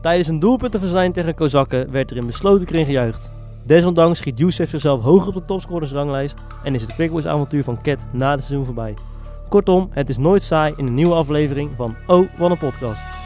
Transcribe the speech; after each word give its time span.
Tijdens 0.00 0.28
een 0.28 0.38
doelpuntenverzijn 0.38 1.12
tegen 1.12 1.34
Kozakken 1.34 1.90
werd 1.90 2.10
er 2.10 2.16
in 2.16 2.26
besloten 2.26 2.66
kring 2.66 2.86
gejuicht. 2.86 3.32
Desondanks 3.62 4.18
schiet 4.18 4.38
Youssef 4.38 4.70
zichzelf 4.70 5.02
hoger 5.02 5.28
op 5.28 5.34
de 5.34 5.44
topscorersranglijst 5.44 6.38
en 6.62 6.74
is 6.74 6.82
het 6.82 6.94
Quickboys 6.94 7.26
avontuur 7.26 7.64
van 7.64 7.82
Ket 7.82 8.06
na 8.12 8.30
het 8.30 8.44
seizoen 8.44 8.64
voorbij. 8.64 8.94
Kortom, 9.48 9.88
het 9.90 10.08
is 10.08 10.18
nooit 10.18 10.42
saai 10.42 10.74
in 10.76 10.86
een 10.86 10.94
nieuwe 10.94 11.14
aflevering 11.14 11.70
van 11.76 11.96
Oh, 12.06 12.28
wat 12.38 12.50
een 12.50 12.58
podcast. 12.58 13.17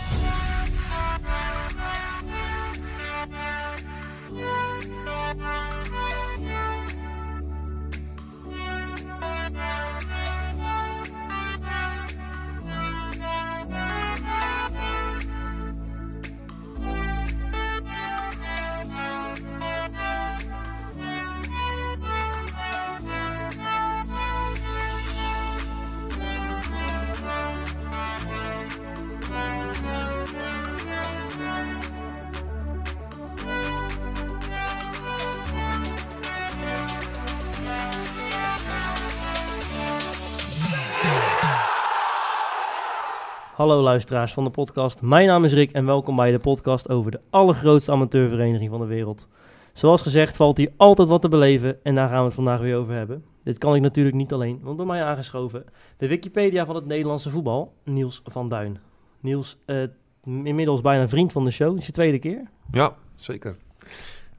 Luisteraars 43.92 44.32
van 44.32 44.44
de 44.44 44.50
podcast. 44.50 45.02
Mijn 45.02 45.26
naam 45.26 45.44
is 45.44 45.52
Rick 45.52 45.70
en 45.70 45.86
welkom 45.86 46.16
bij 46.16 46.30
de 46.30 46.38
podcast 46.38 46.88
over 46.88 47.10
de 47.10 47.20
allergrootste 47.30 47.92
amateurvereniging 47.92 48.70
van 48.70 48.80
de 48.80 48.86
wereld. 48.86 49.26
Zoals 49.72 50.02
gezegd 50.02 50.36
valt 50.36 50.56
hier 50.56 50.72
altijd 50.76 51.08
wat 51.08 51.20
te 51.22 51.28
beleven 51.28 51.78
en 51.82 51.94
daar 51.94 52.08
gaan 52.08 52.18
we 52.18 52.24
het 52.24 52.34
vandaag 52.34 52.60
weer 52.60 52.76
over 52.76 52.94
hebben. 52.94 53.24
Dit 53.42 53.58
kan 53.58 53.74
ik 53.74 53.80
natuurlijk 53.80 54.16
niet 54.16 54.32
alleen, 54.32 54.60
want 54.62 54.76
bij 54.76 54.86
mij 54.86 55.02
aangeschoven 55.02 55.64
de 55.96 56.08
Wikipedia 56.08 56.66
van 56.66 56.74
het 56.74 56.86
Nederlandse 56.86 57.30
voetbal, 57.30 57.72
Niels 57.84 58.22
van 58.24 58.48
Duin. 58.48 58.78
Niels, 59.20 59.58
eh, 59.66 59.82
inmiddels 60.24 60.80
bijna 60.80 61.08
vriend 61.08 61.32
van 61.32 61.44
de 61.44 61.50
show, 61.50 61.78
is 61.78 61.86
je 61.86 61.92
tweede 61.92 62.18
keer. 62.18 62.48
Ja, 62.70 62.94
zeker. 63.16 63.56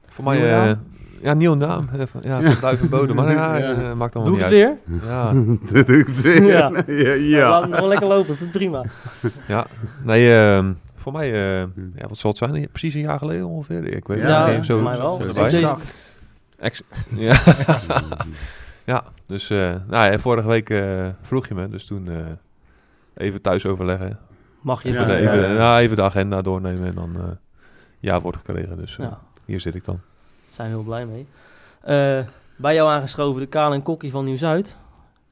Voor 0.06 0.24
mij, 0.24 0.38
naam? 0.38 0.82
Ja, 1.24 1.34
nieuwe 1.34 1.56
naam. 1.56 1.88
Ja, 1.96 2.06
van 2.06 2.20
Duif 2.60 2.80
en 2.80 2.88
Bodem. 2.88 3.16
Maar 3.16 3.30
ja, 3.40 3.56
Ja. 3.56 3.72
eh, 3.74 3.92
maakt 3.92 4.16
allemaal 4.16 4.34
Doe 4.34 4.44
ik 4.44 4.50
niet 4.50 4.60
het 4.60 4.68
uit. 4.68 5.02
weer? 5.02 5.08
Ja, 5.10 5.32
Dat 5.72 5.86
doe 5.86 5.96
ik 5.98 6.06
het 6.06 6.20
weer. 6.20 6.42
Ja. 6.42 6.70
ja. 6.86 7.12
Ja. 7.12 7.48
Laat 7.48 7.64
het 7.64 7.74
gewoon 7.74 7.88
lekker 7.88 8.06
lopen, 8.08 8.26
dat 8.26 8.36
vind 8.36 8.50
prima. 8.50 8.84
ja. 9.48 9.66
Nee, 10.02 10.34
ehm, 10.36 10.72
voor 10.96 11.12
mij, 11.12 11.32
eh, 11.32 11.58
ja, 11.96 12.08
wat 12.08 12.18
zal 12.18 12.30
het 12.30 12.38
zijn? 12.38 12.68
Precies 12.70 12.94
een 12.94 13.00
jaar 13.00 13.18
geleden 13.18 13.46
ongeveer. 13.46 13.86
Ik 13.86 14.06
weet 14.06 14.18
Ja, 14.18 14.46
het 14.46 14.56
niet. 14.56 14.66
Zo, 14.66 14.74
voor 14.74 14.84
mij 14.90 14.98
wel. 14.98 15.50
zo 15.50 15.78
Ex- 16.58 16.82
ja. 17.16 17.36
ja, 18.84 19.04
dus 19.26 19.50
eh, 19.50 19.74
nou, 19.88 20.12
ja, 20.12 20.18
vorige 20.18 20.48
week 20.48 20.70
eh, 20.70 21.06
vroeg 21.22 21.46
je 21.48 21.54
me. 21.54 21.68
Dus 21.68 21.86
toen 21.86 22.08
eh, 22.08 22.16
even 23.16 23.40
thuis 23.40 23.66
overleggen. 23.66 24.18
Mag 24.60 24.82
je 24.82 24.88
Even, 24.88 25.00
Ja, 25.00 25.06
de, 25.06 25.14
even. 25.16 25.32
even, 25.32 25.42
ja, 25.46 25.52
ja. 25.52 25.58
nou, 25.58 25.80
even 25.80 25.96
de 25.96 26.02
agenda 26.02 26.42
doornemen 26.42 26.86
en 26.86 26.94
dan 26.94 27.10
eh, 27.16 27.22
ja 27.98 28.20
wordt 28.20 28.36
gekregen. 28.38 28.76
Dus 28.76 28.96
Ja, 28.96 29.18
hier 29.44 29.60
zit 29.60 29.74
ik 29.74 29.84
dan. 29.84 30.00
Zijn 30.54 30.68
we 30.70 30.74
heel 30.74 30.84
blij 30.84 31.06
mee. 31.06 31.26
Eh, 31.80 32.24
bij 32.56 32.74
jou 32.74 32.88
aangeschoven 32.90 33.40
de 33.40 33.46
Kale 33.46 33.74
en 33.74 33.82
Kokkie 33.82 34.10
van 34.10 34.24
Nieuw-Zuid. 34.24 34.76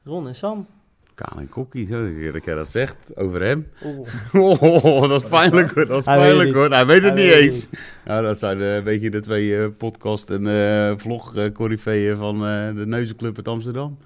Ron 0.04 0.26
en 0.26 0.34
Sam. 0.34 0.66
Kaan 1.14 1.38
en 1.38 1.48
Kokkie, 1.48 1.86
zo, 1.86 2.30
dat 2.32 2.44
jij 2.44 2.54
dat 2.54 2.70
zegt 2.70 2.96
over 3.14 3.42
hem. 3.42 3.66
Oeh. 3.84 4.08
Oh, 4.82 5.08
dat 5.08 5.22
is 5.22 5.28
pijnlijk 5.28 5.74
hoor, 5.74 5.86
dat 5.86 5.98
is 5.98 6.04
Hij 6.04 6.18
weet 6.18 6.26
het 6.26 6.36
pijnlijk 6.36 6.46
niet. 6.48 6.54
hoor. 6.56 6.70
Hij 6.70 6.86
weet 6.86 7.02
het 7.02 7.14
Hij 7.14 7.22
niet 7.24 7.32
weet 7.32 7.42
eens. 7.42 7.68
Nou, 8.04 8.24
dat 8.26 8.38
zijn 8.38 8.60
eh, 8.60 8.74
een 8.74 8.84
beetje 8.84 9.10
de 9.10 9.20
twee 9.20 9.56
eh, 9.58 9.66
podcast- 9.78 10.30
en 10.30 10.46
eh 10.46 10.92
vlog 10.96 11.36
eh 11.36 12.16
van 12.16 12.34
eh, 12.46 12.74
de 12.74 12.86
Neuzenclub 12.86 13.36
uit 13.36 13.48
Amsterdam. 13.48 13.98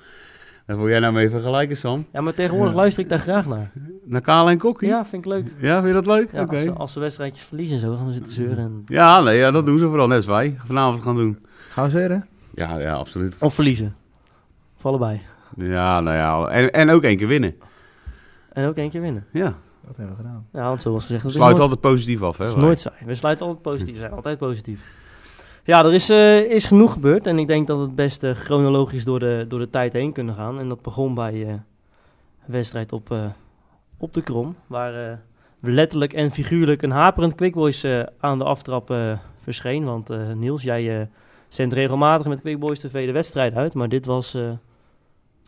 En 0.66 0.76
wil 0.76 0.88
jij 0.88 0.98
nou 0.98 1.12
mee 1.12 1.30
vergelijken, 1.30 1.76
Sam? 1.76 2.06
Ja, 2.12 2.20
maar 2.20 2.34
tegenwoordig 2.34 2.74
luister 2.74 3.02
ik 3.02 3.08
daar 3.08 3.18
graag 3.18 3.46
naar. 3.46 3.72
Naar 4.04 4.20
Kaan 4.20 4.48
en 4.48 4.58
Kokkie? 4.58 4.88
Ja, 4.88 5.06
vind 5.06 5.24
ik 5.24 5.30
leuk. 5.32 5.46
Ja, 5.60 5.74
vind 5.74 5.86
je 5.86 5.92
dat 5.92 6.06
leuk? 6.06 6.32
Ja, 6.32 6.44
als, 6.44 6.62
ze, 6.62 6.72
als 6.72 6.92
ze 6.92 7.00
wedstrijdjes 7.00 7.46
verliezen 7.46 7.74
en 7.74 7.80
zo, 7.80 7.96
gaan 7.96 8.06
ze 8.06 8.12
zitten 8.12 8.32
zeuren. 8.32 8.58
En... 8.58 8.82
Ja, 8.86 9.20
nee, 9.20 9.38
ja, 9.38 9.50
dat 9.50 9.66
doen 9.66 9.78
ze 9.78 9.88
vooral 9.88 10.06
net 10.06 10.16
als 10.16 10.26
wij 10.26 10.56
vanavond 10.64 11.02
gaan 11.02 11.16
doen. 11.16 11.38
Gaan 11.68 11.84
we 11.84 11.90
zeren? 11.90 12.26
Ja, 12.54 12.78
ja, 12.78 12.94
absoluut. 12.94 13.36
Of 13.40 13.54
verliezen. 13.54 13.96
Of 14.76 14.86
allebei. 14.86 15.20
Ja, 15.56 16.00
nou 16.00 16.16
ja, 16.16 16.48
en, 16.48 16.72
en 16.72 16.90
ook 16.90 17.02
één 17.02 17.16
keer 17.16 17.28
winnen. 17.28 17.54
En 18.52 18.66
ook 18.66 18.76
één 18.76 18.90
keer 18.90 19.00
winnen. 19.00 19.26
Ja, 19.32 19.54
Dat 19.86 19.96
hebben 19.96 20.16
we 20.16 20.22
gedaan. 20.22 20.46
Ja, 20.52 20.68
want 20.68 20.80
zoals 20.80 21.04
gezegd, 21.04 21.20
sluit 21.20 21.38
nooit, 21.38 21.58
altijd 21.58 21.80
positief 21.80 22.22
af, 22.22 22.36
hè? 22.36 22.44
dat 22.44 22.48
is 22.48 22.54
wij. 22.54 22.64
nooit 22.64 22.78
saai. 22.78 22.96
We 23.04 23.14
sluiten 23.14 23.46
altijd 23.46 23.62
positief. 23.62 23.92
We 23.92 24.00
zijn 24.00 24.12
altijd 24.12 24.38
positief. 24.38 24.80
Ja, 25.66 25.84
er 25.84 25.94
is, 25.94 26.10
eh, 26.10 26.38
is 26.50 26.64
genoeg 26.64 26.92
gebeurd. 26.92 27.26
En 27.26 27.38
ik 27.38 27.46
denk 27.46 27.66
dat 27.66 27.76
we 27.76 27.82
het 27.82 27.94
best 27.94 28.22
eh, 28.22 28.30
chronologisch 28.34 29.04
door 29.04 29.18
de, 29.18 29.44
door 29.48 29.58
de 29.58 29.70
tijd 29.70 29.92
heen 29.92 30.12
kunnen 30.12 30.34
gaan. 30.34 30.58
En 30.58 30.68
dat 30.68 30.82
begon 30.82 31.14
bij 31.14 31.32
eh, 31.42 31.48
een 31.48 31.62
wedstrijd 32.46 32.92
op, 32.92 33.10
eh, 33.10 33.24
op 33.98 34.14
de 34.14 34.22
Krom. 34.22 34.56
Waar 34.66 35.10
eh, 35.10 35.16
we 35.60 35.70
letterlijk 35.70 36.12
en 36.12 36.30
figuurlijk 36.32 36.82
een 36.82 36.90
haperend 36.90 37.34
Quickboys 37.34 37.84
eh 37.84 38.02
aan 38.20 38.38
de 38.38 38.44
aftrap 38.44 38.90
eh, 38.90 39.18
verscheen. 39.42 39.84
Want 39.84 40.10
eh, 40.10 40.32
Niels, 40.32 40.62
jij 40.62 41.00
eh, 41.00 41.06
zendt 41.48 41.74
regelmatig 41.74 42.26
met 42.26 42.40
Quickboys 42.40 42.80
TV 42.80 43.06
de 43.06 43.12
wedstrijd 43.12 43.54
uit. 43.54 43.74
Maar 43.74 43.88
dit 43.88 44.06
was 44.06 44.34
eh, 44.34 44.50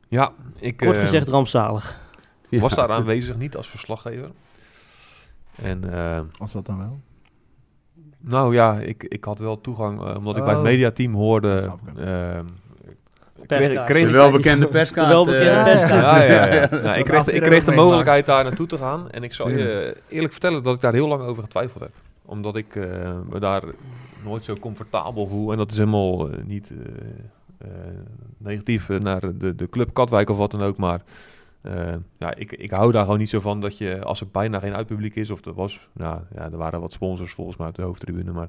Ja, 0.09 0.33
ik 0.59 0.77
kort 0.77 0.97
gezegd 0.99 1.29
rampzalig. 1.29 2.07
Ja. 2.49 2.61
was 2.61 2.75
daar 2.75 2.91
aanwezig, 2.91 3.37
niet 3.37 3.57
als 3.57 3.69
verslaggever. 3.69 4.31
En 5.63 5.93
eh, 5.93 6.21
Als 6.39 6.53
wat 6.53 6.67
dan 6.67 6.79
wel. 6.79 7.01
Nou 8.21 8.55
ja, 8.55 8.79
ik, 8.81 9.05
ik 9.05 9.25
had 9.25 9.39
wel 9.39 9.61
toegang, 9.61 10.01
eh, 10.03 10.17
omdat 10.17 10.37
ik 10.37 10.43
bij 10.43 10.51
het 10.53 10.63
Oh. 10.63 10.69
mediateam 10.69 11.15
hoorde. 11.15 11.71
Ehm, 11.97 12.45
kreeg, 13.47 13.85
kreeg 13.85 14.03
De 14.03 14.09
ik- 14.09 14.15
welbekende 14.15 14.67
perskaart. 14.67 15.07
De 15.09 15.13
welbekende 15.13 15.51
eh, 15.51 15.65
perskaart. 15.65 15.93
ja, 16.03 16.23
ja, 16.23 16.55
ja. 16.55 16.69
Nou, 16.83 16.99
ik, 16.99 17.05
kreeg, 17.05 17.27
ik 17.29 17.43
kreeg 17.43 17.65
de 17.65 17.73
mogelijkheid 17.75 18.27
daar 18.27 18.45
naartoe 18.45 18.67
te 18.67 18.79
gaan. 18.79 19.11
En 19.11 19.23
ik 19.23 19.33
zal 19.35 19.49
je 19.49 19.57
Tuurlijk. 19.57 20.03
eerlijk 20.09 20.33
vertellen 20.33 20.63
dat 20.63 20.75
ik 20.75 20.81
daar 20.81 20.93
heel 20.93 21.09
lang 21.09 21.23
over 21.23 21.43
getwijfeld 21.43 21.83
heb. 21.83 21.93
Omdat 22.25 22.57
ik 22.57 22.77
eh, 22.77 22.85
me 23.31 23.39
daar 23.41 23.63
nooit 24.25 24.45
zo 24.45 24.55
comfortabel 24.57 25.27
voel. 25.27 25.53
En 25.53 25.59
dat 25.59 25.71
is 25.71 25.77
helemaal 25.77 26.31
eh, 26.31 26.37
niet 26.45 26.71
eh, 26.71 27.69
eh, 27.69 27.69
negatief 28.39 28.91
eh, 28.91 28.99
naar 28.99 29.21
de, 29.39 29.55
de 29.55 29.69
club 29.69 29.93
Katwijk 29.95 30.31
of 30.31 30.37
wat 30.37 30.51
dan 30.51 30.63
ook. 30.63 30.77
Maar 30.77 31.01
eh, 31.61 31.95
ja, 32.19 32.35
ik, 32.35 32.53
ik 32.53 32.71
hou 32.71 32.93
daar 32.93 33.03
gewoon 33.05 33.19
niet 33.19 33.29
zo 33.29 33.41
van 33.41 33.61
dat 33.61 33.79
je, 33.79 34.03
als 34.05 34.21
er 34.21 34.27
bijna 34.33 34.59
geen 34.59 34.75
uitpubliek 34.75 35.15
is, 35.17 35.31
of 35.31 35.45
er 35.45 35.55
was, 35.55 35.89
nou, 35.93 36.21
ja, 36.35 36.43
er 36.43 36.57
waren 36.57 36.81
wat 36.81 36.93
sponsors 36.93 37.33
volgens 37.33 37.57
mij 37.57 37.67
uit 37.67 37.77
de 37.77 37.83
hoofdtribune, 37.83 38.33
maar 38.33 38.49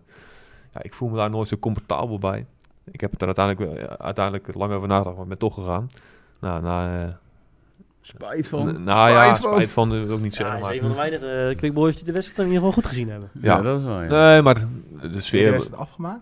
ja, 0.73 0.83
ik 0.83 0.93
voel 0.93 1.09
me 1.09 1.15
daar 1.17 1.29
nooit 1.29 1.47
zo 1.47 1.57
comfortabel 1.57 2.17
bij. 2.19 2.45
Ik 2.91 3.01
heb 3.01 3.11
het 3.11 3.19
er 3.21 3.25
uiteindelijk, 3.27 3.71
wel- 3.71 3.79
ja, 3.83 3.97
uiteindelijk 3.97 4.55
lang 4.55 4.73
over 4.73 4.87
nagedacht, 4.87 5.15
maar 5.15 5.23
ik 5.23 5.29
ben 5.29 5.37
toch 5.37 5.53
gegaan. 5.53 5.89
Nou, 6.39 6.61
na, 6.61 7.03
eh, 7.03 7.09
Spijt 8.01 8.47
van. 8.47 8.67
n- 8.67 8.83
nou 8.83 9.09
ja, 9.09 9.19
Spijt 9.23 9.39
van. 9.39 9.51
spijt 9.53 9.71
van, 9.71 9.93
eh, 9.93 10.03
wil 10.03 10.15
ik 10.15 10.21
niet 10.21 10.35
Ja, 10.35 10.43
zeggen. 10.45 10.65
hij 10.65 10.75
is 10.75 10.81
maar, 10.81 10.89
een 10.91 10.95
van 10.95 11.05
de 11.05 11.09
weinige 11.19 11.49
uh, 11.51 11.57
Quickboys 11.57 11.95
die 11.95 12.05
de 12.05 12.11
wedstrijd 12.11 12.39
in 12.39 12.53
ieder 12.53 12.59
geval 12.67 12.81
goed 12.81 12.85
gezien 12.91 13.09
hebben. 13.09 13.29
Ja, 13.33 13.55
Ja. 13.55 13.61
dat 13.61 13.79
is 13.79 13.85
wel. 13.85 14.01
Ja. 14.01 14.07
Nee, 14.31 14.41
maar 14.41 14.53
de 14.53 14.61
Heb 14.99 15.13
je 15.13 15.21
sfeer... 15.21 15.51
de 15.51 15.57
het 15.57 15.75
afgemaakt? 15.75 16.21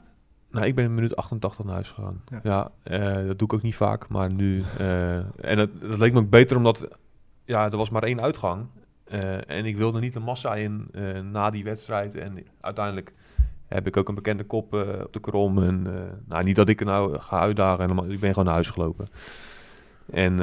Nou, 0.52 0.66
ik 0.66 0.76
ben 0.76 0.84
in 0.86 0.94
minuut 0.94 1.16
88 1.16 1.66
naar 1.66 1.74
huis 1.74 1.90
gegaan. 1.92 2.22
Ja. 2.32 2.40
Ja, 2.44 2.72
eh, 2.84 3.28
dat 3.28 3.40
doe 3.40 3.48
ik 3.48 3.54
ook 3.54 3.62
niet 3.62 3.76
vaak, 3.76 4.08
maar 4.08 4.32
nu... 4.32 4.64
eh, 4.78 5.16
en 5.18 5.58
het, 5.58 5.70
dat 5.82 6.00
leek 6.00 6.14
me 6.14 6.20
ook 6.20 6.30
beter 6.30 6.58
omdat... 6.58 6.80
We, 6.80 6.90
ja, 7.46 7.66
er 7.72 7.78
was 7.78 7.90
maar 7.90 8.04
één 8.04 8.22
uitgang. 8.22 8.66
eh, 9.04 9.50
en 9.50 9.66
ik 9.66 9.78
wilde 9.78 10.00
niet 10.00 10.16
een 10.16 10.22
massa 10.22 10.56
in 10.56 10.92
na 11.32 11.50
die 11.50 11.64
wedstrijd. 11.64 12.16
En 12.16 12.46
uiteindelijk 12.62 13.14
heb 13.68 13.88
ik 13.88 13.98
ook 13.98 14.10
een 14.10 14.16
bekende 14.16 14.44
kop 14.44 14.74
op 14.74 15.14
de 15.14 15.20
krom. 15.20 15.64
En, 15.64 15.82
nou, 16.26 16.44
niet 16.44 16.56
dat 16.56 16.70
ik 16.70 16.80
er 16.80 16.86
nou 16.86 17.20
ga 17.20 17.40
uitdagen. 17.40 17.82
Helemaal, 17.82 18.10
ik 18.10 18.20
ben 18.20 18.30
gewoon 18.30 18.46
naar 18.46 18.54
huis 18.54 18.70
gelopen. 18.70 19.08
En, 20.12 20.36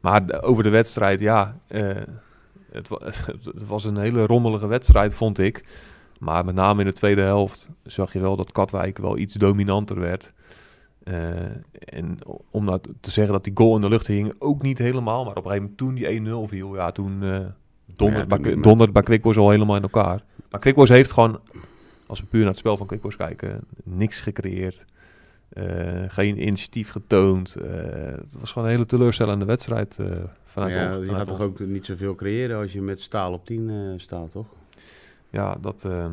maar 0.00 0.26
de- 0.26 0.42
over 0.42 0.62
de 0.62 0.68
wedstrijd, 0.70 1.20
ja... 1.20 1.56
het, 2.72 2.88
het 3.44 3.66
was 3.66 3.84
een 3.84 3.96
hele 3.98 4.26
rommelige 4.26 4.66
wedstrijd, 4.66 5.14
vond 5.14 5.38
ik. 5.38 5.64
Maar 6.18 6.44
met 6.44 6.54
name 6.54 6.80
in 6.80 6.86
de 6.86 6.92
tweede 6.92 7.22
helft 7.22 7.68
zag 7.82 8.12
je 8.12 8.20
wel 8.20 8.36
dat 8.36 8.52
Katwijk 8.52 8.98
wel 8.98 9.18
iets 9.18 9.34
dominanter 9.34 10.00
werd. 10.00 10.32
Eh, 11.02 11.30
en 11.78 12.18
om 12.50 12.64
nou 12.64 12.80
te 13.00 13.10
zeggen 13.10 13.32
dat 13.32 13.44
die 13.44 13.52
goal 13.56 13.74
in 13.74 13.80
de 13.80 13.88
lucht 13.88 14.06
hing, 14.06 14.34
ook 14.38 14.62
niet 14.62 14.78
helemaal. 14.78 15.24
Maar 15.24 15.36
op 15.36 15.44
een 15.44 15.50
gegeven 15.50 15.62
moment 15.62 15.78
toen 15.78 15.94
die 15.94 16.06
1-0 16.06 16.48
viel, 16.48 16.74
ja, 16.74 16.92
toen 16.92 17.22
eh 17.22 17.38
donderde 17.86 18.26
Ja, 18.28 18.36
toen- 18.36 18.42
bij, 18.42 18.60
donderde 18.60 18.92
bij 18.92 19.02
Quickboys 19.02 19.36
al 19.36 19.50
helemaal 19.50 19.76
in 19.76 19.82
elkaar. 19.82 20.24
Maar 20.50 20.60
Quickboys 20.60 20.88
heeft 20.88 21.12
gewoon, 21.12 21.40
als 22.06 22.20
we 22.20 22.26
puur 22.26 22.40
naar 22.40 22.48
het 22.50 22.58
spel 22.58 22.76
van 22.76 22.86
Quickboys 22.86 23.16
kijken, 23.16 23.60
niks 23.84 24.20
gecreëerd. 24.20 24.84
Eh, 25.48 25.64
geen 26.08 26.42
initiatief 26.46 26.90
getoond. 26.90 27.54
Het 27.54 28.36
was 28.40 28.52
gewoon 28.52 28.68
een 28.68 28.74
hele 28.74 28.86
teleurstellende 28.86 29.44
wedstrijd 29.44 29.98
vanuit 30.44 30.74
ja, 30.74 30.96
ons. 30.96 31.06
je 31.06 31.14
gaat 31.14 31.28
toch 31.28 31.40
ook 31.40 31.58
niet 31.58 31.84
zoveel 31.84 32.14
creëren 32.14 32.58
als 32.58 32.72
je 32.72 32.80
met 32.80 33.00
staal 33.00 33.32
op 33.32 33.46
10 33.46 33.70
eh, 33.70 33.76
staat, 33.96 34.30
toch? 34.30 34.46
Ja, 35.30 35.56
dat 35.60 35.84
eh, 35.84 36.06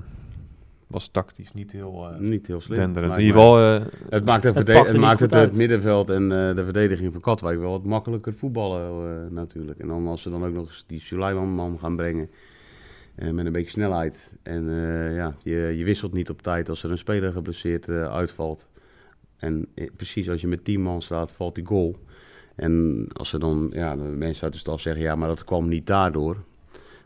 was 0.87 1.07
tactisch 1.07 1.53
niet 1.53 1.71
heel 1.71 2.09
eh 2.11 2.19
Niet 2.19 2.47
heel 2.47 2.61
slim. 2.61 2.77
denderend. 2.77 3.15
In 3.15 3.21
ieder 3.23 3.35
geval, 3.41 3.59
eh, 3.59 3.85
Het 4.09 4.25
maakt, 4.25 4.43
Het 4.43 4.55
het, 4.55 4.67
niet 4.91 4.97
maakt 5.01 5.19
het, 5.19 5.33
het 5.33 5.55
middenveld 5.55 6.09
en 6.09 6.23
eh, 6.23 6.55
de 6.55 6.63
verdediging 6.63 7.11
van 7.11 7.21
Katwijk 7.21 7.59
wel 7.59 7.69
wat 7.71 7.85
makkelijker 7.85 8.33
voetballen 8.33 9.09
eh, 9.25 9.31
natuurlijk. 9.31 9.79
En 9.79 9.87
dan 9.87 10.07
als 10.07 10.21
ze 10.21 10.29
dan 10.29 10.45
ook 10.45 10.53
nog 10.53 10.67
eens 10.67 10.83
die 10.87 10.99
Suleiman 10.99 11.49
man 11.49 11.79
gaan 11.79 11.95
brengen. 11.95 12.29
eh, 13.15 13.29
met 13.29 13.45
een 13.45 13.51
beetje 13.51 13.69
snelheid. 13.69 14.31
En 14.43 14.69
eh, 14.69 15.15
ja, 15.15 15.35
je, 15.43 15.73
je 15.77 15.83
wisselt 15.83 16.13
niet 16.13 16.29
op 16.29 16.41
tijd 16.41 16.69
als 16.69 16.83
er 16.83 16.91
een 16.91 16.97
speler 16.97 17.31
geblesseerd 17.31 17.87
eh, 17.87 18.11
uitvalt. 18.13 18.67
En 19.37 19.67
precies 19.95 20.29
als 20.29 20.41
je 20.41 20.47
met 20.47 20.63
10 20.65 20.81
man 20.81 21.01
staat, 21.01 21.31
valt 21.31 21.55
die 21.55 21.65
goal. 21.65 21.95
En 22.55 23.05
als 23.13 23.33
er 23.33 23.39
dan 23.39 23.69
ja, 23.73 23.95
de 23.95 24.01
mensen 24.01 24.43
uit 24.43 24.53
de 24.53 24.59
staf 24.59 24.81
zeggen, 24.81 25.03
ja, 25.03 25.15
maar 25.15 25.27
dat 25.27 25.43
kwam 25.43 25.67
niet 25.69 25.87
daardoor. 25.87 26.37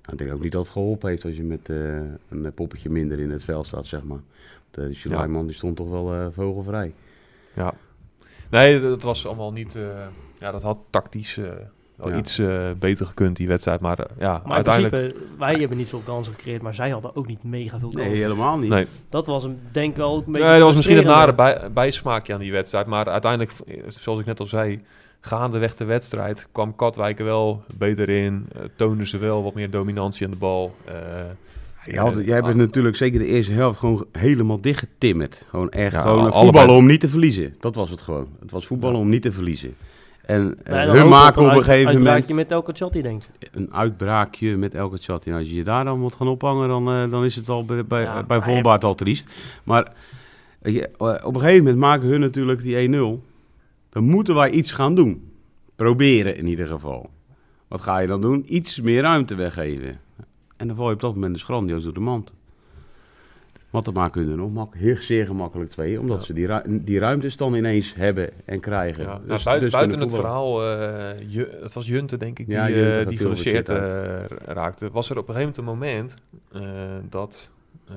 Nou, 0.07 0.11
ik 0.11 0.17
denk 0.17 0.33
ook 0.33 0.43
niet 0.43 0.51
dat 0.51 0.61
het 0.63 0.71
geholpen 0.71 1.09
heeft 1.09 1.25
als 1.25 1.35
je 1.35 1.43
met 1.43 1.69
eh, 1.69 1.77
een 2.29 2.45
eh, 2.45 2.51
poppetje 2.55 2.89
minder 2.89 3.19
in 3.19 3.31
het 3.31 3.43
veld 3.43 3.65
staat, 3.65 3.85
zeg 3.85 4.03
maar. 4.03 4.19
De 4.71 4.85
die 4.85 4.95
Suleiman 4.95 5.45
die 5.45 5.55
stond 5.55 5.75
toch 5.75 5.89
wel 5.89 6.13
eh, 6.13 6.25
vogelvrij. 6.31 6.93
Ja. 7.55 7.73
Nee, 8.49 8.79
dat 8.81 9.01
was 9.03 9.27
allemaal 9.27 9.51
niet... 9.51 9.75
eh, 9.75 9.83
ja, 10.39 10.51
dat 10.51 10.61
had 10.63 10.77
tactisch 10.89 11.37
eh, 11.37 11.45
wel 11.95 12.09
Ja. 12.09 12.17
iets 12.17 12.39
eh, 12.39 12.71
beter 12.79 13.05
gekund, 13.05 13.35
die 13.37 13.47
wedstrijd. 13.47 13.79
Maar 13.79 13.99
eh, 13.99 14.05
ja, 14.19 14.31
Maar 14.31 14.43
in 14.45 14.51
uiteindelijk... 14.51 14.93
principe, 14.95 15.35
wij 15.37 15.55
hebben 15.55 15.77
niet 15.77 15.87
veel 15.87 16.01
kansen 16.05 16.33
gecreëerd, 16.33 16.61
maar 16.61 16.73
zij 16.73 16.89
hadden 16.89 17.15
ook 17.15 17.27
niet 17.27 17.43
mega 17.43 17.79
veel 17.79 17.89
kansen. 17.91 18.11
Nee, 18.11 18.21
helemaal 18.21 18.57
niet. 18.57 18.69
Nee, 18.69 18.85
Dat 19.09 19.25
was 19.25 19.43
een, 19.43 19.59
denk 19.71 19.91
ik 19.91 19.97
wel 19.97 20.15
een 20.17 20.31
beetje 20.31 20.47
nee, 20.47 20.57
dat 20.57 20.67
was 20.67 20.75
misschien 20.75 20.97
een 20.97 21.05
nare 21.05 21.35
bij, 21.35 21.71
bijsmaakje 21.73 22.33
aan 22.33 22.39
die 22.39 22.51
wedstrijd. 22.51 22.85
Maar 22.85 23.07
uiteindelijk, 23.09 23.51
eh, 23.67 23.83
zoals 23.87 24.19
ik 24.19 24.25
net 24.25 24.39
al 24.39 24.45
zei... 24.45 24.79
Gaandeweg 25.27 25.75
de 25.75 25.85
wedstrijd 25.85 26.47
kwam 26.51 26.75
Katwijk 26.75 27.19
er 27.19 27.25
wel 27.25 27.63
beter 27.77 28.09
in. 28.09 28.47
toonden 28.75 29.07
ze 29.07 29.17
wel 29.17 29.43
wat 29.43 29.53
meer 29.53 29.69
dominantie 29.69 30.25
aan 30.25 30.31
de 30.31 30.37
bal. 30.37 30.75
eh, 30.85 30.93
Je 31.93 31.99
had, 31.99 32.13
jij 32.25 32.35
hebt 32.35 32.47
het 32.47 32.55
natuurlijk 32.55 32.95
zeker 32.95 33.19
de 33.19 33.25
eerste 33.25 33.51
helft 33.53 33.79
gewoon 33.79 34.05
helemaal 34.11 34.61
dichtgetimmerd. 34.61 35.45
Gewoon 35.49 35.69
echt 35.69 35.93
Ja, 35.93 36.01
gewoon 36.01 36.17
een 36.25 36.31
allebei. 36.31 36.43
voetballen 36.45 36.75
om 36.75 36.85
niet 36.85 36.99
te 36.99 37.09
verliezen. 37.09 37.55
Dat 37.59 37.75
was 37.75 37.89
het 37.89 38.01
gewoon. 38.01 38.27
Het 38.39 38.51
was 38.51 38.67
voetballen 38.67 38.95
Ja. 38.95 39.01
om 39.01 39.09
niet 39.09 39.21
te 39.21 39.31
verliezen. 39.31 39.75
En 40.25 40.57
eh, 40.63 40.73
Nee, 40.73 40.87
hun 40.87 41.07
maken 41.09 41.41
op 41.41 41.47
een 41.47 41.53
gegeven 41.63 41.87
uitbraakje 41.87 42.03
moment 42.27 42.33
met 42.35 42.51
elke 42.51 42.71
chat 42.73 42.93
die 42.93 43.01
denkt. 43.01 43.29
een 43.51 43.73
uitbraakje 43.73 44.57
met 44.57 44.73
elke 44.73 44.97
chat. 44.97 45.23
Ja, 45.23 45.37
als 45.37 45.47
je 45.49 45.55
je 45.55 45.63
daar 45.63 45.83
dan 45.85 45.99
moet 45.99 46.15
gaan 46.15 46.27
ophangen, 46.27 46.67
dan, 46.67 46.89
eh, 46.91 47.09
dan 47.11 47.25
is 47.25 47.35
het 47.35 47.49
al 47.49 47.65
bij, 47.65 47.85
bij, 47.85 48.01
Ja, 48.01 48.23
bij 48.23 48.37
maar 48.37 48.47
volbaard 48.47 48.83
al 48.83 48.95
triest. 48.95 49.27
Maar 49.63 49.91
op 51.23 51.33
een 51.35 51.39
gegeven 51.39 51.57
moment 51.63 51.77
maken 51.77 52.07
hun 52.07 52.19
natuurlijk 52.19 52.61
die 52.61 52.75
1-0. 52.77 53.23
Dan 53.97 54.05
moeten 54.05 54.35
wij 54.35 54.49
iets 54.49 54.71
gaan 54.71 54.95
doen. 54.95 55.31
Proberen 55.75 56.35
in 56.37 56.47
ieder 56.47 56.67
geval. 56.67 57.09
Wat 57.67 57.81
ga 57.81 57.99
je 57.99 58.07
dan 58.07 58.21
doen? 58.21 58.45
Iets 58.47 58.81
meer 58.81 59.01
ruimte 59.01 59.35
weggeven. 59.35 59.99
En 60.57 60.67
dan 60.67 60.75
val 60.75 60.87
je 60.87 60.93
op 60.93 61.01
dat 61.01 61.13
moment 61.13 61.33
dus 61.33 61.43
grandioos 61.43 61.83
door 61.83 61.93
de 61.93 61.99
mand. 61.99 62.33
Want 63.69 63.85
dan 63.85 63.93
maken 63.93 64.21
hun 64.21 64.31
er 64.31 64.37
nog 64.37 64.51
mak 64.53 64.75
zeer 64.99 65.25
gemakkelijk 65.25 65.69
twee. 65.69 65.99
Omdat 65.99 66.19
Ja. 66.19 66.25
ze 66.25 66.33
die, 66.33 66.45
ru- 66.47 66.83
die 66.83 66.99
ruimtes 66.99 67.37
dan 67.37 67.53
ineens 67.53 67.93
hebben 67.95 68.29
en 68.45 68.59
krijgen. 68.59 69.03
Ja, 69.03 69.15
Dus- 69.19 69.27
nou, 69.27 69.43
bui- 69.43 69.59
dus 69.59 69.71
buiten 69.71 69.99
het 69.99 70.13
verhaal, 70.15 70.63
eh, 70.63 71.19
Ju- 71.27 71.49
het 71.61 71.73
was 71.73 71.87
Junte 71.87 72.17
denk 72.17 72.39
ik, 72.39 72.45
die, 72.45 72.55
Ja, 72.55 72.67
eh, 72.69 72.75
Junte 72.75 73.09
die 73.09 73.17
geblesseerd 73.17 73.69
geblesseerd 73.69 74.31
eh, 74.31 74.53
raakte. 74.53 74.89
Was 74.91 75.09
er 75.09 75.17
op 75.17 75.27
een 75.27 75.33
gegeven 75.35 75.63
moment 75.65 75.83
een 75.83 75.87
moment 75.87 77.01
eh, 77.01 77.09
dat... 77.09 77.49
eh, 77.89 77.95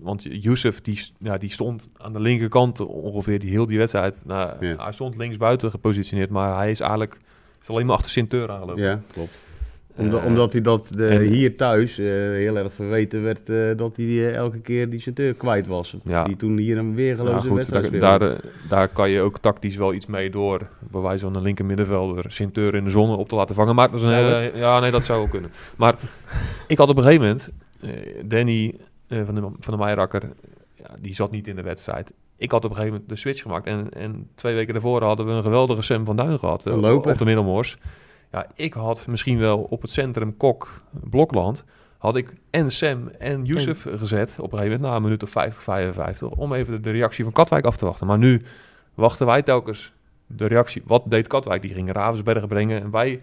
want 0.00 0.26
Youssef 0.30 0.80
die, 0.80 1.00
ja, 1.18 1.38
die 1.38 1.50
stond 1.50 1.88
aan 1.96 2.12
de 2.12 2.20
linkerkant 2.20 2.80
ongeveer 2.80 3.38
die 3.38 3.50
heel 3.50 3.66
die 3.66 3.78
wedstrijd. 3.78 4.22
Nou, 4.26 4.66
Ja. 4.66 4.76
Hij 4.82 4.92
stond 4.92 5.16
linksbuiten 5.16 5.70
gepositioneerd, 5.70 6.30
maar 6.30 6.56
hij 6.56 6.70
is 6.70 6.80
eigenlijk 6.80 7.18
is 7.62 7.68
alleen 7.68 7.86
maar 7.86 7.96
achter 7.96 8.10
Sinteur 8.10 8.50
aangelopen. 8.50 8.82
Ja, 8.82 9.00
klopt. 9.12 9.38
Omdat, 9.98 10.20
Eh, 10.20 10.26
omdat 10.26 10.52
hij 10.52 10.60
dat 10.62 10.86
de, 10.90 11.06
en- 11.06 11.20
hier 11.22 11.56
thuis 11.56 11.98
eh, 11.98 12.04
heel 12.06 12.56
erg 12.56 12.72
verweten 12.72 13.22
werd 13.22 13.78
dat 13.78 13.96
hij 13.96 14.34
elke 14.34 14.58
keer 14.58 14.90
die 14.90 15.00
centeur 15.00 15.34
kwijt 15.34 15.66
was. 15.66 15.96
Ja. 16.04 16.24
Die 16.24 16.36
toen 16.36 16.56
hier 16.56 16.78
een 16.78 16.88
Ja, 16.88 16.94
weergeloze 16.94 17.46
goed, 17.46 17.56
wedstrijd 17.56 18.00
daar, 18.00 18.14
speelde. 18.20 18.40
daar, 18.42 18.52
daar 18.68 18.88
kan 18.88 19.10
je 19.10 19.20
ook 19.20 19.38
tactisch 19.38 19.76
wel 19.76 19.94
iets 19.94 20.06
mee 20.06 20.30
door, 20.30 20.68
bij 20.90 21.00
wijze 21.00 21.24
van 21.24 21.36
een 21.36 21.42
linker 21.42 21.64
middenvelder, 21.64 22.24
Sinteur 22.32 22.74
in 22.74 22.84
de 22.84 22.90
zon 22.90 23.16
op 23.16 23.28
te 23.28 23.34
laten 23.34 23.54
vangen. 23.54 23.74
Maar 23.74 23.90
dat 23.90 24.00
is 24.00 24.06
een, 24.06 24.12
Ja, 24.12 24.16
hele- 24.38 24.58
ja, 24.58 24.80
nee, 24.80 24.90
dat 24.90 25.04
zou 25.04 25.18
wel 25.20 25.28
kunnen. 25.28 25.50
Maar 25.76 25.94
ik 26.66 26.78
had 26.78 26.88
op 26.88 26.96
een 26.96 27.02
gegeven 27.02 27.22
moment, 27.24 27.52
Danny 28.24 28.74
eh, 29.08 29.24
van 29.24 29.34
de, 29.34 29.48
van 29.60 29.78
de 29.78 30.32
ja, 30.74 30.96
die 31.00 31.14
zat 31.14 31.30
niet 31.30 31.48
in 31.48 31.56
de 31.56 31.62
wedstrijd. 31.62 32.12
Ik 32.36 32.50
had 32.50 32.64
op 32.64 32.70
een 32.70 32.76
gegeven 32.76 32.92
moment 32.94 33.10
de 33.14 33.20
switch 33.20 33.42
gemaakt. 33.42 33.66
En, 33.66 33.90
en 33.90 34.28
twee 34.34 34.54
weken 34.54 34.72
daarvoor 34.72 35.02
hadden 35.02 35.26
we 35.26 35.32
een 35.32 35.42
geweldige 35.42 35.82
Sam 35.82 36.04
van 36.04 36.16
Duin 36.16 36.38
gehad. 36.38 36.66
eh, 36.66 36.72
Een 36.72 36.84
op, 36.84 37.06
op 37.06 37.18
de 37.18 37.24
Middelmoors. 37.24 37.76
Ja, 38.30 38.46
ik 38.54 38.72
had 38.72 39.06
misschien 39.06 39.38
wel 39.38 39.58
op 39.58 39.82
het 39.82 39.90
centrum 39.90 40.36
Kok, 40.36 40.82
Blokland, 40.90 41.64
had 41.98 42.16
ik 42.16 42.32
en 42.50 42.70
Sam 42.70 43.08
en 43.08 43.44
Youssef 43.44 43.86
gezet 43.96 44.36
op 44.40 44.52
een 44.52 44.58
gegeven 44.58 44.72
moment 44.80 44.90
na 44.90 44.96
een 44.96 45.02
minuut 45.02 45.22
of 45.22 45.30
50, 45.30 45.62
55, 45.62 46.28
om 46.28 46.52
even 46.52 46.72
de, 46.74 46.80
de 46.80 46.90
reactie 46.90 47.24
van 47.24 47.32
Katwijk 47.32 47.64
af 47.64 47.76
te 47.76 47.84
wachten. 47.84 48.06
Maar 48.06 48.18
nu 48.18 48.40
wachten 48.94 49.26
wij 49.26 49.42
telkens 49.42 49.92
de 50.26 50.46
reactie. 50.46 50.82
Wat 50.86 51.02
deed 51.06 51.26
Katwijk? 51.26 51.62
Die 51.62 51.72
ging 51.74 51.92
Ravensbergen 51.92 52.48
brengen 52.48 52.82
en 52.82 52.90
wij 52.90 53.20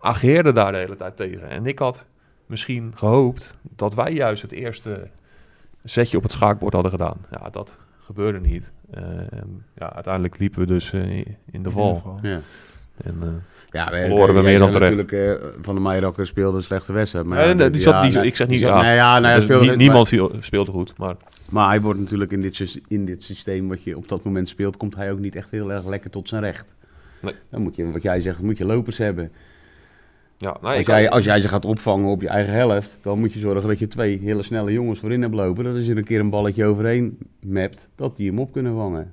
ageerden 0.00 0.54
daar 0.54 0.72
de 0.72 0.78
hele 0.78 0.96
tijd 0.96 1.16
tegen. 1.16 1.48
En 1.48 1.66
ik 1.66 1.78
had 1.78 2.06
misschien 2.46 2.92
gehoopt 2.94 3.58
dat 3.76 3.94
wij 3.94 4.12
juist 4.12 4.42
het 4.42 4.52
eerste 4.52 5.08
setje 5.84 6.16
op 6.16 6.22
het 6.22 6.32
schaakbord 6.32 6.72
hadden 6.72 6.90
gedaan. 6.90 7.16
Ja, 7.30 7.50
dat 7.50 7.78
gebeurde 7.98 8.40
niet. 8.40 8.72
Eh, 8.90 9.02
ja, 9.76 9.92
uiteindelijk 9.94 10.38
liepen 10.38 10.60
we 10.60 10.66
dus 10.66 10.92
eh, 10.92 11.18
in 11.50 11.62
de 11.62 11.70
val. 11.70 12.18
Ja. 12.22 12.40
En, 13.04 13.16
eh, 13.22 13.28
Ja, 13.70 13.88
Verloren 13.88 14.34
we 14.34 14.42
meer 14.42 14.58
dan 14.58 14.70
terecht. 14.70 14.96
natuurlijk, 14.96 15.42
eh, 15.42 15.48
van 15.62 15.74
de 15.74 15.80
Meijerakker 15.80 16.26
speelde 16.26 16.56
een 16.56 16.62
slechte 16.62 16.92
wedstrijd. 16.92 17.26
Maar 17.26 17.46
ja, 17.48 17.68
die 17.68 17.80
zat- 17.80 18.02
die- 18.02 18.12
nee, 18.12 18.26
ik 18.26 18.36
zeg 18.36 18.48
niet- 18.48 18.60
ja. 18.60 18.80
nee, 18.80 18.94
ja, 18.94 19.14
nee, 19.18 19.24
hij 19.26 19.34
dus 19.34 19.44
speelde, 19.44 19.66
nie- 19.66 19.76
niemand 19.76 20.08
viel- 20.08 20.32
speelde 20.40 20.70
goed, 20.70 20.98
maar 20.98 21.14
Maar 21.50 21.68
hij 21.68 21.80
wordt 21.80 22.00
natuurlijk 22.00 22.30
in 22.30 22.40
dit, 22.40 22.80
in 22.88 23.04
dit 23.04 23.24
systeem 23.24 23.68
wat 23.68 23.82
je 23.82 23.96
op 23.96 24.08
dat 24.08 24.24
moment 24.24 24.48
speelt, 24.48 24.76
komt 24.76 24.96
hij 24.96 25.12
ook 25.12 25.18
niet 25.18 25.36
echt 25.36 25.50
heel 25.50 25.72
erg 25.72 25.86
lekker 25.86 26.10
tot 26.10 26.28
zijn 26.28 26.42
recht. 26.42 26.66
Nee. 27.20 27.34
Dan 27.50 27.62
moet 27.62 27.76
je, 27.76 27.90
wat 27.90 28.02
jij 28.02 28.20
zegt, 28.20 28.40
moet 28.42 28.58
je 28.58 28.64
lopers 28.64 28.98
hebben. 28.98 29.32
Ja, 30.42 30.56
nee, 30.62 30.76
Als 30.76 30.86
jij, 30.86 31.10
als 31.10 31.24
jij 31.24 31.40
ze 31.40 31.48
gaat 31.48 31.64
opvangen 31.64 32.10
op 32.10 32.20
je 32.20 32.28
eigen 32.28 32.52
helft, 32.54 32.98
dan 33.02 33.18
moet 33.18 33.32
je 33.32 33.40
zorgen 33.40 33.68
dat 33.68 33.78
je 33.78 33.88
twee 33.88 34.18
hele 34.18 34.42
snelle 34.42 34.72
jongens 34.72 34.98
voorin 35.00 35.22
hebt 35.22 35.34
lopen. 35.34 35.64
Dat 35.64 35.74
als 35.76 35.84
je 35.84 35.90
er 35.90 35.98
een 35.98 36.04
keer 36.04 36.20
een 36.20 36.30
balletje 36.30 36.64
overheen 36.64 37.18
mapt, 37.40 37.88
dat 37.94 38.16
die 38.16 38.28
hem 38.28 38.38
op 38.38 38.52
kunnen 38.52 38.74
vangen. 38.74 39.12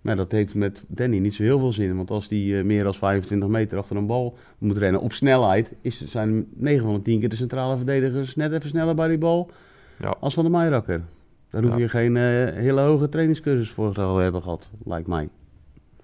Maar 0.00 0.16
dat 0.16 0.32
heeft 0.32 0.54
met 0.54 0.82
Danny 0.88 1.18
niet 1.18 1.34
zo 1.34 1.42
heel 1.42 1.58
veel 1.58 1.72
zin. 1.72 1.96
Want 1.96 2.10
als 2.10 2.28
die 2.28 2.58
eh, 2.58 2.64
meer 2.64 2.84
dan 2.84 2.94
25 2.94 3.48
meter 3.48 3.78
achter 3.78 3.96
een 3.96 4.06
bal 4.06 4.36
moet 4.58 4.76
rennen 4.76 5.00
op 5.00 5.12
snelheid, 5.12 5.72
is, 5.80 6.04
zijn 6.06 6.46
9 6.54 6.84
van 6.84 6.94
de 6.94 7.02
10 7.02 7.20
keer 7.20 7.28
de 7.28 7.36
centrale 7.36 7.76
verdedigers 7.76 8.34
net 8.36 8.52
even 8.52 8.68
sneller 8.68 8.94
bij 8.94 9.08
die 9.08 9.18
bal 9.18 9.50
Ja. 9.98 10.14
als 10.20 10.34
van 10.34 10.44
de 10.44 10.50
Meijerakker. 10.50 11.02
Daar 11.50 11.62
hoef 11.62 11.72
Ja. 11.72 11.78
je 11.78 11.88
geen 11.88 12.16
eh, 12.16 12.22
hele 12.62 12.80
hoge 12.80 13.08
trainingscursus 13.08 13.70
voor 13.70 13.94
te 13.94 14.00
hebben 14.00 14.42
gehad, 14.42 14.70
lijkt 14.84 15.06
mij. 15.08 15.28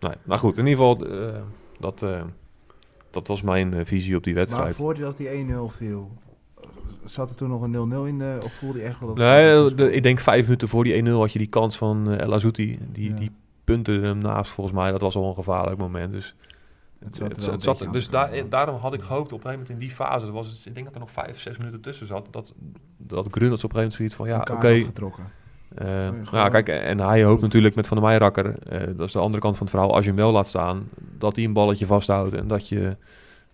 Nee, 0.01 0.13
maar 0.25 0.39
goed, 0.39 0.59
in 0.59 0.67
ieder 0.67 0.85
geval, 0.85 1.07
eh, 1.07 1.35
dat, 1.81 2.07
dat 3.11 3.27
was 3.29 3.43
mijn 3.43 3.75
eh, 3.75 3.85
visie 3.85 4.17
op 4.17 4.25
die 4.25 4.35
Maar 4.35 4.43
wedstrijd. 4.45 4.77
voordat 4.77 5.17
die 5.17 5.29
1-0 5.29 5.77
viel, 5.77 6.11
zat 7.05 7.31
er 7.31 7.37
toen 7.37 7.49
nog 7.49 7.63
een 7.63 7.73
0-0 8.05 8.09
in 8.09 8.19
de... 8.19 8.41
Of 8.45 8.53
voelde 8.53 8.79
je 8.79 8.85
echt 8.85 8.99
wel 9.01 9.09
dat... 9.09 9.17
Nee, 9.17 9.75
de- 9.75 9.93
ik 9.93 10.03
denk 10.03 10.19
vijf 10.21 10.43
minuten 10.45 10.69
voor 10.69 10.85
die 10.85 11.05
1-0 11.05 11.09
had 11.09 11.33
je 11.33 11.39
die 11.39 11.49
kans 11.49 11.77
van 11.79 12.11
eh 12.11 12.21
El 12.21 12.35
Azouti. 12.35 12.79
Die, 12.93 13.09
Ja. 13.11 13.17
die 13.17 13.31
punten 13.65 14.03
hem 14.03 14.19
naast 14.19 14.51
volgens 14.51 14.77
mij. 14.77 14.91
Dat 14.91 15.01
was 15.01 15.17
al 15.17 15.29
een 15.29 15.35
gevaarlijk 15.35 15.79
moment. 15.79 16.13
Dus, 16.13 16.35
Het 16.99 17.15
zat 17.15 17.29
het- 17.53 17.63
zat, 17.63 17.85
dus 17.93 18.11
daar, 18.11 18.49
daarom 18.49 18.77
had 18.77 18.95
ik 18.95 19.03
gehoopt 19.03 19.33
op 19.33 19.45
een 19.45 19.51
gegeven 19.51 19.59
moment 19.67 19.71
in 19.71 19.79
die 19.79 19.91
fase. 19.91 20.25
Dat 20.25 20.35
was 20.35 20.47
het, 20.47 20.67
ik 20.67 20.75
denk 20.75 20.87
dat 20.87 20.95
er 20.95 21.01
nog 21.01 21.11
vijf, 21.11 21.41
zes 21.41 21.57
minuten 21.57 21.81
tussen 21.81 22.07
zat. 22.07 22.27
Dat, 22.31 22.53
dat 22.97 23.29
Grunels 23.31 23.65
op 23.65 23.75
een 23.75 23.77
gegeven 23.77 23.77
moment 23.77 23.93
zoiets 23.95 24.15
van, 24.15 24.27
ja, 24.29 24.37
oké. 24.41 24.45
kaart 24.59 24.95
eh, 25.75 25.87
nou, 26.33 26.51
kijk, 26.51 26.69
en 26.69 27.01
hij 27.01 27.25
hoopt 27.25 27.41
natuurlijk 27.43 27.75
met 27.75 27.87
Van 27.87 27.97
der 27.97 28.07
Meijerakker, 28.07 28.53
eh 28.69 28.81
dat 28.97 29.07
is 29.07 29.13
de 29.13 29.19
andere 29.19 29.43
kant 29.43 29.57
van 29.57 29.67
het 29.67 29.75
verhaal, 29.75 29.95
als 29.95 30.05
je 30.05 30.11
hem 30.11 30.19
wel 30.21 30.33
laat 30.33 30.47
staan, 30.47 30.89
dat 31.19 31.37
hij 31.37 31.45
een 31.45 31.53
balletje 31.53 31.87
vasthoudt 31.87 32.35
en 32.35 32.49
dat 32.49 32.69
je 32.69 32.97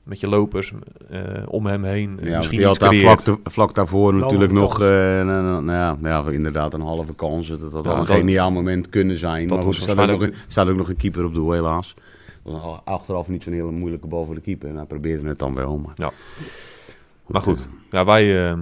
met 0.03 0.21
je 0.21 0.29
lopers 0.29 0.73
eh, 1.11 1.21
om 1.47 1.67
hem 1.67 1.85
heen 1.85 2.19
Ja, 2.23 2.37
misschien 2.37 2.59
iets 2.59 2.69
had 2.69 2.79
daar 2.79 2.89
creëert. 2.89 3.23
vlak, 3.23 3.39
te- 3.43 3.51
vlak 3.51 3.75
daarvoor 3.75 4.15
natuurlijk 4.15 4.53
nog 4.53 4.81
eh, 4.81 4.89
nou, 4.89 5.25
nou, 5.25 5.63
nou 5.63 5.79
ja, 5.79 5.97
nou 6.01 6.27
ja, 6.27 6.33
inderdaad 6.33 6.75
een 6.75 6.81
halve 6.81 7.15
kans. 7.15 7.49
Dat 7.49 7.61
had 7.61 7.73
Ja, 7.73 7.83
wel 7.83 7.93
een 7.99 8.05
dat- 8.05 8.17
geniaal 8.17 8.51
moment 8.51 8.89
kunnen 8.89 9.19
zijn. 9.19 9.49
dat 9.49 9.57
maar 9.57 9.67
was 9.67 9.77
er 9.77 9.83
staat 9.83 9.99
ook, 9.99 10.09
nog, 10.21 10.23
een- 10.23 10.35
staat 10.49 10.69
ook 10.69 10.77
nog 10.77 10.89
een 10.89 10.97
keeper 10.97 11.25
op 11.25 11.35
doel, 11.35 11.53
helaas. 11.53 11.95
Al- 12.45 12.81
achteraf 12.85 13.29
niet 13.29 13.43
zo'n 13.43 13.53
hele 13.53 13.71
moeilijke 13.71 14.07
bal 14.07 14.25
voor 14.25 14.35
de 14.35 14.41
keeper. 14.41 14.69
En 14.69 14.77
hij 14.77 14.85
probeerde 14.85 15.29
het 15.29 15.39
dan 15.39 15.55
wel. 15.55 15.77
Maar, 15.79 16.11
Maar 17.27 17.43
goed, 17.43 17.69
ja, 17.91 18.05
wij, 18.05 18.49
eh, 18.51 18.59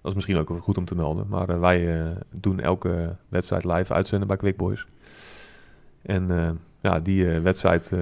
dat 0.00 0.10
is 0.10 0.14
misschien 0.14 0.36
ook 0.36 0.48
wel 0.48 0.58
goed 0.58 0.78
om 0.78 0.84
te 0.84 0.94
melden, 0.94 1.26
maar 1.28 1.48
eh, 1.48 1.60
wij 1.60 2.00
eh, 2.00 2.10
doen 2.30 2.60
elke 2.60 3.16
wedstrijd 3.28 3.64
live 3.64 3.92
uitzenden 3.92 4.28
bij 4.28 4.36
Quick 4.36 4.56
Boys. 4.56 4.86
En 6.02 6.30
eh, 6.30 6.50
ja, 6.80 7.00
die 7.00 7.24
wedstrijd 7.24 7.92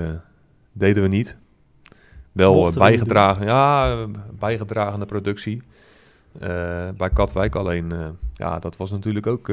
deden 0.73 1.03
we 1.03 1.09
niet. 1.09 1.37
Wel 2.33 2.73
bijgedragen, 2.73 3.47
ja, 3.47 3.97
bijgedragen 4.39 4.93
aan 4.93 5.01
de 5.01 5.07
productie 5.07 5.63
bij 6.97 7.11
Katwijk. 7.13 7.55
Alleen, 7.55 7.93
ja, 8.33 8.59
dat 8.59 8.77
was 8.77 8.91
natuurlijk 8.91 9.27
ook 9.27 9.53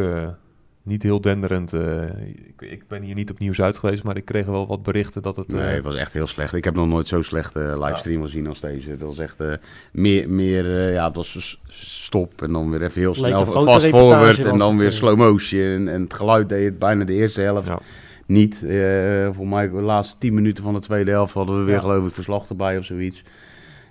niet 0.86 1.04
heel 1.04 1.22
denderend. 1.22 1.74
eh. 1.74 2.02
ik, 2.28 2.62
ik 2.72 2.88
ben 2.88 3.02
hier 3.02 3.16
niet 3.16 3.30
op 3.32 3.40
nieuws 3.40 3.62
uit 3.62 3.78
geweest, 3.78 4.04
maar 4.04 4.18
ik 4.18 4.26
kreeg 4.26 4.46
wel 4.46 4.68
wat 4.68 4.84
berichten 4.84 5.22
dat 5.22 5.36
het... 5.36 5.54
eh, 5.54 5.60
Nee, 5.60 5.74
het 5.74 5.84
was 5.84 5.96
echt 5.96 6.14
heel 6.14 6.28
slecht. 6.28 6.54
Ik 6.54 6.64
heb 6.64 6.76
nog 6.76 6.88
nooit 6.88 7.08
zo 7.08 7.22
slecht 7.22 7.56
eh, 7.56 7.84
livestream 7.86 8.22
gezien 8.24 8.48
als 8.48 8.60
deze. 8.60 8.90
Het 8.90 9.02
was 9.02 9.18
echt 9.18 9.40
eh, 9.40 9.54
meer, 9.92 10.30
meer 10.30 10.66
eh, 10.88 10.94
ja, 10.94 11.06
het 11.08 11.16
was 11.16 11.60
stop 11.68 12.42
en 12.42 12.52
dan 12.52 12.70
weer 12.72 12.82
even 12.84 13.02
heel 13.02 13.16
snel 13.16 13.46
fast 13.46 13.86
forward 13.88 14.46
en 14.46 14.58
dan 14.58 14.78
weer 14.78 14.88
eh. 14.88 14.94
slow 14.94 15.18
motion. 15.18 15.88
En 15.88 16.02
het 16.02 16.14
geluid 16.14 16.50
deed 16.50 16.66
het 16.66 16.80
bijna 16.80 17.04
de 17.04 17.14
eerste 17.14 17.42
helft 17.42 17.68
Ja. 17.68 17.80
niet. 18.26 18.64
Eh 18.64 19.30
voor 19.32 19.48
mij 19.48 19.70
de 19.70 19.82
laatste 19.82 20.16
10 20.20 20.34
minuten 20.34 20.64
van 20.64 20.74
de 20.74 20.80
tweede 20.80 21.12
helft 21.12 21.34
hadden 21.34 21.58
we 21.60 21.64
weer 21.64 21.76
Ja. 21.76 21.82
geloof 21.82 22.08
ik 22.08 22.14
verslag 22.14 22.50
erbij 22.50 22.78
of 22.78 22.86
zoiets. 22.86 23.24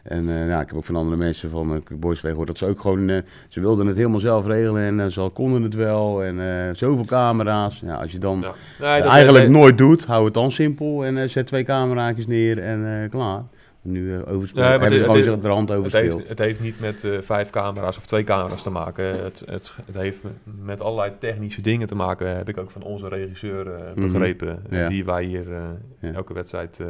En 0.04 0.28
eh, 0.28 0.49
ja, 0.49 0.61
ik 0.61 0.66
heb 0.66 0.76
ook 0.76 0.84
van 0.84 0.96
andere 0.96 1.16
mensen 1.16 1.50
van 1.50 1.73
uh, 1.75 1.78
Boysweg 1.99 2.30
gehoord 2.30 2.49
dat 2.49 2.58
ze 2.58 2.66
ook 2.66 2.80
gewoon, 2.80 3.08
eh, 3.08 3.18
ze 3.49 3.61
wilden 3.61 3.87
het 3.87 3.96
helemaal 3.96 4.20
zelf 4.20 4.46
regelen 4.46 4.82
en 4.82 5.00
eh, 5.00 5.06
ze 5.06 5.30
konden 5.32 5.62
het 5.62 5.75
wel. 5.75 6.23
En 6.25 6.40
eh, 6.40 6.75
zoveel 6.75 7.04
camera's. 7.04 7.80
Ja, 7.87 7.94
als 7.94 8.12
je 8.12 8.18
dan 8.18 8.40
Ja. 8.40 8.52
Nee, 8.90 9.02
dat- 9.02 9.11
eigenlijk 9.12 9.49
nooit 9.49 9.78
doet, 9.78 10.04
hou 10.04 10.25
het 10.25 10.34
dan 10.34 10.52
simpel 10.52 11.04
en 11.04 11.23
eh, 11.23 11.28
zet 11.28 11.46
twee 11.46 11.64
cameraatjes 11.64 12.26
neer 12.26 12.58
en 12.58 13.02
eh, 13.02 13.11
klaar. 13.11 13.42
Nu 13.86 14.14
eh 14.18 14.26
Nee, 14.26 14.36
maar 14.54 14.70
hebben 14.70 14.88
ze 15.24 15.30
het- 15.30 15.42
de 15.42 15.48
rand 15.48 15.68
Het 15.68 15.92
heeft, 15.92 16.28
het 16.28 16.38
heeft 16.38 16.60
niet 16.60 16.80
met 16.80 17.04
eh, 17.04 17.20
vijf 17.20 17.50
camera's 17.50 17.96
of 17.96 18.06
twee 18.06 18.24
camera's 18.24 18.62
te 18.62 18.70
maken. 18.70 19.04
Het, 19.04 19.42
het, 19.46 19.72
het 19.86 19.94
heeft 19.94 20.18
met, 20.62 20.82
allerlei 20.82 21.12
technische 21.18 21.60
dingen 21.62 21.86
te 21.86 21.94
maken, 21.94 22.36
heb 22.36 22.48
ik 22.48 22.58
ook 22.58 22.70
van 22.70 22.82
onze 22.82 23.08
regisseur 23.08 23.74
eh, 23.74 23.80
Mhm. 23.94 24.12
begrepen. 24.12 24.62
eh, 24.70 24.78
Ja. 24.80 24.88
Die 24.88 25.04
wij 25.04 25.24
hier 25.24 25.52
eh, 25.52 25.62
Ja. 26.00 26.12
elke 26.12 26.32
wedstrijd 26.34 26.80
eh, 26.80 26.86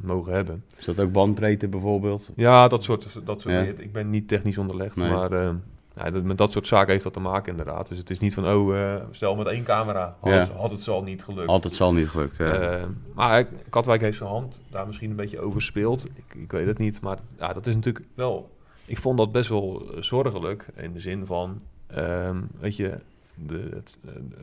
mogen 0.00 0.32
hebben. 0.32 0.64
Is 0.78 0.84
dat 0.84 1.00
ook 1.00 1.12
bandbreedte 1.12 1.68
bijvoorbeeld? 1.68 2.30
Ja, 2.36 2.68
dat 2.68 2.82
soort, 2.82 3.20
dat 3.24 3.40
soort 3.40 3.54
Ja. 3.54 3.60
Ik 3.60 3.92
ben 3.92 4.10
niet 4.10 4.28
technisch 4.28 4.58
onderlegd, 4.58 4.96
Nee. 4.96 5.10
maar 5.10 5.32
eh, 5.32 5.50
ja, 5.96 6.10
dat, 6.10 6.22
met 6.22 6.38
dat 6.38 6.52
soort 6.52 6.66
zaken 6.66 6.90
heeft 6.92 7.04
dat 7.04 7.12
te 7.12 7.20
maken 7.20 7.50
inderdaad. 7.50 7.88
Dus 7.88 7.98
het 7.98 8.10
is 8.10 8.18
niet 8.18 8.34
van, 8.34 8.46
oh, 8.46 8.78
eh, 8.78 9.02
stel 9.10 9.36
met 9.36 9.46
één 9.46 9.64
camera 9.64 10.16
had, 10.20 10.32
Ja. 10.32 10.38
het, 10.38 10.48
had 10.48 10.70
het 10.70 10.82
zo 10.82 10.92
al 10.92 11.02
niet 11.02 11.24
gelukt. 11.24 11.48
Altijd 11.48 11.74
zal 11.74 11.92
niet 11.94 12.08
gelukt. 12.08 12.36
Ja. 12.36 12.52
Eh, 12.52 12.84
maar 13.14 13.46
Katwijk 13.70 14.00
heeft 14.00 14.16
zijn 14.16 14.28
hand 14.28 14.60
daar 14.70 14.86
misschien 14.86 15.10
een 15.10 15.16
beetje 15.16 15.40
over 15.40 15.54
gespeeld. 15.60 16.04
Ik, 16.14 16.34
ik 16.34 16.52
weet 16.52 16.66
het 16.66 16.78
niet, 16.78 17.00
maar 17.00 17.18
ja, 17.38 17.52
dat 17.52 17.66
is 17.66 17.74
natuurlijk 17.74 18.04
wel... 18.14 18.50
Ik 18.86 18.98
vond 18.98 19.18
dat 19.18 19.32
best 19.32 19.48
wel 19.48 19.82
eh, 19.94 20.02
zorgelijk 20.02 20.66
in 20.76 20.92
de 20.92 21.00
zin 21.00 21.26
van, 21.26 21.60
ehm, 21.86 22.36
weet 22.60 22.76
je, 22.76 22.98
de, 23.34 23.68
het, 23.74 23.98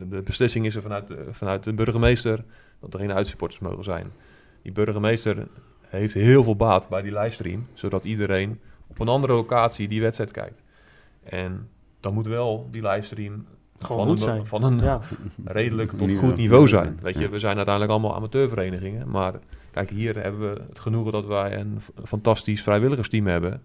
de 0.08 0.22
beslissing 0.22 0.66
is 0.66 0.74
er 0.76 0.82
vanuit 0.82 1.08
de, 1.08 1.26
vanuit 1.30 1.64
de 1.64 1.72
burgemeester 1.72 2.44
dat 2.80 2.94
er 2.94 3.00
geen 3.00 3.12
uitsupporters 3.12 3.60
mogen 3.60 3.84
zijn. 3.84 4.12
Die 4.62 4.72
burgemeester 4.72 5.46
heeft 5.80 6.14
heel 6.14 6.44
veel 6.44 6.56
baat 6.56 6.88
bij 6.88 7.02
die 7.02 7.12
livestream, 7.18 7.66
zodat 7.74 8.04
iedereen 8.04 8.60
op 8.86 8.98
een 9.00 9.08
andere 9.08 9.32
locatie 9.32 9.88
die 9.88 10.00
wedstrijd 10.00 10.30
kijkt. 10.30 10.62
En 11.24 11.68
dan 12.00 12.14
moet 12.14 12.26
wel 12.26 12.68
die 12.70 12.82
livestream 12.88 13.44
Gewoon 13.78 13.96
van 13.96 14.06
goed 14.06 14.16
een, 14.16 14.24
zijn. 14.24 14.46
van 14.46 14.62
een 14.62 14.80
Ja, 14.80 15.00
redelijk 15.44 15.90
tot 15.90 16.00
Niveau. 16.08 16.26
goed 16.28 16.36
niveau 16.36 16.68
zijn. 16.68 16.98
Weet 17.02 17.14
je, 17.14 17.20
Ja. 17.20 17.28
we 17.28 17.38
zijn 17.38 17.56
uiteindelijk 17.56 17.94
allemaal 17.94 18.14
amateurverenigingen. 18.16 19.10
Maar 19.10 19.34
kijk, 19.70 19.90
hier 19.90 20.22
hebben 20.22 20.40
we 20.40 20.60
het 20.68 20.78
genoegen 20.78 21.12
dat 21.12 21.24
wij 21.26 21.58
een 21.60 21.80
fantastisch 22.04 22.62
vrijwilligersteam 22.62 23.26
hebben. 23.26 23.62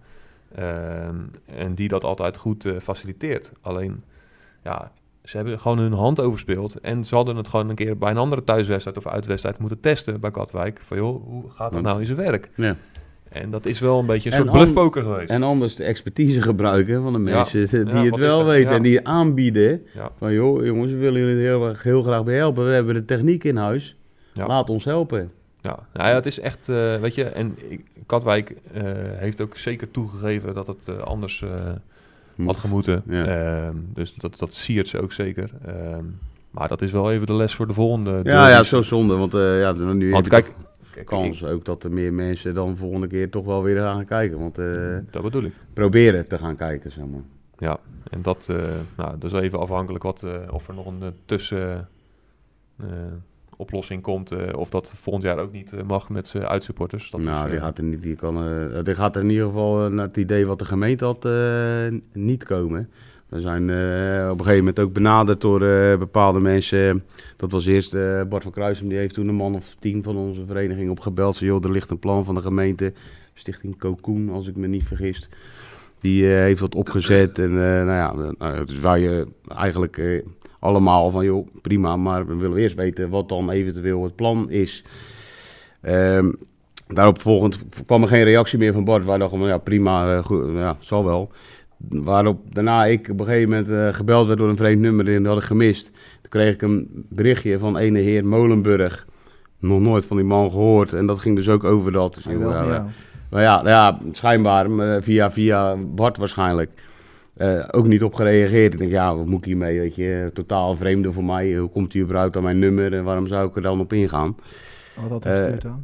Ehm, 0.55 1.15
en 1.45 1.75
die 1.75 1.87
dat 1.87 2.03
altijd 2.03 2.37
goed 2.37 2.65
eh, 2.65 2.73
faciliteert. 2.81 3.51
Alleen, 3.61 4.03
ja, 4.63 4.91
ze 5.23 5.37
hebben 5.37 5.59
gewoon 5.59 5.77
hun 5.77 5.93
hand 5.93 6.19
overspeeld. 6.19 6.79
En 6.79 7.05
ze 7.05 7.15
hadden 7.15 7.35
het 7.35 7.47
gewoon 7.47 7.69
een 7.69 7.75
keer 7.75 7.97
bij 7.97 8.11
een 8.11 8.17
andere 8.17 8.43
thuiswedstrijd 8.43 8.97
of 8.97 9.07
uitwedstrijd 9.07 9.57
moeten 9.59 9.79
testen 9.79 10.19
bij 10.19 10.31
Katwijk. 10.31 10.79
Van 10.83 10.97
joh, 10.97 11.23
hoe 11.23 11.49
gaat 11.49 11.71
dat 11.71 11.81
nou 11.81 11.99
in 11.99 12.05
zijn 12.05 12.17
werk? 12.17 12.49
Ja. 12.55 12.75
En 13.29 13.51
dat 13.51 13.65
is 13.65 13.79
wel 13.79 13.99
een 13.99 14.05
beetje 14.05 14.29
een 14.31 14.37
En 14.37 14.43
soort 14.43 14.57
bluffpoker 14.57 15.03
geweest. 15.03 15.29
En 15.29 15.43
anders 15.43 15.75
de 15.75 15.83
expertise 15.83 16.41
gebruiken 16.41 17.01
van 17.01 17.13
de 17.13 17.29
Ja. 17.29 17.35
mensen 17.35 17.85
die 17.85 17.95
Ja, 17.95 18.03
het 18.03 18.17
wel 18.17 18.45
weten 18.45 18.69
Ja. 18.69 18.75
en 18.75 18.81
die 18.81 19.07
aanbieden. 19.07 19.81
Van 20.17 20.33
joh, 20.33 20.65
jongens, 20.65 20.91
we 20.91 20.97
willen 20.97 21.21
jullie 21.21 21.45
heel, 21.45 21.73
heel 21.81 22.01
graag 22.01 22.23
bij 22.23 22.35
helpen. 22.35 22.65
We 22.65 22.71
hebben 22.71 22.93
de 22.93 23.05
techniek 23.05 23.43
in 23.43 23.57
huis. 23.57 23.95
Laat 24.33 24.69
ons 24.69 24.83
helpen. 24.85 25.31
Ja, 25.61 25.79
nou 25.93 26.09
ja, 26.09 26.15
het 26.15 26.25
is 26.25 26.39
echt, 26.39 26.69
eh, 26.69 26.95
weet 26.95 27.15
je, 27.15 27.23
en 27.23 27.57
Katwijk 28.05 28.55
eh, 28.73 28.83
heeft 29.15 29.41
ook 29.41 29.57
zeker 29.57 29.91
toegegeven 29.91 30.53
dat 30.53 30.67
het 30.67 30.87
eh, 30.87 30.97
anders 30.97 31.45
had 32.45 32.57
gemoeten. 32.57 33.03
Ehm, 33.09 33.75
dus 33.93 34.13
dat, 34.13 34.39
dat 34.39 34.53
siert 34.53 34.87
ze 34.87 35.01
ook 35.01 35.11
zeker. 35.11 35.49
Ehm, 35.65 36.03
maar 36.51 36.67
dat 36.67 36.81
is 36.81 36.91
wel 36.91 37.11
even 37.11 37.27
de 37.27 37.33
les 37.33 37.55
voor 37.55 37.67
de 37.67 37.73
volgende. 37.73 38.19
Ja, 38.23 38.49
ja, 38.49 38.63
zo 38.63 38.81
zonde. 38.81 39.15
Want 39.15 39.31
ja, 39.31 39.71
nu 39.71 40.11
Want 40.11 40.27
kijk, 40.27 40.51
kans 41.03 41.43
ook 41.43 41.65
dat 41.65 41.83
er 41.83 41.91
meer 41.91 42.13
mensen 42.13 42.53
dan 42.53 42.77
volgende 42.77 43.07
keer 43.07 43.29
toch 43.29 43.45
wel 43.45 43.63
weer 43.63 43.81
gaan 43.81 44.05
kijken. 44.05 44.39
Want 44.39 44.57
eh, 44.57 44.97
dat 45.11 45.21
bedoel 45.21 45.43
ik. 45.43 45.53
proberen 45.73 46.27
te 46.27 46.37
gaan 46.37 46.55
kijken, 46.55 46.91
zeg 46.91 47.05
maar. 47.05 47.21
Ja, 47.57 47.79
en 48.09 48.21
dat, 48.21 48.47
eh 48.49 48.55
nou, 48.97 49.17
dat 49.17 49.31
is 49.33 49.39
even 49.39 49.59
afhankelijk 49.59 50.03
wat, 50.03 50.23
eh, 50.23 50.33
of 50.51 50.67
er 50.67 50.73
nog 50.73 50.85
een 50.85 51.13
tussen 51.25 51.87
eh, 52.77 52.87
oplossing 53.55 54.01
komt. 54.01 54.53
of 54.55 54.69
dat 54.69 54.93
volgend 54.95 55.25
jaar 55.25 55.39
ook 55.39 55.51
niet 55.51 55.87
mag 55.87 56.09
met 56.09 56.27
zijn 56.27 56.47
uitsupporters. 56.47 57.09
Dat 57.09 57.21
nou, 57.21 57.45
is, 57.45 57.51
die 57.51 57.59
gaat 57.59 57.77
er 57.77 57.83
niet, 57.83 58.01
die 58.01 58.15
kan, 58.15 58.35
die 58.83 58.95
gaat 58.95 59.15
er 59.15 59.21
in 59.21 59.29
ieder 59.29 59.45
geval 59.45 59.89
naar 59.89 60.05
het 60.05 60.17
idee 60.17 60.45
wat 60.45 60.59
de 60.59 60.65
gemeente 60.65 61.05
had 61.05 61.27
niet 62.13 62.43
komen. 62.43 62.89
We 63.29 63.41
zijn 63.41 63.69
eh, 63.69 64.29
op 64.31 64.39
een 64.39 64.45
gegeven 64.45 64.57
moment 64.57 64.79
ook 64.79 64.93
benaderd 64.93 65.41
door 65.41 65.61
eh, 65.61 65.97
bepaalde 65.97 66.39
mensen. 66.39 67.03
Dat 67.37 67.51
was 67.51 67.65
eerst 67.65 67.93
eh, 67.93 68.23
Bart 68.23 68.43
van 68.43 68.51
Kruisem, 68.51 68.87
die 68.87 68.97
heeft 68.97 69.13
toen 69.13 69.27
een 69.27 69.35
man 69.35 69.55
of 69.55 69.75
tien 69.79 70.03
van 70.03 70.17
onze 70.17 70.45
vereniging 70.45 70.89
opgebeld. 70.89 71.35
Zei, 71.35 71.49
joh, 71.49 71.63
er 71.63 71.71
ligt 71.71 71.89
een 71.89 71.99
plan 71.99 72.25
van 72.25 72.35
de 72.35 72.41
gemeente, 72.41 72.93
Stichting 73.33 73.77
Cocoon, 73.77 74.29
als 74.29 74.47
ik 74.47 74.55
me 74.55 74.67
niet 74.67 74.83
vergis. 74.83 75.29
Die 76.01 76.25
heeft 76.25 76.59
dat 76.59 76.75
opgezet 76.75 77.39
en 77.39 77.53
nou 77.53 77.91
ja, 77.91 78.63
dus 78.63 78.79
eh, 78.79 79.21
eigenlijk 79.47 80.23
allemaal 80.59 81.11
van, 81.11 81.25
joh, 81.25 81.47
prima, 81.61 81.95
maar 81.95 82.27
we 82.27 82.35
willen 82.35 82.57
eerst 82.57 82.75
weten 82.75 83.09
wat 83.09 83.29
dan 83.29 83.49
eventueel 83.49 84.03
het 84.03 84.15
plan 84.15 84.49
is. 84.49 84.83
Ehm, 85.81 86.31
daarop 86.87 87.21
volgend 87.21 87.59
kwam 87.85 88.01
er 88.01 88.07
geen 88.07 88.23
reactie 88.23 88.57
meer 88.57 88.73
van 88.73 88.83
Bart. 88.83 89.05
Wij 89.05 89.17
dachten, 89.17 89.39
ja 89.39 89.57
prima, 89.57 90.21
goed, 90.21 90.45
ja, 90.53 90.77
zal 90.79 91.05
wel. 91.05 91.31
Waarop 91.87 92.39
daarna 92.53 92.85
ik 92.85 93.09
op 93.11 93.19
een 93.19 93.25
gegeven 93.25 93.49
moment 93.49 93.69
eh, 93.69 93.93
gebeld 93.97 94.27
werd 94.27 94.39
door 94.39 94.49
een 94.49 94.55
vreemd 94.55 94.81
nummer 94.81 95.13
en 95.15 95.23
dat 95.23 95.33
had 95.33 95.41
ik 95.41 95.47
gemist. 95.47 95.83
Toen 96.21 96.29
kreeg 96.29 96.53
ik 96.53 96.61
een 96.61 97.05
berichtje 97.09 97.59
van 97.59 97.77
ene 97.77 97.99
heer 97.99 98.25
Molenburg. 98.25 99.07
Nog 99.59 99.79
nooit 99.79 100.05
van 100.05 100.17
die 100.17 100.25
man 100.25 100.49
gehoord. 100.51 100.93
En 100.93 101.05
dat 101.05 101.19
ging 101.19 101.35
dus 101.35 101.49
ook 101.49 101.63
over 101.63 101.91
dat. 101.91 102.13
Dus, 102.13 102.23
ja, 102.23 102.31
ja, 102.31 102.87
maar 103.29 103.41
ja, 103.41 103.61
ja 103.65 103.99
schijnbaar 104.11 104.71
maar 104.71 105.03
via, 105.03 105.31
via 105.31 105.75
Bart 105.75 106.17
waarschijnlijk. 106.17 106.71
Eh, 107.37 107.65
ook 107.71 107.87
niet 107.87 108.03
op 108.03 108.13
gereageerd. 108.13 108.73
Ik 108.73 108.79
denk, 108.79 108.91
ja, 108.91 109.15
wat 109.15 109.25
moet 109.25 109.39
ik 109.39 109.45
hiermee? 109.45 109.79
Weet 109.79 109.95
je, 109.95 110.31
totaal 110.33 110.75
vreemde 110.75 111.11
voor 111.11 111.23
mij. 111.23 111.55
Hoe 111.55 111.69
komt 111.69 111.93
hij 111.93 112.01
überhaupt 112.01 112.37
aan 112.37 112.43
mijn 112.43 112.59
nummer 112.59 112.93
en 112.93 113.03
waarom 113.03 113.27
zou 113.27 113.47
ik 113.47 113.55
er 113.55 113.61
dan 113.61 113.79
op 113.79 113.93
ingaan? 113.93 114.35
Wat 115.01 115.09
had 115.09 115.23
hij 115.23 115.33
Eh, 115.33 115.41
gestuurd 115.41 115.61
dan? 115.61 115.83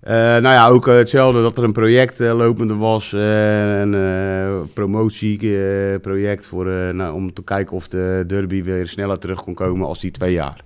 Eh, 0.00 0.12
nou 0.14 0.42
ja, 0.42 0.68
ook 0.68 0.88
eh, 0.88 0.94
hetzelfde 0.94 1.42
dat 1.42 1.58
er 1.58 1.64
een 1.64 1.72
project 1.72 2.20
eh, 2.20 2.36
lopende 2.36 2.74
was. 2.74 3.12
een 3.12 4.72
promotieproject 4.74 6.46
voor, 6.46 6.66
nou, 6.94 7.14
om 7.14 7.32
te 7.32 7.42
kijken 7.42 7.76
of 7.76 7.88
de 7.88 8.24
derby 8.26 8.62
weer 8.62 8.88
sneller 8.88 9.18
terug 9.18 9.42
kon 9.42 9.54
komen 9.54 9.86
als 9.86 10.00
die 10.00 10.10
twee 10.10 10.32
jaar. 10.32 10.64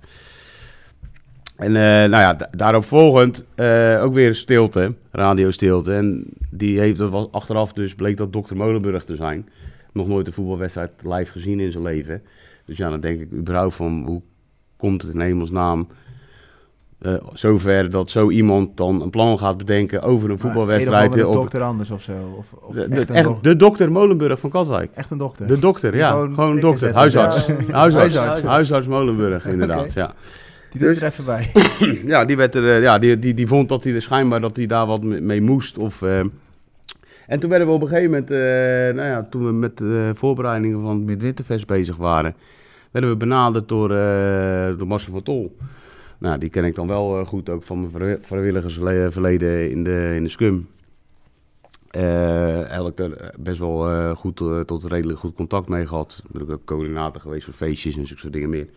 En 1.55 1.71
nou 1.71 2.09
ja, 2.09 2.33
da- 2.33 2.49
daarop 2.51 2.85
volgend 2.85 3.45
ook 4.01 4.13
weer 4.13 4.35
stilte, 4.35 4.95
radiostilte. 5.11 5.93
En 5.93 6.25
die 6.49 6.79
heeft, 6.79 6.97
dat 6.97 7.09
was 7.09 7.27
achteraf 7.31 7.73
dus, 7.73 7.95
bleek 7.95 8.17
dat 8.17 8.33
dokter 8.33 8.55
Molenburg 8.55 9.05
te 9.05 9.15
zijn. 9.15 9.49
Nog 9.93 10.07
nooit 10.07 10.27
een 10.27 10.33
voetbalwedstrijd 10.33 10.91
live 11.03 11.31
gezien 11.31 11.59
in 11.59 11.71
zijn 11.71 11.83
leven. 11.83 12.21
Dus 12.65 12.77
ja, 12.77 12.89
dan 12.89 12.99
denk 12.99 13.21
ik 13.21 13.31
überhaupt 13.31 13.75
van, 13.75 14.03
hoe 14.05 14.21
komt 14.77 15.01
het 15.01 15.13
in 15.13 15.19
hemelsnaam 15.19 15.87
eh 17.01 17.13
zover 17.33 17.89
dat 17.89 18.09
zo 18.09 18.29
iemand 18.29 18.77
dan 18.77 19.01
een 19.01 19.09
plan 19.09 19.39
gaat 19.39 19.57
bedenken 19.57 20.01
over 20.01 20.29
een 20.29 20.39
voetbalwedstrijd. 20.39 21.03
Een 21.13 21.23
andere 21.23 21.31
dokter 21.31 21.61
anders 21.61 21.89
of 21.91 22.01
zo. 22.01 22.11
Of, 22.37 22.45
of 22.61 22.75
de, 22.75 22.87
de- 22.89 23.13
echt, 23.13 23.25
een 23.25 23.37
de 23.41 23.55
dokter 23.55 23.91
Molenburg 23.91 24.39
van 24.39 24.49
Katwijk. 24.49 24.91
echt 24.93 25.11
een 25.11 25.17
dokter. 25.17 25.47
De 25.47 25.59
dokter, 25.59 25.95
ja. 25.95 26.09
gewoon 26.09 26.33
Gewoon, 26.33 26.49
prikken 26.49 26.69
dokter. 26.71 26.93
Huisarts. 26.93 27.45
Ja, 27.45 27.53
Huisarts. 27.71 28.15
huisarts. 28.15 28.41
Huisarts 28.41 28.87
Molenburg, 28.87 29.45
inderdaad. 29.53 29.93
Ja. 29.93 30.13
Die 30.71 30.79
doet 30.79 30.89
Dus- 30.89 31.01
er 31.01 31.07
even 31.07 31.25
bij. 31.25 31.51
ja, 32.13 32.25
die, 32.25 32.37
werd 32.37 32.55
er, 32.55 32.75
eh, 32.75 32.81
ja 32.81 32.99
die, 32.99 33.19
die, 33.19 33.33
die 33.33 33.47
vond 33.47 33.69
dat 33.69 33.83
hij 33.83 33.93
er 33.93 34.01
schijnbaar 34.01 34.41
dat 34.41 34.55
hij 34.55 34.65
daar 34.65 34.85
wat 34.85 35.03
me- 35.03 35.21
mee 35.21 35.41
moest. 35.41 35.77
Of, 35.77 36.01
eh, 36.01 36.19
En 37.27 37.39
toen 37.39 37.49
werden 37.49 37.67
we 37.67 37.73
op 37.73 37.81
een 37.81 37.87
gegeven 37.87 38.09
moment, 38.11 38.29
nou 38.95 39.07
ja, 39.09 39.27
toen 39.29 39.45
we 39.45 39.51
met 39.51 39.77
de 39.77 40.11
voorbereidingen 40.15 40.81
van 40.81 40.95
het 40.95 41.05
Midwinterfest 41.05 41.67
bezig 41.67 41.97
waren, 41.97 42.35
werden 42.91 43.09
we 43.09 43.15
benaderd 43.15 43.67
door, 43.67 43.89
door 44.77 44.87
Marcel 44.87 45.11
van 45.11 45.23
Tol. 45.23 45.55
Nou, 46.17 46.37
die 46.37 46.49
ken 46.49 46.63
ik 46.63 46.75
dan 46.75 46.87
wel 46.87 47.19
eh, 47.19 47.27
goed 47.27 47.49
ook 47.49 47.63
van 47.63 47.79
mijn 47.79 47.91
vri- 47.91 48.17
vrijwilligersverleden 48.21 49.69
in 49.71 49.83
de, 49.83 50.11
in 50.15 50.23
de 50.23 50.29
scum. 50.29 50.67
Eh 51.91 52.63
eigenlijk 52.63 52.99
er 52.99 53.33
best 53.39 53.59
wel 53.59 53.89
eh, 53.89 54.15
goed 54.15 54.41
eh, 54.41 54.59
tot 54.59 54.83
redelijk 54.85 55.19
goed 55.19 55.35
contact 55.35 55.69
mee 55.69 55.87
gehad. 55.87 56.23
Ben 56.31 56.41
ik 56.41 56.49
ook 56.49 56.65
coördinator 56.65 57.21
geweest 57.21 57.45
voor 57.45 57.53
feestjes 57.53 57.97
en 57.97 58.05
zulke 58.07 58.21
soort 58.21 58.33
dingen 58.33 58.49
meer. 58.49 58.67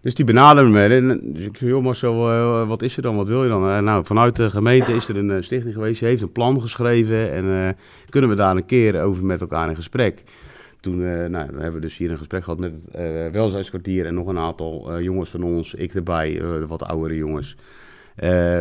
Dus 0.00 0.14
die 0.14 0.24
benaderde 0.24 0.70
me. 0.70 0.82
En 0.86 1.20
dus 1.32 1.44
ik 1.44 1.56
zei, 1.56 1.70
joh 1.70 1.82
Marcel, 1.82 2.30
eh, 2.30 2.68
wat 2.68 2.82
is 2.82 2.96
er 2.96 3.02
dan? 3.02 3.16
Wat 3.16 3.26
wil 3.28 3.42
je 3.42 3.48
dan? 3.48 3.68
Eh, 3.68 3.78
nou, 3.78 4.04
vanuit 4.04 4.36
de 4.36 4.50
gemeente 4.50 4.92
is 4.92 5.08
er 5.08 5.16
een 5.16 5.30
eh, 5.30 5.42
stichting 5.42 5.74
geweest. 5.74 5.98
Die 6.00 6.08
heeft 6.08 6.22
een 6.22 6.32
plan 6.32 6.60
geschreven. 6.60 7.32
En 7.32 7.44
eh, 7.66 7.68
kunnen 8.08 8.30
we 8.30 8.36
daar 8.36 8.56
een 8.56 8.66
keer 8.66 9.02
over 9.02 9.24
met 9.24 9.40
elkaar 9.40 9.68
in 9.68 9.76
gesprek? 9.76 10.22
Toen 10.84 11.04
eh, 11.04 11.28
nou, 11.28 11.46
hebben 11.46 11.72
we 11.72 11.80
dus 11.80 11.96
hier 11.96 12.10
een 12.10 12.18
gesprek 12.18 12.44
gehad 12.44 12.58
met 12.58 12.72
het 12.72 12.94
eh 12.94 13.32
welzijnskwartier 13.32 14.06
en 14.06 14.14
nog 14.14 14.26
een 14.26 14.38
aantal 14.38 14.92
eh, 14.92 15.02
jongens 15.02 15.30
van 15.30 15.42
ons. 15.42 15.74
Ik 15.74 15.94
erbij, 15.94 16.42
wat 16.66 16.82
oudere 16.82 17.16
jongens. 17.16 17.56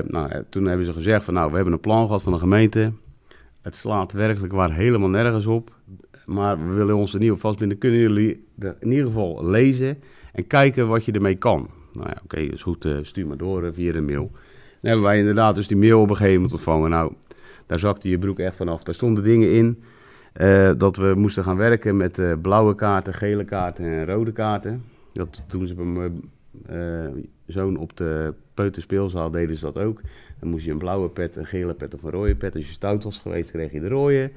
Nou, 0.07 0.43
toen 0.49 0.65
hebben 0.65 0.85
ze 0.85 0.93
gezegd 0.93 1.25
van 1.25 1.33
nou, 1.33 1.49
we 1.49 1.55
hebben 1.55 1.73
een 1.73 1.79
plan 1.79 2.05
gehad 2.05 2.23
van 2.23 2.33
de 2.33 2.39
gemeente. 2.39 2.91
Het 3.61 3.75
slaat 3.75 4.11
werkelijk 4.11 4.53
waar 4.53 4.73
helemaal 4.73 5.09
nergens 5.09 5.45
op. 5.45 5.71
Maar 6.25 6.67
we 6.67 6.73
willen 6.73 6.95
ons 6.95 7.13
er 7.13 7.19
niet 7.19 7.31
op 7.31 7.39
vastbinden. 7.39 7.77
Kunnen 7.77 7.99
jullie 7.99 8.45
er 8.59 8.75
in 8.79 8.91
ieder 8.91 9.05
geval 9.05 9.45
lezen 9.45 9.97
en 10.33 10.47
kijken 10.47 10.87
wat 10.87 11.05
je 11.05 11.11
ermee 11.11 11.35
kan? 11.35 11.69
Nou 11.93 12.09
ja, 12.09 12.17
oké, 12.23 12.37
is 12.37 12.61
goed. 12.61 12.87
stuur 13.01 13.27
maar 13.27 13.37
door 13.37 13.73
via 13.73 13.91
de 13.91 14.01
mail. 14.01 14.31
Dan 14.31 14.91
hebben 14.91 15.03
wij 15.03 15.19
inderdaad 15.19 15.55
dus 15.55 15.67
die 15.67 15.77
mail 15.77 16.01
op 16.01 16.09
een 16.09 16.15
gegeven 16.15 16.35
moment 16.35 16.53
ontvangen. 16.53 16.89
Nou, 16.89 17.13
Daar 17.65 17.79
zakte 17.79 18.09
je 18.09 18.17
broek 18.17 18.39
echt 18.39 18.55
vanaf. 18.55 18.83
Daar 18.83 18.95
stonden 18.95 19.23
dingen 19.23 19.53
in 19.53 19.83
eh, 20.33 20.71
dat 20.77 20.95
we 20.95 21.13
moesten 21.15 21.43
gaan 21.43 21.57
werken 21.57 21.97
met 21.97 22.19
eh, 22.19 22.33
blauwe 22.41 22.75
kaarten, 22.75 23.13
gele 23.13 23.45
kaarten 23.45 23.85
en 23.85 24.05
rode 24.05 24.31
kaarten. 24.31 24.83
Dat 25.13 25.41
doen 25.47 25.67
ze 25.67 25.73
bij 25.73 25.85
mijn 25.85 26.31
eh, 26.65 27.21
zoon 27.45 27.77
op 27.77 27.97
de 27.97 28.33
peuterspeelzaal 28.53 29.31
deden 29.31 29.55
ze 29.55 29.65
dat 29.71 29.77
ook. 29.77 30.01
Dan 30.39 30.49
moest 30.49 30.65
je 30.65 30.71
een 30.71 30.77
blauwe 30.77 31.09
pet, 31.09 31.35
een 31.35 31.45
gele 31.45 31.73
pet 31.73 31.93
of 31.93 32.03
een 32.03 32.11
rode 32.11 32.35
pet. 32.35 32.55
Als 32.55 32.67
je 32.67 32.73
stout 32.73 33.03
was 33.03 33.17
geweest, 33.17 33.51
kreeg 33.51 33.71
je 33.71 33.79
de 33.79 33.87
rode. 33.87 34.31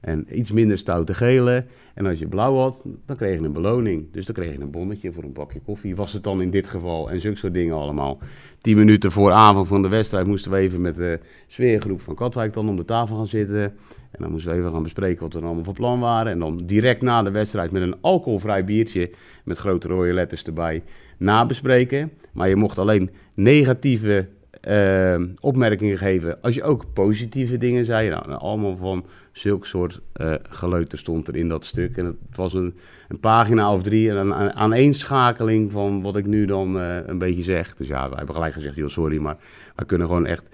En 0.00 0.38
iets 0.38 0.50
minder 0.50 0.78
stout 0.78 1.06
de 1.06 1.14
gele. 1.14 1.64
En 1.94 2.06
als 2.06 2.18
je 2.18 2.26
blauw 2.26 2.56
had, 2.56 2.80
dan 3.06 3.16
kreeg 3.16 3.38
je 3.38 3.44
een 3.44 3.52
beloning. 3.52 4.06
Dus 4.12 4.26
dan 4.26 4.34
kreeg 4.34 4.52
je 4.52 4.60
een 4.60 4.70
bonnetje 4.70 5.12
voor 5.12 5.22
een 5.22 5.32
bakje 5.32 5.60
koffie. 5.60 5.96
Was 5.96 6.12
het 6.12 6.22
dan 6.22 6.42
in 6.42 6.50
dit 6.50 6.66
geval. 6.66 7.10
En 7.10 7.20
zulke 7.20 7.38
soort 7.38 7.52
dingen 7.52 7.74
allemaal. 7.74 8.18
Tien 8.60 8.76
minuten 8.76 9.12
voor 9.12 9.32
avond 9.32 9.68
van 9.68 9.82
de 9.82 9.88
wedstrijd 9.88 10.26
moesten 10.26 10.50
we 10.50 10.56
even 10.56 10.80
met 10.80 10.94
de 10.94 11.18
sfeergroep 11.46 12.00
van 12.00 12.14
Katwijk 12.14 12.52
dan 12.52 12.68
om 12.68 12.76
de 12.76 12.84
tafel 12.84 13.16
gaan 13.16 13.26
zitten. 13.26 13.74
En 14.16 14.22
dan 14.22 14.30
moesten 14.30 14.52
we 14.52 14.58
even 14.58 14.70
gaan 14.70 14.82
bespreken 14.82 15.22
wat 15.22 15.32
we 15.32 15.38
dan 15.38 15.46
allemaal 15.46 15.64
van 15.64 15.74
plan 15.74 16.00
waren. 16.00 16.32
En 16.32 16.38
dan 16.38 16.62
direct 16.66 17.02
na 17.02 17.22
de 17.22 17.30
wedstrijd 17.30 17.70
met 17.70 17.82
een 17.82 17.96
alcoholvrij 18.00 18.64
biertje 18.64 19.10
met 19.44 19.58
grote 19.58 19.88
rode 19.88 20.12
letters 20.12 20.44
erbij 20.44 20.82
nabespreken. 21.16 22.12
Maar 22.32 22.48
je 22.48 22.56
mocht 22.56 22.78
alleen 22.78 23.10
negatieve 23.34 24.26
eh, 24.60 25.22
opmerkingen 25.40 25.98
geven 25.98 26.42
als 26.42 26.54
je 26.54 26.62
ook 26.62 26.84
positieve 26.92 27.58
dingen 27.58 27.84
zei. 27.84 28.08
Nou, 28.08 28.32
allemaal 28.32 28.76
van 28.76 29.04
zulk 29.32 29.66
soort 29.66 30.00
eh 30.12 30.34
geleuter 30.48 30.98
stond 30.98 31.28
er 31.28 31.36
in 31.36 31.48
dat 31.48 31.64
stuk. 31.64 31.96
En 31.96 32.04
het 32.04 32.36
was 32.36 32.54
een, 32.54 32.74
een 33.08 33.20
pagina 33.20 33.72
of 33.72 33.82
drie 33.82 34.10
en 34.10 34.16
een, 34.16 34.40
een 34.40 34.52
aaneenschakeling 34.52 35.72
van 35.72 36.02
wat 36.02 36.16
ik 36.16 36.26
nu 36.26 36.46
dan 36.46 36.80
eh, 36.80 36.96
een 37.06 37.18
beetje 37.18 37.42
zeg. 37.42 37.76
Dus 37.76 37.86
ja, 37.86 38.08
wij 38.08 38.16
hebben 38.16 38.34
gelijk 38.34 38.54
gezegd, 38.54 38.76
joh, 38.76 38.88
sorry, 38.88 39.18
maar 39.18 39.36
wij 39.74 39.86
kunnen 39.86 40.06
gewoon 40.06 40.26
echt 40.26 40.44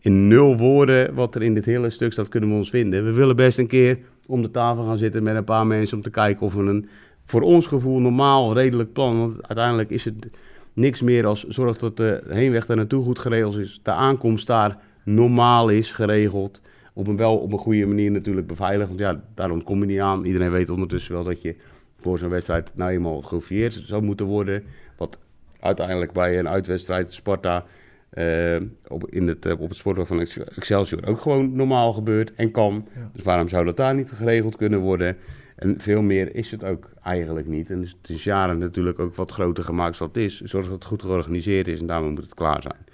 in 0.00 0.28
nul 0.28 0.56
woorden 0.56 1.14
wat 1.14 1.34
er 1.34 1.42
in 1.42 1.54
dit 1.54 1.64
hele 1.64 1.90
stuk 1.90 2.12
staat, 2.12 2.28
kunnen 2.28 2.50
we 2.50 2.54
ons 2.54 2.70
vinden. 2.70 3.04
We 3.04 3.12
willen 3.12 3.36
best 3.36 3.58
een 3.58 3.66
keer 3.66 3.98
om 4.26 4.42
de 4.42 4.50
tafel 4.50 4.84
gaan 4.84 4.98
zitten 4.98 5.22
met 5.22 5.36
een 5.36 5.44
paar 5.44 5.66
mensen 5.66 5.96
om 5.96 6.02
te 6.02 6.10
kijken 6.10 6.46
of 6.46 6.54
we 6.54 6.62
een 6.62 6.88
voor 7.24 7.40
ons 7.40 7.66
gevoel 7.66 7.98
normaal, 7.98 8.54
redelijk 8.54 8.92
plan. 8.92 9.18
Want 9.18 9.48
uiteindelijk 9.48 9.90
is 9.90 10.04
het 10.04 10.28
niks 10.72 11.00
meer 11.00 11.26
als 11.26 11.44
zorg 11.44 11.78
dat 11.78 11.96
de 11.96 12.22
heenweg 12.28 12.66
daar 12.66 12.76
naartoe 12.76 13.02
goed 13.02 13.18
geregeld 13.18 13.56
is. 13.56 13.80
De 13.82 13.90
aankomst 13.90 14.46
daar 14.46 14.78
normaal 15.04 15.68
is 15.68 15.92
geregeld. 15.92 16.60
Op 16.92 17.06
een 17.06 17.16
wel 17.16 17.36
op 17.36 17.52
een 17.52 17.58
goede 17.58 17.86
manier 17.86 18.10
natuurlijk 18.10 18.46
beveiligd. 18.46 18.88
Want 18.88 19.00
ja, 19.00 19.22
daar 19.34 19.50
ontkom 19.50 19.80
je 19.80 19.86
niet 19.86 20.00
aan. 20.00 20.24
Iedereen 20.24 20.50
weet 20.50 20.70
ondertussen 20.70 21.12
wel 21.12 21.24
dat 21.24 21.42
je 21.42 21.54
voor 22.00 22.18
zo'n 22.18 22.28
wedstrijd 22.28 22.70
nou 22.74 22.90
eenmaal 22.90 23.22
geofieerd 23.22 23.82
zou 23.86 24.02
moeten 24.02 24.26
worden. 24.26 24.64
Wat 24.96 25.18
uiteindelijk 25.60 26.12
bij 26.12 26.38
een 26.38 26.48
uitwedstrijd 26.48 27.12
Sparta 27.12 27.64
eh, 28.10 28.56
op, 28.88 29.06
in 29.10 29.28
het, 29.28 29.46
eh, 29.46 29.60
op 29.60 29.68
het 29.68 29.80
van 30.06 30.20
Ex- 30.20 30.38
Excelsior 30.38 31.06
ook 31.06 31.20
gewoon 31.20 31.56
normaal 31.56 31.92
gebeurt 31.92 32.34
en 32.34 32.50
kan. 32.50 32.84
Ja. 32.94 33.10
Dus 33.12 33.24
waarom 33.24 33.48
zou 33.48 33.64
dat 33.64 33.76
daar 33.76 33.94
niet 33.94 34.10
geregeld 34.14 34.56
kunnen 34.56 34.80
worden? 34.80 35.16
En 35.56 35.74
veel 35.80 36.02
meer 36.02 36.34
is 36.34 36.50
het 36.50 36.64
ook 36.64 36.88
eigenlijk 37.02 37.46
niet. 37.46 37.70
En 37.70 37.80
dus 37.80 37.96
het 38.02 38.10
is 38.10 38.24
jaren 38.24 38.58
natuurlijk 38.58 38.98
ook 38.98 39.14
wat 39.14 39.32
groter 39.32 39.64
gemaakt 39.64 39.96
zoals 39.96 40.12
het 40.14 40.22
is. 40.24 40.40
Zorg 40.40 40.64
dat 40.64 40.74
het 40.74 40.84
goed 40.84 41.02
georganiseerd 41.02 41.68
is 41.68 41.80
en 41.80 41.86
daarom 41.86 42.10
moet 42.12 42.22
het 42.22 42.34
klaar 42.34 42.62
zijn. 42.62 42.86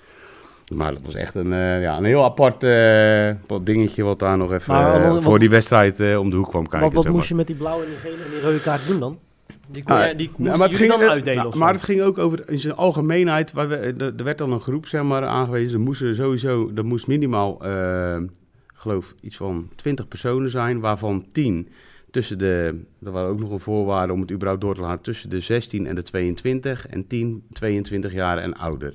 Maar 0.78 0.92
dat 0.92 1.02
was 1.04 1.14
echt 1.14 1.34
een, 1.34 1.52
eh, 1.52 1.82
ja, 1.82 1.96
een 1.98 2.04
heel 2.04 2.24
apart 2.24 2.60
dingetje 3.66 4.02
wat 4.02 4.18
daar 4.18 4.36
nog 4.36 4.52
even 4.52 4.74
Maar 4.74 5.08
wat- 5.12 5.22
voor 5.22 5.38
die 5.38 5.50
wedstrijd 5.50 6.16
om 6.16 6.30
de 6.30 6.36
hoek 6.36 6.48
kwam 6.48 6.68
kijken. 6.68 6.92
Wat, 6.92 7.04
wat 7.04 7.12
moest 7.12 7.28
je 7.28 7.34
met 7.34 7.46
die 7.46 7.56
blauwe 7.56 7.84
en 7.84 7.88
die 7.90 7.98
gele 7.98 8.24
en 8.24 8.30
die 8.30 8.40
rode 8.40 8.60
kaart 8.60 8.86
doen 8.86 9.00
dan? 9.00 9.18
Die, 9.68 9.82
kon 9.82 9.94
Ah, 9.96 10.02
jij- 10.02 10.14
die 10.14 10.30
nou, 10.36 10.58
maar 10.58 10.68
het 10.68 10.76
ging, 10.76 10.90
dan 10.90 11.00
uitdelen 11.00 11.42
nou, 11.44 11.56
maar 11.58 11.72
het 11.72 11.82
ging 11.82 12.00
ook 12.00 12.18
over 12.18 12.50
in 12.50 12.58
zijn 12.58 12.74
algemeenheid. 12.74 13.52
Waar 13.52 13.68
we, 13.68 13.76
er, 13.76 14.14
er 14.16 14.24
werd 14.24 14.38
dan 14.38 14.52
een 14.52 14.60
groep 14.60 14.86
zeg 14.86 15.02
maar, 15.02 15.26
aangewezen. 15.26 15.78
Er 15.78 15.84
moesten 15.84 16.14
sowieso, 16.14 16.70
er 16.74 16.84
moest 16.84 17.06
minimaal, 17.06 17.52
ik 18.24 18.30
geloof, 18.74 19.14
iets 19.20 19.36
van 19.36 19.68
20 19.76 20.08
personen 20.08 20.50
zijn, 20.50 20.80
waarvan 20.80 21.26
10 21.32 21.68
tussen 22.10 22.38
de, 22.38 22.80
er 23.04 23.10
waren 23.10 23.30
ook 23.30 23.40
nog 23.40 23.50
een 23.50 23.60
voorwaarde 23.60 24.12
om 24.12 24.20
het 24.20 24.30
überhaupt 24.30 24.60
door 24.62 24.74
te 24.74 24.80
laten, 24.80 25.02
tussen 25.02 25.30
de 25.30 25.40
16 25.40 25.86
en 25.86 25.94
de 25.94 26.02
22 26.02 26.86
en 26.86 27.06
10, 27.06 27.42
22 27.52 28.12
jaar 28.12 28.38
en 28.38 28.54
ouder. 28.56 28.94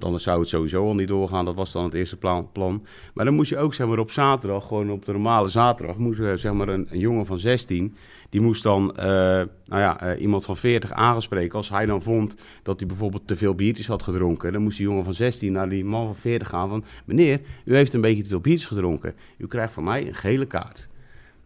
Anders 0.00 0.22
zou 0.22 0.40
het 0.40 0.48
sowieso 0.48 0.86
al 0.86 0.94
niet 0.94 1.08
doorgaan. 1.08 1.44
Dat 1.44 1.54
was 1.54 1.72
dan 1.72 1.84
het 1.84 1.94
eerste 1.94 2.16
plan. 2.16 2.48
plan. 2.52 2.84
Maar 3.14 3.24
dan 3.24 3.34
moest 3.34 3.50
je 3.50 3.58
ook 3.58 3.74
zeg 3.74 3.86
maar, 3.86 3.98
op 3.98 4.10
zaterdag, 4.10 4.66
gewoon 4.66 4.90
op 4.90 5.04
de 5.04 5.12
normale 5.12 5.48
zaterdag, 5.48 5.96
moest 5.96 6.18
er, 6.18 6.38
zeg 6.38 6.52
maar, 6.52 6.68
een, 6.68 6.86
een 6.90 6.98
jongen 6.98 7.26
van 7.26 7.38
16 7.38 7.96
die 8.30 8.40
moest 8.40 8.62
dan 8.62 8.96
eh, 8.96 9.06
nou 9.06 9.46
ja, 9.66 10.00
eh, 10.00 10.20
iemand 10.20 10.44
van 10.44 10.56
40 10.56 10.92
aangespreken. 10.92 11.56
Als 11.58 11.68
hij 11.68 11.86
dan 11.86 12.02
vond 12.02 12.34
dat 12.62 12.78
hij 12.78 12.88
bijvoorbeeld 12.88 13.26
te 13.26 13.36
veel 13.36 13.54
biertjes 13.54 13.86
had 13.86 14.02
gedronken, 14.02 14.52
dan 14.52 14.62
moest 14.62 14.76
die 14.76 14.86
jongen 14.86 15.04
van 15.04 15.14
16 15.14 15.52
naar 15.52 15.68
die 15.68 15.84
man 15.84 16.06
van 16.06 16.16
40 16.16 16.48
gaan 16.48 16.68
van... 16.68 16.84
Meneer, 17.04 17.40
u 17.64 17.74
heeft 17.76 17.94
een 17.94 18.00
beetje 18.00 18.22
te 18.22 18.28
veel 18.28 18.40
biertjes 18.40 18.66
gedronken. 18.68 19.14
U 19.38 19.46
krijgt 19.46 19.72
van 19.72 19.84
mij 19.84 20.06
een 20.06 20.14
gele 20.14 20.46
kaart. 20.46 20.88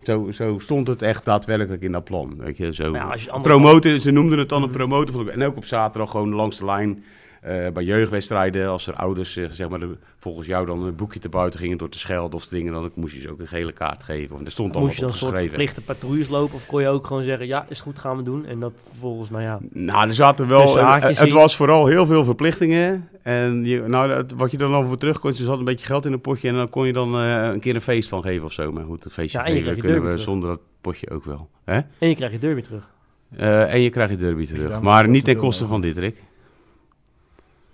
Zo, 0.02 0.30
zo 0.30 0.58
stond 0.58 0.86
het 0.86 1.02
echt 1.02 1.24
daadwerkelijk 1.24 1.82
in 1.82 1.92
dat 1.92 2.04
plan. 2.04 2.34
Weet 2.38 2.56
je, 2.56 2.74
zo. 2.74 2.92
Ja, 2.92 3.04
als 3.04 3.24
je 3.24 3.40
promoten, 3.42 4.00
ze 4.00 4.10
noemden 4.10 4.38
het 4.38 4.48
dan 4.48 4.62
een 4.62 4.70
promoten. 4.70 5.14
van- 5.14 5.30
En 5.30 5.42
ook 5.42 5.56
op 5.56 5.64
zaterdag 5.64 6.10
gewoon 6.10 6.34
langs 6.34 6.58
de 6.58 6.64
lijn. 6.64 7.04
Eh, 7.42 7.68
bij 7.72 7.84
jeugdwedstrijden, 7.84 8.68
als 8.68 8.86
er 8.86 8.94
ouders 8.94 9.36
eh, 9.36 9.44
zeg 9.50 9.68
maar, 9.68 9.78
de- 9.80 9.96
volgens 10.18 10.46
jou 10.46 10.66
dan 10.66 10.82
een 10.84 10.94
boekje 10.96 11.18
te 11.20 11.28
buiten 11.28 11.58
gingen 11.60 11.78
door 11.78 11.88
te 11.88 11.98
schelden 11.98 12.34
of 12.36 12.46
dingen, 12.46 12.72
dan 12.72 12.90
moest 12.94 13.14
je 13.14 13.20
ze 13.20 13.30
ook 13.30 13.40
een 13.40 13.48
gele 13.48 13.72
kaart 13.72 14.02
geven. 14.02 14.34
Want 14.34 14.46
er 14.46 14.52
stond 14.52 14.72
dan 14.72 14.82
Moest 14.82 14.94
je 14.94 15.00
dan 15.00 15.10
een 15.10 15.16
soort 15.16 15.38
verplichte 15.38 15.80
patrouilles 15.80 16.28
lopen? 16.28 16.54
Of 16.54 16.66
kon 16.66 16.80
je 16.82 16.88
ook 16.88 17.06
gewoon 17.06 17.22
zeggen, 17.22 17.46
ja, 17.46 17.66
is 17.68 17.80
goed, 17.80 17.98
gaan 17.98 18.16
we 18.16 18.22
doen. 18.22 18.46
En 18.46 18.60
dat 18.60 18.84
vervolgens, 18.88 19.30
nou 19.30 19.42
ja, 19.42 19.58
Nou, 19.72 20.08
er 20.08 20.14
zaten 20.14 20.48
wel. 20.48 20.76
Het 20.78 21.18
in. 21.20 21.32
was 21.34 21.56
vooral 21.56 21.86
heel 21.86 22.06
veel 22.06 22.24
verplichtingen. 22.24 23.08
En 23.22 23.64
je, 23.64 23.82
nou, 23.86 24.10
het- 24.12 24.32
wat 24.36 24.50
je 24.50 24.56
dan 24.56 24.74
al 24.74 24.84
voor 24.86 24.98
terug 24.98 25.18
kon, 25.18 25.32
ze 25.32 25.44
zat 25.44 25.58
een 25.58 25.64
beetje 25.64 25.86
geld 25.86 26.06
in 26.06 26.12
een 26.12 26.20
potje. 26.20 26.48
En 26.48 26.54
dan 26.54 26.68
kon 26.70 26.86
je 26.86 26.92
dan 26.92 27.14
eh, 27.14 27.44
een 27.52 27.60
keer 27.60 27.74
een 27.74 27.80
feest 27.80 28.08
van 28.08 28.22
geven 28.22 28.44
of 28.44 28.52
zo. 28.52 28.72
Maar 28.72 28.84
goed, 28.84 29.04
een 29.04 29.10
feestje 29.10 29.38
Ja, 29.38 29.44
geven 29.44 29.76
kunnen 29.78 30.00
we 30.02 30.08
terug. 30.08 30.20
zonder 30.24 30.48
dat 30.48 30.60
potje 30.80 31.10
ook 31.10 31.24
wel. 31.24 31.48
Hè? 31.64 31.80
en 31.98 32.08
je 32.08 32.14
krijgt 32.14 32.34
je 32.34 32.40
derby 32.40 32.60
terug. 32.60 32.90
Eh, 33.36 33.72
en 33.72 33.80
je 33.80 33.90
krijgt 33.90 34.10
je 34.10 34.16
derby 34.18 34.46
terug. 34.46 34.70
Ja, 34.70 34.80
maar 34.80 35.08
niet 35.08 35.24
ten 35.24 35.36
koste 35.36 35.66
van 35.66 35.80
dit, 35.80 35.98
Rick. 35.98 36.22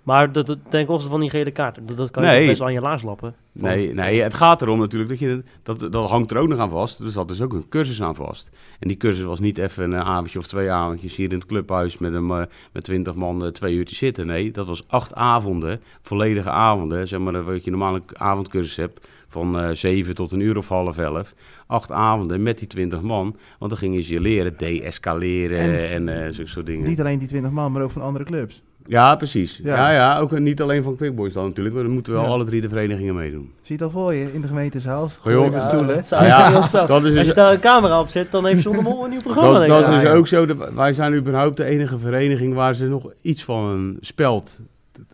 Maar 0.09 0.31
dat, 0.31 0.47
dat- 0.47 0.57
ten 0.69 0.85
koste 0.85 1.09
van 1.09 1.19
die 1.19 1.29
gele 1.29 1.51
kaart, 1.51 1.79
dat, 1.85 1.97
dat 1.97 2.11
kan 2.11 2.23
je 2.23 2.29
Nee. 2.29 2.47
best 2.47 2.61
aan 2.61 2.73
je 2.73 2.81
laars 2.81 3.01
lappen. 3.03 3.35
Van- 3.59 3.69
Nee, 3.69 3.93
nee, 3.93 4.21
het 4.21 4.33
gaat 4.33 4.61
erom 4.61 4.79
natuurlijk 4.79 5.09
dat 5.09 5.19
je... 5.19 5.43
Dat, 5.63 5.79
dat 5.91 6.09
hangt 6.09 6.31
er 6.31 6.37
ook 6.37 6.47
nog 6.47 6.59
aan 6.59 6.69
vast. 6.69 6.99
Er 6.99 7.11
zat 7.11 7.27
dus 7.27 7.41
ook 7.41 7.53
een 7.53 7.69
cursus 7.69 8.01
aan 8.01 8.15
vast. 8.15 8.49
En 8.79 8.87
die 8.87 8.97
cursus 8.97 9.23
was 9.23 9.39
niet 9.39 9.57
even 9.57 9.83
een 9.91 9.95
avondje 10.03 10.39
of 10.39 10.47
twee 10.47 10.71
avondjes 10.71 11.15
hier 11.15 11.29
in 11.31 11.37
het 11.37 11.45
clubhuis... 11.45 11.97
met, 11.97 12.13
een, 12.13 12.29
eh, 12.29 12.41
met 12.73 12.83
twintig 12.83 13.15
man 13.15 13.45
eh, 13.45 13.51
twee 13.51 13.75
uur 13.75 13.85
te 13.85 13.95
zitten. 13.95 14.27
Nee, 14.27 14.51
dat 14.51 14.67
was 14.67 14.83
acht 14.87 15.13
avonden, 15.13 15.81
volledige 16.01 16.49
avonden. 16.49 17.07
Zeg 17.07 17.19
maar, 17.19 17.43
wat 17.43 17.63
je 17.63 17.69
normaal 17.71 17.95
een 17.95 18.03
avondcursus 18.13 18.75
hebt... 18.75 19.07
van 19.27 19.59
eh 19.59 19.69
zeven 19.71 20.15
tot 20.15 20.31
een 20.31 20.39
uur 20.39 20.57
of 20.57 20.67
half 20.67 20.97
elf. 20.97 21.33
Acht 21.67 21.91
avonden 21.91 22.43
met 22.43 22.57
die 22.57 22.67
twintig 22.67 23.01
man. 23.01 23.35
Want 23.59 23.71
dan 23.71 23.79
gingen 23.79 24.03
ze 24.03 24.13
je 24.13 24.21
leren 24.21 24.53
deescaleren 24.57 25.59
en, 25.59 25.89
En- 26.09 26.23
eh 26.25 26.33
zulke 26.33 26.49
soort 26.49 26.65
dingen. 26.65 26.87
Niet 26.87 26.99
alleen 26.99 27.19
die 27.19 27.27
20 27.27 27.51
man, 27.51 27.71
maar 27.71 27.81
ook 27.81 27.91
van 27.91 28.01
andere 28.01 28.25
clubs. 28.25 28.61
Ja, 28.89 29.15
precies. 29.15 29.59
Ja. 29.63 29.75
Ja, 29.75 29.91
ja, 29.91 30.19
ook 30.19 30.39
niet 30.39 30.61
alleen 30.61 30.83
van 30.83 30.95
Quickboys 30.95 31.33
dan 31.33 31.45
natuurlijk. 31.45 31.75
Maar 31.75 31.83
dan 31.83 31.93
moeten 31.93 32.13
wel 32.13 32.23
Ja. 32.23 32.27
alle 32.29 32.43
drie 32.43 32.61
de 32.61 32.69
verenigingen 32.69 33.15
meedoen. 33.15 33.51
Zie 33.61 33.77
je 33.77 33.83
het 33.83 33.93
al 33.93 33.99
voor 34.01 34.13
je 34.13 34.33
in 34.33 34.41
de 34.41 34.47
Gooi 34.47 34.63
je 34.65 35.51
ja, 35.51 35.59
stoelen. 35.59 35.95
ja, 36.09 36.51
dat 36.51 36.63
is 36.63 36.73
Als 36.75 37.01
dus- 37.03 37.25
je 37.27 37.33
daar 37.33 37.53
een 37.53 37.59
camera 37.59 37.99
op 37.99 38.07
zet, 38.07 38.31
dan 38.31 38.45
heeft 38.45 38.61
Zonder 38.61 38.83
Mol 38.83 39.03
een 39.03 39.09
nieuw 39.09 39.19
programma. 39.21 39.59
Dat, 39.59 39.67
dat 39.67 39.79
is 39.87 39.93
dus 39.95 40.01
Ja, 40.03 40.13
ook 40.13 40.27
zo. 40.27 40.45
Wij 40.75 40.93
zijn 40.93 41.13
überhaupt 41.15 41.57
de 41.57 41.63
enige 41.63 41.97
vereniging 41.99 42.53
waar 42.53 42.73
ze 42.75 42.85
nog 42.85 43.11
iets 43.21 43.43
van 43.43 43.63
een 43.65 43.97
speld 44.01 44.59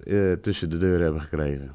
eh, 0.03 0.17
tussen 0.41 0.69
de 0.69 0.77
deuren 0.77 1.03
hebben 1.03 1.21
gekregen. 1.21 1.71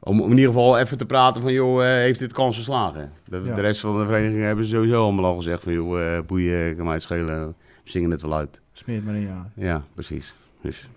Om, 0.00 0.20
om 0.20 0.30
in 0.30 0.36
ieder 0.36 0.52
geval 0.52 0.78
even 0.78 0.98
te 0.98 1.04
praten 1.06 1.42
van, 1.42 1.52
joh, 1.52 1.82
eh, 1.84 1.88
heeft 1.90 2.18
dit 2.18 2.32
kans 2.32 2.54
verslagen? 2.54 3.12
De, 3.24 3.40
Ja. 3.44 3.54
de 3.54 3.60
rest 3.60 3.80
van 3.80 3.98
de 3.98 4.04
verenigingen 4.06 4.46
hebben 4.46 4.66
sowieso 4.66 5.02
allemaal 5.02 5.24
al 5.24 5.36
gezegd 5.36 5.62
van, 5.62 5.72
joh, 5.72 6.00
eh, 6.16 6.18
boeien, 6.26 6.76
kan 6.76 6.84
mij 6.84 6.94
het 6.94 7.02
schelen, 7.02 7.46
we 7.84 7.90
zingen 7.90 8.10
het 8.10 8.22
wel 8.22 8.34
uit. 8.34 8.60
Smeert 8.72 9.04
maar 9.04 9.14
niet 9.14 9.28
aan. 9.28 9.52
Ja, 9.54 9.82
precies. 9.94 10.34
Dus, 10.62 10.88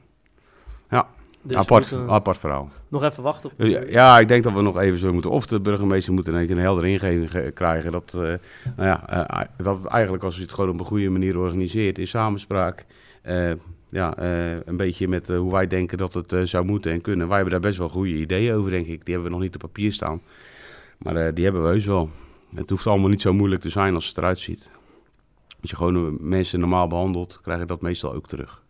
Dus 1.43 1.55
apart, 1.55 1.91
moeten 1.91 2.09
apart 2.09 2.37
verhaal. 2.37 2.69
nog 2.87 3.03
even 3.03 3.23
wachten 3.23 3.49
op 3.51 3.65
Ja, 3.65 3.81
ja, 3.89 4.19
ik 4.19 4.27
denk 4.27 4.43
dat 4.43 4.53
we 4.53 4.61
nog 4.61 4.77
even 4.79 4.97
zullen 4.97 5.13
moeten. 5.13 5.31
Of 5.31 5.45
de 5.45 5.59
burgemeester 5.59 6.13
moet 6.13 6.27
in 6.27 6.35
één 6.35 6.45
keer 6.47 6.55
een 6.55 6.61
heldere 6.61 6.89
ingeving 6.89 7.31
ge- 7.31 7.51
krijgen. 7.53 7.91
Dat, 7.91 8.11
eh, 8.13 8.19
nou 8.21 8.37
ja, 8.75 9.27
eh, 9.29 9.47
dat 9.57 9.77
het 9.77 9.85
eigenlijk 9.85 10.23
als 10.23 10.35
je 10.35 10.41
het 10.41 10.53
gewoon 10.53 10.69
op 10.69 10.79
een 10.79 10.85
goede 10.85 11.09
manier 11.09 11.37
organiseert, 11.37 11.97
in 11.99 12.07
samenspraak. 12.07 12.85
eh, 13.21 13.51
ja, 13.89 14.13
een 14.65 14.77
beetje 14.77 15.07
met 15.07 15.27
hoe 15.27 15.51
wij 15.51 15.67
denken 15.67 15.97
dat 15.97 16.13
het 16.13 16.33
zou 16.43 16.65
moeten 16.65 16.91
en 16.91 17.01
kunnen. 17.01 17.27
Wij 17.27 17.35
hebben 17.35 17.53
daar 17.53 17.69
best 17.69 17.77
wel 17.77 17.89
goede 17.89 18.13
ideeën 18.13 18.53
over, 18.53 18.71
denk 18.71 18.87
ik. 18.87 19.05
Die 19.05 19.13
hebben 19.13 19.23
we 19.31 19.37
nog 19.37 19.39
niet 19.45 19.53
op 19.55 19.61
papier 19.61 19.93
staan. 19.93 20.21
Maar 20.97 21.33
die 21.33 21.43
hebben 21.43 21.61
we 21.63 21.67
heus 21.67 21.85
wel. 21.85 22.09
Het 22.55 22.69
hoeft 22.69 22.87
allemaal 22.87 23.09
niet 23.09 23.21
zo 23.21 23.33
moeilijk 23.33 23.61
te 23.61 23.69
zijn 23.69 23.93
als 23.95 24.07
het 24.07 24.17
eruit 24.17 24.39
ziet. 24.39 24.71
Als 25.61 25.69
je 25.69 25.75
gewoon 25.75 26.17
mensen 26.29 26.59
normaal 26.59 26.87
behandelt, 26.87 27.39
krijg 27.41 27.59
je 27.59 27.65
dat 27.65 27.81
meestal 27.81 28.13
ook 28.13 28.27
terug. 28.27 28.60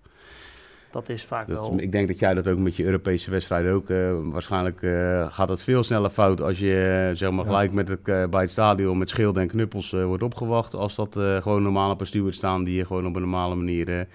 Dat 0.91 1.09
is 1.09 1.25
vaak 1.25 1.47
Dat, 1.47 1.57
wel... 1.57 1.73
ik 1.79 1.91
denk 1.91 2.07
dat 2.07 2.19
jij 2.19 2.33
dat 2.33 2.47
ook 2.47 2.57
met 2.57 2.75
je 2.75 2.83
Europese 2.85 3.31
wedstrijden 3.31 3.73
ook. 3.73 3.89
eh, 3.89 4.11
waarschijnlijk 4.23 4.81
eh, 4.81 5.25
gaat 5.29 5.47
dat 5.47 5.63
veel 5.63 5.83
sneller 5.83 6.09
fout 6.09 6.41
als 6.41 6.59
je 6.59 7.07
eh, 7.09 7.17
zeg 7.17 7.29
maar 7.31 7.39
Ja. 7.45 7.51
gelijk 7.51 7.73
met 7.73 7.87
het, 7.87 8.07
eh, 8.07 8.25
bij 8.27 8.41
het 8.41 8.51
stadion 8.51 8.97
met 8.97 9.09
schilden 9.09 9.41
en 9.41 9.47
knuppels 9.47 9.93
eh, 9.93 10.05
wordt 10.05 10.23
opgewacht. 10.23 10.73
Als 10.75 10.95
dat 10.95 11.15
eh, 11.17 11.37
gewoon 11.41 11.63
normaal 11.63 11.91
op 11.91 11.99
een 11.99 12.05
steward 12.05 12.35
staan 12.35 12.63
die 12.63 12.75
je 12.75 12.85
gewoon 12.85 13.05
op 13.07 13.15
een 13.15 13.21
normale 13.21 13.55
manier 13.55 14.07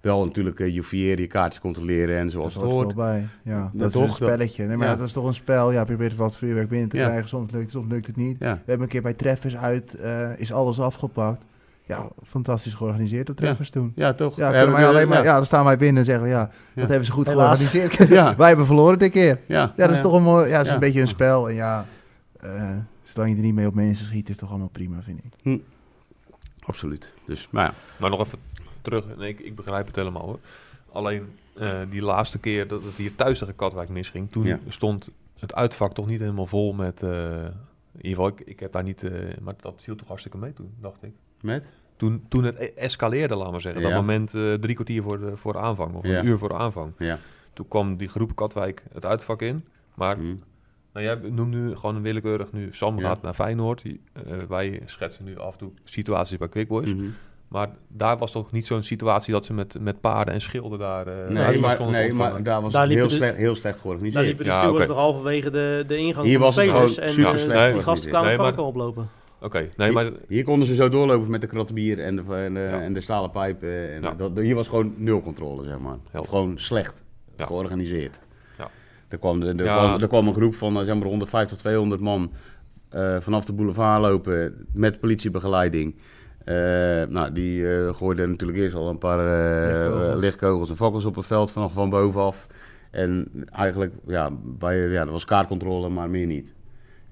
wel 0.00 0.24
natuurlijk 0.24 0.58
uh, 0.58 0.74
je 0.74 1.06
je 1.16 1.26
kaartjes 1.26 1.60
controleren 1.60 2.18
en 2.18 2.30
zoals 2.30 2.54
dat 2.54 2.62
het 2.62 2.72
hoort 2.72 2.94
bij. 2.94 3.26
Ja, 3.44 3.70
dat 3.72 3.86
is 3.88 3.92
toch? 3.92 4.02
een 4.02 4.10
spelletje. 4.12 4.66
Nee, 4.66 4.76
maar 4.76 4.88
Ja. 4.88 4.96
dat 4.96 5.06
is 5.06 5.12
toch 5.12 5.24
een 5.26 5.34
spel. 5.34 5.72
Ja, 5.72 5.84
probeer 5.84 6.12
wat 6.16 6.36
vuurwerk 6.36 6.68
binnen 6.68 6.88
te 6.88 6.96
Ja. 6.96 7.04
krijgen. 7.06 7.28
Soms 7.28 7.50
lukt 7.52 7.62
het, 7.64 7.72
soms 7.72 7.90
lukt 7.90 8.06
het 8.06 8.16
niet. 8.16 8.36
Ja. 8.38 8.52
We 8.54 8.60
hebben 8.64 8.82
een 8.82 8.88
keer 8.92 9.02
bij 9.02 9.14
Treffers 9.14 9.56
uit, 9.56 9.94
eh, 9.94 10.38
is 10.38 10.52
alles 10.52 10.80
afgepakt. 10.80 11.44
Ja, 11.86 12.08
fantastisch 12.24 12.74
georganiseerd 12.74 13.30
op 13.30 13.38
Ja. 13.38 13.44
Treffers 13.44 13.70
toen. 13.70 13.92
ja, 13.94 14.12
toch? 14.14 14.36
Ja, 14.36 14.50
kunnen 14.50 14.72
wij 14.74 14.82
we- 14.82 14.88
alleen 14.88 15.08
maar, 15.08 15.18
ja. 15.18 15.24
ja, 15.24 15.36
dan 15.36 15.46
staan 15.46 15.64
wij 15.64 15.76
binnen 15.76 15.96
en 15.98 16.04
zeggen 16.04 16.24
we, 16.24 16.30
ja, 16.30 16.50
dat 16.74 16.88
hebben 16.88 17.04
ze 17.06 17.12
goed 17.12 17.26
Helaas. 17.26 17.58
georganiseerd. 17.60 18.08
Ja. 18.18 18.36
wij 18.36 18.48
hebben 18.48 18.66
verloren 18.66 18.98
dit 18.98 19.10
keer. 19.10 19.40
Ja, 19.46 19.72
Ja, 19.76 19.86
dat 19.86 19.90
is 19.96 20.00
toch 20.00 20.12
een 20.12 20.22
mooi, 20.22 20.46
ja, 20.48 20.52
dat 20.52 20.62
is 20.62 20.68
Ja. 20.68 20.74
een 20.74 20.80
beetje 20.80 21.00
een 21.00 21.08
spel. 21.08 21.48
En 21.48 21.54
ja, 21.54 21.84
eh, 22.40 22.70
zolang 23.02 23.30
je 23.30 23.36
er 23.36 23.42
niet 23.44 23.54
mee 23.54 23.66
op 23.66 23.74
mensen 23.74 24.06
schiet, 24.06 24.28
is 24.28 24.36
toch 24.36 24.48
allemaal 24.50 24.68
prima, 24.68 25.02
vind 25.02 25.20
ik. 25.42 25.60
Absoluut. 26.60 27.12
Dus, 27.24 27.48
maar 27.50 27.64
ja. 27.64 27.72
Maar 27.96 28.10
nog 28.10 28.20
even 28.20 28.38
terug. 28.82 29.16
Nee, 29.16 29.28
ik, 29.28 29.40
ik 29.40 29.56
begrijp 29.56 29.86
het 29.86 29.96
helemaal 29.96 30.22
hoor. 30.24 30.38
Alleen 30.92 31.28
eh, 31.58 31.78
die 31.90 32.02
laatste 32.02 32.38
keer 32.38 32.68
dat 32.68 32.82
het 32.82 32.96
hier 32.96 33.14
thuis 33.14 33.38
tegen 33.38 33.56
Katwijk 33.56 33.88
misging, 33.88 34.30
toen 34.30 34.44
Ja. 34.44 34.58
stond 34.68 35.10
het 35.38 35.54
uitvak 35.54 35.94
toch 35.94 36.06
niet 36.06 36.20
helemaal 36.20 36.46
vol 36.46 36.72
met. 36.72 37.02
eh, 37.02 37.10
in 37.94 38.08
ieder 38.08 38.22
geval, 38.24 38.26
ik, 38.26 38.40
ik 38.40 38.60
heb 38.60 38.72
daar 38.72 38.82
niet. 38.82 39.02
eh, 39.02 39.10
maar 39.40 39.54
dat 39.60 39.74
viel 39.76 39.96
toch 39.96 40.06
hartstikke 40.08 40.38
mee 40.38 40.52
toen, 40.52 40.70
dacht 40.80 41.02
ik. 41.02 41.12
Met? 41.42 41.72
Toen, 41.96 42.24
toen 42.28 42.44
het 42.44 42.56
e- 42.58 42.72
escaleerde, 42.76 43.34
laat 43.36 43.50
maar 43.50 43.60
zeggen. 43.60 43.80
Ja. 43.82 43.88
Dat 43.88 43.96
moment 43.96 44.34
eh, 44.34 44.52
drie 44.54 44.74
kwartier 44.74 45.02
voor 45.02 45.18
de, 45.20 45.36
voor 45.36 45.52
de 45.52 45.58
aanvang, 45.58 45.94
of 45.94 46.06
Ja. 46.06 46.18
een 46.18 46.26
uur 46.26 46.38
voor 46.38 46.48
de 46.48 46.54
aanvang. 46.54 46.92
Ja. 46.98 47.18
Toen 47.52 47.68
kwam 47.68 47.96
die 47.96 48.08
groep 48.08 48.36
Katwijk 48.36 48.82
het 48.92 49.04
uitvak 49.04 49.42
in. 49.42 49.64
Maar 49.94 50.16
Hm. 50.16 50.22
nou, 50.92 51.06
jij 51.06 51.18
noemt 51.30 51.50
nu 51.50 51.76
gewoon 51.76 51.96
een 51.96 52.02
willekeurig 52.02 52.52
nu. 52.52 52.68
Sam 52.72 52.98
Ja. 52.98 53.08
gaat 53.08 53.22
naar 53.22 53.34
Feyenoord. 53.34 53.82
Die, 53.82 54.00
eh, 54.12 54.22
wij 54.48 54.82
schetsen 54.84 55.24
nu 55.24 55.38
af 55.38 55.52
en 55.52 55.58
toe 55.58 55.70
situaties 55.84 56.38
bij 56.38 56.48
Quick 56.48 56.68
Boys. 56.68 56.94
Mhm. 56.94 57.04
Maar 57.48 57.68
daar 57.88 58.18
was 58.18 58.32
toch 58.32 58.52
niet 58.52 58.66
zo'n 58.66 58.82
situatie 58.82 59.32
dat 59.32 59.44
ze 59.44 59.52
met, 59.52 59.76
met 59.80 60.00
paarden 60.00 60.34
en 60.34 60.40
schilden 60.40 60.78
daar... 60.78 61.06
eh, 61.06 61.28
Nee, 61.28 61.42
uitvak 61.42 61.78
maar, 61.78 62.32
nee, 62.32 62.42
daar 62.42 62.62
was 62.62 62.72
Daar 62.72 62.82
het 62.86 62.92
heel, 62.92 63.08
de- 63.08 63.14
slecht, 63.14 63.36
heel 63.36 63.54
slecht 63.54 63.74
Daar 63.74 63.82
georganiseerd. 63.82 64.24
liepen 64.24 64.44
de 64.44 64.50
Ja, 64.50 64.70
oké. 64.70 64.86
nog 64.86 64.96
halverwege 64.96 65.50
de, 65.50 65.84
de 65.86 65.96
ingang 65.96 66.26
Hier 66.26 66.38
van 66.38 66.46
was 66.46 66.54
de 66.54 66.60
het 66.60 66.70
spelers. 66.70 66.94
gewoon 66.94 67.08
En 67.08 67.14
die 67.14 67.24
georganiseerd. 67.24 67.84
gasten 67.84 68.08
kwamen 68.10 68.28
Nee, 68.28 68.38
maar- 68.38 68.58
oplopen. 68.58 69.08
Oké, 69.42 69.68
nee, 69.76 69.92
maar... 69.92 70.10
Hier 70.28 70.44
konden 70.44 70.66
ze 70.68 70.74
zo 70.74 70.88
doorlopen 70.88 71.30
met 71.30 71.40
de 71.40 71.46
krat 71.46 71.74
bier 71.74 71.98
en 72.00 72.16
de, 72.16 72.22
en 72.34 72.54
de, 72.54 72.60
Ja. 72.60 72.80
en 72.80 72.92
de 72.92 73.00
stalen 73.00 73.30
pijpen. 73.30 73.90
En 73.92 74.02
Ja. 74.02 74.14
dat, 74.14 74.36
hier 74.38 74.54
was 74.54 74.68
gewoon 74.68 74.94
nul 74.96 75.22
controle, 75.22 75.64
zeg 75.64 75.78
maar. 75.78 75.96
Helder. 76.10 76.30
Gewoon 76.30 76.58
slecht 76.58 77.04
Ja. 77.36 77.46
georganiseerd. 77.46 78.20
Ja. 78.58 78.70
Er, 79.08 79.18
kwam, 79.18 79.42
er, 79.42 79.64
Ja. 79.64 79.76
kwam, 79.86 80.00
er 80.00 80.08
kwam 80.08 80.26
een 80.26 80.34
groep 80.34 80.54
van 80.54 80.78
eh, 80.78 80.84
zeg 80.84 80.94
maar 80.94 81.06
150, 81.06 81.58
200 81.58 82.00
man 82.00 82.32
eh, 82.88 83.16
vanaf 83.20 83.44
de 83.44 83.52
boulevard 83.52 84.00
lopen 84.02 84.66
met 84.72 85.00
politiebegeleiding. 85.00 85.94
Eh, 86.44 86.54
nou, 87.08 87.32
die 87.32 87.68
eh 87.76 87.94
gooiden 87.94 88.30
natuurlijk 88.30 88.58
eerst 88.58 88.74
al 88.76 88.88
een 88.88 88.98
paar 88.98 89.18
eh, 89.18 89.66
Lichtkogels. 89.70 90.14
eh, 90.14 90.20
lichtkogels 90.20 90.70
en 90.70 90.76
fakkels 90.76 91.04
op 91.04 91.14
het 91.14 91.26
veld 91.26 91.50
vanaf 91.52 91.72
van 91.72 91.90
bovenaf. 91.90 92.46
En 92.90 93.28
eigenlijk, 93.52 93.94
ja, 94.06 94.30
bij, 94.44 94.88
ja, 94.88 95.02
dat 95.04 95.12
was 95.12 95.24
kaartcontrole, 95.24 95.88
maar 95.88 96.10
meer 96.10 96.26
niet. 96.26 96.54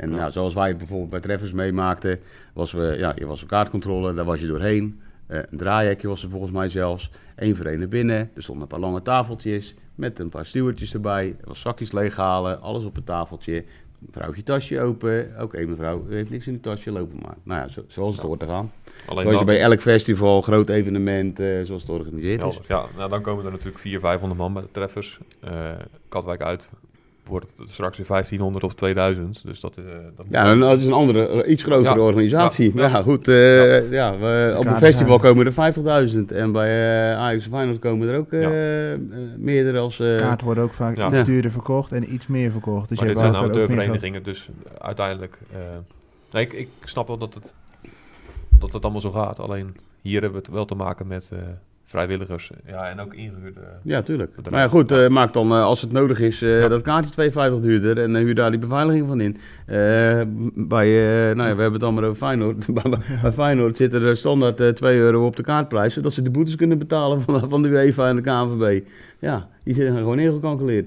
En 0.01 0.11
Ja. 0.11 0.17
nou, 0.17 0.31
zoals 0.31 0.55
wij 0.55 0.69
het 0.69 0.79
bijvoorbeeld 0.79 1.11
bij 1.11 1.21
Treffers 1.21 1.53
meemaakten, 1.53 2.21
was 2.53 2.73
we, 2.73 2.95
ja, 2.99 3.13
je 3.17 3.27
was 3.27 3.43
een 3.43 3.49
kaartcontrole, 3.49 4.15
daar 4.15 4.25
was 4.25 4.41
je 4.41 4.47
doorheen. 4.47 5.01
Eh, 5.27 5.39
een 5.51 5.59
draaihekje 5.59 6.09
was 6.09 6.23
er 6.23 6.31
volgens 6.31 6.53
mij 6.53 6.69
zelfs. 6.69 7.11
Eén 7.37 7.57
voor 7.57 7.67
één 7.67 7.79
naar 7.79 7.89
binnen. 7.89 8.31
Er 8.35 8.43
stonden 8.43 8.63
een 8.63 8.69
paar 8.69 8.81
lange 8.81 9.03
tafeltjes 9.03 9.75
met 9.95 10.19
een 10.19 10.29
paar 10.29 10.47
stuurtjes 10.47 10.95
erbij. 10.95 11.27
Er 11.41 11.49
was 11.49 11.61
zakjes 11.61 11.93
leeghalen, 11.93 12.61
alles 12.61 12.85
op 12.85 12.95
het 12.95 13.07
tafeltje. 13.07 13.55
Een 13.55 14.09
vrouwtje 14.13 14.43
tasje 14.43 14.81
open. 14.81 15.35
Oké, 15.41 15.61
mevrouw, 15.67 16.05
u 16.09 16.15
heeft 16.15 16.31
niks 16.31 16.47
in 16.47 16.53
uw 16.53 16.61
tasje, 16.61 16.91
lopen 16.91 17.19
maar. 17.23 17.37
Nou 17.43 17.61
ja, 17.61 17.69
zo, 17.69 17.85
zoals 17.89 18.13
het 18.13 18.21
Ja. 18.23 18.27
hoort 18.29 18.41
te 18.41 18.47
gaan. 18.47 18.73
Alleen 19.07 19.23
Zoals 19.23 19.39
je 19.39 19.45
bij 19.45 19.61
elk 19.61 19.81
festival, 19.81 20.43
groot 20.43 20.69
evenement, 20.69 21.41
eh, 21.41 21.47
zoals 21.47 21.83
het 21.83 21.91
georganiseerd 21.91 22.43
is. 22.45 22.59
Ja, 22.69 22.85
nou, 22.97 23.11
dan 23.11 23.23
komen 23.23 23.45
er 23.45 23.51
natuurlijk 23.51 23.79
400, 23.79 24.13
500 24.13 24.41
man 24.41 24.53
bij 24.53 24.63
de 24.63 24.69
treffers. 24.71 25.19
Eh, 25.41 25.71
Katwijk 26.09 26.41
uit 26.43 26.69
wordt 27.31 27.47
het 27.59 27.71
straks 27.71 27.97
weer 27.97 28.07
1500 28.07 28.65
of 28.65 28.75
2000. 28.75 29.43
Dus 29.45 29.61
dat, 29.61 29.77
eh 29.77 29.85
dat 30.17 30.27
Ja, 30.31 30.45
nou, 30.45 30.59
dat 30.61 30.79
is 30.79 30.87
een 30.87 30.93
andere, 30.93 31.27
eh, 31.29 31.51
iets 31.53 31.63
grotere 31.63 31.95
Ja. 31.95 32.01
organisatie. 32.05 32.73
Ja. 32.75 32.83
Ja, 32.83 32.89
Ja. 32.89 33.03
goed. 33.03 33.29
eh, 33.29 33.91
ja. 33.91 34.19
we- 34.19 34.55
op 34.59 34.65
een 34.67 34.75
festival 34.77 35.19
zijn- 35.19 35.21
komen 35.33 35.47
er 35.47 35.53
50.000. 35.53 36.33
En 36.33 36.53
bij 36.53 36.69
eh 37.13 37.19
Ajax 37.19 37.45
en 37.45 37.51
Feyenoord 37.51 37.79
komen 37.79 38.09
er 38.09 38.19
ook 38.19 38.31
Ja. 38.31 38.51
meerdere 39.37 39.79
als... 39.79 40.01
eh, 40.01 40.17
Kaarten 40.17 40.47
worden 40.47 40.65
ook 40.65 40.73
vaak 40.75 40.97
Ja. 40.97 41.11
iets 41.13 41.25
duurder 41.25 41.51
verkocht 41.51 41.93
en 41.93 42.13
iets 42.15 42.27
meer 42.27 42.51
verkocht. 42.51 42.89
Dus 42.89 42.99
maar 42.99 43.07
je 43.09 43.13
dit 43.15 43.23
zijn 43.23 43.37
amateurverenigingen, 43.37 44.23
dus 44.23 44.49
uiteindelijk... 44.79 45.39
eh, 45.53 45.59
nee, 46.33 46.43
ik, 46.43 46.53
ik 46.53 46.69
snap 46.85 47.07
wel 47.07 47.19
dat 47.19 47.35
het, 47.35 47.55
dat 48.59 48.73
het 48.73 48.83
allemaal 48.83 49.01
zo 49.01 49.11
gaat. 49.11 49.41
Alleen 49.41 49.77
hier 50.03 50.21
hebben 50.23 50.41
we 50.41 50.47
het 50.47 50.55
wel 50.55 50.65
te 50.65 50.75
maken 50.75 51.07
met 51.07 51.31
eh, 51.33 51.39
vrijwilligers. 51.91 52.51
Ja, 52.67 52.89
en 52.89 53.01
ook 53.01 53.15
ingehuurde... 53.15 53.61
Ja, 53.83 54.03
tuurlijk. 54.03 54.33
Maar 54.51 54.61
ja, 54.61 54.69
goed, 54.69 54.91
Ja. 54.91 55.05
eh, 55.05 55.09
maak 55.11 55.33
dan 55.33 55.51
eh, 55.53 55.63
als 55.63 55.81
het 55.81 55.93
nodig 55.93 56.21
is 56.21 56.43
eh, 56.43 56.61
Ja. 56.61 56.69
dat 56.69 56.83
kaartje 56.83 57.31
2,50 57.31 57.61
duurder 57.61 57.99
en 57.99 58.17
eh, 58.17 58.23
huur 58.23 58.35
daar 58.35 58.51
die 58.51 58.59
beveiliging 58.61 59.07
van 59.09 59.21
in. 59.21 59.37
Eh, 59.67 59.77
bij, 60.55 60.89
eh, 61.31 61.37
nou 61.37 61.49
ja, 61.49 61.55
we 61.55 61.61
hebben 61.63 61.73
het 61.73 61.83
allemaal 61.83 62.05
over 62.05 62.17
Feyenoord. 62.17 62.67
bij, 63.23 63.33
Feyenoord 63.33 63.77
zit 63.77 63.93
er 63.93 64.17
standaard 64.17 64.61
eh 64.61 64.69
2 64.69 64.97
euro 64.99 65.27
op 65.27 65.37
de 65.37 65.43
kaartprijs, 65.43 65.95
zodat 65.95 66.13
ze 66.13 66.23
de 66.23 66.31
boetes 66.31 66.57
kunnen 66.57 66.79
betalen 66.79 67.23
van, 67.23 67.49
van 67.49 67.63
de 67.63 67.69
UEFA 67.69 68.09
en 68.09 68.17
de 68.17 68.23
KNVB. 68.23 68.85
Ja, 69.19 69.49
die 69.65 69.75
zijn 69.75 69.97
gewoon 69.97 70.19
ingecalculeerd. 70.19 70.87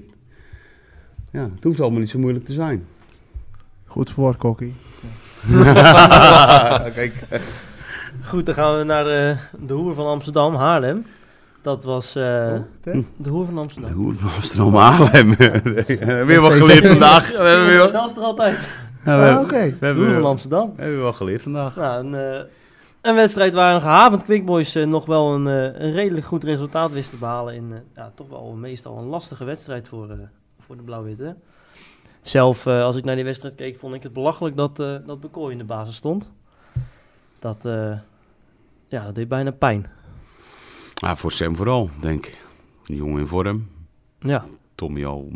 Ja, 1.32 1.50
het 1.56 1.64
hoeft 1.64 1.80
allemaal 1.80 2.00
niet 2.00 2.10
zo 2.10 2.20
moeilijk 2.20 2.46
te 2.46 2.54
zijn. 2.54 2.86
Goed 3.86 4.12
verwoord, 4.12 4.38
Kokkie. 4.38 4.74
Kijk. 6.96 7.14
Goed, 8.22 8.46
dan 8.46 8.56
gaan 8.56 8.78
we 8.78 8.84
naar 8.84 9.04
de, 9.04 9.36
de 9.60 9.74
Hoer 9.74 9.94
van 9.94 10.06
Amsterdam, 10.06 10.56
Haarlem. 10.56 11.06
Dat 11.62 11.84
was 11.84 12.16
eh, 12.16 12.24
Hè? 12.84 13.02
de 13.18 13.30
Hoer 13.30 13.46
van 13.46 13.54
De 13.54 13.60
Amsterdam. 13.60 13.92
Hoer 13.94 14.16
van 14.16 14.30
Amsterdam 14.36 14.76
Haarlem. 14.76 15.36
weer 16.28 16.42
wat 16.42 16.54
geleerd 16.54 16.88
vandaag. 16.88 17.32
We 17.32 17.38
hebben 17.38 17.68
weer, 17.68 17.92
Dat 17.92 18.10
is 18.12 18.18
er 18.18 18.24
altijd. 18.24 18.58
Ja, 19.06 19.18
we 19.20 19.26
Ah, 19.26 19.28
hebben- 19.28 19.48
we 19.48 19.78
De 19.80 19.86
hebben 19.86 20.06
Hoer 20.06 20.14
van 20.14 20.24
Amsterdam. 20.26 20.74
we 20.76 20.82
hebben 20.82 21.02
wel 21.02 21.14
geleerd 21.14 21.42
vandaag. 21.42 21.76
Nou, 21.76 22.06
een, 22.06 22.16
eh, 22.16 22.42
een 23.02 23.16
wedstrijd 23.16 23.54
waar 23.54 23.76
een 23.76 23.82
gehavend 23.82 24.24
Quickboys 24.24 24.76
eh, 24.76 24.86
nog 24.86 25.06
wel 25.06 25.34
een, 25.34 25.48
eh, 25.48 25.82
een 25.82 25.92
redelijk 25.94 26.26
goed 26.26 26.44
resultaat 26.44 26.92
wist 26.92 27.10
te 27.10 27.18
behalen. 27.18 27.54
In 27.56 27.68
eh, 27.72 27.78
ja, 27.96 28.12
toch 28.16 28.30
wel 28.30 28.56
meestal 28.60 28.98
een 28.98 29.06
lastige 29.08 29.44
wedstrijd 29.44 29.88
voor, 29.88 30.10
eh, 30.10 30.16
voor 30.66 30.76
de 30.76 30.84
Blauw-Witte. 30.84 31.36
Zelf, 32.22 32.66
eh, 32.66 32.84
als 32.84 32.96
ik 32.96 33.04
naar 33.04 33.16
die 33.16 33.24
wedstrijd 33.24 33.56
keek, 33.56 33.80
vond 33.80 33.94
ik 33.94 34.04
het 34.04 34.14
belachelijk 34.14 34.56
dat, 34.56 34.80
eh 34.80 34.96
dat 35.06 35.20
Bekooi 35.20 35.52
in 35.52 35.58
de 35.58 35.64
basis 35.64 35.96
stond. 35.96 36.32
Dat, 37.44 37.66
eh, 37.66 37.98
ja, 38.88 39.04
dat 39.06 39.16
deed 39.16 39.28
bijna 39.28 39.52
pijn. 39.52 39.86
Ja, 40.94 41.16
voor 41.16 41.32
Sam 41.32 41.56
vooral, 41.56 41.90
denk 42.02 42.26
ik. 42.26 42.38
Jongen 42.84 43.20
in 43.20 43.28
vorm. 43.28 43.68
Ja, 44.20 44.46
Tommy 44.76 45.06
al 45.06 45.32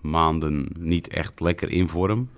maanden 0.00 0.68
niet 0.78 1.08
echt 1.08 1.40
lekker 1.40 1.70
in 1.70 1.88
vorm. 1.88 2.28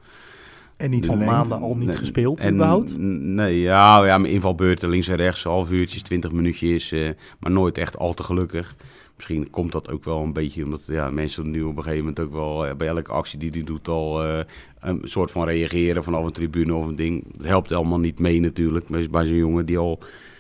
En 0.77 0.91
niet 0.91 1.07
Van 1.07 1.25
maanden 1.25 1.61
al 1.61 1.75
niet 1.77 1.89
Nee, 1.89 1.97
gespeeld 1.97 2.41
en- 2.41 2.55
überhaupt. 2.55 2.99
Nee, 2.99 3.61
ja, 3.61 4.05
ja, 4.05 4.19
mijn 4.19 4.33
invalbeurten 4.33 4.89
links 4.89 5.09
en 5.09 5.17
rechts, 5.17 5.43
half 5.45 5.71
uurtjes, 5.71 6.03
twintig 6.03 6.33
minuutjes, 6.33 6.93
eh, 6.93 7.11
maar 7.41 7.51
nooit 7.51 7.79
echt 7.79 7.99
al 7.99 8.15
te 8.15 8.23
gelukkig. 8.23 8.75
Misschien 9.23 9.51
komt 9.51 9.73
dat 9.73 9.91
ook 9.91 10.05
wel 10.05 10.23
een 10.23 10.33
beetje 10.33 10.65
omdat 10.65 10.83
ja, 10.87 11.11
mensen 11.11 11.51
nu 11.51 11.63
op 11.63 11.77
een 11.77 11.83
gegeven 11.83 12.05
moment 12.05 12.21
ook 12.21 12.33
wel 12.33 12.67
eh, 12.67 12.75
bij 12.75 12.89
elke 12.89 13.13
actie 13.13 13.39
die 13.39 13.51
hij 13.51 13.63
doet 13.63 13.89
al 13.89 14.25
eh, 14.25 14.45
een 14.81 15.01
soort 15.05 15.31
van 15.31 15.45
reageren 15.45 16.05
vanaf 16.05 16.25
een 16.25 16.33
tribune 16.33 16.75
of 16.75 16.87
een 16.87 16.97
ding. 16.97 17.25
Dat 17.37 17.47
helpt 17.47 17.73
allemaal 17.73 18.01
niet 18.01 18.19
mee 18.19 18.41
natuurlijk. 18.41 18.89
Maar 18.89 19.07
bij 19.11 19.27
zo'n 19.27 19.37
jongen 19.37 19.67
die 19.67 19.79
al 19.79 19.99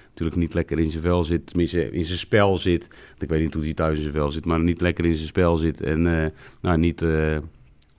natuurlijk 0.09 0.37
niet 0.37 0.55
lekker 0.55 0.79
in 0.79 0.91
zijn 0.91 1.03
vel 1.03 1.25
zit, 1.25 1.47
tenminste 1.47 1.91
in 1.91 2.05
zijn 2.05 2.19
spel 2.19 2.57
zit. 2.57 2.89
Ik 3.19 3.29
weet 3.29 3.43
niet 3.43 3.55
hoe 3.55 3.63
hij 3.63 3.75
thuis 3.75 3.97
in 3.97 4.03
zijn 4.03 4.15
vel 4.15 4.33
zit, 4.33 4.45
maar 4.45 4.61
niet 4.61 4.81
lekker 4.81 5.05
in 5.05 5.17
zijn 5.17 5.29
spel 5.29 5.57
zit 5.57 5.81
en 5.81 6.23
eh, 6.23 6.31
nou, 6.61 6.79
niet 6.79 7.05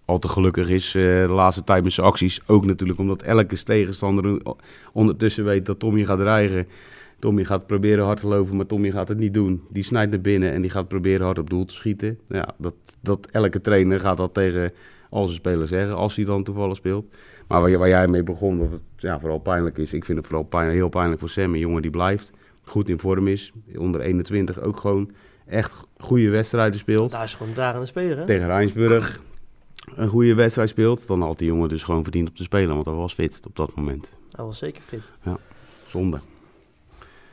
al 0.06 0.19
te 0.19 0.28
gelukkig 0.28 0.69
is 0.69 0.91
de 0.91 1.26
laatste 1.30 1.63
tijd 1.63 1.84
met 1.84 1.93
zijn 1.93 2.08
acties. 2.08 2.39
Ook 2.48 2.65
natuurlijk 2.65 3.00
omdat 3.00 3.22
elke 3.22 3.63
tegenstander 3.63 4.41
ondertussen 4.91 5.46
weet 5.46 5.65
dat 5.65 5.80
Tommy 5.80 6.06
gaat 6.06 6.19
dreigen. 6.19 6.67
Tommy 7.23 7.43
gaat 7.45 7.67
proberen 7.67 8.05
hard 8.05 8.19
te 8.19 8.27
lopen, 8.27 8.55
maar 8.55 8.65
Tommy 8.65 8.91
gaat 8.91 9.07
het 9.07 9.17
niet 9.17 9.33
doen. 9.33 9.63
Die 9.69 9.83
snijdt 9.83 10.12
naar 10.12 10.21
binnen 10.21 10.51
en 10.51 10.62
die 10.62 10.69
gaat 10.69 10.88
proberen 10.88 11.25
hard 11.25 11.39
op 11.39 11.49
doel 11.49 11.65
te 11.65 11.73
schieten. 11.73 12.19
Ja, 12.27 12.47
dat, 12.57 12.73
dat 13.01 13.27
elke 13.31 13.62
trainer 13.62 13.99
gaat 13.99 14.17
dat 14.17 14.33
tegen 14.33 14.71
al 15.09 15.25
zijn 15.25 15.38
spelers 15.38 15.69
zeggen, 15.69 15.95
als 15.95 16.15
hij 16.15 16.25
dan 16.25 16.43
toevallig 16.43 16.75
speelt. 16.75 17.05
Maar 17.47 17.62
waar, 17.62 17.77
waar 17.77 17.88
jij 17.88 18.07
mee 18.07 18.23
begon, 18.23 18.57
dat 18.57 18.71
het 18.71 18.81
ja, 18.97 19.19
vooral 19.19 19.39
pijnlijk 19.39 19.77
is. 19.77 19.93
Ik 19.93 20.05
vind 20.05 20.17
het 20.17 20.27
vooral 20.27 20.45
pijn, 20.45 20.69
heel 20.69 20.89
pijnlijk 20.89 21.19
voor 21.19 21.29
Sam, 21.29 21.53
een 21.53 21.59
jongen 21.59 21.81
die 21.81 21.91
blijft. 21.91 22.31
Goed 22.63 22.89
in 22.89 22.99
vorm 22.99 23.27
is, 23.27 23.51
onder 23.77 24.01
21 24.01 24.62
ook 24.62 24.79
gewoon 24.79 25.12
echt 25.45 25.88
goede 25.97 26.29
wedstrijden 26.29 26.79
speelt. 26.79 27.12
Daar 27.12 27.23
is 27.23 27.33
gewoon 27.33 27.47
een 27.47 27.53
dragende 27.53 27.86
speler, 27.86 28.17
hè? 28.17 28.25
Tegen 28.25 28.47
Rijnsburg 28.47 29.21
een 29.95 30.09
goede 30.09 30.33
wedstrijd 30.33 30.69
speelt. 30.69 31.07
Dan 31.07 31.21
had 31.21 31.38
die 31.38 31.47
jongen 31.47 31.69
dus 31.69 31.83
gewoon 31.83 32.03
verdiend 32.03 32.29
op 32.29 32.36
te 32.36 32.43
spelen, 32.43 32.73
want 32.73 32.86
hij 32.86 32.95
was 32.95 33.13
fit 33.13 33.41
op 33.47 33.55
dat 33.55 33.75
moment. 33.75 34.09
Hij 34.31 34.45
was 34.45 34.57
zeker 34.57 34.81
fit. 34.81 35.01
Zonde. 35.88 36.19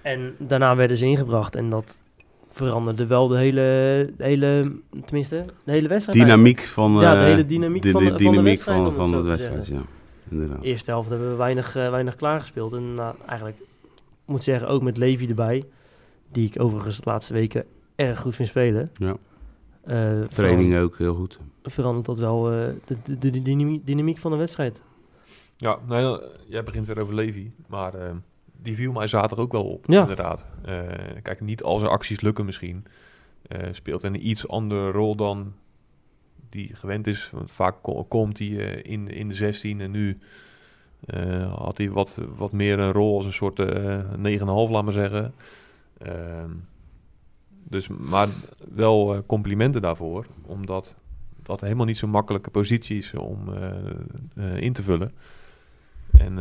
En 0.03 0.35
daarna 0.39 0.77
werden 0.77 0.97
ze 0.97 1.07
ingebracht 1.07 1.57
en 1.57 1.69
dat 1.71 2.01
veranderde 2.49 3.07
wel 3.07 3.29
de 3.29 3.37
hele, 3.39 3.61
de 4.17 4.25
hele 4.25 4.73
tenminste, 5.05 5.45
de 5.65 5.73
hele 5.73 5.89
wedstrijd. 5.89 6.19
Dynamiek 6.19 6.61
van, 6.61 6.93
Ja, 6.95 7.15
de 7.15 7.21
eh, 7.21 7.25
hele 7.25 7.47
dynamiek 7.47 7.83
van 7.83 7.93
de- 7.93 7.99
van 8.09 8.17
de 8.17 8.19
dynamiek 8.25 8.45
wedstrijd, 8.45 8.83
van, 8.83 8.95
van 8.95 9.11
de 9.11 9.23
wedstrijd, 9.23 9.67
ja. 9.67 9.81
Inderdaad. 10.31 10.63
eerste 10.63 10.91
helft 10.91 11.09
hebben 11.09 11.31
we 11.31 11.37
weinig, 11.37 11.77
eh, 11.77 11.91
weinig 11.91 12.17
klaargespeeld. 12.17 12.73
En 12.73 12.95
nou, 12.95 13.15
eigenlijk 13.27 13.59
moet 14.25 14.37
ik 14.39 14.43
zeggen, 14.45 14.69
ook 14.69 14.83
met 14.83 14.97
Levi 14.97 15.29
erbij, 15.29 15.65
die 16.33 16.47
ik 16.47 16.63
overigens 16.63 16.97
de 16.97 17.11
laatste 17.11 17.33
weken 17.33 17.65
erg 17.95 18.21
goed 18.21 18.35
vind 18.35 18.49
spelen. 18.49 18.91
Ja. 18.95 19.17
eh, 19.85 20.21
Training 20.33 20.79
ook 20.79 20.99
heel 20.99 21.15
goed. 21.15 21.33
veran- 21.33 21.51
verandert 21.73 22.07
dat 22.07 22.19
wel 22.19 22.51
eh, 22.53 22.67
de, 22.85 22.97
de, 23.19 23.31
de, 23.31 23.43
dynamiek, 23.43 23.87
dynamiek 23.87 24.19
van 24.19 24.31
de 24.31 24.37
wedstrijd. 24.37 24.81
Ja, 25.57 25.79
nee, 25.89 26.03
nou, 26.03 26.23
jij 26.47 26.63
begint 26.63 26.87
weer 26.87 27.01
over 27.01 27.15
Levi, 27.15 27.53
maar 27.67 27.95
eh, 27.95 28.11
die 28.63 28.75
viel 28.75 28.93
mij 28.93 29.07
zaterdag 29.07 29.45
ook 29.45 29.53
wel 29.53 29.65
op, 29.65 29.85
Ja. 29.89 30.01
inderdaad. 30.01 30.45
Eh, 30.65 30.83
kijk, 31.23 31.41
niet 31.41 31.63
al 31.63 31.79
zijn 31.79 31.91
acties 31.91 32.21
lukken 32.21 32.45
misschien. 32.45 32.85
Eh, 33.49 33.69
speelt 33.73 34.03
een 34.03 34.29
iets 34.29 34.49
andere 34.49 34.91
rol 34.91 35.15
dan 35.17 35.53
die 36.51 36.71
gewend 36.75 37.07
is. 37.07 37.31
Want 37.33 37.51
vaak 37.51 37.75
ko- 37.83 38.05
komt 38.05 38.39
hij 38.39 38.49
eh, 38.83 38.93
in, 38.93 39.09
in 39.09 39.29
de 39.29 39.35
16 39.35 39.81
en 39.81 39.91
nu 39.91 40.19
had 41.55 41.79
hij 41.79 41.91
wat, 41.91 42.21
wat 42.37 42.53
meer 42.53 42.79
een 42.79 42.93
rol 42.93 43.17
als 43.17 43.25
een 43.27 43.33
soort 43.33 43.59
eh 43.59 43.97
9,5, 44.17 44.71
laat 44.71 44.85
maar 44.85 44.93
zeggen. 44.93 45.35
Ehm, 45.99 46.51
dus, 47.65 47.89
maar 47.89 48.29
wel 48.75 49.23
complimenten 49.27 49.83
daarvoor, 49.83 50.27
omdat 50.47 50.95
dat 51.43 51.61
helemaal 51.61 51.87
niet 51.87 51.97
zo'n 51.97 52.11
makkelijke 52.11 52.51
positie 52.51 52.97
is 52.97 53.15
om 53.15 53.39
in 54.57 54.73
te 54.73 54.83
vullen. 54.83 55.13
En 56.19 56.39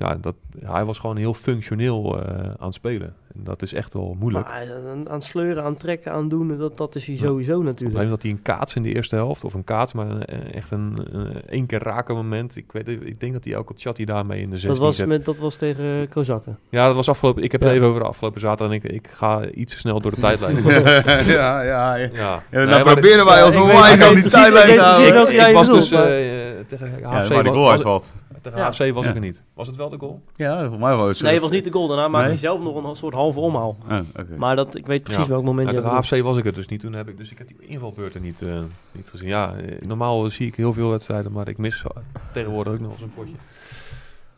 ja, 0.00 0.16
dat, 0.20 0.34
hij 0.64 0.84
was 0.84 0.98
gewoon 0.98 1.16
heel 1.16 1.34
functioneel 1.34 2.18
eh, 2.22 2.34
aan 2.58 2.66
het 2.66 2.74
spelen. 2.74 3.14
En 3.34 3.44
dat 3.44 3.62
is 3.62 3.72
echt 3.74 3.92
wel 3.92 4.16
moeilijk. 4.18 4.48
Maar 4.48 4.66
aan, 5.08 5.22
sleuren, 5.22 5.62
aan 5.64 5.76
trekken, 5.76 6.12
aan 6.12 6.28
doen, 6.28 6.56
dat, 6.58 6.76
dat 6.76 6.94
is 6.94 7.06
hij 7.06 7.14
Ja. 7.14 7.20
sowieso 7.20 7.62
natuurlijk. 7.62 7.98
moment 7.98 8.08
had 8.08 8.22
hij 8.22 8.30
een 8.30 8.42
kaats 8.42 8.74
in 8.74 8.82
de 8.82 8.94
eerste 8.94 9.14
helft. 9.16 9.44
Of 9.44 9.54
een 9.54 9.64
kaats, 9.64 9.92
maar 9.92 10.08
een- 10.10 10.22
een- 10.34 10.52
echt 10.52 10.70
een, 10.70 10.98
een 11.12 11.42
één 11.46 11.66
keer 11.66 11.82
raken 11.82 12.14
moment. 12.14 12.56
Ik, 12.56 12.72
weet, 12.72 12.88
ik 12.88 13.20
denk 13.20 13.32
dat 13.32 13.44
hij 13.44 13.52
elke 13.54 13.72
chat 13.76 13.96
hij 13.96 14.06
daarmee 14.06 14.40
in 14.40 14.50
de 14.50 14.58
16 14.58 14.70
Dat 14.74 14.78
was, 14.82 14.96
zet. 14.96 15.06
met, 15.06 15.24
dat 15.24 15.36
was 15.38 15.56
tegen 15.56 15.84
uh, 15.84 16.08
Kozakken. 16.10 16.58
Ja, 16.70 16.86
dat 16.86 16.94
was 16.94 17.08
afgelopen. 17.08 17.42
Ik 17.42 17.52
heb 17.52 17.60
Ja. 17.60 17.66
het 17.66 17.76
even 17.76 17.88
over 17.88 18.00
de 18.00 18.06
afgelopen 18.08 18.40
zaterdag. 18.40 18.76
En 18.76 18.82
ik, 18.84 18.92
ik 18.92 19.08
ga 19.08 19.44
iets 19.48 19.72
te 19.72 19.78
snel 19.78 20.00
door 20.00 20.10
de 20.14 20.20
tijdlijn. 20.26 20.62
ja, 20.64 20.82
ja, 21.26 21.62
ja. 21.62 21.94
ja. 21.94 22.08
Ja, 22.12 22.42
Nee, 22.50 22.66
dan 22.66 22.84
maar 22.84 22.92
proberen 22.92 23.24
wij 23.24 23.42
als 23.42 23.54
ik 23.54 23.60
aan 24.02 24.14
die 24.14 24.28
tijdlijn 24.28 24.68
ik 24.68 24.74
te 24.74 24.80
houden. 24.82 25.48
ik 25.48 25.54
was 25.54 25.68
dus 25.68 25.90
maar- 25.90 26.10
eh, 26.10 26.50
tegen 26.68 26.88
HFC, 27.02 27.28
Ja, 27.32 27.42
goal 27.42 27.54
was- 27.62 27.70
uitvalt. 27.70 28.14
Tegen 28.42 28.58
Ja. 28.58 28.64
HFC 28.70 28.92
was 28.94 29.04
Ja. 29.04 29.08
ik 29.10 29.14
er 29.14 29.20
niet. 29.20 29.42
Was 29.54 29.66
het 29.66 29.76
wel 29.76 29.88
de 29.88 29.98
goal? 29.98 30.22
Ja, 30.36 30.68
voor 30.68 30.78
mij 30.78 30.94
was 30.96 31.08
het 31.08 31.16
zo. 31.16 31.24
Nee, 31.24 31.32
het 31.32 31.42
was 31.42 31.50
niet 31.50 31.64
de 31.64 31.70
goal. 31.72 31.88
Daarna 31.88 32.02
maakte 32.08 32.18
Nee? 32.18 32.28
hij 32.28 32.38
zelf 32.38 32.60
nog 32.62 32.84
een 32.90 32.96
soort 32.96 33.14
halve 33.14 33.40
omhaal. 33.40 33.76
Oké. 34.16 34.36
Maar 34.36 34.56
dat, 34.56 34.76
ik 34.76 34.86
weet 34.86 35.02
precies 35.02 35.22
Ja. 35.22 35.28
welk 35.28 35.44
moment 35.44 35.66
Ja, 35.68 35.74
tegen 35.74 35.88
bedoelt. 35.88 36.10
HFC 36.10 36.22
was 36.22 36.36
ik 36.36 36.46
er 36.46 36.52
dus 36.52 36.68
niet. 36.68 36.80
Toen 36.80 36.92
heb 36.92 37.08
ik, 37.08 37.16
dus 37.16 37.30
ik 37.30 37.38
heb 37.38 37.48
die 37.48 37.56
invalbeurten 37.60 38.22
niet, 38.22 38.42
eh, 38.42 38.58
niet 38.92 39.08
gezien. 39.08 39.28
Ja, 39.28 39.54
eh, 39.56 39.80
normaal 39.86 40.30
zie 40.30 40.46
ik 40.46 40.54
heel 40.54 40.72
veel 40.72 40.90
wedstrijden, 40.90 41.32
maar 41.32 41.48
ik 41.48 41.58
mis 41.58 41.84
tegenwoordig 42.32 42.72
ook 42.72 42.80
nog 42.80 42.92
eens 42.92 43.02
een 43.02 43.12
potje. 43.14 43.34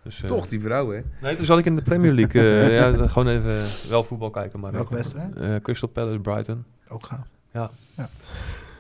Dus, 0.03 0.21
eh, 0.23 0.29
Toch, 0.29 0.49
die 0.49 0.61
vrouw, 0.61 0.91
hè? 0.91 1.01
Nee, 1.23 1.37
toen 1.37 1.45
zat 1.47 1.59
ik 1.59 1.65
in 1.65 1.77
de 1.77 1.83
Premier 1.83 2.13
League. 2.13 2.41
eh, 2.61 2.75
ja, 2.99 3.09
gewoon 3.09 3.29
even 3.29 3.63
wel 3.89 4.03
voetbal 4.05 4.31
kijken. 4.31 4.61
Maar 4.61 4.73
Welke 4.73 4.95
wedstrijd? 4.95 5.37
eh, 5.37 5.55
Crystal 5.63 5.89
Palace, 5.89 6.19
Brighton, 6.19 6.65
Ook 6.89 7.07
gaaf. 7.07 7.71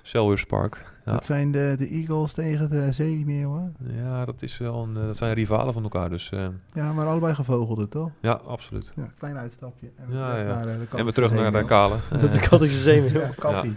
Selhurst 0.03 0.47
Park. 0.47 0.92
Ja. 1.05 1.13
Dat 1.13 1.25
zijn 1.25 1.53
de, 1.53 1.75
de 1.79 1.89
Eagles 1.89 2.33
tegen 2.33 2.71
de 2.71 2.93
Zeemeeuwen. 2.93 3.77
Ja, 3.95 4.25
dat, 4.25 4.43
is 4.43 4.59
wel 4.59 4.83
een, 4.83 4.97
eh, 4.97 5.07
dat 5.07 5.17
zijn 5.17 5.35
rivalen 5.35 5.73
van 5.73 5.83
elkaar. 5.83 6.09
Dus 6.11 6.31
eh, 6.31 6.47
Ja, 6.75 6.93
maar 6.93 7.07
allebei 7.07 7.35
gevogelde, 7.35 7.89
toch? 7.89 8.11
ja, 8.21 8.33
absoluut. 8.33 8.93
Ja, 8.97 9.09
klein 9.19 9.37
uitstapje. 9.37 9.91
En 9.97 10.17
Ja, 10.17 10.37
ja. 10.37 10.45
naar, 10.45 10.67
eh, 10.69 10.75
de 10.91 10.97
En 10.97 11.05
we 11.05 11.13
terug 11.13 11.33
naar 11.33 11.53
de 11.53 11.65
Kale. 11.65 11.97
De 12.33 12.39
Kattische 12.49 12.79
Zeemeeuw. 12.81 13.21
Ja, 13.21 13.31
kappie. 13.39 13.77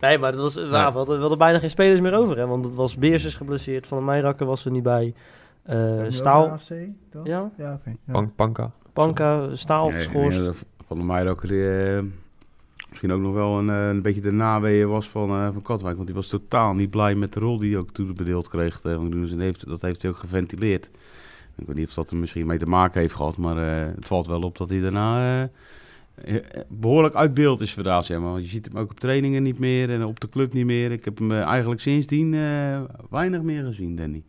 Nee, 0.00 0.18
maar 0.18 0.32
dat 0.32 0.40
was, 0.40 0.54
ja, 0.54 0.68
we, 0.68 0.76
hadden, 0.76 1.14
we 1.14 1.20
hadden 1.20 1.38
bijna 1.38 1.58
geen 1.58 1.70
spelers 1.70 2.00
meer 2.00 2.14
over. 2.14 2.36
Hè, 2.38 2.46
want 2.46 2.64
het 2.64 2.74
was 2.74 2.96
Beers 2.96 3.24
is 3.24 3.34
geblesseerd. 3.34 3.86
Van 3.86 3.98
de 3.98 4.04
Meijrakker 4.04 4.46
was 4.46 4.64
er 4.64 4.70
niet 4.70 4.82
bij. 4.82 5.14
Eh, 5.62 5.76
we 5.76 6.06
Staal. 6.08 6.48
AFC, 6.50 6.72
toch? 7.10 7.26
Ja, 7.26 7.50
Ja, 7.56 7.72
oké. 7.72 7.90
ja. 8.06 8.12
Pank, 8.12 8.34
Panka. 8.34 8.70
Panka, 8.92 9.54
Staal 9.54 9.90
geschorst. 9.90 10.44
dat 10.44 10.56
Van 10.86 11.28
ook 11.28 11.44
eh, 11.44 11.98
misschien 13.00 13.12
ook 13.18 13.32
nog 13.34 13.34
wel 13.34 13.58
een, 13.58 13.70
eh, 13.70 13.88
een 13.88 14.02
beetje 14.02 14.20
de 14.20 14.32
naweeën 14.32 14.88
was 14.88 15.08
van, 15.08 15.30
eh, 15.30 15.48
van 15.52 15.62
Katwijk. 15.62 15.94
Want 15.94 16.06
die 16.06 16.16
was 16.16 16.28
totaal 16.28 16.74
niet 16.74 16.90
blij 16.90 17.14
met 17.14 17.32
de 17.32 17.40
rol 17.40 17.58
die 17.58 17.70
hij 17.70 17.80
ook 17.80 17.90
toebedeeld 17.90 18.48
kreeg. 18.48 18.80
eh, 18.82 18.94
van 18.94 19.06
Groenens. 19.10 19.32
En 19.32 19.40
heeft, 19.40 19.66
dat 19.68 19.80
heeft 19.82 20.02
hij 20.02 20.10
ook 20.10 20.16
geventileerd. 20.16 20.90
Ik 21.56 21.66
weet 21.66 21.76
niet 21.76 21.86
of 21.88 21.94
dat 21.94 22.10
er 22.10 22.16
misschien 22.16 22.46
mee 22.46 22.58
te 22.58 22.66
maken 22.66 23.00
heeft 23.00 23.14
gehad. 23.14 23.36
Maar 23.36 23.56
eh, 23.56 23.94
het 23.94 24.06
valt 24.06 24.26
wel 24.26 24.42
op 24.42 24.58
dat 24.58 24.68
hij 24.68 24.80
daarna 24.80 25.42
eh, 26.14 26.36
eh, 26.36 26.42
behoorlijk 26.68 27.14
uit 27.14 27.34
beeld 27.34 27.60
is 27.60 27.72
verdwaald. 27.72 28.04
Zeg 28.04 28.18
maar. 28.18 28.30
Want 28.30 28.42
je 28.42 28.48
ziet 28.50 28.64
hem 28.66 28.76
ook 28.78 28.90
op 28.90 29.00
trainingen 29.00 29.42
niet 29.42 29.58
meer 29.58 29.90
en 29.90 30.04
op 30.04 30.20
de 30.20 30.28
club 30.28 30.52
niet 30.52 30.66
meer. 30.66 30.92
Ik 30.92 31.04
heb 31.04 31.18
hem 31.18 31.32
eigenlijk 31.32 31.80
sindsdien 31.80 32.34
eh, 32.34 32.80
weinig 33.10 33.42
meer 33.42 33.64
gezien, 33.64 33.96
Danny. 33.96 34.22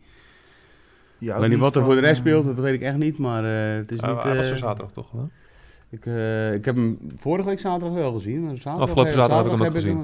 Ja, 1.18 1.34
Ik 1.34 1.40
weet 1.40 1.50
niet 1.50 1.58
wat 1.58 1.74
er 1.74 1.80
van, 1.82 1.84
voor 1.84 2.00
de 2.00 2.06
rest 2.06 2.20
speelt, 2.20 2.44
dat 2.44 2.58
weet 2.58 2.74
ik 2.74 2.80
echt 2.82 2.96
niet. 2.96 3.18
Maar 3.18 3.44
eh, 3.44 3.76
het 3.76 3.90
is 3.92 4.00
Ah, 4.00 4.14
niet... 4.14 4.22
hij 4.22 4.36
was 4.36 4.50
er 4.50 4.56
zaterdag 4.56 4.92
toch? 4.92 5.12
Hè? 5.12 5.18
Ik, 5.92 6.06
eh, 6.06 6.54
ik 6.54 6.64
heb 6.64 6.74
hem 6.74 6.98
vorige 7.18 7.48
week 7.48 7.60
zaterdag 7.60 7.92
wel 7.94 8.12
gezien. 8.12 8.44
Maar 8.44 8.56
zaterdag, 8.56 8.80
Afgelopen 8.80 9.12
zaterdag 9.12 9.42
heb 9.44 9.52
ik 9.52 9.58
hem 9.58 9.66
ook 9.68 9.72
gezien. 9.74 10.02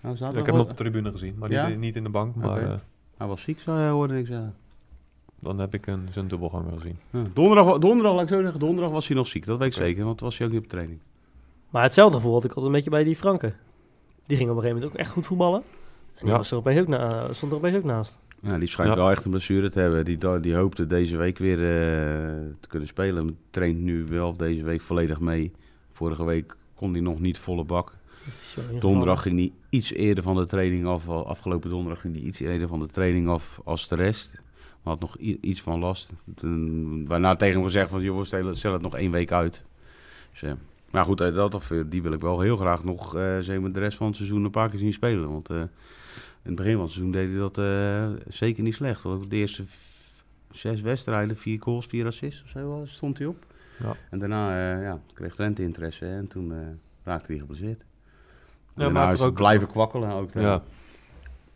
nou, 0.00 0.16
zaterdag 0.16 0.30
ik 0.30 0.46
heb 0.46 0.54
hem 0.54 0.60
op 0.60 0.68
de 0.68 0.74
tribune 0.74 1.10
gezien, 1.10 1.34
maar 1.38 1.50
Ja? 1.50 1.66
niet, 1.68 1.78
niet 1.78 1.96
in 1.96 2.02
de 2.02 2.08
bank. 2.08 2.34
Maar 2.34 2.62
eh, 2.62 2.74
Hij 3.16 3.26
was 3.26 3.42
ziek, 3.42 3.60
zou 3.60 3.80
je 3.80 3.88
hoorde 3.90 4.18
ik 4.18 4.26
zeggen. 4.26 4.54
dan 5.40 5.58
heb 5.58 5.74
ik 5.74 5.86
een, 5.86 6.08
zijn 6.10 6.28
dubbelganger 6.28 6.72
gezien. 6.72 6.98
Ja, 7.10 7.22
donderdag, 7.34 7.78
donderdag, 7.78 8.12
laat 8.14 8.22
ik 8.22 8.28
zo 8.28 8.40
zeggen, 8.40 8.60
donderdag 8.60 8.90
was 8.92 9.06
hij 9.08 9.16
nog 9.16 9.26
ziek. 9.26 9.46
Dat 9.46 9.58
weet 9.58 9.68
ik 9.68 9.74
zeker, 9.74 10.04
want 10.04 10.18
toen 10.18 10.26
was 10.26 10.38
hij 10.38 10.46
ook 10.46 10.52
niet 10.52 10.62
op 10.62 10.68
training. 10.68 10.98
Maar 11.70 11.82
hetzelfde 11.82 12.16
gevoel 12.16 12.32
had 12.32 12.44
ik 12.44 12.48
altijd 12.50 12.66
een 12.66 12.72
beetje 12.72 12.90
bij 12.90 13.04
die 13.04 13.16
Franken. 13.16 13.54
Die 14.26 14.36
ging 14.36 14.50
op 14.50 14.56
een 14.56 14.62
gegeven 14.62 14.80
moment 14.82 14.84
ook 14.98 15.04
echt 15.06 15.10
goed 15.12 15.26
voetballen. 15.26 15.62
En 16.14 16.26
die 16.26 16.34
was 16.34 16.50
er 16.50 16.56
opeens 16.56 16.80
ook 16.80 16.88
na, 16.88 17.32
stond 17.32 17.52
er 17.52 17.58
opeens 17.58 17.76
ook 17.76 17.84
naast. 17.84 18.18
Ja, 18.42 18.58
die 18.58 18.68
schijnt 18.68 18.90
Ja. 18.90 18.96
wel 18.96 19.10
echt 19.10 19.24
een 19.24 19.30
blessure 19.30 19.70
te 19.70 19.80
hebben. 19.80 20.04
Die, 20.04 20.40
die 20.40 20.54
hoopte 20.54 20.86
deze 20.86 21.16
week 21.16 21.38
weer 21.38 21.58
eh, 21.58 22.34
te 22.60 22.68
kunnen 22.68 22.88
spelen. 22.88 23.38
Traint 23.50 23.78
nu 23.80 24.04
wel 24.04 24.36
deze 24.36 24.62
week 24.62 24.80
volledig 24.80 25.20
mee. 25.20 25.52
Vorige 25.92 26.24
week 26.24 26.56
kon 26.74 26.92
hij 26.92 27.00
nog 27.00 27.20
niet 27.20 27.38
volle 27.38 27.64
bak. 27.64 27.92
Donderdag 28.80 29.22
ging 29.22 29.38
hij 29.38 29.52
iets 29.68 29.92
eerder 29.92 30.22
van 30.24 30.36
de 30.36 30.46
training 30.46 30.86
af. 30.86 31.08
Afgelopen 31.08 31.70
donderdag 31.70 32.00
ging 32.00 32.14
hij 32.14 32.24
iets 32.24 32.40
eerder 32.40 32.68
van 32.68 32.78
de 32.78 32.86
training 32.86 33.28
af 33.28 33.60
als 33.64 33.88
de 33.88 33.94
rest. 33.94 34.30
Maar 34.82 34.92
had 34.92 35.00
nog 35.00 35.16
iets 35.18 35.60
van 35.60 35.78
last. 35.78 36.10
Toen, 36.34 37.06
waarna 37.06 37.36
tegen 37.36 37.54
hem 37.54 37.64
gezegd 37.64 37.90
van, 37.90 38.02
joh, 38.02 38.24
stel, 38.24 38.72
het 38.72 38.82
nog 38.82 38.96
één 38.96 39.10
week 39.10 39.32
uit. 39.32 39.62
Dus, 40.30 40.42
eh, 40.42 40.52
maar 40.90 41.04
goed, 41.04 41.20
eh, 41.20 41.34
dat, 41.34 41.54
of, 41.54 41.72
die 41.86 42.02
wil 42.02 42.12
ik 42.12 42.20
wel 42.20 42.40
heel 42.40 42.56
graag 42.56 42.84
nog 42.84 43.10
zeg 43.40 43.60
maar, 43.60 43.72
de 43.72 43.80
rest 43.80 43.96
van 43.96 44.06
het 44.06 44.16
seizoen 44.16 44.44
een 44.44 44.50
paar 44.50 44.70
keer 44.70 44.78
zien 44.78 44.92
spelen. 44.92 45.30
Want 45.32 45.48
het 46.42 46.54
begin 46.54 46.72
van 46.72 46.82
het 46.82 46.90
seizoen 46.90 47.12
deed 47.12 47.28
hij 47.28 47.38
dat 47.38 47.58
eh, 47.58 48.08
zeker 48.28 48.62
niet 48.62 48.74
slecht. 48.74 49.02
Want 49.02 49.30
de 49.30 49.36
eerste 49.36 49.64
zes 50.52 50.80
wedstrijden, 50.80 51.36
vier 51.36 51.62
goals, 51.62 51.86
vier 51.86 52.06
assists 52.06 52.42
of 52.42 52.48
zo 52.48 52.68
was- 52.68 52.92
stond 52.92 53.18
hij 53.18 53.26
op. 53.26 53.44
Ja. 53.82 53.94
En 54.10 54.18
daarna 54.18 54.50
eh, 54.76 54.82
ja, 54.82 55.00
kreeg 55.14 55.34
Twente 55.34 55.62
interesse 55.62 56.04
hè, 56.04 56.16
en 56.16 56.28
toen 56.28 56.52
eh, 56.52 56.58
raakte 57.04 57.26
hij 57.32 57.38
geblesseerd. 57.40 57.82
Ja, 58.74 58.84
Ja, 58.84 58.90
maar 58.90 59.12
is 59.12 59.20
ook- 59.20 59.34
blijven 59.34 59.68
kwakkelen 59.68 60.10
ook. 60.12 60.30
eh, 60.34 60.42
Ja, 60.42 60.62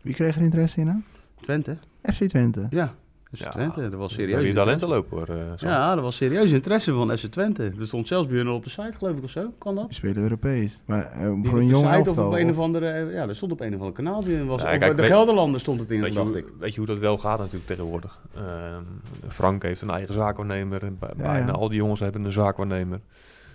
Wie 0.01 0.13
kreeg 0.13 0.35
er 0.35 0.41
interesse 0.41 0.79
in 0.79 0.85
dan? 0.85 1.03
Twente? 1.41 1.77
FC 2.13 2.23
Twente. 2.23 2.67
Ja, 2.69 2.95
FC 3.33 3.39
Ja. 3.43 3.49
Twente. 3.49 3.81
Dat 3.89 3.99
was 3.99 4.11
Heb 4.15 4.19
serieus. 4.19 4.43
je 4.47 4.53
talenten 4.53 4.87
lopen 4.87 5.17
hoor. 5.17 5.27
eh. 5.27 5.35
Ja, 5.57 5.95
dat 5.95 6.03
was 6.03 6.15
serieus 6.15 6.51
interesse 6.51 6.93
van 6.93 7.17
FC 7.17 7.25
Twente. 7.25 7.63
Er 7.79 7.87
stond 7.87 8.07
zelfs 8.07 8.27
bij 8.27 8.37
hun 8.37 8.49
op 8.49 8.63
de 8.63 8.69
site, 8.69 8.91
geloof 8.97 9.17
ik, 9.17 9.23
of 9.23 9.29
zo. 9.29 9.53
Kan 9.57 9.75
dat? 9.75 9.85
Die 9.87 9.95
spelen 9.95 10.17
Europees. 10.23 10.79
Maar 10.85 11.11
eh, 11.11 11.19
Die 11.33 11.49
voor 11.49 11.59
een 11.59 11.65
de 11.65 11.71
jong 11.71 11.85
site 11.85 11.95
elftal. 11.97 12.25
Of 12.27 12.33
op 12.33 12.39
een 12.39 12.49
of- 12.49 12.59
andere, 12.59 12.87
eh, 12.87 13.13
ja, 13.13 13.27
er 13.27 13.35
stond 13.35 13.51
op 13.51 13.59
een 13.61 13.67
of 13.67 13.73
andere 13.73 13.91
kanaal. 13.91 14.19
Die 14.23 14.43
was, 14.43 14.61
kijk, 14.63 14.95
de 14.97 15.03
Gelderlander 15.03 15.59
stond 15.59 15.79
het 15.79 15.91
in, 15.91 16.01
Weet 16.01 16.09
je, 16.13 16.15
dacht 16.19 16.29
hoe, 16.29 16.37
ik. 16.37 16.45
weet 16.59 16.71
je 16.73 16.77
hoe 16.77 16.87
dat 16.87 16.97
wel 16.99 17.17
gaat 17.17 17.37
natuurlijk 17.39 17.65
tegenwoordig? 17.65 18.19
Ehm, 18.35 18.83
Frank 19.29 19.63
heeft 19.63 19.81
een 19.81 19.89
eigen 19.89 20.13
zaakwaarnemer. 20.13 20.81
Ja, 20.85 21.09
Bijna 21.17 21.45
ja. 21.45 21.51
al 21.51 21.67
die 21.69 21.77
jongens 21.77 21.99
hebben 21.99 22.23
een 22.23 22.31
zaakwaarnemer. 22.31 22.99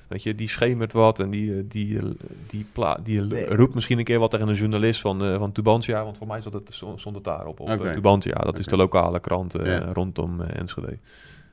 Weet 0.08 0.22
je, 0.22 0.34
die 0.34 0.48
schemert 0.48 0.92
wat 0.92 1.20
en 1.20 1.30
die, 1.30 1.54
eh, 1.56 1.62
die, 1.68 1.98
eh, 1.98 2.04
die, 2.46 2.66
pla 2.72 2.98
die 3.04 3.20
Nee. 3.20 3.46
roept 3.54 3.74
misschien 3.74 3.98
een 3.98 4.04
keer 4.04 4.18
wat 4.18 4.30
tegen 4.30 4.48
een 4.48 4.54
journalist 4.54 5.00
van, 5.00 5.24
eh, 5.24 5.38
van 5.38 5.52
Tubantia. 5.52 6.04
Want 6.04 6.18
voor 6.18 6.26
mij 6.26 6.40
zat 6.40 6.52
het, 6.52 6.74
stond 6.96 7.14
het 7.14 7.24
daarop, 7.24 7.60
op 7.60 7.70
Oké. 7.70 7.88
eh, 7.88 7.92
Tubantia. 7.94 8.34
Dat 8.34 8.58
is 8.58 8.66
de 8.66 8.76
lokale 8.76 9.20
krant 9.20 9.54
eh, 9.54 9.66
Ja. 9.66 9.92
rondom 9.92 10.40
Enschede. 10.40 10.96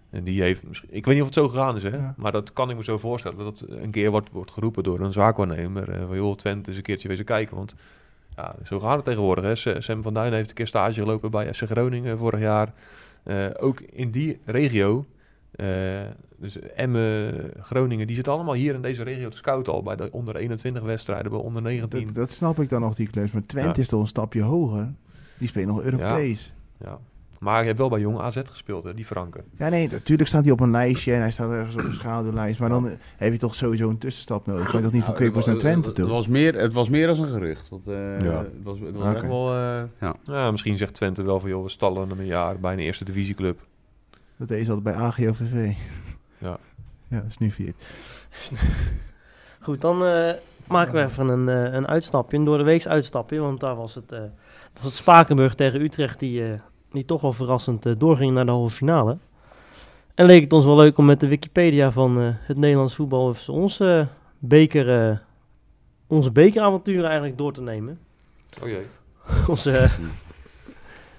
En 0.09 0.23
die 0.23 0.41
heeft, 0.41 0.67
misschien- 0.67 0.89
ik 0.91 1.05
weet 1.05 1.13
niet 1.13 1.23
of 1.23 1.29
het 1.29 1.37
zo 1.37 1.47
gegaan 1.49 1.75
is, 1.75 1.83
hè? 1.83 1.89
Ja. 1.89 2.13
maar 2.17 2.31
dat 2.31 2.53
kan 2.53 2.69
ik 2.69 2.75
me 2.75 2.83
zo 2.83 2.97
voorstellen. 2.97 3.37
Dat 3.37 3.65
een 3.67 3.91
keer 3.91 4.11
wordt, 4.11 4.29
wordt 4.31 4.51
geroepen 4.51 4.83
door 4.83 4.99
een 4.99 5.13
zaakwaarnemer. 5.13 5.89
eh, 5.91 6.07
van 6.07 6.15
joh, 6.15 6.35
Twente 6.35 6.71
is 6.71 6.77
een 6.77 6.83
keertje 6.83 7.07
wezen 7.07 7.25
kijken. 7.25 7.55
Want 7.55 7.75
ja, 8.35 8.55
zo 8.63 8.79
gaat 8.79 8.95
het 8.95 9.05
tegenwoordig. 9.05 9.63
Hè. 9.63 9.81
Sam 9.81 10.01
van 10.01 10.13
Duin 10.13 10.33
heeft 10.33 10.49
een 10.49 10.55
keer 10.55 10.67
stage 10.67 10.99
gelopen 11.01 11.31
bij 11.31 11.53
FC 11.53 11.61
Groningen 11.63 12.17
vorig 12.17 12.39
jaar. 12.39 12.73
Eh, 13.23 13.45
ook 13.59 13.79
in 13.81 14.11
die 14.11 14.39
regio. 14.45 15.05
Eh, 15.55 15.67
dus 16.37 16.59
Emmen, 16.59 17.33
Groningen, 17.61 18.05
die 18.07 18.15
zitten 18.15 18.33
allemaal 18.33 18.53
hier 18.53 18.73
in 18.73 18.81
deze 18.81 19.03
regio 19.03 19.29
te 19.29 19.37
scouten 19.37 19.73
al. 19.73 19.83
Bij 19.83 19.95
de 19.95 20.09
onder 20.11 20.35
21 20.35 20.83
wedstrijden, 20.83 21.31
bij 21.31 21.39
onder 21.39 21.61
19. 21.61 22.05
Dat, 22.05 22.15
dat 22.15 22.31
snap 22.31 22.59
ik 22.59 22.69
dan 22.69 22.81
nog, 22.81 22.95
die 22.95 23.07
clubs. 23.09 23.31
Maar 23.31 23.41
Twente 23.45 23.69
Ja. 23.75 23.81
is 23.81 23.87
toch 23.87 24.01
een 24.01 24.07
stapje 24.07 24.41
hoger. 24.41 24.93
Die 25.37 25.47
spelen 25.47 25.67
nog 25.67 25.81
Europees. 25.81 26.53
Ja. 26.79 26.99
Maar 27.39 27.59
je 27.59 27.65
hebt 27.65 27.77
wel 27.79 27.89
bij 27.89 27.99
Jong 27.99 28.19
AZ 28.19 28.37
gespeeld, 28.49 28.83
hè, 28.83 28.93
die 28.93 29.05
Franken. 29.05 29.43
Ja, 29.57 29.69
nee, 29.69 29.89
natuurlijk 29.89 30.29
staat 30.29 30.43
hij 30.43 30.51
op 30.51 30.59
een 30.59 30.71
lijstje 30.71 31.13
en 31.13 31.19
hij 31.19 31.31
staat 31.31 31.51
ergens 31.51 31.75
op 31.75 31.83
een 31.83 31.93
schaduwlijst. 31.93 32.59
Maar 32.59 32.69
dan 32.69 32.87
eh, 32.87 32.93
heb 33.17 33.31
je 33.31 33.37
toch 33.39 33.55
sowieso 33.55 33.89
een 33.89 33.97
tussenstap 33.97 34.45
nodig. 34.45 34.65
Kan 34.69 34.77
je 34.79 34.83
toch 34.85 34.93
niet 34.93 35.03
van 35.03 35.13
Keupers 35.13 35.45
naar 35.45 35.57
Twente 35.57 35.89
het, 35.89 35.99
was 36.09 36.27
meer, 36.27 36.55
het 36.59 36.73
was 36.73 36.89
meer 36.89 37.07
als 37.07 37.17
een 37.17 37.27
gerucht. 37.29 37.69
Want, 37.69 37.87
eh, 37.87 38.21
Ja. 38.21 38.37
Het 38.37 38.63
was, 38.63 38.79
het 38.79 38.95
was 38.95 39.13
echt 39.15 39.27
wel... 39.27 39.53
eh, 39.53 39.81
ja. 39.99 40.15
Ja, 40.23 40.51
misschien 40.51 40.77
zegt 40.77 40.93
Twente 40.93 41.23
wel 41.23 41.39
van, 41.39 41.49
joh, 41.49 41.63
we 41.63 41.69
stallen 41.69 42.09
hem 42.09 42.19
een 42.19 42.25
jaar 42.25 42.59
bij 42.59 42.73
een 42.73 42.79
eerste 42.79 43.05
divisieclub. 43.05 43.59
Dat 44.37 44.47
deed 44.47 44.65
ze 44.65 44.71
altijd 44.71 44.95
bij 44.95 45.05
AGOVV. 45.05 45.73
Ja. 46.37 46.57
Ja, 47.07 47.19
dat 47.19 47.29
is 47.29 47.37
nu 47.37 47.51
vier. 47.51 47.73
Goed, 49.61 49.81
dan 49.81 50.05
eh, 50.05 50.33
maken 50.67 50.93
we 50.93 51.01
even 51.03 51.27
een, 51.27 51.49
eh, 51.49 51.73
een 51.73 51.87
uitstapje, 51.87 52.37
een 52.37 52.43
door 52.45 52.57
de 52.57 52.63
weeks 52.63 52.87
uitstapje. 52.87 53.39
Want 53.39 53.59
daar 53.59 53.75
was 53.75 53.95
het, 53.95 54.11
eh, 54.11 54.19
was 54.73 54.83
het 54.83 54.93
Spakenburg 54.93 55.55
tegen 55.55 55.81
Utrecht 55.81 56.19
die, 56.19 56.51
eh, 56.51 56.59
die 56.91 57.05
toch 57.05 57.21
wel 57.21 57.33
verrassend 57.33 57.85
eh, 57.85 57.93
doorging 57.97 58.33
naar 58.33 58.45
de 58.45 58.51
halve 58.51 58.75
finale. 58.75 59.17
En 60.15 60.25
leek 60.25 60.41
het 60.41 60.53
ons 60.53 60.65
wel 60.65 60.75
leuk 60.75 60.97
om 60.97 61.05
met 61.05 61.19
de 61.19 61.27
Wikipedia 61.27 61.91
van 61.91 62.19
eh, 62.19 62.27
het 62.31 62.57
Nederlands 62.57 62.95
voetbal 62.95 63.29
even 63.29 63.53
onze 63.53 64.07
beker, 64.39 65.09
eh, 65.09 65.17
onze 66.07 66.31
bekeravonturen 66.31 67.05
eigenlijk 67.05 67.37
door 67.37 67.53
te 67.53 67.61
nemen. 67.61 67.99
Oh 68.61 68.67
jee. 68.67 68.85
onze, 69.47 69.89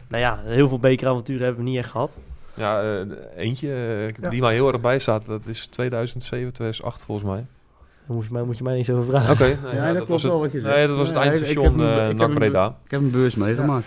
nou 0.08 0.22
ja, 0.22 0.40
heel 0.44 0.68
veel 0.68 0.78
bekeravonturen 0.78 1.44
hebben 1.44 1.64
we 1.64 1.70
niet 1.70 1.78
echt 1.78 1.90
gehad. 1.90 2.20
Ja, 2.56 2.82
eh, 2.82 3.00
eentje 3.36 3.68
eh, 3.72 4.08
Ja. 4.20 4.30
die 4.30 4.40
mij 4.40 4.54
heel 4.54 4.72
erg 4.72 4.80
bij 4.80 4.98
staat, 4.98 5.26
dat 5.26 5.46
is 5.46 5.66
2007, 5.66 6.52
2008 6.52 7.04
volgens 7.04 7.26
mij. 7.28 7.46
Daar 8.06 8.16
moet 8.16 8.24
je 8.26 8.32
mij, 8.32 8.42
moet 8.42 8.58
je 8.58 8.64
mij 8.64 8.76
niet 8.76 8.84
zo 8.86 8.92
over 8.96 9.04
vragen. 9.10 9.32
Oké, 9.32 9.44
nee, 9.66 9.74
Ja, 9.74 9.86
ja, 9.86 9.92
dat 9.92 10.08
was 10.08 10.22
het, 10.22 10.32
wel 10.32 10.40
wat 10.40 10.52
je 10.52 10.60
nee, 10.60 10.86
dat 10.86 10.96
was 10.96 11.08
het 11.08 11.16
eindstation 11.16 11.80
eh 11.82 12.06
heb 12.06 12.16
NAC 12.16 12.28
een- 12.28 12.34
Breda. 12.34 12.76
Ik 12.84 12.90
heb 12.90 13.00
een 13.00 13.10
beurs 13.10 13.34
meegemaakt. 13.34 13.86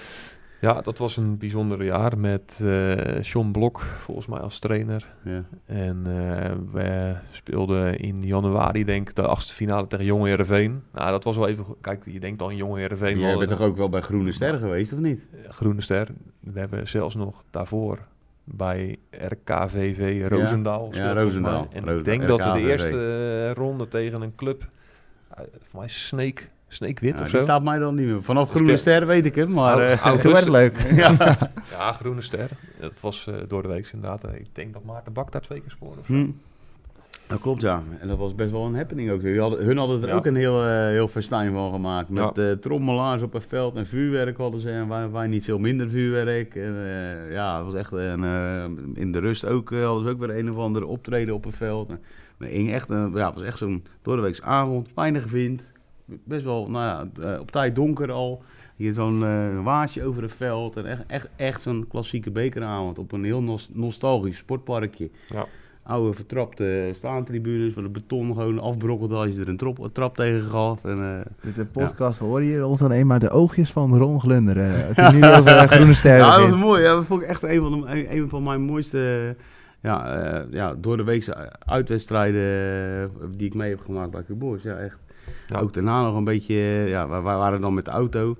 Ja, 0.62 0.82
dat 0.82 0.98
was 0.98 1.18
een 1.18 1.38
bijzonder 1.38 1.84
jaar 1.84 2.18
met 2.18 2.62
eh 2.64 3.22
John 3.22 3.52
Blok 3.52 3.82
volgens 3.82 4.28
mij 4.28 4.40
als 4.40 4.60
trainer. 4.60 5.06
Ja. 5.24 5.44
En 5.66 6.02
eh, 6.06 6.52
we 6.72 7.14
speelden 7.32 8.00
in 8.00 8.24
januari 8.24 8.84
denk 8.84 9.10
ik 9.10 9.16
de 9.16 9.22
achtste 9.28 9.54
finale 9.54 9.88
tegen 9.88 10.06
Jonge 10.06 10.28
Heerenveen. 10.28 10.84
Nou, 10.94 11.12
dat 11.12 11.24
was 11.24 11.36
wel 11.38 11.48
even... 11.48 11.66
Kijk, 11.82 12.04
je 12.06 12.20
denkt 12.20 12.42
al 12.42 12.50
in 12.50 12.56
Jonge 12.56 12.80
Heerenveen... 12.80 13.20
Jij 13.20 13.38
bent 13.38 13.50
toch 13.50 13.62
ook 13.62 13.78
wel 13.78 13.90
bij 13.90 14.02
Groene 14.02 14.32
Ster 14.32 14.58
geweest, 14.58 14.94
of 14.94 15.00
niet? 15.00 15.22
Groene 15.48 15.82
Ster. 15.82 16.08
We 16.40 16.60
hebben 16.60 16.88
zelfs 16.88 17.16
nog 17.16 17.44
daarvoor 17.50 18.00
bij 18.52 18.98
RKVV 19.12 20.26
Roosendaal 20.30 20.80
volgens 20.92 21.22
Roosendaal. 21.22 21.68
En 21.72 21.88
ik 21.88 22.06
denk 22.06 22.28
dat 22.28 22.44
we 22.44 22.52
de 22.52 22.60
eerste 22.60 23.46
eh, 23.48 23.54
ronde 23.54 23.88
tegen 23.88 24.22
een 24.22 24.36
club... 24.36 24.68
eh, 25.30 25.44
voor 25.70 25.80
mij 25.80 25.88
Snake, 25.90 26.42
Snake 26.68 27.02
Wit 27.02 27.14
Ja, 27.14 27.22
of 27.22 27.30
die 27.30 27.38
zo. 27.38 27.44
staat 27.44 27.64
mij 27.64 27.80
dan 27.80 27.96
niet 27.96 28.06
meer. 28.06 28.24
Vanaf 28.24 28.50
Groene 28.50 28.72
ja. 28.72 28.78
Ster 28.78 29.08
weet 29.08 29.26
ik 29.26 29.36
het, 29.36 29.50
maar... 29.50 29.80
Eh, 29.80 30.12
Toen 30.22 30.32
werd 30.32 30.44
het 30.44 30.50
leuk. 30.50 30.78
ja. 30.92 31.16
Ja, 31.72 31.92
Groene 31.92 32.22
Ster. 32.22 32.50
Dat 32.80 33.00
was 33.02 33.28
door 33.48 33.62
de 33.62 33.68
week 33.68 33.90
inderdaad. 33.94 34.24
Ik 34.24 34.56
denk 34.56 34.74
dat 34.74 34.84
Maarten 34.84 35.14
Bak 35.14 35.32
daar 35.32 35.42
twee 35.42 35.62
keer 35.62 35.72
scoorde. 35.72 36.00
of 36.00 36.06
zo. 36.06 36.14
Hm. 36.14 36.30
Dat 37.30 37.40
klopt, 37.42 37.62
ja. 37.62 37.84
En 38.00 38.08
dat 38.08 38.18
was 38.18 38.36
best 38.36 38.52
wel 38.52 38.66
een 38.66 38.76
happening 38.76 39.12
ook. 39.12 39.38
Hadden, 39.38 39.66
hun 39.66 39.78
hadden 39.78 40.02
er 40.02 40.08
Ja. 40.08 40.14
ook 40.16 40.26
een 40.26 40.36
heel, 40.36 40.64
eh, 40.64 40.70
heel 40.88 41.08
festijn 41.08 41.52
van 41.52 41.72
gemaakt. 41.72 42.10
Met 42.10 42.36
Ja. 42.36 42.50
eh, 42.50 42.52
trommelaars 42.58 43.22
op 43.22 43.34
het 43.34 43.46
veld 43.48 43.76
en 43.76 43.86
vuurwerk 43.86 44.38
hadden 44.38 44.62
ze. 44.62 44.70
En 44.72 44.88
wij, 44.88 45.10
wij 45.12 45.28
niet 45.28 45.44
veel 45.44 45.60
minder 45.60 45.90
vuurwerk. 45.90 46.56
En, 46.56 46.76
eh, 46.86 47.32
ja, 47.32 47.56
het 47.58 47.66
was 47.66 47.74
echt... 47.76 47.94
En, 47.94 48.24
in 48.94 49.12
de 49.12 49.20
rust 49.20 49.46
ook, 49.46 49.70
hadden 49.72 50.04
ze 50.04 50.10
ook 50.10 50.20
weer 50.20 50.38
een 50.38 50.52
of 50.52 50.58
andere 50.58 50.86
optreden 50.86 51.34
op 51.36 51.44
het 51.44 51.56
veld. 51.56 51.90
En, 51.90 52.68
echt, 52.68 52.88
ja, 52.90 53.04
het 53.26 53.36
was 53.36 53.44
echt 53.44 53.58
zo'n 53.58 53.84
doordeweeks 54.02 54.42
avond. 54.42 54.90
Weinig 54.96 55.26
wind. 55.32 55.72
Best 56.06 56.44
wel, 56.44 56.70
nou 56.70 57.10
ja, 57.22 57.40
op 57.40 57.52
tijd 57.52 57.76
donker 57.76 58.12
al. 58.12 58.44
Hier 58.76 58.94
zo'n 58.94 59.64
waasje 59.64 60.04
over 60.04 60.22
het 60.22 60.34
veld. 60.34 60.78
En 60.78 60.86
echt, 60.86 61.04
echt, 61.08 61.30
echt 61.36 61.62
zo'n 61.62 61.86
klassieke 61.90 62.32
bekeravond 62.32 63.00
op 63.00 63.12
een 63.12 63.24
heel 63.24 63.42
nos- 63.42 63.70
nostalgisch 63.74 64.38
sportparkje. 64.38 65.10
Ja. 65.30 65.46
Oude 65.90 66.16
vertrapte 66.16 66.92
staantribunes 66.94 67.74
waar 67.74 67.84
de 67.84 67.90
beton 67.90 68.34
gewoon 68.34 68.60
afbrokkelde 68.60 69.16
als 69.16 69.30
je 69.30 69.40
er 69.40 69.48
een, 69.48 69.58
trop, 69.58 69.80
een 69.80 69.92
trap 69.92 70.16
tegen 70.16 70.44
gaf. 70.44 70.86
En, 70.86 71.26
eh, 71.44 71.54
De 71.56 71.66
podcast 71.66 72.20
hoor 72.20 72.44
je 72.44 72.66
ons 72.66 72.80
dan 72.80 72.92
eenmaal 72.92 73.20
de 73.20 73.30
oogjes 73.30 73.72
van 73.72 73.98
Ron 73.98 74.22
Glunderen. 74.22 74.96
Toen 74.96 75.16
nu 75.16 75.26
over 75.26 75.56
eh, 75.56 75.68
Groene 75.68 75.94
Ster 76.00 76.18
ja, 76.18 76.38
dat 76.38 76.50
was 76.50 76.60
mooi. 76.60 76.82
Ja, 76.82 76.94
dat 76.94 77.06
vond 77.06 77.22
ik 77.22 77.28
echt 77.28 77.44
een 77.44 77.62
van, 77.62 77.72
de, 77.72 77.88
een, 77.88 78.18
een 78.18 78.30
van 78.30 78.44
mijn 78.44 78.62
mooiste 78.62 79.36
ja, 79.82 80.12
eh, 80.12 80.52
ja, 80.52 80.76
door 80.78 80.98
de 80.98 81.04
weekse 81.04 81.54
uitwedstrijden 81.66 82.42
eh, 83.02 83.28
die 83.38 83.48
ik 83.48 83.54
mee 83.54 83.70
heb 83.70 83.80
gemaakt 83.80 84.12
bij 84.12 84.24
Cubos. 84.24 84.64
Ja, 84.64 84.76
echt. 84.76 85.00
Ja. 85.48 85.60
Ook 85.60 85.74
daarna 85.74 86.04
nog 86.04 86.16
een 86.16 86.24
beetje, 86.24 86.54
eh, 86.54 86.90
ja, 86.90 87.08
we, 87.08 87.16
we 87.16 87.22
waren 87.22 87.62
dan 87.62 87.74
met 87.74 87.86
de 87.86 87.92
auto. 87.92 88.38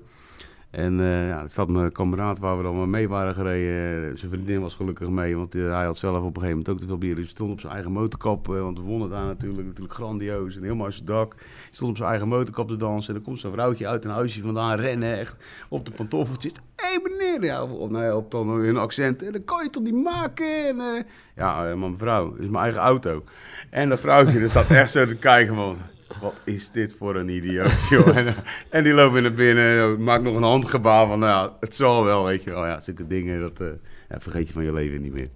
En 0.70 1.00
eh 1.00 1.28
ja, 1.28 1.48
zat 1.48 1.68
mijn 1.68 1.92
kameraad 1.92 2.38
waar 2.38 2.56
we 2.56 2.62
dan 2.62 2.90
mee 2.90 3.08
waren 3.08 3.34
gereden. 3.34 4.18
Zijn 4.18 4.30
vriendin 4.30 4.60
was 4.60 4.74
gelukkig 4.74 5.08
mee, 5.08 5.36
want 5.36 5.54
eh, 5.54 5.74
hij 5.74 5.84
had 5.84 5.98
zelf 5.98 6.16
op 6.16 6.22
een 6.22 6.42
gegeven 6.42 6.48
moment 6.48 6.68
ook 6.68 6.78
te 6.78 6.86
veel 6.86 6.98
bier. 6.98 7.14
Hij 7.14 7.26
stond 7.26 7.52
op 7.52 7.60
zijn 7.60 7.72
eigen 7.72 7.92
motorkap, 7.92 8.48
eh, 8.48 8.60
want 8.60 8.78
we 8.78 8.84
wonnen 8.84 9.10
daar 9.10 9.24
natuurlijk, 9.24 9.66
natuurlijk 9.66 9.94
grandioos. 9.94 10.56
En 10.56 10.62
helemaal 10.62 10.84
uit 10.84 10.94
zijn 10.94 11.06
dak. 11.06 11.34
Hij 11.38 11.44
stond 11.70 11.90
op 11.90 11.96
zijn 11.96 12.08
eigen 12.08 12.28
motorkap 12.28 12.68
te 12.68 12.76
dansen. 12.76 13.08
En 13.08 13.14
dan 13.14 13.22
komt 13.22 13.40
zo'n 13.40 13.52
vrouwtje 13.52 13.86
uit 13.86 14.04
een 14.04 14.10
huisje 14.10 14.42
vandaan 14.42 14.76
rennen, 14.76 15.18
echt 15.18 15.36
op 15.68 15.84
de 15.84 15.90
pantoffeltjes. 15.90 16.52
Hé 16.76 16.86
hey, 16.86 17.00
meneer, 17.02 17.44
ja, 17.44 17.62
op, 17.62 17.90
nou 17.90 18.14
op 18.14 18.30
dan 18.30 18.48
hun 18.48 18.76
accent. 18.76 19.22
En 19.22 19.32
dan 19.32 19.44
kan 19.44 19.62
je 19.64 19.70
toch 19.70 19.82
niet 19.82 20.02
maken? 20.02 20.66
En, 20.68 20.80
eh, 20.80 21.02
ja, 21.36 21.68
eh, 21.68 21.74
maar 21.74 21.90
mevrouw, 21.90 22.34
is 22.34 22.48
mijn 22.48 22.64
eigen 22.64 22.80
auto. 22.80 23.24
En 23.70 23.88
dat 23.88 24.00
vrouwtje, 24.00 24.40
dat 24.40 24.50
staat 24.50 24.70
echt 24.70 24.90
zo 24.90 25.06
te 25.06 25.16
kijken 25.16 25.54
van... 25.54 25.76
Wat 26.20 26.34
is 26.44 26.70
dit 26.70 26.94
voor 26.98 27.16
een 27.16 27.28
idioot, 27.28 27.88
joh. 27.90 28.16
En, 28.18 28.34
en 28.70 28.84
die 28.84 28.92
loopt 28.94 29.20
naar 29.20 29.32
binnen, 29.32 29.78
eh, 29.80 29.96
maakt 30.04 30.22
nog 30.22 30.36
een 30.36 30.42
handgebaar 30.42 31.06
van, 31.06 31.18
nou 31.18 31.32
ja, 31.32 31.52
het 31.60 31.76
zal 31.76 32.04
wel, 32.04 32.24
weet 32.24 32.42
je 32.42 32.50
wel. 32.50 32.66
Ja, 32.66 32.80
zulke 32.80 33.06
dingen, 33.06 33.40
dat 33.40 33.60
eh, 33.60 33.66
ja, 34.10 34.20
vergeet 34.20 34.46
je 34.46 34.52
van 34.52 34.64
je 34.64 34.72
leven 34.72 35.02
niet 35.02 35.12
meer. 35.12 35.28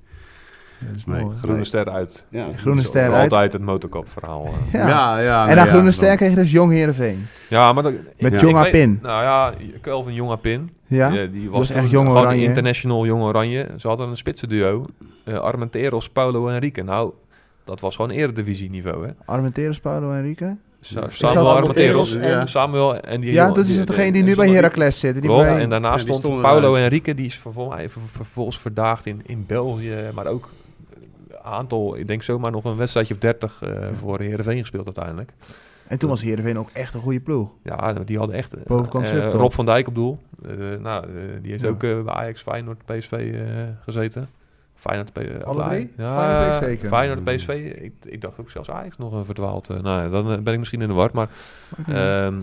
Dat 0.78 0.96
is 0.96 1.04
Nee, 1.04 1.22
mooi. 1.22 1.36
Groene 1.36 1.64
ster 1.64 1.90
uit. 1.90 2.24
Ja, 2.28 2.46
Groene 2.56 2.82
ster 2.84 3.12
uit. 3.12 3.22
Altijd 3.22 3.52
het 3.52 3.62
motorkap 3.62 4.08
verhaal. 4.08 4.44
eh. 4.46 4.72
Ja. 4.72 4.88
Ja, 4.88 5.18
ja. 5.18 5.48
en 5.48 5.56
na 5.56 5.62
ja, 5.62 5.66
Groene 5.68 5.82
dan- 5.84 5.92
Ster 5.92 6.16
kreeg 6.16 6.30
je 6.30 6.36
dus 6.36 6.50
Jong 6.50 6.72
Heerenveen. 6.72 7.26
Ja, 7.48 7.72
maar... 7.72 7.82
Dat, 7.82 7.92
Met 8.18 8.32
Ja. 8.34 8.40
Jonga 8.40 8.70
Pin. 8.70 8.98
Nou 9.02 9.22
ja, 9.22 9.54
Kelvin 9.80 10.14
Jonga 10.14 10.36
Pin. 10.36 10.70
Ja? 10.86 11.14
Eh, 11.16 11.30
die 11.32 11.50
was 11.50 11.58
was 11.58 11.70
echt 11.70 11.90
Jong 11.90 12.08
Oranje, 12.08 12.44
international 12.44 13.06
Jong 13.06 13.22
Oranje. 13.22 13.68
Ze 13.76 13.88
hadden 13.88 14.08
een 14.08 14.16
spitsenduo. 14.16 14.84
eh 15.24 15.38
Armenteros, 15.38 16.08
Paulo 16.10 16.48
en 16.48 16.54
Enrique. 16.54 16.82
Nou, 16.82 17.12
dat 17.64 17.80
was 17.80 17.96
gewoon 17.96 18.10
eredivisie 18.10 18.70
niveau, 18.70 19.06
hè. 19.06 19.12
Armenteros, 19.24 19.80
Paulo 19.80 20.10
en 20.10 20.16
Enrique? 20.18 20.56
Sa- 20.84 21.06
Samuel 21.10 21.50
Armenteros 21.56 22.12
Armenteros? 22.14 22.40
en 22.42 22.48
Samuel 22.48 22.96
en 23.00 23.20
die... 23.20 23.32
Ja, 23.32 23.50
dat 23.50 23.66
is 23.66 23.86
degene 23.86 24.12
die 24.12 24.22
nu 24.22 24.34
bij 24.34 24.48
Heracles 24.48 24.98
zit. 24.98 25.14
Die 25.14 25.22
Klopt, 25.22 25.42
bij... 25.42 25.60
en 25.60 25.70
daarna 25.70 25.98
stond 25.98 26.22
Paulo. 26.40 26.74
Enrique, 26.74 27.14
die 27.14 27.26
is 27.26 27.40
vervolgens 28.12 28.58
verdaagd 28.58 29.06
in, 29.06 29.22
in 29.26 29.44
België, 29.46 30.10
maar 30.14 30.26
ook 30.26 30.48
een 31.30 31.38
aantal, 31.42 31.96
ik 31.96 32.06
denk 32.06 32.22
zomaar 32.22 32.50
nog 32.50 32.64
een 32.64 32.76
wedstrijdje 32.76 33.14
of 33.14 33.20
30 33.20 33.62
eh, 33.62 33.70
voor 34.00 34.20
Heerenveen 34.20 34.60
gespeeld 34.60 34.84
uiteindelijk. 34.84 35.32
En 35.88 35.98
toen 35.98 36.08
was 36.08 36.22
Heerenveen 36.22 36.58
ook 36.58 36.70
echt 36.72 36.94
een 36.94 37.00
goede 37.00 37.20
ploeg. 37.20 37.50
Ja, 37.62 37.92
die 37.92 38.18
hadden 38.18 38.36
echt... 38.36 38.54
eh, 38.54 38.62
Bovenkant 38.66 39.10
eh. 39.10 39.30
Rob 39.32 39.52
van 39.52 39.64
Dijk 39.64 39.88
op 39.88 39.94
doel. 39.94 40.18
Eh, 40.48 40.50
nou, 40.80 41.06
die 41.42 41.50
heeft 41.50 41.62
Ja. 41.62 41.68
ook 41.68 41.78
bij 41.78 42.02
Ajax, 42.06 42.42
Feyenoord, 42.42 42.84
PSV 42.84 43.12
eh, 43.12 43.40
gezeten. 43.84 44.28
Feyenoord, 44.88 45.12
P- 45.12 45.18
eh, 45.18 45.40
Alle 45.44 45.64
drie? 45.68 45.92
Ja, 45.96 46.12
Feyenoord, 46.22 46.64
zeker. 46.64 46.88
Feyenoord, 46.88 47.24
PSV. 47.24 47.72
Ik, 47.80 47.92
ik 48.04 48.20
dacht 48.20 48.38
ook 48.40 48.50
zelfs 48.50 48.70
Ajax 48.70 48.96
nog 48.98 49.12
een 49.12 49.24
verdwaald. 49.24 49.70
eh, 49.70 49.80
nou 49.82 50.10
dan 50.10 50.32
eh, 50.32 50.38
ben 50.38 50.52
ik 50.52 50.58
misschien 50.58 50.80
in 50.82 50.88
de 50.88 50.94
war. 50.94 51.10
Maar 51.12 51.28
ehm, 51.86 52.34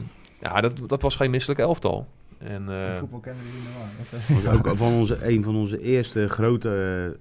ja, 0.41 0.62
dat, 0.62 0.73
dat 0.88 1.01
was 1.01 1.15
geen 1.15 1.32
misselijk 1.32 1.60
elftal. 1.60 2.08
En, 2.38 2.63
eh, 2.69 2.97
voetbal 2.99 3.19
kennen 3.19 3.43
we 3.43 3.49
niet 4.30 4.43
was 4.43 4.54
ook 4.71 4.77
van 4.77 4.93
onze, 4.93 5.17
een 5.27 5.43
van 5.43 5.56
onze 5.56 5.82
eerste 5.82 6.30
grote 6.30 6.69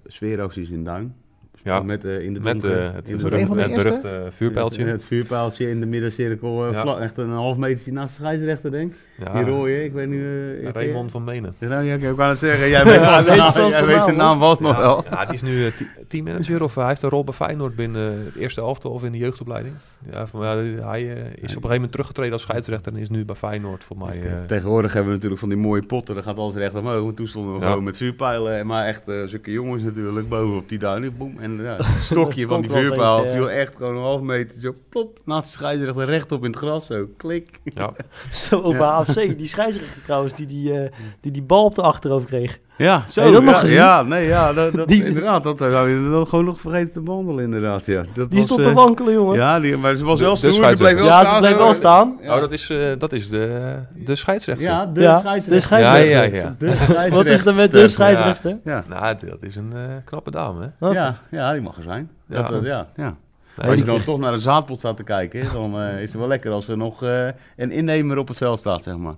eh, 0.04 0.12
sfeeracties 0.12 0.68
in 0.70 0.85
Duin. 0.85 1.14
Ja, 1.62 1.83
met, 1.83 2.04
eh, 2.04 2.20
in 2.20 2.35
de 2.35 2.40
met 2.40 2.61
donker- 2.61 2.87
eh, 2.87 2.92
het, 2.94 3.11
in 3.11 3.18
de 3.18 3.30
de 3.30 3.37
het 3.38 3.74
beruchte 3.74 4.26
vuurpijltje. 4.30 4.83
Het, 4.83 4.92
het 4.92 5.04
vuurpijltje 5.04 5.68
in 5.68 5.80
de 5.80 5.87
middencirkel, 5.87 6.66
eh, 6.66 6.72
Ja. 6.72 6.80
vlak- 6.83 6.98
echt 6.98 7.18
een 7.18 7.30
half 7.30 7.56
metertje 7.56 7.92
naast 7.92 8.16
de 8.16 8.22
scheidsrechter, 8.22 8.70
denk 8.70 8.92
ik. 8.92 8.98
Ja, 9.24 9.33
Die 9.33 9.44
rode, 9.52 9.85
ik 9.85 9.92
weet 9.92 10.09
nu... 10.09 10.24
eh, 10.61 10.68
ik- 10.68 10.74
Raymond 10.74 11.11
van 11.11 11.24
Menen. 11.24 11.54
Ja, 11.59 11.68
nou, 11.68 11.85
ja, 11.85 11.94
ik 11.94 12.16
wou 12.16 12.28
het 12.30 12.38
zeggen, 12.38 12.68
jij 12.68 12.85
weet, 12.90 13.00
Ja, 13.00 13.22
zijn 13.22 13.38
naam, 13.38 13.52
vast 13.52 13.68
jij 13.70 13.80
de 13.80 13.87
weet 13.87 13.94
naam, 13.96 14.04
zijn 14.04 14.16
hoor. 14.16 14.24
naam 14.24 14.38
vast 14.38 14.61
nog 14.61 14.76
wel. 14.76 15.04
ja, 15.11 15.20
het 15.20 15.33
is 15.33 15.42
nu 15.42 15.66
eh, 15.66 15.72
te- 15.72 16.04
teammanager 16.09 16.62
of 16.62 16.74
hij 16.74 16.87
heeft 16.87 17.02
een 17.02 17.09
rol 17.11 17.24
bij 17.24 17.35
Feyenoord 17.35 17.74
binnen 17.76 18.24
het 18.24 18.35
eerste 18.37 18.61
elftal 18.61 18.90
of 18.90 19.04
in 19.04 19.12
de 19.12 19.18
jeugdopleiding. 19.18 19.74
Ja, 20.11 20.26
van, 20.26 20.40
ja, 20.44 20.56
hij 20.88 21.00
eh, 21.00 21.16
is 21.16 21.26
op 21.33 21.40
een 21.40 21.46
gegeven 21.46 21.72
moment 21.72 21.90
teruggetreden 21.92 22.33
als 22.33 22.42
scheidsrechter 22.42 22.92
en 22.92 22.98
is 22.98 23.09
nu 23.11 23.24
bij 23.24 23.35
Feyenoord 23.35 23.85
voor 23.85 23.96
mij. 23.98 24.20
eh, 24.22 24.33
Tegenwoordig 24.46 24.92
hebben 24.92 25.09
we 25.11 25.14
natuurlijk 25.14 25.40
van 25.40 25.48
die 25.50 25.59
mooie 25.59 25.83
potten, 25.87 26.14
dan 26.14 26.24
gaat 26.24 26.37
alles 26.37 26.54
recht 26.54 26.74
omhoog. 26.74 27.14
Toen 27.14 27.26
stonden 27.28 27.54
we 27.54 27.61
Ja. 27.61 27.66
gewoon 27.68 27.85
met 27.85 27.96
vuurpijlen, 27.96 28.66
maar 28.66 28.87
echt 28.87 29.09
eh 29.09 29.22
zulke 29.26 29.52
jongens 29.52 29.83
natuurlijk, 29.83 30.28
boven 30.28 30.56
op 30.56 30.68
die 30.68 30.78
duinen, 30.78 31.16
boem. 31.16 31.38
En 31.40 31.59
ja, 31.62 31.76
het 31.76 32.02
stokje 32.02 32.46
van 32.46 32.61
die 32.61 32.70
vuurpijl 32.70 33.14
eentje, 33.16 33.30
ja. 33.30 33.37
viel 33.37 33.50
echt 33.50 33.76
gewoon 33.76 33.96
een 33.96 34.02
half 34.02 34.20
meter 34.20 34.61
zo 34.61 34.74
plop, 34.88 35.18
naast 35.24 35.46
de 35.46 35.52
scheidsrechter 35.59 36.04
rechtop 36.04 36.44
in 36.44 36.50
het 36.50 36.59
gras, 36.59 36.87
zo 36.87 37.06
klik. 37.16 37.59
ja. 37.64 37.92
Zo 38.33 38.61
over 38.61 38.80
Ja. 38.80 38.87
AFC, 39.18 39.38
die 39.38 39.46
scheidsrechter 39.49 40.03
trouwens, 40.03 40.33
die 40.35 40.46
die, 40.46 40.73
eh, 40.81 40.90
die 41.20 41.33
die 41.33 41.42
bal 41.42 41.64
op 41.64 41.75
de 41.75 41.83
achterhoofd 41.83 42.27
kreeg. 42.27 42.59
Ja, 42.77 43.05
zo. 43.11 43.20
Heb 43.20 43.29
je 43.31 43.35
dat 43.35 43.44
nog 43.44 43.55
ja, 43.55 43.61
gezien? 43.61 43.77
Ja, 43.77 44.03
nee, 44.03 44.27
ja, 44.27 44.53
dat, 44.53 44.73
dat, 44.75 44.88
Die- 44.88 45.04
inderdaad, 45.04 45.42
dat 45.44 45.58
zou 45.58 45.88
je 45.88 45.96
wel 46.08 46.27
gewoon 46.27 46.44
nog 46.44 46.61
vergeten 46.61 46.92
te 46.92 47.00
behandelen, 47.00 47.44
inderdaad, 47.44 47.87
ja. 47.87 48.02
Dat 48.15 48.29
Die 48.31 48.38
was, 48.38 48.44
stond 48.46 48.61
eh, 48.61 48.67
te 48.67 48.73
wankelen, 48.73 49.13
jongen. 49.13 49.37
Ja, 49.37 49.54
Ja, 49.54 49.61
die, 49.61 49.77
maar 49.77 49.96
ze 49.96 50.04
was 50.04 50.19
De- 50.19 50.25
wel 50.25 50.33
de 50.33 50.38
stoer, 50.38 50.52
ze 50.52 50.58
bleef 50.61 50.77
scheidsrechter. 50.77 51.08
wel 51.11 51.19
ze 51.21 51.27
staan. 51.27 51.40
bleef 51.40 51.52
zo. 51.52 51.58
wel 51.58 51.75
staan. 51.75 52.19
Ja. 52.23 52.35
Oh, 52.35 52.40
dat 52.40 52.52
is, 52.52 52.71
eh, 52.71 52.79
dat 52.98 53.13
is 53.13 53.29
de, 53.29 53.75
de 53.94 54.15
scheidsrechter. 54.17 54.67
Ja, 54.67 54.87
de 54.87 55.00
Ja, 55.00 55.19
scheidsrechter. 55.19 55.52
de 55.52 55.61
scheidsrechter. 55.61 56.11
Ja, 56.11 56.23
ja, 56.23 56.42
ja. 56.42 56.54
De 56.58 56.71
scheidsrechter. 56.71 57.11
Wat 57.19 57.27
is 57.27 57.44
er 57.46 57.54
met 57.54 57.71
de 57.71 57.88
scheidsrechter? 57.88 58.58
Ja. 58.65 58.85
Nou, 58.88 59.17
dat 59.27 59.42
is 59.42 59.56
een 59.56 59.73
eh, 59.75 59.81
knappe 60.04 60.31
dame, 60.31 60.71
hè? 60.79 60.88
Ja, 60.88 61.17
ja, 61.31 61.52
die 61.52 61.63
mag 61.63 61.77
er 61.77 61.83
zijn. 61.83 62.11
Ja. 62.29 62.42
Dat, 62.42 62.61
eh, 62.63 62.67
ja, 62.69 62.87
ja. 62.96 63.17
Nee, 63.57 63.67
Als 63.69 63.79
je 63.79 63.85
die- 63.85 63.94
dan 63.94 64.05
toch 64.05 64.19
naar 64.19 64.33
de 64.33 64.38
zaadpot 64.38 64.79
staat 64.79 64.96
te 64.96 65.03
kijken, 65.03 65.53
dan 65.53 65.81
eh, 65.81 66.03
is 66.03 66.11
het 66.11 66.19
wel 66.19 66.29
lekker 66.29 66.51
als 66.51 66.69
er 66.69 66.77
nog 66.77 67.03
eh, 67.03 67.27
een 67.57 67.71
innemer 67.71 68.19
op 68.19 68.29
het 68.29 68.37
veld 68.37 68.59
staat, 68.59 68.83
zeg 68.83 68.96
maar. 68.96 69.15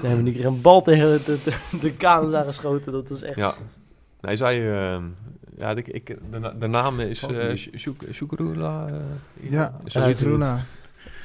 We 0.00 0.06
hebben 0.06 0.24
nu 0.24 0.32
keer 0.32 0.46
een 0.46 0.60
bal 0.60 0.82
tegen 0.82 1.06
de, 1.08 1.22
de, 1.24 1.38
de, 1.44 1.78
de 1.80 1.92
kanus 1.92 2.34
aangeschoten. 2.34 2.92
Dat 2.92 3.08
was 3.08 3.22
echt... 3.22 3.36
Ja. 3.36 3.54
Nee, 4.20 4.36
zij... 4.36 4.72
eh, 4.72 4.98
ja, 5.58 5.70
ik, 5.70 5.88
ik, 5.88 6.06
de, 6.30 6.52
de 6.58 6.66
naam 6.66 7.00
is 7.00 7.22
eh 7.26 7.54
Shukrula. 8.12 8.86
eh, 8.86 9.50
Ja, 9.50 9.72
Runa. 9.86 10.58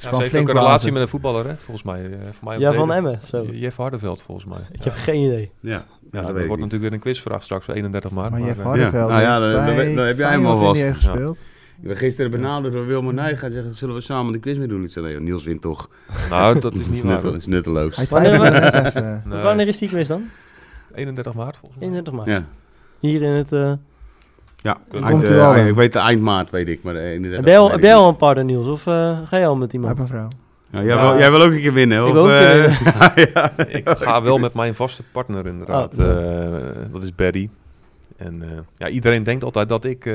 Ja, 0.02 0.08
ze 0.08 0.16
heeft 0.16 0.36
ook 0.36 0.48
een 0.48 0.54
relatie 0.56 0.92
met 0.92 1.02
een 1.02 1.08
voetballer, 1.08 1.46
hè? 1.46 1.54
Volgens 1.56 1.82
mij. 1.82 2.04
eh, 2.04 2.10
voor 2.32 2.48
mij 2.48 2.58
Ja, 2.58 2.72
van. 2.72 2.92
Emmen. 2.92 3.20
Zo. 3.24 3.44
Jeff 3.44 3.76
Hardeveld, 3.76 4.22
volgens 4.22 4.46
mij. 4.46 4.58
Ik 4.72 4.84
heb 4.84 4.92
geen 4.94 5.22
idee. 5.22 5.50
Ja, 5.60 5.70
ja, 5.70 5.76
Ja, 5.76 5.82
dat 6.10 6.12
dat 6.12 6.22
weet 6.22 6.22
wordt 6.24 6.48
niet. 6.48 6.48
natuurlijk 6.48 6.82
weer 6.82 6.92
een 6.92 6.98
quizvraag 7.00 7.42
straks, 7.42 7.64
voor 7.64 7.74
31 7.74 8.10
maart. 8.10 8.30
Maar 8.30 8.40
maar, 8.40 8.48
Jeff 8.48 8.62
Hardeveld 8.62 9.08
Nou 9.08 9.20
ja, 9.20 9.38
dan- 9.38 9.94
dan- 9.96 10.06
heb 10.06 10.18
jij 10.18 10.30
hem 10.30 10.46
alvast. 10.46 10.82
Ja. 10.84 10.92
gespeeld. 10.94 11.38
Ik 11.82 11.86
ben 11.88 11.96
gisteren 11.96 12.30
benaderd 12.30 12.74
door 12.74 12.86
Wilma 12.86 13.10
Nijga 13.10 13.46
en 13.46 13.52
zeggen, 13.52 13.74
zullen 13.76 13.94
we 13.94 14.00
samen 14.00 14.32
de 14.32 14.38
quiz 14.38 14.58
mee 14.58 14.68
doen? 14.68 14.84
Ik 14.84 14.90
zei, 14.90 15.06
nee, 15.06 15.20
Niels 15.20 15.44
wint 15.44 15.62
toch. 15.62 15.88
Nou, 16.30 16.60
dat 16.60 16.74
is 16.74 16.86
niet 16.86 17.02
nutteloos. 17.04 17.22
waar. 17.22 17.32
Dat 17.32 17.40
is 17.40 17.46
nutteloos. 17.46 18.08
Wanneer-. 18.08 19.54
Nee. 19.56 19.66
Is 19.66 19.78
die 19.78 19.88
quiz 19.88 20.08
dan? 20.08 20.28
31 20.94 21.34
maart, 21.34 21.56
volgens 21.56 21.80
mij. 21.80 21.88
31 21.88 22.12
maart. 22.14 22.28
Ja, 22.28 22.44
Hier 22.98 23.22
in 23.22 23.30
het... 23.32 23.52
eh, 23.52 23.72
ja. 24.56 24.76
Eind, 24.90 25.24
eh, 25.24 25.52
eind- 25.54 25.68
ik 25.68 25.74
weet 25.74 25.92
de 25.92 25.98
eind 25.98 26.20
maart, 26.22 26.50
weet 26.50 26.68
ik. 26.68 26.82
Maar 26.82 26.94
de 26.94 27.00
31 27.00 27.36
heb 27.36 27.46
jij 27.46 27.58
al, 27.58 27.62
weet 27.62 27.70
heb 27.72 27.80
ik 27.80 27.86
jij 27.86 27.94
al 27.96 28.02
niet. 28.04 28.12
een 28.12 28.18
partner, 28.18 28.44
Niels? 28.44 28.66
Of 28.66 28.86
eh, 28.86 29.18
ga 29.24 29.36
jij 29.36 29.46
al 29.46 29.56
met 29.56 29.72
iemand? 29.72 29.98
heeft 29.98 30.10
een 30.10 30.16
vrouw. 30.16 30.28
Ja, 30.70 30.82
jij, 30.82 30.94
Ja. 30.96 31.00
Wil, 31.10 31.18
jij 31.18 31.30
wil 31.30 31.42
ook 31.42 31.52
een 31.52 31.60
keer 31.60 31.72
winnen, 31.72 32.06
Ik 32.08 32.14
of? 32.16 32.28
eh, 32.28 32.80
ja. 33.34 33.52
Ik 33.68 33.88
ga 33.88 34.22
wel 34.22 34.38
met 34.38 34.54
mijn 34.54 34.74
vaste 34.74 35.02
partner 35.12 35.46
inderdaad. 35.46 35.98
Oh, 35.98 36.06
Eh, 36.06 36.92
dat 36.92 37.02
is 37.02 37.14
Barry. 37.14 37.50
En 38.20 38.42
eh, 38.42 38.48
ja, 38.76 38.88
iedereen 38.88 39.22
denkt 39.22 39.44
altijd 39.44 39.68
dat 39.68 39.84
ik 39.84 40.06
eh, 40.06 40.14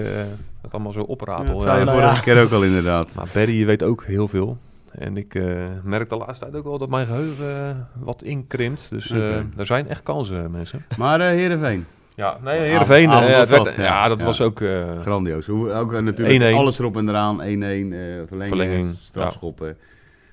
het 0.62 0.74
allemaal 0.74 0.92
zo 0.92 1.00
Ja, 1.00 1.06
opratel. 1.06 1.54
dat 1.54 1.62
zei 1.62 1.74
je 1.74 1.80
Ja, 1.80 1.86
nou 1.86 1.98
vorige 2.00 2.16
ja. 2.16 2.22
keer 2.22 2.44
ook 2.44 2.52
al 2.52 2.64
inderdaad. 2.64 3.14
Maar 3.16 3.28
Barry 3.34 3.66
weet 3.66 3.84
ook 3.84 4.04
heel 4.06 4.28
veel. 4.28 4.58
En 4.92 5.18
ik 5.18 5.36
eh, 5.36 5.66
merk 5.84 6.10
de 6.10 6.16
laatste 6.18 6.46
tijd 6.46 6.56
ook 6.58 6.64
wel 6.64 6.78
dat 6.78 6.90
mijn 6.90 7.06
geheugen 7.06 7.70
eh, 7.70 7.76
wat 8.04 8.22
inkrimpt. 8.24 8.88
Dus 8.90 9.12
eh, 9.12 9.36
er 9.36 9.66
zijn 9.66 9.88
echt 9.90 10.04
kansen, 10.04 10.52
mensen. 10.52 10.86
Maar 10.98 11.20
eh 11.20 11.28
Heerenveen, 11.28 11.86
Ja, 12.16 12.38
nee, 12.44 12.60
Heerenveen. 12.60 13.10
Eh, 13.10 13.20
was 13.20 13.22
het 13.40 13.50
werd- 13.50 13.64
dat, 13.66 13.76
ja, 13.76 13.84
ja. 13.84 14.08
dat 14.08 14.20
Ja. 14.20 14.26
was 14.26 14.42
ook... 14.42 14.62
eh, 14.62 15.02
grandioos. 15.02 15.46
Hoe, 15.46 15.72
ook 15.72 16.02
natuurlijk 16.02 16.54
1-1. 16.54 16.56
alles 16.58 16.80
erop 16.80 16.98
en 16.98 17.10
eraan. 17.10 17.38
1-1, 17.40 17.44
eh 17.44 17.48
verlenging, 17.48 18.28
Verlenging, 18.28 18.96
strafschoppen. 19.02 19.78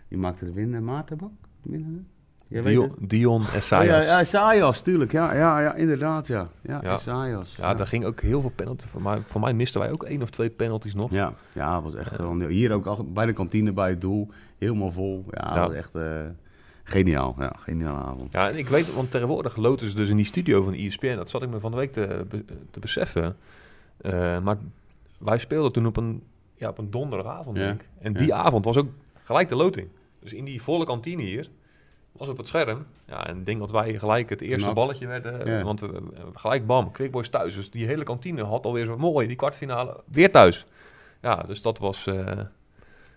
Die 0.09 0.19
maakte 0.19 0.45
de 0.45 0.53
winnaar, 0.53 0.83
Maartenbak? 0.83 1.31
Winnen? 1.63 2.07
Dion, 2.99 3.41
Oh, 3.41 3.55
Essayas. 3.55 4.07
ja, 4.07 4.21
Esaias, 4.21 4.81
tuurlijk. 4.83 5.13
Ja, 5.13 5.35
ja, 5.35 5.61
ja, 5.61 5.75
inderdaad, 5.75 6.27
ja. 6.27 6.49
Ja, 6.63 6.81
Ja. 6.83 7.43
Ja, 7.57 7.75
daar 7.75 7.87
ging 7.87 8.05
ook 8.05 8.21
heel 8.21 8.41
veel 8.41 8.53
penalty. 8.55 8.87
Voor 8.87 9.03
mij, 9.03 9.23
voor 9.27 9.41
mij 9.41 9.53
misten 9.55 9.81
wij 9.81 9.91
ook 9.91 10.03
één 10.05 10.23
of 10.23 10.31
twee 10.31 10.51
penalties 10.51 10.95
nog. 10.95 11.11
Ja, 11.11 11.33
ja, 11.53 11.75
het 11.75 11.85
was 11.85 11.95
echt 11.95 12.15
grandioos. 12.15 12.53
Hier 12.53 12.73
ook 12.73 12.87
al, 12.87 13.05
bij 13.13 13.27
de 13.27 13.33
kantine 13.33 13.73
bij 13.73 13.89
het 13.91 14.01
doel, 14.01 14.29
helemaal 14.59 14.93
vol. 14.93 15.25
Ja, 15.31 15.55
dat 15.55 15.67
was 15.67 15.77
echt 15.77 15.95
eh, 15.95 16.21
geniaal. 16.83 17.35
Ja, 17.39 17.53
geniale 17.59 17.99
avond. 17.99 18.33
Ja, 18.33 18.49
en 18.49 18.57
ik 18.57 18.69
weet, 18.69 18.95
want 18.95 19.11
tegenwoordig 19.11 19.57
loten 19.57 19.89
ze 19.89 19.95
dus 19.97 20.09
in 20.09 20.17
die 20.17 20.25
studio 20.25 20.63
van 20.63 20.73
ESPN. 20.75 21.17
Dat 21.17 21.31
zat 21.31 21.43
ik 21.43 21.51
me 21.51 21.61
van 21.61 21.71
de 21.71 21.77
week 21.77 21.93
te, 21.93 22.27
te 22.71 22.81
beseffen. 22.81 23.37
Eh, 24.01 24.39
maar 24.41 24.57
wij 25.19 25.39
speelden 25.39 25.73
toen 25.73 25.87
op 25.87 25.97
een, 25.97 26.23
ja, 26.55 26.69
op 26.69 26.79
een 26.79 26.91
donderdagavond, 26.91 27.57
Ja, 27.57 27.63
denk 27.65 27.81
ik. 27.81 27.89
En 28.01 28.13
ja. 28.13 28.19
die 28.19 28.35
avond 28.35 28.65
was 28.65 28.77
ook 28.77 28.89
gelijk 29.25 29.49
de 29.49 29.57
loting. 29.57 29.89
Dus 30.21 30.33
in 30.33 30.45
die 30.45 30.63
volle 30.63 30.85
kantine 30.85 31.23
hier 31.23 31.49
was 32.13 32.29
op 32.29 32.37
het 32.37 32.49
scherm. 32.49 32.87
Ja, 33.05 33.27
en 33.27 33.39
ik 33.39 33.47
denk 33.47 33.59
dat 33.59 33.71
wij 33.71 33.99
gelijk 33.99 34.31
het 34.31 34.41
eerste 34.41 34.63
Knap. 34.63 34.75
balletje 34.75 35.07
werden. 35.07 35.47
Ja. 35.47 35.63
Want 35.63 35.81
we, 35.81 36.03
gelijk 36.35 36.67
bam, 36.67 36.91
Quickboys 36.91 37.29
thuis. 37.29 37.55
Dus 37.55 37.71
die 37.71 37.87
hele 37.87 38.05
kantine 38.05 38.45
had 38.45 38.67
alweer 38.67 38.85
zo 38.85 38.99
mooi, 38.99 39.27
die 39.27 39.37
kwartfinale, 39.37 40.01
weer 40.05 40.31
thuis. 40.31 40.67
Ja, 41.21 41.37
dus 41.37 41.63
dat 41.63 41.79
was... 41.79 42.07
eh, 42.07 42.39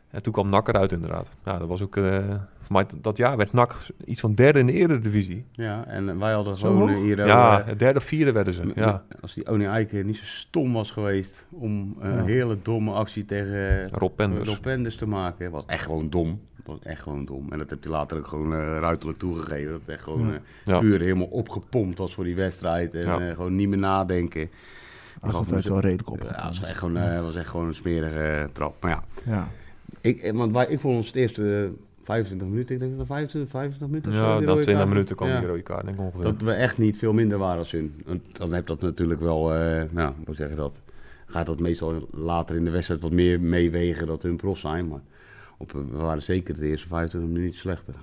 en 0.09 0.21
toen 0.21 0.33
kwam 0.33 0.49
NAC 0.49 0.67
eruit 0.67 0.91
inderdaad. 0.91 1.29
Ja, 1.45 1.57
dat 1.57 1.67
was 1.67 1.81
ook... 1.81 1.97
eh, 1.97 2.35
mij 2.69 2.85
dat 3.01 3.17
jaar 3.17 3.37
werd 3.37 3.53
NAC 3.53 3.75
iets 4.05 4.19
van 4.19 4.35
derde 4.35 4.59
in 4.59 4.65
de 4.65 4.71
eredivisie. 4.73 5.45
Ja, 5.51 5.85
en 5.87 6.19
wij 6.19 6.33
hadden 6.33 6.57
Zo 6.57 6.67
gewoon 6.71 6.89
eh, 6.89 6.95
hier... 6.95 7.25
Ja, 7.25 7.61
eh, 7.61 7.77
derde 7.77 7.99
of 7.99 8.05
vierde 8.05 8.31
werden 8.31 8.53
ze. 8.53 8.71
Ja. 8.75 9.03
als 9.21 9.33
die 9.33 9.47
Oni 9.49 9.65
Eiken 9.65 10.05
niet 10.05 10.17
zo 10.17 10.23
stom 10.25 10.73
was 10.73 10.91
geweest 10.91 11.45
om 11.51 11.95
een 11.99 12.15
Ja. 12.17 12.23
hele 12.23 12.57
domme 12.61 12.91
actie 12.91 13.25
tegen 13.25 13.79
eh, 13.81 13.85
Rob 13.91 14.15
Penders. 14.15 14.49
Rob 14.49 14.61
Penders 14.61 14.95
te 14.95 15.07
maken, 15.07 15.51
was 15.51 15.63
echt 15.65 15.83
gewoon 15.85 16.09
dom. 16.09 16.39
Dat 16.55 16.65
was 16.75 16.79
echt 16.91 17.01
gewoon 17.01 17.25
dom. 17.25 17.51
En 17.51 17.57
dat 17.57 17.69
heb 17.69 17.83
hij 17.83 17.91
later 17.91 18.17
ook 18.17 18.27
gewoon 18.27 18.53
eh, 18.53 18.59
ruiterlijk 18.79 19.19
toegegeven. 19.19 19.71
Dat 19.71 19.79
het 19.85 19.89
echt 19.89 20.03
gewoon 20.03 20.27
Ja. 20.27 20.33
eh, 20.33 20.39
Ja. 20.63 20.79
puur 20.79 20.99
helemaal 20.99 21.27
opgepompt 21.27 21.97
was 21.97 22.13
voor 22.13 22.23
die 22.23 22.35
wedstrijd. 22.35 22.93
En 22.93 23.07
Ja. 23.07 23.19
eh, 23.19 23.35
gewoon 23.35 23.55
niet 23.55 23.69
meer 23.69 23.77
nadenken. 23.77 24.49
Dat 25.21 25.29
gaf 25.31 25.39
altijd 25.39 25.67
wel 25.67 25.79
redelijk 25.79 26.09
op. 26.09 26.21
Ja, 26.21 26.27
het 26.47 26.59
was 26.59 26.69
echt 26.69 26.77
gewoon, 26.77 26.97
eh, 26.97 27.21
was 27.21 27.35
echt 27.35 27.49
gewoon 27.49 27.67
een 27.67 27.75
smerige 27.75 28.19
eh, 28.19 28.43
trap. 28.43 28.75
Maar 28.81 28.91
ja, 28.91 29.03
Ja. 29.25 29.47
ik, 30.01 30.17
eh, 30.21 30.31
want 30.33 30.51
wij, 30.51 30.65
ik 30.67 30.79
vond 30.79 30.95
ons 30.95 31.07
het 31.07 31.15
eerste 31.15 31.63
eh, 31.63 31.69
25 32.05 32.47
minuten, 32.47 32.75
ik 32.75 32.81
denk 32.81 32.97
dat 32.97 33.05
25, 33.07 33.51
25 33.51 33.87
minuten 33.87 34.11
of 34.11 34.17
zo, 34.17 34.23
Ja, 34.23 34.33
rode 34.33 34.45
20 34.61 34.73
kaart. 34.75 34.87
minuten 34.89 35.15
kwam 35.15 35.27
Ja. 35.29 35.39
die 35.39 35.47
rode 35.47 35.61
kaart, 35.61 35.85
denk 35.85 35.97
ik 35.97 36.03
ongeveer. 36.03 36.23
Dat 36.23 36.41
we 36.41 36.51
echt 36.51 36.77
niet 36.77 36.97
veel 36.97 37.13
minder 37.13 37.37
waren 37.37 37.57
als 37.57 37.71
hun. 37.71 38.01
Want 38.05 38.37
dan 38.37 38.53
heb 38.53 38.67
dat 38.67 38.81
natuurlijk 38.81 39.19
wel, 39.19 39.53
eh, 39.53 39.83
nou, 39.91 40.13
hoe 40.25 40.35
zeg 40.35 40.49
je 40.49 40.55
dat? 40.55 40.81
Gaat 41.25 41.45
dat 41.45 41.59
meestal 41.59 42.07
later 42.11 42.55
in 42.55 42.65
de 42.65 42.71
wedstrijd 42.71 43.01
wat 43.01 43.11
meer 43.11 43.39
meewegen 43.39 44.07
dat 44.07 44.21
hun 44.21 44.35
prof 44.35 44.57
zijn. 44.59 44.87
Maar 44.87 44.99
op, 45.57 45.71
we 45.71 45.97
waren 45.97 46.21
zeker 46.21 46.55
de 46.59 46.67
eerste 46.67 46.87
25 46.87 47.31
minuten 47.31 47.59
slechter. 47.59 47.93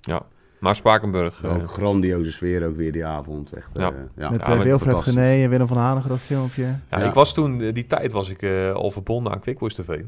Ja. 0.00 0.22
Maar 0.58 0.74
Spakenburg... 0.76 1.42
eh, 1.44 1.54
ook 1.54 1.70
grandioze 1.70 2.32
sfeer 2.32 2.66
ook 2.66 2.76
weer 2.76 2.92
die 2.92 3.04
avond. 3.04 3.52
Echt, 3.52 3.68
Ja. 3.72 3.88
eh, 3.92 3.96
ja. 4.16 4.30
Met 4.30 4.40
eh, 4.40 4.48
maar 4.48 4.62
Wilfred. 4.62 4.96
Gené 4.96 5.42
en 5.42 5.50
Willem 5.50 5.66
van 5.66 5.76
Hanegem, 5.76 6.08
dat 6.08 6.18
filmpje. 6.20 6.62
ja, 6.62 6.78
Ja. 6.90 6.98
ik 6.98 7.12
was 7.14 7.34
toen, 7.34 7.60
eh, 7.60 7.74
die 7.74 7.86
tijd 7.86 8.12
was 8.12 8.28
ik 8.30 8.42
eh, 8.42 8.72
al 8.72 8.90
verbonden 8.90 9.32
aan 9.32 9.40
Quickboys 9.40 9.74
TV. 9.74 10.02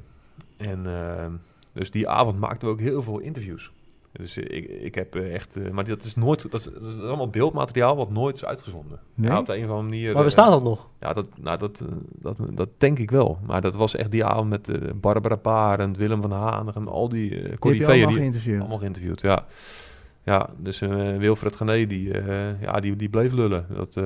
En 0.57 0.87
eh, 0.87 1.27
dus 1.73 1.91
die 1.91 2.09
avond 2.09 2.39
maakten 2.39 2.69
we 2.69 2.75
ook 2.75 2.81
heel 2.81 3.03
veel 3.03 3.19
interviews. 3.19 3.73
Dus 4.13 4.37
eh, 4.37 4.57
ik, 4.57 4.69
ik 4.69 4.95
heb 4.95 5.15
eh, 5.15 5.35
echt... 5.35 5.57
eh, 5.57 5.71
maar 5.71 5.85
dat 5.85 6.05
is 6.05 6.15
nooit... 6.15 6.51
Dat 6.51 6.61
is, 6.61 6.65
dat 6.65 6.95
is 6.95 7.01
allemaal 7.01 7.29
beeldmateriaal 7.29 7.97
wat 7.97 8.11
nooit 8.11 8.37
is 8.37 8.45
uitgezonden. 8.45 8.99
Nee? 9.15 9.31
Ja, 9.31 9.39
op 9.39 9.47
de 9.47 9.57
een 9.57 9.65
of 9.65 9.71
andere 9.71 9.89
manier... 9.89 10.15
Maar 10.15 10.25
bestaat 10.25 10.51
dat 10.51 10.63
nog? 10.63 10.89
Ja, 11.01 11.13
dat, 11.13 11.27
nou, 11.41 11.59
dat, 11.59 11.83
dat, 12.09 12.37
dat 12.51 12.69
denk 12.79 12.99
ik 12.99 13.11
wel. 13.11 13.39
Maar 13.47 13.61
dat 13.61 13.75
was 13.75 13.97
echt 13.97 14.11
die 14.11 14.25
avond 14.25 14.49
met 14.49 14.69
eh, 14.69 14.91
Barbara 14.95 15.37
Parent, 15.37 15.97
Willem 15.97 16.21
van 16.21 16.31
Hanegem, 16.33 16.89
al 16.89 17.09
die 17.09 17.31
uh, 17.31 17.43
Die 17.43 17.71
heb 17.71 17.79
je 17.79 17.87
allemaal 17.87 18.09
die 18.09 18.19
geïnterviewd. 18.19 18.61
allemaal 18.61 18.79
geïnterviewd. 18.79 19.21
Ja, 19.21 19.45
ja 20.25 20.49
dus 20.59 20.79
Wilfred 21.19 21.57
Gené, 21.57 21.87
die, 21.87 22.13
ja, 22.61 22.81
die, 22.81 22.97
die 22.97 23.09
bleef 23.09 23.33
lullen. 23.33 23.67
Dat, 23.69 24.01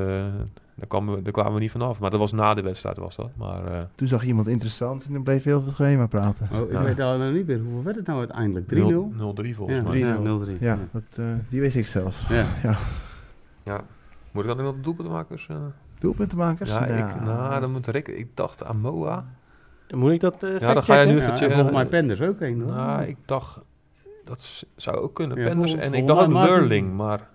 daar, 0.76 0.86
kwamen 0.88 1.14
we, 1.14 1.22
daar 1.22 1.32
kwamen 1.32 1.54
we 1.54 1.60
niet 1.60 1.70
vanaf. 1.70 2.00
Maar 2.00 2.10
dat 2.10 2.20
was 2.20 2.32
na 2.32 2.54
de 2.54 2.62
wedstrijd, 2.62 2.96
was 2.96 3.16
dat. 3.16 3.30
Maar 3.36 3.66
eh, 3.66 3.82
Toen 3.94 4.08
zag 4.08 4.20
je 4.22 4.26
iemand 4.26 4.46
interessant 4.46 5.06
en 5.06 5.12
dan 5.12 5.22
bleef 5.22 5.44
Wilfred 5.44 5.74
Gené 5.74 5.96
maar 5.96 6.08
praten. 6.08 6.48
Oh, 6.52 6.60
ik 6.60 6.72
Ja. 6.72 6.82
weet 6.82 6.96
nou 6.96 7.32
niet 7.32 7.46
meer. 7.46 7.58
Hoeveel 7.60 7.82
werd 7.82 7.96
het 7.96 8.06
nou 8.06 8.18
uiteindelijk? 8.18 8.66
3-0? 8.66 9.12
0-3 9.12 9.54
volgens 9.54 9.78
Ja, 9.78 9.82
mij. 9.82 9.92
3-0. 9.92 10.22
ja, 10.22 10.46
0-3. 10.56 10.58
Ja, 10.60 10.78
dat, 10.92 11.02
eh, 11.18 11.24
die 11.48 11.60
wist 11.60 11.76
ik 11.76 11.86
zelfs. 11.86 12.26
Ja. 12.28 12.46
Ja. 13.64 13.80
Moet 14.32 14.44
ik 14.44 14.56
dan 14.56 14.64
nog 14.64 14.74
de 14.74 14.80
doelpuntenmakers? 14.80 15.46
eh 15.48 15.56
Doelpuntenmakers? 15.98 16.70
ja, 16.70 16.80
Nou, 16.86 16.98
ik, 16.98 17.20
nou, 17.20 17.60
dan 17.60 17.72
moet 17.72 17.86
Rick... 17.86 18.08
Ik 18.08 18.28
dacht 18.36 18.64
aan 18.64 18.80
Moa. 18.80 19.24
Moet 19.94 20.10
ik 20.12 20.20
dat 20.20 20.42
eh 20.42 20.58
Ja, 20.58 20.72
dan 20.74 20.82
ga 20.82 21.00
je 21.00 21.06
nu 21.06 21.16
Ja, 21.20 21.32
even 21.32 21.50
volgens 21.52 21.72
mij 21.74 21.86
Penders 21.86 22.20
ook 22.20 22.40
één. 22.40 22.60
hoor. 22.60 22.72
Nou, 22.72 23.02
ik 23.02 23.16
dacht... 23.24 23.60
Dat 24.24 24.64
zou 24.76 24.96
ook 24.96 25.14
kunnen, 25.14 25.38
Ja, 25.38 25.48
Penders. 25.48 25.70
vol- 25.72 25.80
En 25.80 25.94
ik 25.94 26.06
dacht 26.06 26.28
Maarten- 26.28 26.54
Lurling, 26.58 26.94
maar... 26.96 27.28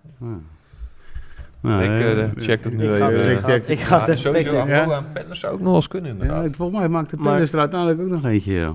Ja. 1.61 1.81
Ik, 1.81 1.99
eh, 1.99 2.23
eh, 2.23 2.29
check 2.35 2.63
het 2.63 2.73
nu 2.77 2.85
Ik 2.85 2.91
ga, 2.91 3.09
even. 3.09 3.25
ik 3.25 3.31
ik 3.31 3.39
ga, 3.39 3.47
check- 3.47 3.67
ik 3.67 3.79
ga 3.79 3.97
het 3.97 4.05
Ja, 4.05 4.11
even 4.13 4.17
sowieso 4.23 4.49
factchecken. 4.49 4.75
Ja. 4.75 4.83
Amoa 4.83 4.97
en 4.97 5.11
Penders 5.13 5.39
zou 5.39 5.53
ook 5.53 5.59
nog 5.59 5.67
wel 5.67 5.75
eens 5.75 5.87
kunnen, 5.87 6.09
Ja, 6.15 6.21
inderdaad. 6.21 6.43
het- 6.45 6.55
volgens 6.55 6.79
mij 6.79 6.87
maakte 6.87 7.15
Maar- 7.15 7.29
Penders 7.29 7.53
er 7.53 7.59
uiteindelijk 7.59 8.01
ook 8.01 8.07
nog 8.07 8.25
eentje. 8.25 8.53
Ja, 8.53 8.73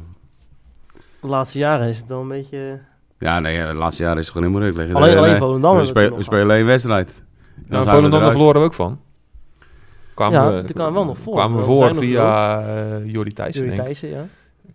De 1.20 1.26
laatste 1.26 1.58
jaren 1.58 1.88
is 1.88 1.98
het 1.98 2.08
wel 2.08 2.20
een 2.20 2.28
beetje... 2.28 2.78
ja 3.18 3.40
nee, 3.40 3.54
ja, 3.56 3.66
de 3.72 3.78
laatste 3.78 4.02
jaren 4.02 4.18
is 4.18 4.26
het 4.26 4.36
gewoon 4.36 4.52
helemaal 4.52 4.72
leuk. 4.76 4.94
Alleen, 4.94 5.16
alleen 5.18 5.38
Volendam 5.38 5.76
we, 5.76 5.84
hebben 6.00 6.16
we 6.18 6.22
spelen, 6.22 6.56
één 6.56 6.66
wedstrijd. 6.66 7.06
Dan 7.06 7.64
Nou, 7.68 7.82
zijn 7.84 7.96
we 7.96 8.02
Volendam 8.02 8.30
verloren 8.30 8.60
we 8.60 8.66
ook 8.66 8.74
van. 8.74 9.00
Kwamen 10.14 10.40
Ja, 10.40 10.56
we, 10.56 10.62
die 10.62 10.74
kwamen 10.74 10.92
wel 10.94 11.04
nog 11.04 11.18
voor. 11.18 11.34
Kwamen 11.34 11.56
we 11.56 11.62
We 11.66 11.72
voor 11.72 11.94
via 11.94 12.60
eh 12.66 13.12
Jordi 13.12 13.32
Thijssen, 13.32 13.72
ik. 13.72 13.74
Thijssen, 13.84 14.08
ja. 14.08 14.24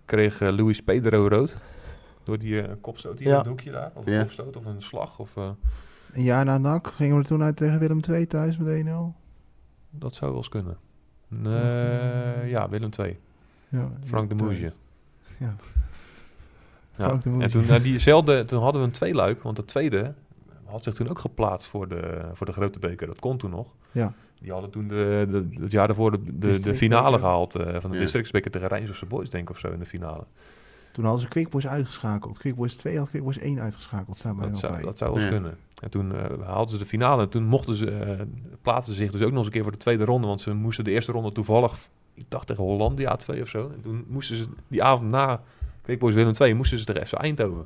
Kreeg 0.06 0.42
eh, 0.42 0.50
Luis 0.58 0.82
Pedro 0.82 1.28
rood. 1.28 1.58
Door 2.24 2.38
die 2.40 2.62
eh, 2.62 2.70
kopstoot 2.82 3.18
hier 3.20 3.28
Ja. 3.28 3.34
in 3.34 3.40
het 3.40 3.48
hoekje 3.48 3.72
daar. 3.72 3.92
Of 3.94 4.06
een 4.06 4.14
Ja. 4.14 4.22
kopstoot 4.22 4.58
of 4.58 4.66
een 4.66 4.82
slag. 4.82 5.20
Of, 5.20 5.38
eh, 5.38 5.44
Een 6.14 6.24
jaar 6.24 6.46
na 6.46 6.58
NAC 6.58 6.88
gingen 6.88 7.16
we 7.16 7.22
er 7.22 7.28
toen 7.28 7.44
uit 7.44 7.56
tegen 7.56 7.80
Willem 7.80 8.00
II 8.10 8.28
thuis 8.28 8.58
met 8.58 8.86
1-0. 8.86 8.90
dat 9.90 10.14
zou 10.16 10.30
wel 10.32 10.40
eens 10.40 10.50
kunnen. 10.50 10.78
Nee, 11.28 12.50
ja, 12.50 12.70
Willem 12.70 12.90
II. 13.00 13.18
Ja, 13.70 13.92
Frank 14.04 14.30
de. 14.30 14.36
Moesje. 14.36 14.72
Ja. 15.38 15.56
Ja. 16.98 17.06
Frank 17.06 17.24
de 17.24 17.30
Moesje. 17.30 17.46
En 17.46 17.52
toen, 17.52 17.68
eh, 17.70 17.84
diezelfde, 17.84 18.46
toen 18.46 18.62
hadden 18.62 18.82
we 18.82 18.88
een 18.88 18.94
tweeluik. 18.94 19.42
Want 19.44 19.56
de 19.56 19.66
tweede 19.66 20.14
had 20.66 20.84
zich 20.84 20.94
toen 20.94 21.10
ook 21.10 21.20
geplaatst 21.20 21.68
voor 21.68 21.88
de, 21.88 22.22
voor 22.34 22.46
de 22.46 22.52
grote 22.52 22.80
beker. 22.80 23.08
Dat 23.08 23.20
kon 23.20 23.38
toen 23.38 23.50
nog. 23.50 23.68
Ja. 23.92 24.14
Die 24.40 24.52
hadden 24.52 24.70
toen 24.70 24.88
de, 24.88 25.28
de, 25.30 25.62
het 25.62 25.72
jaar 25.72 25.88
daarvoor 25.88 26.12
de, 26.12 26.60
de, 26.60 26.76
finale 26.76 27.20
gehaald. 27.20 27.56
eh, 27.56 27.76
van 27.80 27.90
de 27.90 27.96
Ja. 27.96 28.02
districtsbeker 28.02 28.52
tegen 28.52 28.68
Rijnsburgse 28.68 29.06
Boys, 29.06 29.30
denk 29.30 29.44
ik, 29.44 29.50
of 29.56 29.60
zo 29.60 29.72
in 29.72 29.80
de 29.80 29.86
finale. 29.86 30.24
Toen 30.92 31.04
hadden 31.04 31.22
ze 31.22 31.28
Quickboys 31.28 31.68
uitgeschakeld. 31.68 32.38
Quickboys 32.38 32.76
2 32.76 32.98
had 32.98 33.10
Quickboys 33.10 33.38
1 33.38 33.60
uitgeschakeld. 33.62 34.18
Staan 34.18 34.38
bij 34.38 34.48
Dat 34.48 34.58
zou, 34.58 34.74
bij. 34.74 34.82
dat 34.82 34.98
zou 34.98 35.10
wel 35.14 35.20
eens 35.22 35.30
Ja. 35.30 35.36
kunnen. 35.38 35.58
En 35.82 35.90
toen 35.90 36.16
eh, 36.16 36.48
haalden 36.48 36.70
ze 36.70 36.78
de 36.78 36.86
finale. 36.86 37.22
En 37.22 37.30
toen 37.30 37.44
mochten 37.44 37.76
ze, 37.76 37.90
eh 37.92 38.20
plaatsen 38.62 38.94
ze 38.94 39.00
zich 39.04 39.12
dus 39.12 39.22
ook 39.22 39.28
nog 39.30 39.38
eens 39.38 39.46
een 39.46 39.52
keer 39.52 39.64
voor 39.64 39.72
de 39.72 39.78
tweede 39.78 40.06
ronde. 40.06 40.28
Want 40.28 40.42
ze 40.42 40.54
moesten 40.54 40.84
de 40.84 40.92
eerste 40.92 41.12
ronde 41.12 41.32
toevallig, 41.32 41.80
ik 42.14 42.26
dacht 42.30 42.48
tegen 42.48 42.64
Hollandia 42.64 43.16
2 43.16 43.42
of 43.42 43.48
zo. 43.48 43.72
En 43.76 43.82
toen 43.82 44.06
moesten 44.08 44.36
ze 44.36 44.46
die 44.68 44.84
avond 44.84 45.10
na 45.10 45.42
Quickboys 45.82 46.14
Willem 46.14 46.34
2, 46.34 46.54
moesten 46.56 46.78
ze 46.78 46.86
tegen 46.86 47.06
FC 47.08 47.14
Eindhoven. 47.14 47.66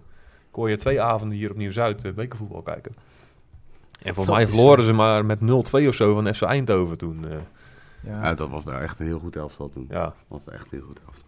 kon 0.52 0.70
je 0.70 0.76
twee 0.78 1.02
avonden 1.02 1.38
hier 1.38 1.52
op 1.52 1.58
Nieuw-Zuid 1.58 2.06
uh, 2.06 2.14
bekervoetbal 2.14 2.62
kijken. 2.62 2.96
En 4.02 4.14
voor 4.14 4.26
Dat 4.26 4.36
mij 4.36 4.48
verloren 4.48 4.80
eh, 4.80 4.86
ze 4.86 4.92
maar 4.94 5.26
met 5.26 5.40
0-2 5.40 5.44
of 5.88 5.96
zo 5.96 6.14
van 6.14 6.34
FC 6.34 6.42
Eindhoven 6.42 6.98
toen. 6.98 7.26
eh, 7.28 7.38
Ja. 8.02 8.24
Ja, 8.24 8.34
dat 8.36 8.50
was 8.50 8.64
wel 8.64 8.80
echt 8.80 9.00
een 9.00 9.06
heel 9.06 9.20
goed 9.20 9.36
elftal 9.36 9.70
toen. 9.70 9.86
ja. 9.90 10.04
Dat 10.04 10.14
was 10.28 10.54
echt 10.54 10.64
een 10.72 10.78
heel 10.78 10.88
goed 10.88 11.00
elftal. 11.08 11.24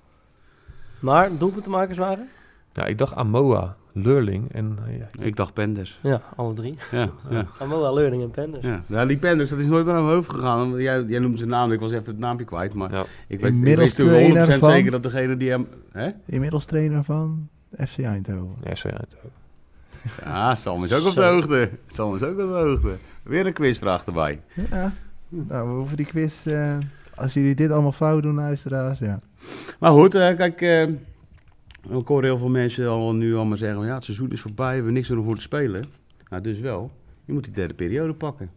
Maar 0.99 1.37
doelpuntenmakers 1.37 1.97
waren? 1.97 2.27
Ja, 2.73 2.85
ik 2.85 2.97
dacht 2.97 3.15
Amoa, 3.15 3.75
Leurling 3.91 4.51
en... 4.53 4.77
eh, 4.87 4.97
ja, 4.97 5.07
Ik 5.25 5.35
dacht 5.35 5.53
Penders. 5.53 5.99
Ja, 6.03 6.21
alle 6.35 6.53
drie. 6.53 6.77
Ja, 6.91 7.09
ja. 7.29 7.45
Amoa, 7.59 7.91
Learning 7.91 8.23
en 8.23 8.31
Penders. 8.31 8.65
Ja, 8.65 8.83
ja 8.87 9.05
die 9.05 9.17
Penders, 9.17 9.49
dat 9.49 9.59
is 9.59 9.65
nooit 9.67 9.85
meer 9.85 9.93
aan 9.95 10.03
mijn 10.03 10.15
hoofd 10.15 10.29
gegaan. 10.33 10.81
Jij, 10.81 11.03
jij 11.03 11.19
noemde 11.19 11.37
zijn 11.37 11.49
naam, 11.49 11.71
ik 11.71 11.79
was 11.79 11.91
even 11.91 12.05
het 12.05 12.17
naampje 12.19 12.45
kwijt. 12.45 12.73
Maar 12.73 12.91
ja. 12.91 13.01
ik 13.27 13.39
weet, 13.39 13.39
ik 13.51 13.57
Inmiddels 13.57 13.95
weet 13.95 14.07
toen 14.07 14.15
100% 14.15 14.31
trainer 14.31 14.57
van- 14.59 14.71
zeker 14.71 14.91
dat 14.91 15.03
degene 15.03 15.37
die 15.37 15.49
hem... 15.49 15.67
Hè? 15.91 16.09
Inmiddels 16.25 16.65
trainer 16.65 17.03
van 17.03 17.47
FC 17.87 17.99
Eindhoven. 17.99 18.55
Ja, 18.63 18.75
zo 18.75 18.89
ja, 20.23 20.55
Sam 20.55 20.83
is 20.83 20.93
ook 20.93 21.05
op 21.05 21.13
de 21.13 21.23
hoogte. 21.23 21.69
Sam 21.87 22.15
is 22.15 22.23
ook 22.23 22.29
op 22.31 22.37
de 22.37 22.43
hoogte. 22.43 22.95
Weer 23.23 23.45
een 23.45 23.53
quizvraag 23.53 24.05
erbij. 24.05 24.41
Ja. 24.71 24.93
Nou, 25.29 25.67
we 25.67 25.73
hoeven 25.73 25.97
die 25.97 26.05
quiz... 26.05 26.45
eh, 26.47 26.77
als 27.15 27.33
jullie 27.33 27.55
dit 27.55 27.71
allemaal 27.71 27.91
fout 27.91 28.23
doen, 28.23 28.35
luisteraars, 28.35 28.99
ja. 28.99 29.19
Maar 29.79 29.91
goed, 29.91 30.15
eh, 30.15 30.35
kijk, 30.35 30.61
eh, 30.61 30.87
ik 31.97 32.07
hoor 32.07 32.23
heel 32.23 32.37
veel 32.37 32.49
mensen 32.49 32.89
al 32.89 33.13
nu 33.13 33.35
allemaal 33.35 33.57
zeggen, 33.57 33.85
ja, 33.85 33.93
het 33.93 34.03
seizoen 34.03 34.31
is 34.31 34.41
voorbij, 34.41 34.67
we 34.67 34.75
hebben 34.75 34.93
niks 34.93 35.09
meer 35.09 35.17
om 35.17 35.23
voor 35.23 35.35
te 35.35 35.41
spelen. 35.41 35.85
Nou, 36.29 36.43
dus 36.43 36.59
wel, 36.59 36.91
je 37.25 37.33
moet 37.33 37.43
die 37.43 37.53
derde 37.53 37.73
periode 37.73 38.13
pakken. 38.13 38.49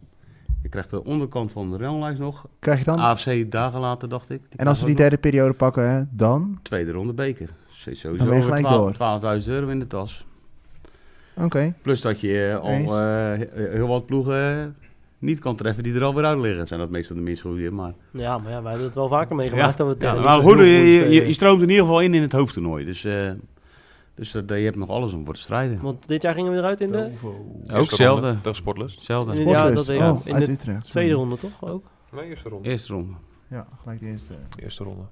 Je 0.61 0.69
krijgt 0.69 0.89
de 0.89 1.03
onderkant 1.03 1.51
van 1.51 1.71
de 1.71 1.77
ranglijst 1.77 2.19
nog. 2.19 2.45
Krijg 2.59 2.79
je 2.79 2.85
dan... 2.85 2.99
AFC 2.99 3.51
dagen 3.51 3.79
later, 3.79 4.09
dacht 4.09 4.29
ik. 4.29 4.41
en 4.55 4.67
als 4.67 4.79
we 4.79 4.85
die 4.85 4.95
derde 4.95 5.17
periode 5.17 5.53
pakken, 5.53 5.89
hè, 5.89 6.03
dan... 6.09 6.59
Tweede 6.61 6.91
ronde 6.91 7.13
beker. 7.13 7.49
Sowieso 7.67 8.15
Dan 8.15 8.27
ben 8.27 8.37
je 8.37 8.43
gelijk 8.43 8.69
door. 8.69 8.93
12 8.93 9.43
12.000 9.43 9.47
euro 9.47 9.67
in 9.67 9.79
de 9.79 9.87
tas. 9.87 10.25
Oké. 11.33 11.73
Plus 11.81 12.01
dat 12.01 12.19
je 12.19 12.47
eh, 12.47 12.59
al 12.59 12.97
heel 13.53 13.87
wat 13.87 14.05
ploegen 14.05 14.75
niet 15.21 15.39
kan 15.39 15.55
treffen 15.55 15.83
die 15.83 15.93
er 15.93 16.03
alweer 16.03 16.23
uit 16.25 16.39
liggen. 16.39 16.67
Zijn 16.67 16.79
dat 16.79 16.89
meestal 16.89 17.15
de 17.15 17.21
minst 17.21 17.41
goede, 17.41 17.71
maar... 17.71 17.93
Ja, 18.11 18.37
maar 18.37 18.51
ja, 18.51 18.61
wij 18.61 18.69
hebben 18.69 18.87
het 18.87 18.95
wel 18.95 19.07
vaker 19.07 19.35
meegemaakt. 19.35 19.77
dat 19.77 19.97
we 19.97 20.05
Ja, 20.05 20.13
maar 20.13 20.41
goed, 20.41 20.57
je, 20.57 20.65
je, 20.65 21.09
je, 21.27 21.33
stroomt 21.33 21.61
in 21.61 21.69
ieder 21.69 21.83
geval 21.85 22.01
in 22.01 22.13
in 22.13 22.21
het 22.21 22.31
hoofdtoernooi. 22.31 22.85
Dus, 22.85 23.03
eh, 23.03 23.31
dus 24.15 24.31
dat- 24.31 24.49
je 24.49 24.53
hebt 24.55 24.75
nog 24.75 24.89
alles 24.89 25.13
om 25.13 25.25
voor 25.25 25.33
te 25.33 25.39
strijden. 25.39 25.79
Want 25.81 26.07
dit 26.07 26.21
jaar 26.21 26.33
gingen 26.33 26.51
we 26.51 26.57
eruit 26.57 26.81
in 26.81 26.91
de 26.91 27.09
Ook 27.73 27.85
hetzelfde. 27.85 28.35
Tegen 28.37 28.55
Sportlust. 28.55 28.95
Hetzelfde. 28.95 29.43
Ja, 29.43 29.71
dat 29.71 29.85
weet 29.85 29.99
oh, 30.01 30.21
In 30.23 30.35
de 30.35 30.51
Utrecht. 30.51 30.89
tweede 30.89 31.13
ronde 31.13 31.35
toch 31.37 31.63
ook? 31.63 31.83
Nee, 32.11 32.25
eerste 32.25 32.49
ronde. 32.49 32.69
Eerste 32.69 32.93
ronde. 32.93 33.13
Ja, 33.47 33.67
gelijk 33.81 33.99
de 33.99 34.05
eerste. 34.05 34.33
Eerste 34.59 34.83
ronde. 34.83 35.03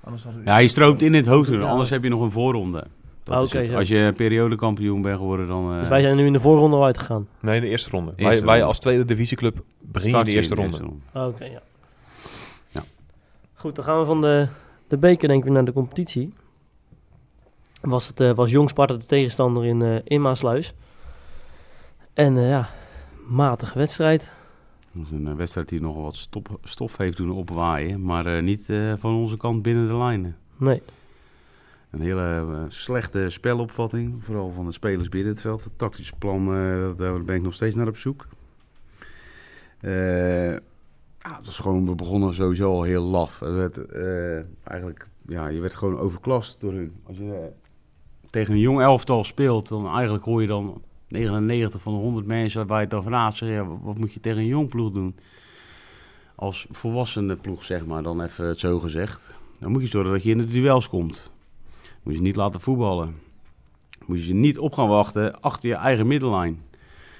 Anders. 0.00 0.24
Ja, 0.44 0.58
je 0.58 0.68
stroomt 0.68 1.02
in 1.02 1.14
het 1.14 1.26
hoofdtoernooi. 1.26 1.66
Ja. 1.66 1.72
Anders 1.72 1.90
heb 1.90 2.02
je 2.02 2.08
nog 2.08 2.20
een 2.20 2.30
voorronde. 2.30 2.84
Dat 3.24 3.54
Ah. 3.54 3.76
Als 3.76 3.88
je 3.88 4.12
periodekampioen 4.16 5.02
bent 5.02 5.16
geworden, 5.18 5.46
dan... 5.48 5.72
eh, 5.72 5.78
Dus 5.78 5.88
wij 5.88 6.00
zijn 6.00 6.16
nu 6.16 6.26
in 6.26 6.32
de 6.32 6.40
voorronde 6.40 6.76
al 6.76 6.84
uitgegaan. 6.84 7.28
Nee, 7.40 7.54
in 7.56 7.60
de 7.62 7.68
eerste 7.68 7.90
ronde. 7.90 8.12
Eerste 8.16 8.44
wij, 8.44 8.54
wij 8.54 8.64
als 8.64 8.78
tweede 8.78 9.04
divisieclub 9.04 9.62
begin 9.80 10.10
je 10.10 10.16
in 10.18 10.24
de 10.24 10.30
eerste 10.30 10.54
ronde. 10.54 10.78
Ah, 11.12 11.26
Oké, 11.28 11.44
ja. 11.44 11.62
Ja. 12.68 12.82
Goed, 13.54 13.74
dan 13.74 13.84
gaan 13.84 13.98
we 13.98 14.04
van 14.04 14.20
de, 14.20 14.48
de 14.88 14.96
beker 14.96 15.28
denk 15.28 15.44
ik 15.44 15.50
naar 15.50 15.64
de 15.64 15.72
competitie. 15.72 16.34
Was, 17.80 18.06
het, 18.06 18.20
eh, 18.20 18.34
was 18.34 18.50
Jong 18.50 18.68
Sparta 18.68 18.94
de 18.94 19.06
tegenstander 19.06 19.64
in, 19.64 19.82
eh 19.82 19.96
in 20.04 20.20
Maasluis. 20.20 20.74
En 22.12 22.36
eh, 22.38 22.48
ja, 22.48 22.68
matige 23.26 23.78
wedstrijd. 23.78 24.32
Dat 24.92 25.04
is 25.04 25.10
een 25.10 25.26
eh, 25.26 25.34
wedstrijd 25.34 25.68
die 25.68 25.80
nogal 25.80 26.02
wat 26.02 26.16
stop, 26.16 26.58
stof 26.64 26.96
heeft 26.96 27.16
doen 27.16 27.30
opwaaien. 27.30 28.02
Maar 28.04 28.26
eh, 28.26 28.42
niet 28.42 28.68
eh, 28.70 28.92
van 28.98 29.14
onze 29.14 29.36
kant 29.36 29.62
binnen 29.62 29.88
de 29.88 29.96
lijnen. 29.96 30.36
Nee, 30.56 30.82
Een 31.94 32.00
hele 32.00 32.22
eh, 32.22 32.64
slechte 32.68 33.30
spelopvatting. 33.30 34.24
Vooral 34.24 34.50
van 34.50 34.64
de 34.64 34.72
spelers 34.72 35.08
binnen 35.08 35.32
het 35.32 35.40
veld. 35.40 35.64
Het 35.64 35.78
tactische 35.78 36.14
plan, 36.18 36.40
eh, 36.40 36.90
daar 36.96 37.24
ben 37.24 37.36
ik 37.36 37.42
nog 37.42 37.54
steeds 37.54 37.74
naar 37.74 37.88
op 37.88 37.96
zoek. 37.96 38.26
Eh, 39.80 40.52
ja, 40.52 41.36
het 41.36 41.46
was 41.46 41.58
gewoon, 41.58 41.86
we 41.86 41.94
begonnen 41.94 42.34
sowieso 42.34 42.72
al 42.72 42.82
heel 42.82 43.02
laf. 43.02 43.40
Het 43.40 43.92
eigenlijk, 44.64 45.06
ja, 45.26 45.48
je 45.48 45.60
werd 45.60 45.74
gewoon 45.74 45.98
overklast 45.98 46.56
door 46.60 46.72
hun. 46.72 46.92
Als 47.02 47.16
je 47.16 47.50
tegen 48.30 48.54
een 48.54 48.60
jong 48.60 48.80
elftal 48.80 49.24
speelt, 49.24 49.68
dan 49.68 49.86
eigenlijk 49.94 50.24
hoor 50.24 50.40
je 50.40 50.46
dan 50.46 50.82
99 51.08 51.82
van 51.82 51.92
de 51.92 51.98
100 51.98 52.26
mensen 52.26 52.66
waar 52.66 52.76
je 52.76 52.82
het 52.82 52.90
dan 52.90 53.02
vraagt. 53.02 53.36
Zeg, 53.36 53.48
ja, 53.48 53.66
wat 53.82 53.98
moet 53.98 54.12
je 54.12 54.20
tegen 54.20 54.38
een 54.38 54.46
jong 54.46 54.68
ploeg 54.68 54.92
doen? 54.92 55.16
Als 56.34 56.66
volwassene 56.70 57.36
ploeg, 57.36 57.64
zeg 57.64 57.86
maar, 57.86 58.02
dan 58.02 58.22
even 58.22 58.46
het 58.46 58.60
zo 58.60 58.80
gezegd. 58.80 59.30
Dan 59.58 59.72
moet 59.72 59.82
je 59.82 59.88
zorgen 59.88 60.12
dat 60.12 60.22
je 60.22 60.30
in 60.30 60.38
de 60.38 60.48
duels 60.48 60.88
komt. 60.88 61.32
Moet 62.04 62.14
je 62.14 62.20
niet 62.20 62.36
laten 62.36 62.60
voetballen. 62.60 63.14
Moet 64.06 64.18
je 64.18 64.24
ze 64.24 64.32
niet 64.34 64.58
op 64.58 64.72
gaan 64.74 64.88
wachten 64.88 65.40
achter 65.40 65.68
je 65.68 65.74
eigen 65.74 66.06
middellijn. 66.06 66.62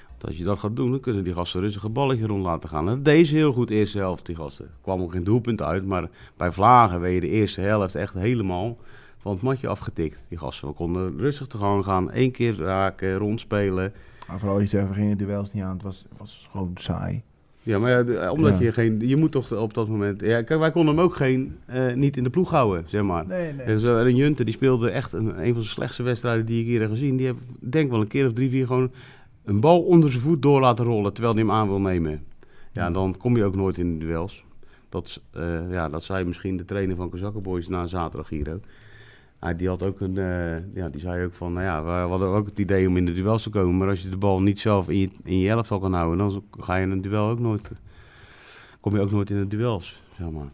Want 0.08 0.26
als 0.26 0.36
je 0.36 0.44
dat 0.44 0.58
gaat 0.58 0.76
doen, 0.76 0.90
dan 0.90 1.00
kunnen 1.00 1.24
die 1.24 1.34
gasten 1.34 1.60
rustig 1.60 1.82
een 1.82 1.92
balletje 1.92 2.26
rond 2.26 2.42
laten 2.42 2.68
gaan. 2.68 2.88
En 2.88 2.94
dat 2.94 3.04
deed 3.04 3.26
ze 3.26 3.34
heel 3.34 3.52
goed 3.52 3.70
eerste 3.70 3.98
helft, 3.98 4.26
die 4.26 4.36
gasten. 4.36 4.64
Er 4.64 4.70
kwam 4.82 5.02
ook 5.02 5.12
geen 5.12 5.24
doelpunt 5.24 5.62
uit, 5.62 5.86
maar 5.86 6.08
bij 6.36 6.52
Vlagen 6.52 7.00
werd 7.00 7.14
je 7.14 7.20
de 7.20 7.28
eerste 7.28 7.60
helft 7.60 7.94
echt 7.94 8.14
helemaal 8.14 8.76
van 9.18 9.32
het 9.32 9.42
matje 9.42 9.68
afgetikt. 9.68 10.24
Die 10.28 10.38
gasten, 10.38 10.68
we 10.68 10.74
konden 10.74 11.18
rustig 11.18 11.46
te 11.46 11.58
gang 11.58 11.84
gaan, 11.84 12.10
één 12.10 12.30
keer 12.30 12.56
raken, 12.56 13.16
rondspelen. 13.16 13.92
Maar 14.28 14.38
vooral 14.38 14.60
je 14.60 14.66
zegt, 14.66 14.88
we 14.88 14.94
gingen 14.94 15.18
duels 15.18 15.52
niet 15.52 15.62
aan. 15.62 15.72
Het 15.72 15.82
was, 15.82 16.04
was 16.16 16.48
gewoon 16.50 16.72
saai. 16.74 17.22
Ja, 17.64 17.78
maar 17.78 17.90
ja, 17.90 18.02
de- 18.02 18.30
omdat 18.32 18.58
Ja. 18.58 18.64
je 18.64 18.72
geen, 18.72 19.08
je 19.08 19.16
moet 19.16 19.32
toch 19.32 19.52
op 19.52 19.74
dat 19.74 19.88
moment, 19.88 20.20
ja, 20.20 20.42
kijk, 20.42 20.60
wij 20.60 20.70
konden 20.70 20.94
hem 20.94 21.04
ook 21.04 21.14
geen, 21.16 21.56
eh, 21.66 21.94
niet 21.94 22.16
in 22.16 22.22
de 22.24 22.30
ploeg 22.30 22.50
houden, 22.50 22.84
zeg 22.86 23.02
maar. 23.02 23.26
Nee, 23.26 23.52
nee. 23.52 23.66
En 23.66 23.80
zo, 23.80 23.98
en 23.98 24.16
Junte 24.16 24.44
die 24.44 24.54
speelde 24.54 24.90
echt 24.90 25.12
een, 25.12 25.44
een 25.46 25.52
van 25.52 25.62
de 25.62 25.68
slechtste 25.68 26.02
wedstrijden 26.02 26.46
die 26.46 26.60
ik 26.60 26.66
hier 26.66 26.80
heb 26.80 26.90
gezien. 26.90 27.16
Die 27.16 27.26
heb 27.26 27.36
denk 27.58 27.90
wel 27.90 28.00
een 28.00 28.08
keer 28.08 28.26
of 28.26 28.32
drie, 28.32 28.50
vier 28.50 28.66
gewoon 28.66 28.90
een 29.44 29.60
bal 29.60 29.82
onder 29.82 30.10
zijn 30.10 30.22
voet 30.22 30.42
door 30.42 30.60
laten 30.60 30.84
rollen 30.84 31.12
terwijl 31.12 31.34
hij 31.34 31.42
hem 31.44 31.52
aan 31.52 31.68
wil 31.68 31.80
nemen. 31.80 32.22
Ja, 32.72 32.90
dan 32.90 33.16
kom 33.16 33.36
je 33.36 33.44
ook 33.44 33.56
nooit 33.56 33.78
in 33.78 33.98
de 33.98 34.04
duels. 34.04 34.44
Dat, 34.88 35.20
eh, 35.32 35.70
ja, 35.70 35.88
dat 35.88 36.02
zei 36.02 36.24
misschien 36.24 36.56
de 36.56 36.64
trainer 36.64 36.96
van 36.96 37.10
Kozakkenboys 37.10 37.68
na 37.68 37.86
zaterdag 37.86 38.28
hier 38.28 38.52
ook. 38.52 38.62
Hij 39.44 39.56
die 39.56 39.68
had 39.68 39.82
ook 39.82 40.00
een, 40.00 40.18
eh, 40.18 40.74
ja, 40.74 40.88
die 40.88 41.00
zei 41.00 41.24
ook 41.24 41.34
van, 41.34 41.52
nou 41.52 41.64
ja, 41.64 41.84
we 41.84 41.90
hadden 42.10 42.28
ook 42.28 42.46
het 42.46 42.58
idee 42.58 42.88
om 42.88 42.96
in 42.96 43.06
de 43.06 43.12
duels 43.12 43.42
te 43.42 43.50
komen. 43.50 43.76
Maar 43.76 43.88
als 43.88 44.02
je 44.02 44.08
de 44.08 44.16
bal 44.16 44.40
niet 44.42 44.60
zelf 44.60 44.88
in 44.88 44.98
je, 44.98 45.08
in 45.24 45.38
je 45.38 45.48
elftal 45.48 45.78
kan 45.78 45.92
houden, 45.92 46.18
dan 46.18 46.42
ga 46.60 46.74
je 46.76 46.82
in 46.82 46.90
een 46.90 47.02
duel 47.02 47.28
ook 47.28 47.38
nooit, 47.38 47.70
kom 48.80 48.94
je 48.94 49.00
ook 49.00 49.10
nooit 49.10 49.30
in 49.30 49.38
de 49.38 49.46
duels, 49.46 50.02
zeg 50.18 50.30
maar. 50.30 50.48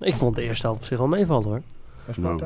ik 0.00 0.16
vond 0.16 0.34
de 0.36 0.42
eerste 0.42 0.66
helft 0.66 0.80
op 0.80 0.86
zich 0.86 0.98
wel 0.98 1.08
meevallen 1.08 1.48
hoor. 1.48 1.62
Nou, 2.16 2.42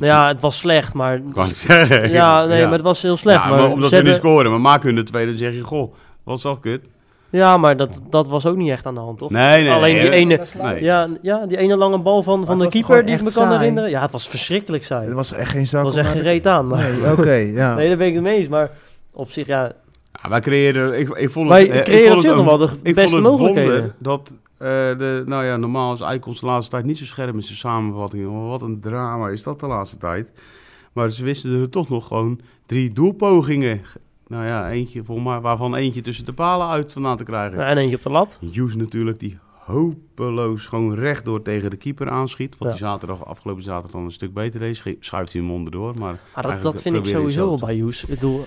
Ja, 0.00 0.28
het 0.28 0.40
was 0.40 0.58
slecht, 0.58 0.94
maar... 0.94 1.20
Kan 1.32 1.46
het 1.46 1.56
zeggen. 1.56 2.10
Ja, 2.10 2.44
nee, 2.44 2.62
maar 2.62 2.72
het 2.72 2.82
was 2.82 3.02
heel 3.02 3.16
slecht. 3.16 3.42
Ja, 3.42 3.48
maar 3.48 3.58
maar 3.58 3.70
omdat 3.70 3.90
ze 3.90 4.02
niet 4.02 4.14
scoren, 4.14 4.50
maar 4.50 4.60
maken 4.60 4.86
hun 4.86 4.96
de 4.96 5.02
tweede, 5.02 5.30
dan 5.30 5.38
zeg 5.38 5.54
je, 5.54 5.60
goh, 5.60 5.94
wat 6.22 6.42
dat 6.42 6.60
kut? 6.60 6.88
Ja, 7.30 7.56
maar 7.56 7.76
dat, 7.76 8.00
dat 8.10 8.28
was 8.28 8.46
ook 8.46 8.56
niet 8.56 8.70
echt 8.70 8.86
aan 8.86 8.94
de 8.94 9.00
hand, 9.00 9.18
toch? 9.18 9.30
Nee, 9.30 9.62
nee, 9.62 9.72
Alleen 9.72 9.94
nee, 9.94 10.02
die 10.02 10.10
ene... 10.10 10.46
Nee. 10.62 10.82
Ja, 10.82 11.08
ja, 11.22 11.46
die 11.46 11.56
ene 11.56 11.76
lange 11.76 11.98
bal 11.98 12.22
van, 12.22 12.46
van 12.46 12.58
de 12.58 12.68
keeper 12.68 13.04
die 13.06 13.14
ik 13.14 13.22
me 13.22 13.32
kan 13.32 13.46
saai. 13.46 13.58
herinneren. 13.58 13.90
Ja, 13.90 14.02
het 14.02 14.12
was 14.12 14.28
verschrikkelijk 14.28 14.84
saai. 14.84 15.04
Het 15.06 15.14
was 15.14 15.32
echt 15.32 15.50
geen 15.50 15.66
zak. 15.66 15.84
Het 15.84 15.94
was 15.94 16.04
om 16.04 16.12
echt 16.12 16.20
reet 16.20 16.46
aan. 16.46 16.66
Maar... 16.66 16.92
Nee, 16.92 17.12
oké, 17.12 17.32
ja. 17.32 17.74
Nee, 17.76 17.88
daar 17.88 17.96
ben 17.96 18.06
ik 18.06 18.14
het 18.14 18.22
mee 18.22 18.36
eens. 18.36 18.48
Maar 18.48 18.70
op 19.12 19.30
zich, 19.30 19.46
ja... 19.46 19.72
Ja, 20.22 20.28
wij 20.28 20.40
creëerden, 20.40 20.98
ik, 20.98 21.08
ik 21.08 21.30
vond 21.30 21.48
Wij 21.48 21.62
het, 21.62 21.70
eh, 21.70 21.78
ik 21.78 21.84
creëren 21.84 22.06
vond 22.06 22.16
op 22.16 22.24
zich 22.24 22.34
nog 22.36 22.44
wel 22.44 22.58
de 22.58 22.68
ik 22.82 22.94
beste 22.94 23.10
vond 23.10 23.12
het 23.12 23.22
mogelijkheden. 23.22 23.78
wonder 23.78 23.94
dat 23.98 24.32
eh, 24.58 24.68
de, 24.98 25.22
nou 25.26 25.44
ja, 25.44 25.56
normaal 25.56 25.94
is 25.94 26.00
Eikons 26.00 26.40
de 26.40 26.46
laatste 26.46 26.70
tijd 26.70 26.84
niet 26.84 26.98
zo 26.98 27.04
scherp 27.04 27.34
in 27.34 27.42
zijn 27.42 27.58
samenvattingen. 27.58 28.32
Maar 28.32 28.48
wat 28.48 28.62
een 28.62 28.80
drama 28.80 29.28
is 29.28 29.42
dat 29.42 29.60
de 29.60 29.66
laatste 29.66 29.98
tijd. 29.98 30.32
Maar 30.92 31.10
ze 31.10 31.24
wisten 31.24 31.60
er 31.60 31.70
toch 31.70 31.88
nog 31.88 32.06
gewoon 32.06 32.40
drie 32.66 32.92
doelpogingen. 32.92 33.80
Nou 34.28 34.44
ja, 34.46 34.70
eentje 34.70 35.04
volgens 35.04 35.28
mij, 35.28 35.40
waarvan 35.40 35.74
eentje 35.74 36.00
tussen 36.00 36.24
de 36.24 36.32
palen 36.32 36.68
uit 36.68 36.92
vandaan 36.92 37.16
te 37.16 37.24
krijgen. 37.24 37.58
ja, 37.58 37.66
en 37.66 37.78
eentje 37.78 37.96
op 37.96 38.02
de 38.02 38.10
lat. 38.10 38.38
Hughes 38.52 38.74
natuurlijk, 38.76 39.20
die 39.20 39.38
hopeloos 39.64 40.66
gewoon 40.66 40.94
rechtdoor 40.94 41.42
tegen 41.42 41.70
de 41.70 41.76
keeper 41.76 42.10
aanschiet. 42.10 42.58
Wat 42.58 42.68
Ja. 42.68 42.74
die 42.74 42.84
zaterdag, 42.84 43.26
afgelopen 43.26 43.62
zaterdag 43.62 43.90
dan 43.90 44.04
een 44.04 44.12
stuk 44.12 44.32
beter 44.34 44.60
deed. 44.60 44.82
Schuift 45.00 45.32
hij 45.32 45.42
hem 45.42 45.50
onderdoor. 45.50 45.94
Maar 45.98 46.00
Maar 46.00 46.18
dat, 46.34 46.44
eigenlijk 46.44 46.74
dat 46.74 46.82
vind 46.82 46.96
ik 46.96 47.06
sowieso 47.06 47.46
wel 47.46 47.58
bij 47.58 47.76
Joes. 47.76 48.02
Ik 48.02 48.08
bedoel, 48.08 48.44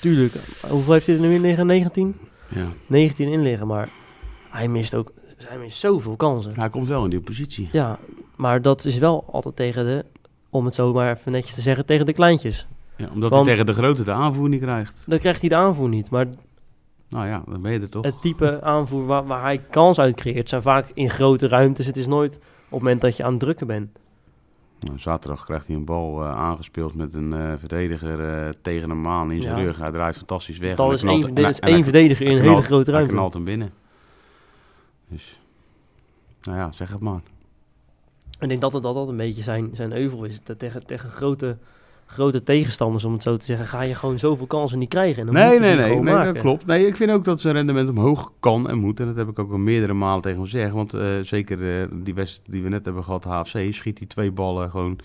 tuurlijk. 0.00 0.34
Hoeveel 0.70 0.92
heeft 0.92 1.06
hij 1.06 1.14
er 1.14 1.20
nu 1.20 1.34
in 1.34 1.40
liggen? 1.40 1.66
19? 1.66 2.16
Ja. 2.48 2.66
19 2.86 3.28
in 3.28 3.42
liggen, 3.42 3.66
maar 3.66 3.88
hij 4.50 4.68
mist 4.68 4.94
ook... 4.94 5.12
Hij 5.36 5.58
mist 5.58 5.78
zoveel 5.78 6.16
kansen. 6.16 6.52
Hij 6.54 6.68
komt 6.70 6.88
wel 6.88 7.04
in 7.04 7.10
die 7.10 7.20
positie. 7.20 7.68
Ja, 7.72 7.98
maar 8.36 8.62
dat 8.62 8.84
is 8.84 8.98
wel 8.98 9.24
altijd 9.32 9.56
tegen 9.56 9.84
de... 9.84 10.04
Om 10.50 10.64
het 10.64 10.74
zo 10.74 10.92
maar 10.92 11.12
even 11.16 11.32
netjes 11.32 11.54
te 11.54 11.60
zeggen, 11.60 11.86
tegen 11.86 12.06
de 12.06 12.12
kleintjes. 12.12 12.66
Ja, 13.02 13.08
omdat 13.14 13.30
Want- 13.30 13.46
hij 13.46 13.54
tegen 13.54 13.66
de 13.74 13.80
grote 13.82 14.04
de 14.04 14.12
aanvoer 14.12 14.48
niet 14.48 14.60
krijgt. 14.60 15.04
Dan 15.08 15.18
krijgt 15.18 15.40
hij 15.40 15.48
de 15.48 15.56
aanvoer 15.56 15.88
niet. 15.88 16.10
Maar 16.10 16.26
Nou 17.08 17.26
ja, 17.26 17.42
dan 17.48 17.62
ben 17.62 17.72
je 17.72 17.80
er 17.80 17.88
toch. 17.88 18.04
het 18.04 18.20
type 18.22 18.62
aanvoer 18.62 19.06
waar, 19.06 19.26
waar 19.26 19.42
hij 19.42 19.58
kans 19.70 19.98
uit 19.98 20.16
creëert... 20.16 20.48
zijn 20.48 20.62
vaak 20.62 20.90
in 20.94 21.10
grote 21.10 21.48
ruimtes. 21.48 21.86
Het 21.86 21.96
is 21.96 22.06
nooit 22.06 22.36
op 22.36 22.42
het 22.70 22.78
moment 22.82 23.00
dat 23.00 23.16
je 23.16 23.24
aan 23.24 23.30
het 23.30 23.40
drukken 23.40 23.66
bent. 23.66 23.98
Nou, 24.80 24.98
zaterdag 24.98 25.44
krijgt 25.44 25.66
hij 25.66 25.76
een 25.76 25.84
bal 25.84 26.22
eh, 26.22 26.36
aangespeeld 26.36 26.94
met 26.94 27.14
een 27.14 27.32
eh, 27.32 27.52
verdediger 27.58 28.28
eh, 28.44 28.48
tegen 28.62 28.90
een 28.90 29.00
maan 29.00 29.30
in 29.32 29.42
zijn 29.42 29.56
Ja. 29.58 29.62
rug. 29.64 29.78
Hij 29.78 29.90
draait 29.90 30.16
fantastisch 30.16 30.58
weg. 30.58 30.76
Dat 30.76 30.92
is 30.92 31.02
hij 31.02 31.10
één, 31.10 31.20
is 31.20 31.32
hij- 31.34 31.68
één 31.68 31.72
hij- 31.74 31.82
verdediger 31.82 32.26
in 32.26 32.32
hij 32.36 32.42
een 32.44 32.48
hele 32.50 32.62
grote 32.62 32.84
Hij 32.90 32.94
ruimte. 32.98 33.14
knalt 33.14 33.34
hem 33.34 33.44
binnen. 33.44 33.70
Dus, 35.08 35.40
nou 36.42 36.58
ja, 36.58 36.72
zeg 36.72 36.90
het 36.90 37.00
maar. 37.00 37.20
Ik 38.40 38.48
denk 38.48 38.60
dat 38.60 38.72
het 38.72 38.82
dat, 38.82 38.94
dat 38.94 39.08
een 39.08 39.16
beetje 39.16 39.42
zijn, 39.42 39.70
zijn 39.72 39.92
euvel 39.92 40.24
is. 40.24 40.40
Tegen, 40.58 40.86
tegen 40.86 41.10
grote, 41.10 41.56
grote 42.06 42.42
tegenstanders, 42.42 43.04
om 43.04 43.12
het 43.12 43.22
zo 43.22 43.36
te 43.36 43.44
zeggen, 43.44 43.66
ga 43.66 43.80
je 43.82 43.94
gewoon 43.94 44.18
zoveel 44.18 44.46
kansen 44.46 44.78
niet 44.78 44.88
krijgen. 44.88 45.20
En 45.20 45.26
dan 45.26 45.34
Nee, 45.34 45.58
nee, 45.58 45.76
die 45.76 45.86
nee, 45.86 45.94
nee 45.94 46.14
maken. 46.14 46.34
dat 46.34 46.42
klopt. 46.42 46.66
Nee, 46.66 46.86
ik 46.86 46.96
vind 46.96 47.10
ook 47.10 47.24
dat 47.24 47.40
zijn 47.40 47.54
rendement 47.54 47.88
omhoog 47.88 48.32
kan 48.40 48.68
en 48.68 48.78
moet. 48.78 49.00
En 49.00 49.06
dat 49.06 49.16
heb 49.16 49.28
ik 49.28 49.38
ook 49.38 49.52
al 49.52 49.58
meerdere 49.58 49.92
malen 49.92 50.22
tegen 50.22 50.38
hem 50.38 50.48
gezegd. 50.48 50.72
Want 50.72 50.94
eh, 50.94 51.18
zeker 51.22 51.80
eh, 51.80 51.88
die 51.94 52.14
wedstrijd 52.14 52.50
die 52.50 52.62
we 52.62 52.68
net 52.68 52.84
hebben 52.84 53.04
gehad, 53.04 53.24
HFC, 53.24 53.74
schiet 53.74 53.98
die 53.98 54.06
twee 54.06 54.30
ballen 54.30 54.70
gewoon 54.70 54.98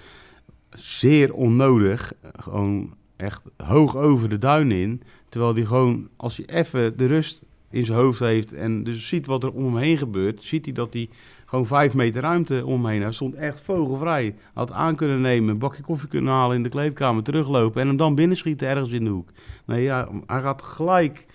zeer 0.69 1.33
onnodig, 1.33 2.13
gewoon 2.39 2.93
echt 3.15 3.41
hoog 3.57 3.95
over 3.95 4.29
de 4.29 4.37
duin 4.37 4.71
in. 4.71 5.01
Terwijl 5.29 5.53
hij 5.53 5.65
gewoon, 5.65 6.07
als 6.15 6.37
hij 6.37 6.45
even 6.45 6.97
de 6.97 7.05
rust 7.05 7.41
in 7.69 7.85
zijn 7.85 7.97
hoofd 7.97 8.19
heeft 8.19 8.53
en 8.53 8.83
dus 8.83 9.07
ziet 9.07 9.25
wat 9.25 9.43
er 9.43 9.51
om 9.51 9.63
hem 9.65 9.77
heen 9.77 9.97
gebeurt, 9.97 10.43
ziet 10.43 10.65
hij 10.65 10.73
dat 10.73 10.93
hij 10.93 11.09
gewoon 11.49 11.65
vijf 11.65 11.93
meter 11.95 12.21
ruimte 12.21 12.65
om 12.65 12.71
hem 12.83 12.91
heen. 12.91 13.01
Hij 13.01 13.11
stond 13.11 13.35
echt 13.35 13.61
vogelvrij. 13.61 14.35
Had 14.53 14.71
aan 14.71 14.95
kunnen 14.95 15.21
nemen, 15.21 15.49
een 15.49 15.57
bakje 15.57 15.83
koffie 15.83 16.07
kunnen 16.09 16.33
halen 16.33 16.55
in 16.55 16.63
de 16.63 16.69
kleedkamer, 16.69 17.23
teruglopen 17.23 17.81
en 17.81 17.87
hem 17.87 17.97
dan 17.97 18.15
binnenschieten 18.15 18.67
ergens 18.67 18.91
in 18.91 19.03
de 19.03 19.09
hoek. 19.09 19.29
Nee, 19.65 19.83
ja, 19.83 20.07
hij 20.25 20.41
gaat 20.41 20.61
gelijk 20.61 21.25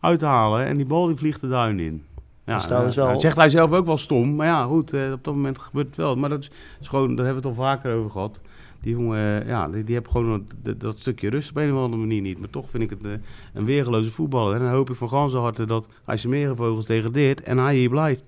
uithalen 0.00 0.64
en 0.64 0.76
die 0.76 0.86
bal 0.86 1.06
die 1.06 1.16
vliegt 1.16 1.40
de 1.40 1.48
duin 1.48 1.80
in. 1.80 2.02
Ja, 2.44 2.52
Dat 2.52 2.68
wel- 2.94 3.20
zegt 3.20 3.36
hij 3.36 3.48
zelf 3.48 3.72
ook 3.72 3.86
wel 3.86 3.98
stom, 3.98 4.34
maar 4.34 4.46
ja, 4.46 4.64
goed, 4.64 4.92
eh, 4.92 5.12
op 5.12 5.24
dat 5.24 5.34
moment 5.34 5.58
gebeurt 5.58 5.86
het 5.86 5.96
wel. 5.96 6.16
Maar 6.16 6.28
dat 6.28 6.40
is, 6.40 6.50
is 6.80 6.88
gewoon, 6.88 7.16
daar 7.16 7.24
hebben 7.24 7.42
we 7.42 7.48
het 7.48 7.58
al 7.58 7.64
vaker 7.64 7.94
over 7.94 8.10
gehad. 8.10 8.40
Die 8.80 8.92
jongen, 8.96 9.42
eh, 9.42 9.48
ja, 9.48 9.68
die, 9.68 9.84
die 9.84 9.94
heeft 9.94 10.10
gewoon 10.10 10.46
dat, 10.62 10.80
dat 10.80 10.98
stukje 10.98 11.30
rust 11.30 11.50
op 11.50 11.56
een 11.56 11.72
of 11.74 11.78
andere 11.82 12.02
manier 12.02 12.20
niet. 12.20 12.38
Maar 12.38 12.50
toch 12.50 12.70
vind 12.70 12.82
ik 12.82 12.90
het 12.90 13.04
eh, 13.04 13.10
een 13.54 13.64
weergeloze 13.64 14.10
voetballer. 14.10 14.54
En 14.54 14.60
dan 14.60 14.70
hoop 14.70 14.90
ik 14.90 14.96
van 14.96 15.08
ganse 15.08 15.36
harte 15.38 15.66
dat 15.66 15.88
hij 16.04 16.16
zijn 16.16 16.32
merenvogels 16.32 16.86
degradeert 16.86 17.42
en 17.42 17.58
hij 17.58 17.74
hier 17.76 17.88
blijft. 17.88 18.24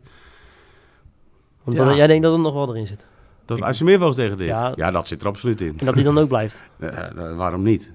Want 1.69 1.81
Ja. 1.81 1.87
dan- 1.87 1.97
jij 1.97 2.07
denkt 2.07 2.23
dat 2.23 2.33
het 2.33 2.43
nog 2.43 2.55
wel 2.55 2.69
erin 2.69 2.87
zit. 2.87 3.07
Dat 3.45 3.59
hij 3.59 3.73
zijn 3.73 3.89
meervogels 3.89 4.17
degradeert. 4.17 4.49
Ja. 4.51 4.73
Ja. 4.77 4.91
dat 4.91 5.09
zit 5.09 5.21
er 5.21 5.27
absoluut 5.27 5.61
in. 5.61 5.75
En 5.79 5.87
dat 5.87 5.95
hij 5.95 6.03
dan 6.05 6.19
ook 6.19 6.29
blijft. 6.29 6.63
Eh, 6.79 6.89
eh, 6.89 7.37
waarom 7.37 7.63
niet? 7.63 7.93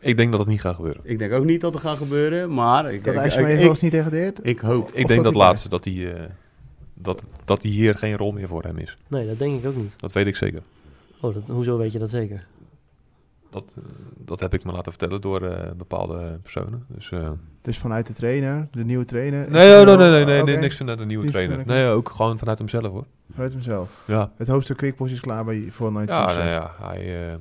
Ik 0.00 0.16
denk 0.16 0.30
dat 0.30 0.40
het 0.40 0.48
niet 0.48 0.60
gaat 0.60 0.74
gebeuren. 0.74 1.00
Ik 1.04 1.18
denk 1.18 1.32
ook 1.32 1.44
niet 1.44 1.60
dat 1.60 1.72
het 1.72 1.82
gaat 1.82 1.96
gebeuren, 1.96 2.54
maar 2.54 2.92
ik, 2.92 3.04
Dat 3.04 3.14
ik, 3.14 3.20
IJsselmeer 3.20 3.58
ik, 3.60 3.80
niet 3.80 3.90
degradeert? 3.92 4.38
ik 4.42 4.58
hoop. 4.58 4.90
Ik 4.92 5.06
denk 5.08 5.24
dat 5.24 5.34
laatste, 5.34 5.68
dat 5.68 5.84
hij, 5.84 6.14
eh, 6.14 6.22
dat, 6.94 7.26
dat 7.44 7.62
hij 7.62 7.70
hier 7.70 7.94
geen 7.94 8.16
rol 8.16 8.32
meer 8.32 8.48
voor 8.48 8.62
hem 8.62 8.78
is. 8.78 8.96
Nee, 9.08 9.26
dat 9.26 9.38
denk 9.38 9.58
ik 9.62 9.66
ook 9.68 9.76
niet. 9.76 9.92
Dat 9.96 10.12
weet 10.12 10.26
ik 10.26 10.36
zeker. 10.36 10.62
Oh, 11.20 11.34
dat, 11.34 11.42
hoezo 11.46 11.76
weet 11.78 11.92
je 11.92 11.98
dat 11.98 12.10
zeker? 12.10 12.46
Dat, 13.50 13.74
eh, 13.78 13.84
dat 14.16 14.40
heb 14.40 14.54
ik 14.54 14.64
me 14.64 14.72
laten 14.72 14.92
vertellen 14.92 15.20
door 15.20 15.42
eh, 15.42 15.70
bepaalde 15.76 16.38
personen. 16.42 16.84
Dus, 16.88 17.10
eh, 17.10 17.30
Dus 17.62 17.78
vanuit 17.78 18.06
de 18.06 18.12
trainer, 18.12 18.68
de 18.70 18.84
nieuwe 18.84 19.04
trainer? 19.04 19.50
nee, 19.50 19.80
oh, 19.80 19.86
nee, 19.86 19.96
nee, 19.96 20.10
nee, 20.10 20.24
nee, 20.24 20.42
nee, 20.42 20.56
niks 20.56 20.76
vanuit 20.76 20.98
de 20.98 21.04
nieuwe 21.04 21.22
Niet 21.22 21.32
trainer. 21.32 21.66
Nee, 21.66 21.86
ook 21.86 22.08
gewoon 22.08 22.38
vanuit 22.38 22.58
hemzelf 22.58 22.86
hoor. 22.86 23.06
Vanuit 23.32 23.52
hemzelf. 23.52 24.02
Ja, 24.06 24.32
Het 24.36 24.48
hoofdstuk 24.48 24.76
Quickboys 24.76 25.12
is 25.12 25.20
klaar 25.20 25.44
bij 25.44 25.66
voor 25.70 25.92
Night 25.92 26.08
ja, 26.08 26.24
nou 26.24 26.48
ja 26.48 26.74
hij 26.80 27.30
eh, 27.30 27.34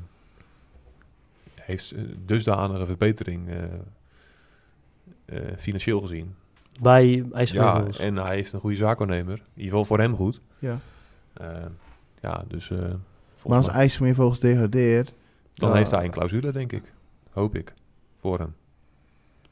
heeft 1.55 1.93
dusdanige 2.26 2.86
verbetering 2.86 3.49
eh, 3.49 3.64
eh, 5.26 5.58
financieel 5.58 6.01
gezien. 6.01 6.36
Bij 6.82 7.26
IJsselmeer 7.32 7.93
Ja, 7.93 7.99
en 7.99 8.16
hij 8.16 8.36
heeft 8.36 8.53
een 8.53 8.60
goede 8.60 8.76
zaakwaarnemer. 8.76 9.34
In 9.34 9.41
ieder 9.53 9.70
geval 9.70 9.86
voor 9.86 9.99
hem 9.99 10.16
goed. 10.16 10.41
Ja. 10.60 10.80
Ja, 12.22 12.43
dus 12.47 12.70
eh, 12.72 12.78
Maar 13.45 13.58
als 13.58 13.68
IJsselmeer 13.68 14.16
volgens 14.16 14.39
degradeert... 14.39 15.14
dan 15.58 15.70
ja, 15.70 15.76
heeft 15.76 15.91
hij 15.91 16.03
een 16.05 16.12
clausule, 16.12 16.51
denk 16.51 16.72
ik. 16.72 16.84
Hoop 17.32 17.55
ik. 17.55 17.74
Voor 18.22 18.39
hem. 18.39 18.55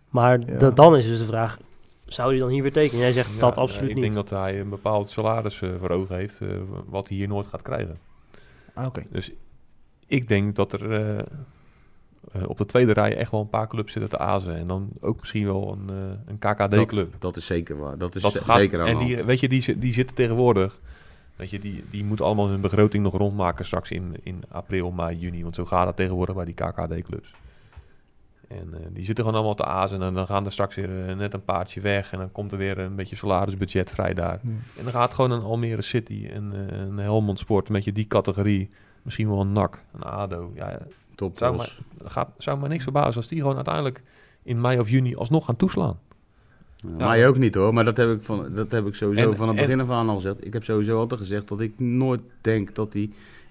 Maar 0.10 0.40
dan 0.76 0.96
is 0.96 1.08
dus 1.08 1.20
de 1.20 1.26
vraag, 1.26 1.58
zou 2.06 2.30
hij 2.30 2.40
dan 2.40 2.50
hier 2.50 2.62
weer 2.62 2.72
tekenen? 2.72 3.02
Jij 3.02 3.12
zegt 3.12 3.34
Ja, 3.34 3.40
dat 3.40 3.56
absoluut 3.58 3.90
ik 3.90 3.96
niet. 3.96 4.04
denk 4.04 4.16
dat 4.16 4.30
hij 4.30 4.60
een 4.60 4.70
bepaald 4.70 5.10
salaris 5.10 5.62
eh, 5.62 5.70
voor 5.80 5.90
ogen 5.90 6.16
heeft, 6.16 6.42
eh, 6.42 6.48
wat 6.86 7.08
hij 7.08 7.18
hier 7.18 7.28
nooit 7.28 7.48
gaat 7.48 7.62
krijgen. 7.62 7.98
Ah, 8.74 8.86
Oké. 8.86 9.04
Dus 9.10 9.32
ik 10.08 10.28
denk 10.28 10.56
dat 10.56 10.74
er 10.74 10.92
eh, 10.92 11.20
eh, 11.20 11.26
op 12.50 12.58
de 12.58 12.66
tweede 12.66 12.92
rij 12.94 13.18
echt 13.18 13.32
wel 13.32 13.42
een 13.42 13.50
paar 13.50 13.68
clubs 13.68 13.92
zitten 13.92 14.10
te 14.12 14.18
azen. 14.18 14.56
En 14.56 14.68
dan 14.68 14.90
ook 15.02 15.20
misschien 15.20 15.46
wel 15.46 15.72
een, 15.80 15.90
eh, 15.90 16.20
een 16.26 16.38
KKD-club. 16.40 17.16
Dat 17.20 17.38
is 17.38 17.46
zeker 17.46 17.78
waar. 17.78 17.98
Dat 17.98 18.16
is 18.16 18.22
Dat 18.22 18.34
ze- 18.34 18.44
gaat, 18.44 18.58
zeker 18.58 18.80
aan 18.82 18.88
en 18.88 18.98
die, 18.98 19.24
weet 19.24 19.40
je, 19.40 19.48
die, 19.50 19.78
die 19.80 19.92
zitten 19.94 20.16
tegenwoordig. 20.16 20.80
Weet 21.36 21.50
je, 21.50 21.60
die, 21.60 21.84
die 21.92 22.04
moeten 22.04 22.26
allemaal 22.26 22.48
hun 22.48 22.62
begroting 22.62 23.04
nog 23.04 23.14
rondmaken 23.14 23.66
straks 23.66 23.92
in, 23.92 24.16
in 24.24 24.44
april, 24.48 24.92
mei, 24.92 25.18
juni. 25.18 25.44
Want 25.44 25.56
zo 25.56 25.66
gaat 25.66 25.88
het 25.88 25.96
tegenwoordig 25.96 26.36
bij 26.36 26.46
die 26.46 26.54
KKD-clubs. 26.54 27.34
En 28.48 28.74
eh, 28.74 28.80
die 28.90 29.04
zitten 29.04 29.24
gewoon 29.24 29.40
allemaal 29.40 29.56
te 29.56 29.66
azen. 29.66 30.02
En 30.02 30.14
dan 30.14 30.28
gaan 30.28 30.46
er 30.46 30.52
straks 30.52 30.76
weer 30.76 31.10
eh, 31.10 31.16
net 31.16 31.34
een 31.34 31.44
paardje 31.44 31.82
weg. 31.82 32.12
En 32.12 32.20
dan 32.20 32.32
komt 32.32 32.52
er 32.52 32.58
weer 32.58 32.78
een 32.78 32.96
beetje 32.96 33.16
salarisbudget 33.16 33.90
vrij 33.90 34.14
daar. 34.14 34.40
En 34.78 34.84
dan 34.84 34.92
gaat 34.92 35.14
gewoon 35.14 35.32
een 35.32 35.44
Almere 35.44 35.82
City, 35.82 36.28
een, 36.32 36.54
eh, 36.54 36.80
een 36.80 36.98
Helmond 36.98 37.40
Sport, 37.40 37.68
een 37.68 37.76
beetje 37.76 37.92
die 37.92 38.08
categorie. 38.08 38.70
Misschien 39.02 39.30
wel 39.30 39.42
een 39.42 39.52
NAC, 39.52 39.84
een 39.94 40.04
ADO. 40.04 40.52
Ja, 40.56 40.80
Top 41.16 41.38
zou, 41.38 41.56
maar, 41.56 41.78
gaat, 42.04 42.30
zou 42.38 42.60
me 42.60 42.68
niks 42.68 42.84
verbazen 42.84 43.16
als 43.16 43.28
die 43.28 43.40
gewoon 43.40 43.56
uiteindelijk 43.56 44.04
in 44.44 44.62
mei 44.62 44.80
of 44.80 44.90
juni 44.90 45.16
alsnog 45.16 45.46
gaan 45.46 45.56
toeslaan. 45.56 46.00
Ja, 46.98 47.08
Mij 47.08 47.28
ook 47.28 47.38
niet 47.38 47.56
hoor, 47.56 47.74
maar 47.74 47.86
dat 47.86 47.98
heb 47.98 48.10
ik, 48.12 48.22
van, 48.24 48.48
dat 48.54 48.72
heb 48.72 48.86
ik 48.88 48.96
sowieso 48.96 49.30
En- 49.32 49.38
van 49.38 49.48
het 49.48 49.58
en- 49.58 49.64
begin 49.66 49.82
af 49.82 49.90
aan 49.90 50.10
al 50.10 50.16
gezegd. 50.16 50.46
Ik 50.46 50.54
heb 50.54 50.64
sowieso 50.64 50.98
altijd 51.00 51.20
gezegd 51.20 51.48
dat 51.48 51.60
ik 51.60 51.80
nooit 51.80 52.22
denk 52.42 52.76
dat 52.76 52.94
hij 52.94 53.10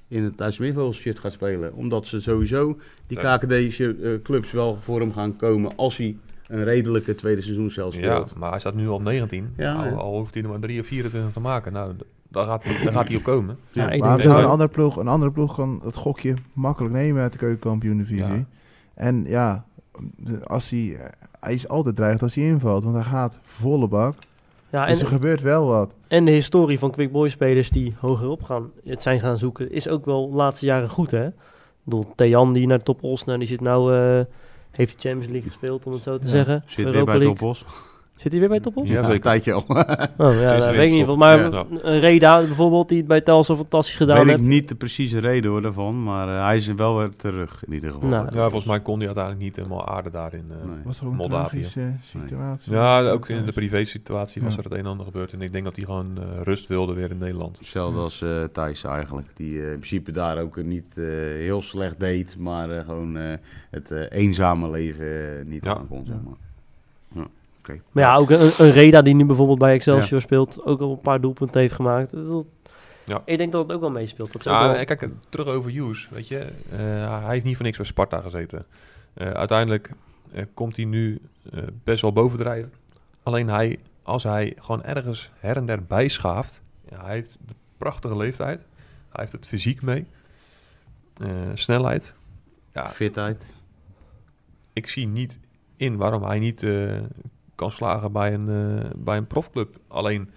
in 0.08 0.22
het 0.22 0.40
IJsselmeervogels 0.40 0.96
shit 0.96 1.18
gaat 1.18 1.32
spelen. 1.32 1.74
Omdat 1.74 2.06
ze 2.06 2.20
sowieso 2.20 2.78
die 3.06 3.20
Ja. 3.20 3.36
KKD-clubs 3.36 4.50
wel 4.52 4.78
voor 4.80 5.00
hem 5.00 5.12
gaan 5.12 5.36
komen 5.36 5.76
als 5.76 5.96
hij 5.96 6.16
een 6.46 6.64
redelijke 6.64 7.14
tweede 7.14 7.40
seizoenscel 7.42 7.86
Ja, 7.86 7.92
speelt. 7.92 8.34
maar 8.36 8.50
hij 8.50 8.58
staat 8.60 8.74
nu 8.74 8.86
op 8.88 9.02
19. 9.02 9.52
Ja, 9.56 9.74
al, 9.74 9.84
ja. 9.84 9.90
al 9.90 10.16
hoeft 10.18 10.34
hij 10.34 10.42
er 10.42 10.48
maar 10.48 10.58
3 10.60 10.80
of 10.80 10.86
24 10.86 11.32
te 11.32 11.40
maken. 11.40 11.72
Nou, 11.72 11.92
d- 11.96 12.04
daar 12.28 12.44
gaat 12.46 12.64
hij, 12.64 12.84
daar 12.84 12.92
gaat 12.92 13.08
hij 13.08 13.16
op 13.16 13.22
komen. 13.22 13.56
Ja, 13.72 13.90
ik 13.90 14.00
Maar 14.00 14.08
denk 14.08 14.20
zou 14.20 14.34
dat- 14.34 14.44
een 14.44 14.50
andere 14.50 14.70
ploeg, 14.70 14.96
een 14.96 15.08
andere 15.08 15.32
ploeg 15.32 15.54
kan 15.54 15.80
het 15.84 15.96
gokje 15.96 16.34
makkelijk 16.52 16.94
nemen 16.94 17.22
uit 17.22 17.32
de 17.32 17.38
keukenkampioen-divisie. 17.38 18.24
Ja. 18.26 18.44
En 18.94 19.24
ja, 19.26 19.64
als 20.44 20.70
hij, 20.70 20.98
hij 21.44 21.54
is 21.54 21.68
altijd 21.68 21.96
dreigend 21.96 22.22
als 22.22 22.34
hij 22.34 22.44
invalt, 22.44 22.82
want 22.84 22.94
hij 22.94 23.04
gaat 23.04 23.38
volle 23.42 23.88
bak. 23.88 24.14
Ja, 24.70 24.86
dus 24.86 24.98
en, 24.98 25.04
er 25.04 25.10
gebeurt 25.10 25.40
wel 25.40 25.66
wat. 25.66 25.92
en 26.08 26.24
de 26.24 26.30
historie 26.30 26.78
van 26.78 26.90
Quick 26.90 27.12
Boy 27.12 27.28
spelers 27.28 27.70
die 27.70 27.94
hogerop 28.00 28.42
gaan, 28.42 28.70
het 28.84 29.02
zijn 29.02 29.20
gaan 29.20 29.38
zoeken, 29.38 29.70
is 29.72 29.88
ook 29.88 30.04
wel 30.04 30.30
de 30.30 30.36
laatste 30.36 30.66
jaren 30.66 30.88
goed, 30.90 31.10
hè? 31.10 31.26
Ik 31.26 31.32
bedoel, 31.82 32.12
Tejan 32.14 32.52
die 32.52 32.66
naar 32.66 32.82
Top 32.82 33.02
Osna, 33.02 33.36
die 33.36 33.46
zit 33.46 33.60
nou, 33.60 33.94
eh, 33.96 34.24
heeft 34.70 34.92
de 34.92 35.08
Champions 35.08 35.32
League 35.32 35.50
gespeeld, 35.50 35.84
om 35.86 35.92
het 35.92 36.02
zo 36.02 36.18
te 36.18 36.24
Ja, 36.24 36.30
zeggen. 36.30 36.62
Zit 36.66 36.76
weer 36.76 36.86
Europa 36.86 37.10
bij 37.10 37.20
League. 37.20 37.36
Topos. 37.36 37.64
Zit 38.16 38.30
hij 38.32 38.40
weer 38.40 38.48
bij 38.50 38.60
Top 38.60 38.76
Os? 38.76 38.88
Ja, 38.88 38.94
Ja, 38.94 38.98
zeker. 39.00 39.14
een 39.14 39.20
tijdje 39.20 39.52
al. 39.52 39.64
Oh 40.26 40.40
ja, 40.40 40.56
dat 40.56 40.70
weet 40.70 40.88
ik 40.90 40.94
niet. 41.06 41.16
Maar 41.16 41.38
Ja. 41.52 41.64
een 41.70 42.00
Reda 42.00 42.38
bijvoorbeeld, 42.38 42.88
die 42.88 42.98
het 42.98 43.06
bij 43.06 43.20
Telstar 43.20 43.56
fantastisch 43.56 43.96
gedaan 43.96 44.14
Weet 44.16 44.24
ik 44.24 44.30
heeft. 44.30 44.42
niet 44.42 44.68
de 44.68 44.74
precieze 44.74 45.18
reden 45.18 45.50
hoor 45.50 45.62
daarvan, 45.62 46.02
maar 46.02 46.28
eh, 46.28 46.44
hij 46.44 46.56
is 46.56 46.66
wel 46.66 46.98
weer 46.98 47.16
terug 47.16 47.64
in 47.66 47.72
ieder 47.72 47.90
geval. 47.90 48.08
Nou, 48.08 48.24
Ja, 48.34 48.42
volgens 48.42 48.64
mij 48.64 48.80
kon 48.80 48.96
hij 48.96 49.06
uiteindelijk 49.06 49.44
niet 49.44 49.56
helemaal 49.56 49.86
aarde 49.88 50.10
daarin. 50.10 50.44
eh 50.50 50.66
Nee. 50.68 50.76
Was 50.84 51.00
er 51.00 51.06
ook 51.06 51.12
een 51.12 51.18
tragische 51.28 51.92
situatie? 52.02 52.72
Ja, 52.72 53.10
ook 53.10 53.28
in 53.28 53.44
de 53.44 53.52
privé-situatie 53.52 54.42
was 54.42 54.52
Ja. 54.52 54.58
er 54.58 54.64
het 54.64 54.72
een 54.72 54.78
en 54.78 54.86
ander 54.86 55.06
gebeurd. 55.06 55.32
En 55.32 55.40
ik 55.40 55.52
denk 55.52 55.64
dat 55.64 55.76
hij 55.76 55.84
gewoon 55.84 56.18
eh, 56.18 56.24
rust 56.42 56.66
wilde 56.66 56.92
weer 56.92 57.10
in 57.10 57.18
Nederland. 57.18 57.58
Hetzelfde 57.58 57.98
als 58.00 58.22
eh 58.22 58.42
Thijs 58.52 58.84
eigenlijk, 58.84 59.26
die 59.34 59.58
eh, 59.60 59.64
in 59.70 59.78
principe 59.78 60.12
daar 60.12 60.38
ook 60.38 60.62
niet 60.62 60.98
eh, 60.98 61.04
heel 61.38 61.62
slecht 61.62 62.00
deed, 62.00 62.36
maar 62.38 62.70
eh, 62.70 62.84
gewoon 62.84 63.16
eh, 63.16 63.32
het 63.70 63.90
eh, 63.90 64.00
eenzame 64.10 64.70
leven 64.70 65.06
eh, 65.38 65.44
niet 65.46 65.64
Ja. 65.64 65.74
aankon. 65.76 66.04
Zeg 66.06 66.16
maar. 66.24 66.34
Maar 67.92 68.04
ja, 68.04 68.16
ook 68.16 68.30
een, 68.30 68.50
een 68.58 68.70
Reda 68.70 69.02
die 69.02 69.14
nu 69.14 69.24
bijvoorbeeld 69.24 69.58
bij 69.58 69.74
Excelsior 69.74 70.20
speelt, 70.20 70.64
ook 70.64 70.80
al 70.80 70.90
een 70.90 71.00
paar 71.00 71.20
doelpunten 71.20 71.60
heeft 71.60 71.74
gemaakt. 71.74 72.10
Dat 72.10 72.20
is 72.22 72.28
wel- 72.28 72.46
Ja. 73.04 73.22
Ik 73.24 73.38
denk 73.38 73.52
dat 73.52 73.62
het 73.62 73.72
ook 73.72 73.80
wel 73.80 73.90
meespeelt. 73.90 74.32
Dat 74.32 74.44
Ja, 74.44 74.72
wel- 74.72 74.84
kijk, 74.84 75.08
terug 75.28 75.46
over 75.46 75.70
Hughes, 75.70 76.08
weet 76.10 76.28
je. 76.28 76.38
eh, 76.70 77.22
hij 77.22 77.32
heeft 77.32 77.44
niet 77.44 77.56
voor 77.56 77.64
niks 77.64 77.76
bij 77.76 77.86
Sparta 77.86 78.20
gezeten. 78.20 78.66
Eh, 79.14 79.30
uiteindelijk 79.30 79.90
eh, 80.32 80.44
komt 80.54 80.76
hij 80.76 80.84
nu 80.84 81.20
eh, 81.52 81.62
best 81.84 82.02
wel 82.02 82.12
bovendrijven. 82.12 82.72
Alleen 83.22 83.48
hij, 83.48 83.78
als 84.02 84.22
hij 84.22 84.52
gewoon 84.60 84.82
ergens 84.84 85.30
her 85.38 85.56
en 85.56 85.66
der 85.66 85.84
bijschaaft... 85.84 86.60
Ja, 86.90 87.04
hij 87.04 87.12
heeft 87.14 87.38
de 87.46 87.54
prachtige 87.78 88.16
leeftijd. 88.16 88.58
Hij 89.08 89.20
heeft 89.20 89.32
het 89.32 89.46
fysiek 89.46 89.82
mee. 89.82 90.06
Eh, 91.16 91.28
snelheid. 91.54 92.14
Ja, 92.72 92.90
Fitheid. 92.90 93.42
ik 94.72 94.86
zie 94.88 95.06
niet 95.06 95.38
in 95.76 95.96
waarom 95.96 96.22
hij 96.22 96.38
niet 96.38 96.62
eh, 96.62 96.96
kan 97.54 97.70
slagen 97.70 98.12
bij 98.12 98.34
een, 98.34 98.48
eh, 98.48 98.90
bij 98.96 99.16
een 99.16 99.26
profclub. 99.26 99.76
Alleen 99.88 100.30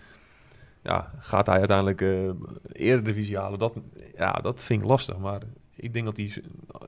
ja, 0.83 1.11
gaat 1.19 1.45
hij 1.47 1.57
uiteindelijk 1.57 2.01
eh 2.01 2.29
eredivisie 2.71 3.37
halen. 3.37 3.59
Dat, 3.59 3.73
ja, 4.17 4.31
dat 4.31 4.61
vind 4.61 4.81
ik 4.81 4.87
lastig. 4.87 5.17
Maar 5.17 5.41
ik 5.75 5.93
denk 5.93 6.05
dat, 6.05 6.17
hij, 6.17 6.27
z- 6.27 6.37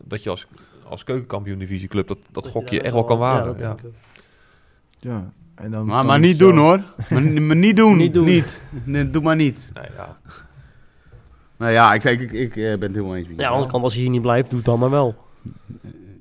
dat 0.04 0.24
je 0.24 0.30
als, 0.30 0.48
als 0.88 1.04
keukenkampioen 1.04 1.60
divisieclub 1.60 2.08
dat, 2.08 2.18
dat 2.32 2.44
je 2.46 2.50
gokje 2.52 2.82
echt 2.82 2.94
wel 2.94 3.04
kan 3.04 3.18
wagen. 3.18 3.46
dat 3.46 3.60
Ja. 3.60 3.76
Ja. 5.00 5.32
En 5.56 5.72
dan 5.72 5.86
Maar, 5.86 6.20
niet 6.20 6.38
zo- 6.38 6.48
doen 6.50 6.58
hoor. 6.58 6.84
maar, 7.10 7.22
ni- 7.22 7.40
maar 7.48 7.56
niet 7.56 7.76
doen. 7.76 7.98
Niet 7.98 8.14
doen. 8.14 8.26
Niet. 8.26 8.62
Nee, 8.84 9.10
doe 9.12 9.22
maar 9.22 9.36
niet. 9.36 9.72
Nee, 9.74 9.86
ja. 9.96 10.18
Nou 11.58 11.72
ja, 11.72 11.94
ik, 11.94 12.04
ik, 12.04 12.20
ik, 12.22 12.32
ik 12.32 12.56
eh, 12.56 12.64
ben 12.64 12.82
het 12.82 12.92
helemaal 12.94 13.16
eens 13.16 13.28
met 13.28 13.38
Ja, 13.38 13.44
aan 13.44 13.48
de 13.50 13.54
andere 13.54 13.72
kant, 13.72 13.84
als 13.84 13.94
hij 13.94 14.02
hier 14.02 14.12
niet 14.12 14.22
blijft, 14.22 14.48
doe 14.50 14.58
het 14.58 14.68
dan 14.68 14.80
maar 14.80 14.90
wel. 14.90 15.16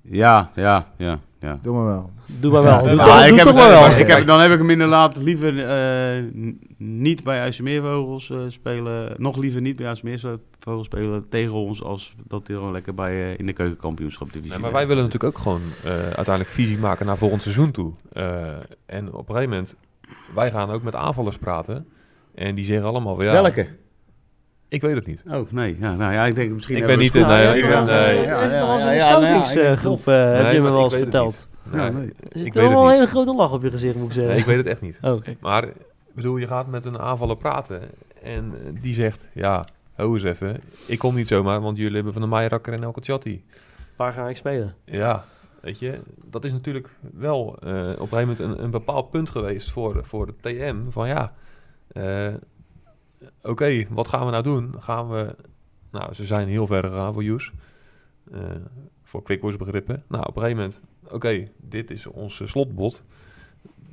Ja, 0.03 0.51
ja, 0.55 0.87
ja. 0.97 1.19
Ja. 1.41 1.59
Doe 1.63 1.75
maar 1.77 1.85
wel. 1.87 2.11
Doe 2.41 2.53
maar 2.53 2.63
wel. 2.63 2.79
Doe, 2.81 2.89
Ja, 2.91 2.97
toch- 3.05 3.23
ik 3.23 3.29
doe 3.29 3.37
heb 3.39 3.47
toch 3.47 3.47
het- 3.47 3.55
maar 3.55 3.69
wel. 3.91 3.99
Ik 3.99 4.07
heb, 4.07 4.27
dan 4.27 4.41
heb 4.41 4.51
ik 4.51 4.59
hem 4.59 4.71
inderdaad 4.71 5.17
liever 5.17 5.65
eh, 5.69 6.25
niet 6.77 7.25
bij 7.25 7.39
IJsselmeervogels 7.39 8.31
eh 8.31 8.39
spelen. 8.49 9.15
Nog 9.17 9.37
liever 9.37 9.61
niet 9.61 9.77
bij 9.77 9.87
IJsselmeervogels 9.87 10.87
spelen 10.87 11.29
tegen 11.29 11.53
ons. 11.53 11.83
Als 11.83 12.15
dat 12.27 12.47
hij 12.47 12.57
gewoon 12.57 12.73
lekker 12.73 12.95
bij, 12.95 13.13
eh, 13.33 13.39
in 13.39 13.47
de 13.47 13.53
keukenkampioenschap 13.53 14.27
divisie 14.33 14.51
Nee, 14.53 14.61
maar 14.61 14.73
wij 14.73 14.87
willen 14.87 15.03
natuurlijk 15.05 15.37
ook 15.37 15.43
gewoon 15.43 15.63
eh, 15.85 15.91
uiteindelijk 15.93 16.49
visie 16.49 16.79
maken 16.79 17.07
naar 17.07 17.19
volgend 17.19 17.43
seizoen 17.43 17.71
toe. 17.71 17.93
Eh, 18.13 18.47
en 18.87 19.13
op 19.13 19.29
een 19.29 19.35
gegeven 19.35 19.49
moment, 19.51 19.77
wij 20.35 20.51
gaan 20.51 20.71
ook 20.71 20.83
met 20.83 20.95
aanvallers 20.95 21.39
praten. 21.39 21.87
En 22.35 22.55
die 22.55 22.65
zeggen 22.65 22.87
allemaal, 22.87 23.15
van, 23.17 23.25
ja, 23.25 23.33
Welke? 23.33 23.69
Ik 24.69 24.81
weet 24.81 24.95
het 24.95 25.07
niet. 25.07 25.23
Oh, 25.31 25.51
nee. 25.51 25.77
Ja, 25.81 25.95
nou 25.95 26.13
ja, 26.13 26.25
ik 26.25 26.35
denk 26.35 26.53
misschien... 26.53 26.77
Ik 26.77 26.87
ben 26.87 26.99
niet, 26.99 27.13
ja, 27.13 27.27
nee, 27.27 27.63
ik 27.63 27.69
ben- 27.69 27.85
nee. 27.87 28.19
is 28.21 28.25
Ja, 28.27 28.41
nog 28.41 28.51
wel 28.51 28.75
eens 28.89 29.01
ja, 29.01 29.17
een 29.17 29.23
ja, 29.23 30.33
heb 30.35 30.43
Nee, 30.45 30.55
je 30.55 30.61
me 30.61 30.71
wel 30.71 30.83
eens 30.83 30.95
verteld. 30.95 31.49
Nee, 31.63 31.81
Ja, 31.81 31.89
nee. 31.91 32.13
Er 32.29 32.37
ik 32.37 32.43
zit 32.43 32.55
wel 32.55 32.85
een 32.85 32.91
hele 32.93 33.07
grote 33.07 33.35
lach 33.35 33.53
op 33.53 33.63
je 33.63 33.71
gezicht, 33.71 33.95
moet 33.95 34.07
ik 34.07 34.13
zeggen. 34.13 34.31
Nee, 34.31 34.41
ik 34.41 34.47
weet 34.47 34.57
het 34.57 34.67
echt 34.67 34.81
niet. 34.81 34.99
Oh, 35.03 35.13
Oké. 35.13 35.37
Maar 35.41 35.65
ik 35.65 35.75
bedoel, 36.15 36.37
je 36.37 36.47
gaat 36.47 36.67
met 36.67 36.85
een 36.85 36.99
aanvaller 36.99 37.37
praten 37.37 37.81
en 38.23 38.53
eh, 38.55 38.83
die 38.83 38.95
zegt, 38.95 39.27
ja, 39.35 39.67
hou 39.95 40.13
eens 40.13 40.23
even, 40.23 40.57
ik 40.87 40.99
kom 40.99 41.15
niet 41.15 41.29
zomaar, 41.29 41.61
want 41.61 41.77
jullie 41.77 41.95
hebben 41.95 42.13
van 42.13 42.23
de 42.23 42.29
Maaierakker 42.29 42.73
en 42.73 42.83
El 42.83 42.93
Kachati. 42.93 43.45
Waar 43.97 44.13
ga 44.13 44.29
ik 44.29 44.37
spelen? 44.37 44.75
Ja, 44.85 45.25
weet 45.61 45.79
je, 45.79 45.99
dat 46.25 46.45
is 46.45 46.53
natuurlijk 46.53 46.89
wel 47.15 47.57
eh, 47.63 47.71
op 47.71 48.13
een 48.13 48.19
gegeven 48.19 48.19
moment 48.19 48.39
een, 48.39 48.65
een 48.65 48.71
bepaald 48.71 49.11
punt 49.11 49.31
geweest 49.31 49.71
voor, 49.71 50.01
voor 50.05 50.27
de 50.27 50.35
TM. 50.41 50.77
Van 50.89 51.09
ja, 51.09 51.33
eh, 51.93 52.27
oké, 53.43 53.87
wat 53.91 54.09
gaan 54.09 54.25
we 54.25 54.31
nou 54.31 54.43
doen? 54.43 54.75
Gaan 54.79 55.09
we, 55.11 55.37
nou, 55.91 56.15
ze 56.15 56.25
zijn 56.25 56.49
heel 56.49 56.67
ver 56.67 56.83
gegaan 56.83 57.13
voor 57.13 57.25
Joes, 57.25 57.53
eh, 58.33 58.41
voor 59.03 59.23
Quickboys 59.23 59.57
begrippen. 59.57 60.03
Nou, 60.09 60.25
op 60.27 60.37
een 60.37 60.43
gegeven 60.43 60.63
moment, 60.63 60.81
oké, 61.11 61.49
dit 61.57 61.91
is 61.91 62.07
ons 62.07 62.43
slotbod. 62.45 63.03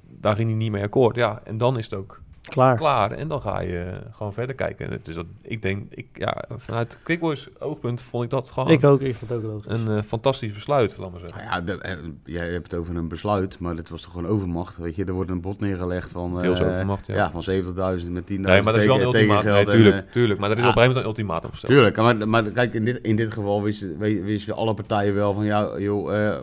Daar 0.02 0.36
ging 0.36 0.50
hij 0.50 0.58
niet 0.58 0.72
mee 0.72 0.84
akkoord. 0.84 1.16
Ja, 1.16 1.42
en 1.44 1.58
dan 1.58 1.78
is 1.78 1.84
het 1.84 1.94
ook 1.94 2.22
Klaar. 2.46 2.76
klaar. 2.76 3.12
En 3.12 3.28
dan 3.28 3.42
ga 3.42 3.62
je 3.62 3.86
gewoon 4.12 4.34
verder 4.34 4.56
kijken. 4.56 5.00
Dus 5.04 5.16
dat, 5.16 5.26
ik 5.42 5.62
denk, 5.62 5.84
ik, 5.94 6.06
ja, 6.14 6.44
vanuit 6.58 6.98
Quickboys 7.04 7.48
oogpunt 7.60 8.02
vond 8.02 8.24
ik 8.24 8.30
dat 8.30 8.50
gewoon 8.52 8.70
Ik 8.72 8.84
ook, 8.84 9.02
ik 9.02 9.16
vond 9.16 9.30
het 9.32 9.40
ook 9.44 9.46
logisch. 9.52 9.72
een 9.72 9.98
eh, 9.98 10.04
fantastisch 10.04 10.54
besluit, 10.54 10.98
laat 10.98 11.12
maar 11.12 11.20
zeggen. 11.20 11.38
Nou 11.46 11.50
ja, 11.50 11.62
dat, 11.62 11.80
eh, 11.82 11.96
jij 12.26 12.52
hebt 12.52 12.72
het 12.72 12.80
over 12.80 12.96
een 12.96 13.08
besluit, 13.08 13.60
maar 13.60 13.76
dit 13.76 13.90
was 13.90 14.02
toch 14.02 14.12
gewoon 14.12 14.28
overmacht. 14.30 14.78
Weet 14.78 14.96
je, 14.96 15.06
er 15.06 15.14
wordt 15.14 15.30
een 15.32 15.42
bod 15.42 15.60
neergelegd 15.60 16.12
van, 16.12 16.36
eh, 16.36 16.42
Deels 16.42 16.62
overmacht, 16.62 17.08
ja. 17.08 17.16
ja. 17.16 17.32
van 17.32 17.44
70.000 17.44 18.12
met 18.12 18.24
10.000 18.26 18.40
Nee, 18.40 18.62
maar 18.62 18.74
dat 18.74 18.82
is 18.82 18.86
wel 18.88 18.96
een 18.96 19.02
ultimatum. 19.02 19.52
Nee, 19.52 19.66
en, 19.66 19.72
tuurlijk, 19.72 19.96
eh, 20.06 20.12
tuurlijk. 20.12 20.40
Maar 20.40 20.52
er 20.52 20.58
is 20.58 20.64
ja. 20.64 20.70
op 20.70 20.76
een 20.76 20.82
gegeven 20.82 21.04
moment 21.04 21.18
een 21.20 21.24
ultimatum 21.26 21.50
gesteld. 21.50 21.72
Tuurlijk, 21.72 21.98
maar, 21.98 22.28
maar 22.30 22.44
kijk, 22.44 22.74
in 22.74 22.86
dit, 22.86 22.98
in 23.02 23.16
dit 23.16 23.34
geval 23.34 23.64
wisten, 23.64 23.98
we- 23.98 24.22
wisten 24.22 24.56
alle 24.56 24.74
partijen 24.74 25.14
wel 25.16 25.34
van, 25.34 25.46
ja, 25.46 25.80
joh, 25.80 26.14
eh, 26.16 26.28
eh, 26.34 26.40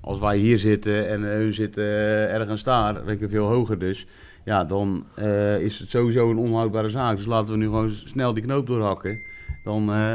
als 0.00 0.18
wij 0.18 0.36
hier 0.36 0.58
zitten 0.58 1.08
en 1.08 1.24
eh, 1.30 1.36
hun 1.36 1.54
zitten 1.54 1.82
eh, 1.84 2.34
ergens 2.34 2.62
daar, 2.62 3.04
weet 3.04 3.22
ik 3.22 3.30
veel 3.30 3.46
hoger 3.46 3.78
dus, 3.78 4.06
ja, 4.44 4.64
dan 4.64 5.04
eh, 5.14 5.60
is 5.60 5.78
het 5.78 5.90
sowieso 5.90 6.30
een 6.30 6.38
onhoudbare 6.38 6.88
zaak. 6.88 7.16
Dus 7.16 7.26
laten 7.26 7.50
we 7.52 7.56
nu 7.58 7.64
gewoon 7.64 7.90
snel 8.04 8.34
die 8.34 8.42
knoop 8.42 8.66
doorhakken. 8.66 9.20
Dan, 9.64 9.92
eh, 9.92 10.14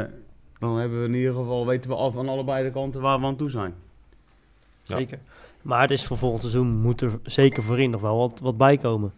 dan 0.58 0.76
hebben 0.78 1.00
we 1.00 1.06
in 1.08 1.14
ieder 1.14 1.34
geval, 1.34 1.66
weten 1.66 1.90
we 1.90 1.96
af 1.96 2.18
aan 2.18 2.28
allebei 2.28 2.64
de 2.64 2.70
kanten 2.70 3.00
waar 3.00 3.20
we 3.20 3.26
aan 3.26 3.36
toe 3.36 3.50
zijn. 3.50 3.74
Ja. 4.82 4.96
Zeker. 4.96 5.18
Maar 5.62 5.80
het 5.80 5.90
is 5.90 6.04
voor 6.06 6.16
volgend 6.18 6.40
seizoen 6.40 6.68
moet 6.80 7.00
er 7.00 7.18
zeker 7.22 7.62
voorin 7.62 7.90
nog 7.90 8.00
wel 8.00 8.16
wat, 8.16 8.40
wat 8.42 8.56
bij 8.56 8.76
komen. 8.78 9.12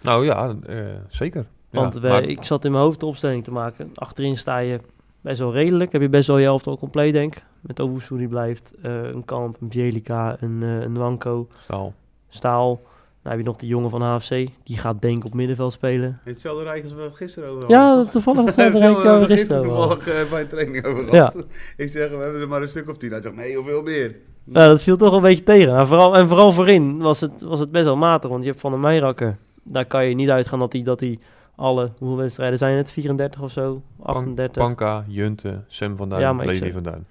Nou 0.00 0.24
ja, 0.24 0.54
eh, 0.66 0.76
zeker. 1.08 1.46
Ja, 1.70 1.80
Want 1.80 2.02
maar- 2.02 2.22
ik 2.22 2.44
zat 2.44 2.64
in 2.64 2.70
mijn 2.72 2.82
hoofd 2.84 3.00
de 3.00 3.06
opstelling 3.06 3.44
te 3.44 3.50
maken. 3.52 3.90
Achterin 3.94 4.36
sta 4.36 4.58
je 4.58 4.80
best 5.20 5.38
wel 5.38 5.52
redelijk. 5.52 5.92
Heb 5.92 6.00
je 6.00 6.08
best 6.08 6.26
wel 6.26 6.38
je 6.38 6.44
helft 6.44 6.66
al 6.66 6.78
compleet, 6.78 7.12
denk 7.12 7.36
ik. 7.36 7.44
Met 7.60 7.80
Owusu 7.80 8.16
die 8.18 8.28
blijft. 8.28 8.74
eh, 8.82 9.02
een 9.02 9.24
Kamp, 9.24 9.56
een 9.60 9.68
Bielica, 9.68 10.36
een, 10.40 10.62
eh 10.62 10.80
een 10.80 10.94
Wanko, 10.98 11.46
Staal. 11.58 11.94
Staal. 12.28 12.80
Dan 13.28 13.36
heb 13.36 13.46
je 13.46 13.52
nog 13.52 13.60
de 13.60 13.66
jongen 13.66 13.90
van 13.90 14.02
HFC. 14.02 14.46
Die 14.64 14.78
gaat 14.78 15.00
denk 15.02 15.16
ik 15.16 15.24
op 15.24 15.34
middenveld 15.34 15.72
spelen. 15.72 16.20
Hetzelfde 16.24 16.62
rijk 16.62 16.84
als 16.84 16.92
we 16.92 17.00
het 17.02 17.16
gisteren 17.16 17.48
over 17.50 17.70
Ja, 17.70 18.04
toevallig 18.04 18.44
hetzelfde 18.54 18.78
waar 19.02 19.20
we 19.20 19.26
gisteren 19.26 19.58
over 19.58 19.72
hadden. 19.72 19.98
toevallig 19.98 20.24
eh, 20.24 20.30
bij 20.30 20.40
een 20.40 20.48
training 20.48 20.84
over 20.84 21.14
Ja. 21.14 21.32
Ik 21.84 21.88
zeg, 21.88 22.08
we 22.10 22.16
hebben 22.16 22.40
er 22.40 22.48
maar 22.48 22.62
een 22.62 22.68
stuk 22.68 22.88
of 22.88 22.96
tien. 22.96 23.10
Hij 23.10 23.22
zegt, 23.22 23.34
nee, 23.34 23.56
hoeveel 23.56 23.82
meer? 23.82 24.16
Ja, 24.44 24.66
dat 24.66 24.82
viel 24.82 24.96
toch 24.96 25.14
een 25.14 25.22
beetje 25.22 25.44
tegen. 25.44 25.76
En 25.76 25.86
vooral, 25.86 26.16
en 26.16 26.28
vooral 26.28 26.52
voorin 26.52 26.98
was 26.98 27.20
het, 27.20 27.40
was 27.40 27.60
het 27.60 27.70
best 27.70 27.84
wel 27.84 27.96
matig. 27.96 28.30
Want 28.30 28.42
je 28.42 28.48
hebt 28.48 28.60
Van 28.60 28.70
der 28.70 28.80
Meijrakker. 28.80 29.36
Daar 29.62 29.84
kan 29.86 30.06
je 30.06 30.14
niet 30.14 30.30
uitgaan 30.30 30.58
dat 30.58 30.72
hij 30.72 30.82
dat 30.82 31.00
hij 31.00 31.18
alle... 31.56 31.90
Hoeveel 31.98 32.16
wedstrijden 32.16 32.58
zijn 32.58 32.76
het? 32.76 32.90
34 32.90 33.40
of 33.42 33.50
zo? 33.50 33.82
38? 34.02 34.62
Panka, 34.62 35.04
Junte, 35.06 35.60
Sam 35.66 35.96
van 35.96 36.08
Duin, 36.08 36.22
Ja, 36.22 36.32
Levi 36.32 36.72
van 36.72 36.82
Duin. 36.82 37.06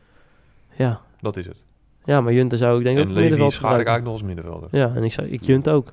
Ja. 0.78 1.01
Dat 1.22 1.38
is 1.38 1.45
het. 1.45 1.63
ja, 2.05 2.22
maar 2.22 2.34
Junte 2.34 2.57
zou 2.57 2.78
ik 2.78 2.84
denk 2.84 2.97
ook 2.97 3.03
en 3.03 3.09
op 3.09 3.15
Levi 3.15 3.30
middenveld 3.30 3.53
schaar 3.53 3.80
ik 3.80 3.88
eigenlijk 3.88 4.03
nog 4.05 4.13
als 4.13 4.24
middenvelder. 4.24 4.70
Ja, 4.72 4.91
en 4.95 5.03
ik, 5.03 5.11
zou, 5.11 5.28
ik 5.28 5.43
Junt 5.43 5.70
ook. 5.70 5.91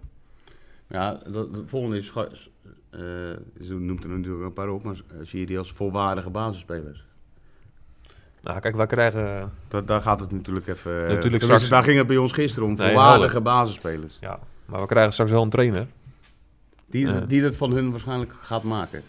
Ja, 0.86 1.18
dat, 1.30 1.48
het 1.54 1.62
volgende 1.66 1.98
is, 1.98 2.12
eh, 2.14 3.00
ze 3.62 3.74
noemt 3.74 4.04
er 4.04 4.10
natuurlijk 4.10 4.44
een 4.44 4.52
paar 4.52 4.68
op, 4.68 4.82
maar 4.82 4.94
eh, 4.94 5.16
zie 5.22 5.40
je 5.40 5.46
die 5.46 5.58
als 5.58 5.72
volwaardige 5.72 6.30
basisspelers? 6.30 7.04
Nou, 8.40 8.60
kijk, 8.60 8.76
wij 8.76 8.86
krijgen... 8.86 9.52
Dat, 9.68 9.86
daar 9.86 10.00
gaat 10.02 10.20
het 10.20 10.32
natuurlijk 10.32 10.66
even... 10.66 11.06
eh, 11.08 11.14
Natuurlijk 11.14 11.42
straks- 11.42 11.68
Daar 11.68 11.82
ging 11.82 11.98
het 11.98 12.06
bij 12.06 12.16
ons 12.16 12.32
gisteren 12.32 12.68
om, 12.68 12.74
Nee, 12.74 12.86
volwaardige 12.92 13.40
basisspelers. 13.40 14.16
Ja, 14.20 14.38
maar 14.66 14.80
we 14.80 14.86
krijgen 14.86 15.12
straks 15.12 15.30
wel 15.30 15.42
een 15.42 15.50
trainer. 15.50 15.86
Die, 16.86 17.26
die 17.26 17.42
het 17.42 17.56
van 17.56 17.72
hun 17.72 17.90
waarschijnlijk 17.90 18.32
gaat 18.40 18.62
maken. 18.62 19.02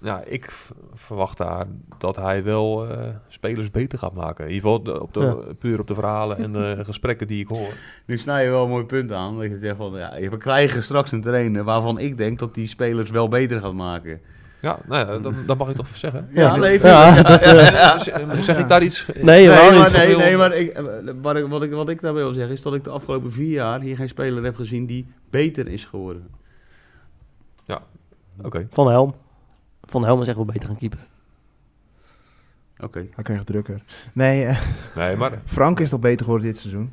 Ja, 0.00 0.22
ik 0.26 0.52
verwacht 0.94 1.38
daar 1.38 1.66
dat 1.98 2.16
hij 2.16 2.44
wel 2.44 2.88
eh, 2.88 2.98
spelers 3.28 3.70
beter 3.70 3.98
gaat 3.98 4.12
maken. 4.14 4.44
In 4.46 4.52
ieder 4.52 4.70
geval 4.70 5.00
op 5.00 5.14
de, 5.14 5.54
puur 5.58 5.80
op 5.80 5.86
de 5.86 5.94
verhalen 5.94 6.38
en 6.38 6.52
de 6.52 6.76
gesprekken 6.84 7.26
die 7.26 7.40
ik 7.42 7.48
hoor. 7.48 7.68
Nu 8.06 8.18
snij 8.18 8.44
je 8.44 8.50
wel 8.50 8.62
een 8.64 8.70
mooi 8.70 8.84
punt 8.84 9.12
aan. 9.12 9.36
Dat 9.38 9.44
je 9.44 9.58
zegt 9.60 9.76
van, 9.76 9.92
ja, 9.96 10.28
we 10.30 10.36
krijgen 10.36 10.82
straks 10.82 11.12
een 11.12 11.22
trainer 11.22 11.64
waarvan 11.64 11.98
ik 11.98 12.16
denk 12.16 12.38
dat 12.38 12.54
die 12.54 12.66
spelers 12.66 13.10
wel 13.10 13.28
beter 13.28 13.60
gaat 13.60 13.74
maken. 13.74 14.20
Ja, 14.60 14.78
nou 14.86 15.06
ja, 15.06 15.18
dat, 15.18 15.32
dat 15.46 15.58
mag 15.58 15.68
ik 15.68 15.76
toch 15.76 15.86
zeggen. 15.88 16.28
Ja, 16.32 16.56
nee, 16.56 16.80
ja, 16.82 17.22
dat, 17.22 17.40
eh, 17.40 17.98
Z- 17.98 18.44
Zeg 18.44 18.58
ik 18.58 18.68
daar 18.68 18.82
iets? 18.82 19.06
Nee, 19.06 19.22
Nee, 19.24 19.48
maar, 19.48 19.72
niet. 19.84 19.92
nee, 19.92 20.16
nee, 20.16 20.36
maar 20.36 20.56
ik, 20.56 20.68
eh, 20.72 20.84
wat, 21.22 21.36
ik, 21.36 21.46
wat, 21.46 21.62
ik, 21.62 21.70
wat 21.72 21.88
ik 21.88 22.00
daarbij 22.00 22.22
wil 22.22 22.32
zeggen 22.32 22.52
is 22.52 22.62
dat 22.62 22.74
ik 22.74 22.84
de 22.84 22.90
afgelopen 22.90 23.32
vier 23.32 23.50
jaar 23.52 23.80
hier 23.80 23.96
geen 23.96 24.08
speler 24.08 24.44
heb 24.44 24.56
gezien 24.56 24.86
die 24.86 25.06
beter 25.30 25.68
is 25.68 25.84
geworden. 25.84 26.28
Oké. 28.42 28.66
Van 28.70 28.88
Helm. 28.90 29.14
Van 29.88 30.04
Helm 30.04 30.20
is 30.20 30.26
echt 30.28 30.36
wel 30.36 30.44
beter 30.44 30.68
gaan 30.68 30.76
keeper. 30.78 30.98
Oké. 32.80 33.06
Hij 33.14 33.24
kreeg 33.24 33.44
drukker. 33.44 33.82
Nee, 34.12 34.44
eh, 34.44 34.60
Nee, 34.94 35.16
maar 35.16 35.32
Frank 35.46 35.80
is 35.80 35.88
toch 35.90 36.00
beter 36.00 36.24
geworden 36.24 36.46
dit 36.46 36.58
seizoen? 36.58 36.90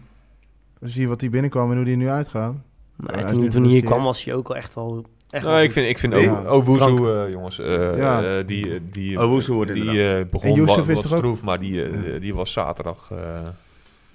Zie 0.81 1.01
je 1.01 1.07
wat 1.07 1.21
hij 1.21 1.29
binnenkwam 1.29 1.71
en 1.71 1.77
hoe 1.77 1.85
hij 1.85 1.95
nu 1.95 2.09
uitgaat? 2.09 2.53
Nee, 2.95 3.23
toen, 3.25 3.49
toen 3.49 3.63
hij 3.63 3.71
hier 3.71 3.83
kwam 3.83 4.03
was 4.03 4.23
hij 4.23 4.33
ook 4.33 4.47
al 4.49 4.55
echt 4.55 4.73
wel... 4.73 5.05
Echt 5.29 5.43
wel 5.43 5.53
nou, 5.53 5.63
ik 5.65 5.71
vind, 5.71 5.87
ik 5.89 5.97
vind 5.97 6.13
Ja, 6.13 6.43
ook 6.45 6.63
Owuzu, 6.67 6.79
Frank. 6.79 6.99
eh, 7.07 7.29
jongens, 7.31 7.59
eh, 7.59 7.97
Ja. 7.97 8.41
die, 8.43 8.89
die, 8.89 9.19
Owuzu 9.19 9.53
wordt 9.53 9.73
die 9.73 10.15
eh, 10.17 10.25
begon 10.25 10.65
wat, 10.65 10.85
wat 10.85 10.97
stroef, 11.05 11.43
maar 11.43 11.59
die, 11.59 12.19
die 12.19 12.33
was 12.35 12.51
zaterdag, 12.51 13.11
eh, 13.11 13.39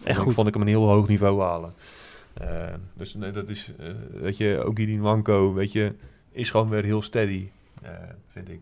Echt 0.05 0.19
ik, 0.19 0.25
goed. 0.25 0.35
vond 0.35 0.47
ik 0.49 0.53
hem 0.55 0.63
een 0.63 0.69
heel 0.69 0.87
hoog 0.89 1.09
niveau 1.09 1.41
halen. 1.43 1.73
Dus 2.95 3.15
nee, 3.15 3.31
dat 3.31 3.49
is, 3.49 3.71
eh, 3.79 3.87
weet 4.21 4.37
je, 4.37 4.63
ook 4.65 4.77
die 4.77 5.01
Wanko, 5.01 5.53
weet 5.53 5.73
je, 5.73 5.95
is 6.33 6.51
gewoon 6.51 6.69
weer 6.69 6.85
heel 6.85 7.03
steady, 7.03 7.49
eh, 7.83 7.91
vind 8.27 8.49
ik. 8.49 8.61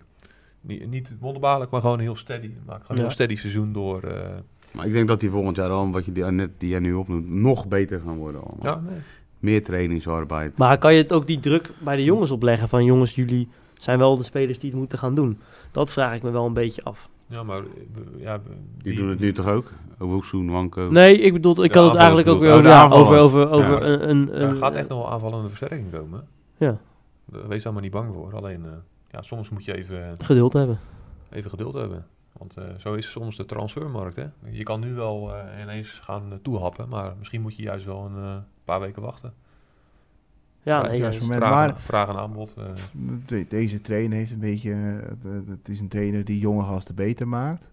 Niet, 0.60 0.90
niet 0.90 1.14
wonderbaarlijk, 1.20 1.70
maar 1.70 1.80
gewoon 1.80 1.98
heel 1.98 2.16
steady. 2.16 2.50
Maakt 2.66 2.80
gewoon 2.80 2.86
een 2.88 2.96
Ja. 2.96 3.02
heel 3.02 3.10
steady 3.10 3.36
seizoen 3.36 3.72
door. 3.72 4.02
eh, 4.02 4.28
Maar 4.72 4.86
ik 4.86 4.92
denk 4.92 5.08
dat 5.08 5.20
die 5.20 5.30
volgend 5.30 5.56
jaar 5.56 5.70
al, 5.70 5.90
wat 5.90 6.04
je 6.04 6.12
die, 6.12 6.24
net 6.24 6.50
die 6.58 6.68
jij 6.68 6.78
nu 6.78 6.92
opnoemt, 6.94 7.28
nog 7.30 7.66
beter 7.68 8.00
gaan 8.04 8.16
worden. 8.16 8.40
Allemaal. 8.44 8.74
ja, 8.74 8.80
nee. 8.90 8.98
Meer 9.38 9.64
trainingsarbeid. 9.64 10.56
Maar 10.58 10.78
kan 10.78 10.94
je 10.94 11.02
het 11.02 11.12
ook 11.12 11.26
die 11.26 11.40
druk 11.40 11.70
bij 11.78 11.96
de 11.96 12.04
jongens 12.04 12.30
opleggen 12.30 12.68
van 12.68 12.84
jongens, 12.84 13.14
jullie 13.14 13.48
zijn 13.74 13.98
wel 13.98 14.16
de 14.16 14.22
spelers 14.24 14.58
die 14.58 14.70
het 14.70 14.78
moeten 14.78 14.98
gaan 14.98 15.14
doen? 15.14 15.38
Dat 15.70 15.90
vraag 15.90 16.14
ik 16.14 16.22
me 16.22 16.30
wel 16.30 16.46
een 16.46 16.52
beetje 16.52 16.82
af. 16.84 17.08
ja, 17.26 17.42
maar 17.42 17.58
eh, 17.58 17.64
ja, 18.20 18.40
Die 18.82 18.94
doen 18.96 19.08
het 19.08 19.18
nu 19.18 19.32
toch 19.32 19.46
ook? 19.48 19.72
Owusu, 19.98 20.50
Wanko. 20.50 20.88
Nee, 20.90 21.18
ik 21.18 21.32
bedoel, 21.32 21.64
ik 21.64 21.74
had 21.74 21.84
het 21.88 21.96
eigenlijk 21.98 22.28
ook 22.28 22.40
weer 22.40 22.52
over, 22.52 22.68
ja, 22.68 22.88
over, 22.88 23.50
over, 23.50 23.82
een... 23.82 24.08
een, 24.10 24.32
Er 24.32 24.42
een 24.42 24.56
gaat 24.56 24.76
echt 24.76 24.88
nog 24.88 24.98
wel 24.98 25.10
aanvallende 25.10 25.48
versterking 25.48 25.92
komen. 25.92 26.26
Ja, 26.56 26.78
Wees 27.48 27.62
daar 27.62 27.72
maar 27.72 27.82
niet 27.82 27.90
bang 27.90 28.14
voor. 28.14 28.34
Alleen, 28.36 28.64
eh, 28.64 28.70
ja, 29.10 29.22
soms 29.22 29.48
moet 29.48 29.64
je 29.64 29.76
even, 29.76 30.16
geduld 30.22 30.52
hebben. 30.52 30.78
even 31.30 31.50
geduld 31.50 31.74
hebben. 31.74 32.06
Want 32.32 32.56
eh, 32.56 32.64
zo 32.78 32.94
is 32.94 33.10
soms 33.10 33.36
de 33.36 33.44
transfermarkt. 33.46 34.16
Hè? 34.16 34.26
Je 34.50 34.62
kan 34.62 34.80
nu 34.80 34.94
wel 34.94 35.34
eh, 35.34 35.62
ineens 35.62 35.88
gaan 35.88 36.22
eh, 36.32 36.38
toehappen, 36.42 36.88
maar 36.88 37.14
misschien 37.18 37.40
moet 37.42 37.56
je 37.56 37.62
juist 37.62 37.84
wel 37.84 38.04
een 38.04 38.22
eh, 38.24 38.36
paar 38.64 38.80
weken 38.80 39.02
wachten. 39.02 39.32
Ja, 40.62 40.82
nee, 40.86 40.98
juist 40.98 41.20
moment. 41.20 41.38
vraag, 41.38 41.52
maar- 41.54 41.80
vraag 41.80 42.08
en 42.08 42.16
aanbod. 42.16 42.54
eh, 42.58 42.64
De- 43.26 43.46
deze 43.48 43.80
trainer 43.80 44.18
heeft 44.18 44.32
een 44.32 44.38
beetje... 44.38 44.72
eh, 44.72 45.08
Het 45.30 45.48
het 45.48 45.68
is 45.68 45.80
een 45.80 45.88
trainer 45.88 46.24
die 46.24 46.38
jonge 46.38 46.62
gasten 46.64 46.94
beter 46.94 47.28
maakt. 47.28 47.70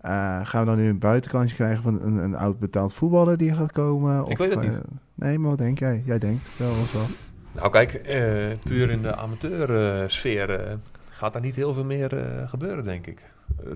Eh, 0.00 0.40
gaan 0.46 0.60
we 0.60 0.66
dan 0.66 0.76
nu 0.76 0.88
een 0.88 0.98
buitenkantje 0.98 1.54
krijgen 1.54 1.82
van 1.82 2.00
een, 2.02 2.16
een 2.16 2.34
oud 2.36 2.58
betaald 2.58 2.94
voetballer 2.94 3.36
die 3.36 3.54
gaat 3.54 3.72
komen? 3.72 4.26
Ik 4.26 4.38
weet 4.38 4.50
het 4.54 4.64
eh, 4.64 4.70
niet. 4.70 4.80
nee, 5.14 5.38
maar 5.38 5.48
wat 5.50 5.58
denk 5.58 5.78
jij? 5.78 6.02
Jij 6.06 6.18
denkt 6.18 6.58
wel 6.58 6.70
eens 6.74 6.92
wel. 6.92 7.06
Nou 7.54 7.70
kijk, 7.70 7.92
eh, 7.94 8.46
puur 8.64 8.90
in 8.90 9.02
de 9.02 9.16
amateursfeer 9.16 10.50
eh 10.50 10.74
gaat 11.10 11.32
daar 11.32 11.42
niet 11.42 11.54
heel 11.56 11.72
veel 11.74 11.84
meer 11.84 12.16
eh, 12.18 12.48
gebeuren, 12.48 12.84
denk 12.84 13.06
ik. 13.06 13.22
Eh, 13.64 13.70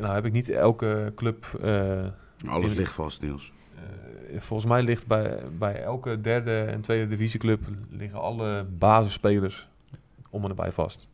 nou 0.00 0.14
heb 0.14 0.24
ik 0.26 0.32
niet 0.32 0.48
elke 0.48 1.12
club... 1.16 1.44
eh, 1.62 2.04
Alles 2.48 2.70
In- 2.70 2.76
ligt 2.76 2.92
vast, 2.92 3.22
Niels. 3.22 3.52
Eh, 3.74 4.40
volgens 4.40 4.68
mij 4.70 4.82
ligt 4.82 5.06
bij, 5.06 5.38
bij 5.58 5.82
elke 5.82 6.20
derde 6.20 6.60
en 6.62 6.80
tweede 6.80 7.06
divisieclub 7.08 7.60
liggen 7.90 8.20
alle 8.20 8.64
basisspelers 8.78 9.68
om 10.30 10.42
en 10.44 10.48
erbij 10.50 10.72
vast. 10.72 11.08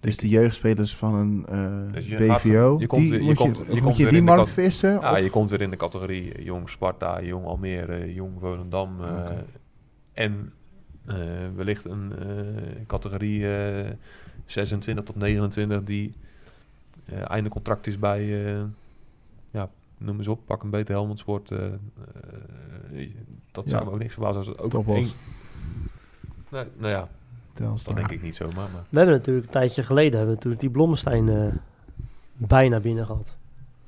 Dus 0.00 0.16
de 0.16 0.28
jeugdspelers 0.28 0.96
van 0.96 1.14
een 1.14 1.46
eh, 1.48 1.92
Dus 1.94 2.06
je 2.06 2.16
gaat- 2.16 2.42
BVO, 2.42 2.76
je 2.78 2.86
komt 2.86 3.02
die, 3.02 3.12
je 3.12 3.20
moet 3.22 3.34
komt- 3.36 3.58
je, 3.58 3.64
je 3.64 3.70
moet 3.72 3.82
komt 3.82 3.96
je 3.96 4.02
weer 4.02 4.12
die 4.12 4.20
in 4.20 4.26
de 4.26 4.32
markt 4.34 4.50
vissen? 4.50 4.90
Ja, 5.00 5.10
of- 5.12 5.18
je 5.18 5.30
komt 5.30 5.50
weer 5.50 5.60
in 5.60 5.70
de 5.70 5.76
categorie 5.76 6.42
Jong 6.42 6.68
Sparta, 6.70 7.22
Jong 7.22 7.44
Almere, 7.46 8.14
Jong 8.14 8.32
Volendam. 8.40 9.04
eh. 9.04 9.30
En 10.12 10.32
eh, 10.32 10.38
wellicht 11.54 11.84
een 11.84 12.12
eh, 12.18 12.86
categorie 12.86 13.56
eh, 13.56 13.90
26 14.46 15.04
tot 15.04 15.16
29 15.16 15.84
die 15.84 16.12
eh, 17.04 17.30
einde 17.30 17.48
contract 17.50 17.86
is 17.86 17.98
bij, 17.98 18.46
eh, 18.56 18.62
ja, 19.50 19.68
noem 19.98 20.18
eens 20.18 20.28
op, 20.28 20.40
pak 20.46 20.62
een 20.62 20.70
beter 20.70 20.94
Helmond 20.94 21.18
Sport. 21.18 21.50
eh, 21.50 21.64
eh, 21.64 23.10
dat 23.52 23.68
zou 23.68 23.82
Ja. 23.82 23.88
me 23.88 23.94
ook 23.94 24.00
niks 24.00 24.12
verbazen 24.12 24.38
als 24.38 24.46
het 24.46 24.60
ook 24.60 24.70
Topos. 24.70 24.94
één- 24.96 25.12
Nee, 26.50 26.64
nou 26.76 26.90
ja, 26.92 27.08
dat 27.54 27.94
denk 27.94 28.10
ik 28.10 28.22
niet 28.22 28.34
zomaar. 28.34 28.54
Maar 28.54 28.84
We 28.88 28.96
hebben 28.98 29.14
natuurlijk 29.16 29.46
een 29.46 29.52
tijdje 29.52 29.82
geleden 29.82 30.10
hebben 30.10 30.28
we 30.28 30.34
natuurlijk 30.34 30.60
die 30.60 30.70
Blommestein 30.70 31.28
eh, 31.28 31.46
bijna 32.36 32.80
binnen 32.80 33.06
gehad. 33.06 33.36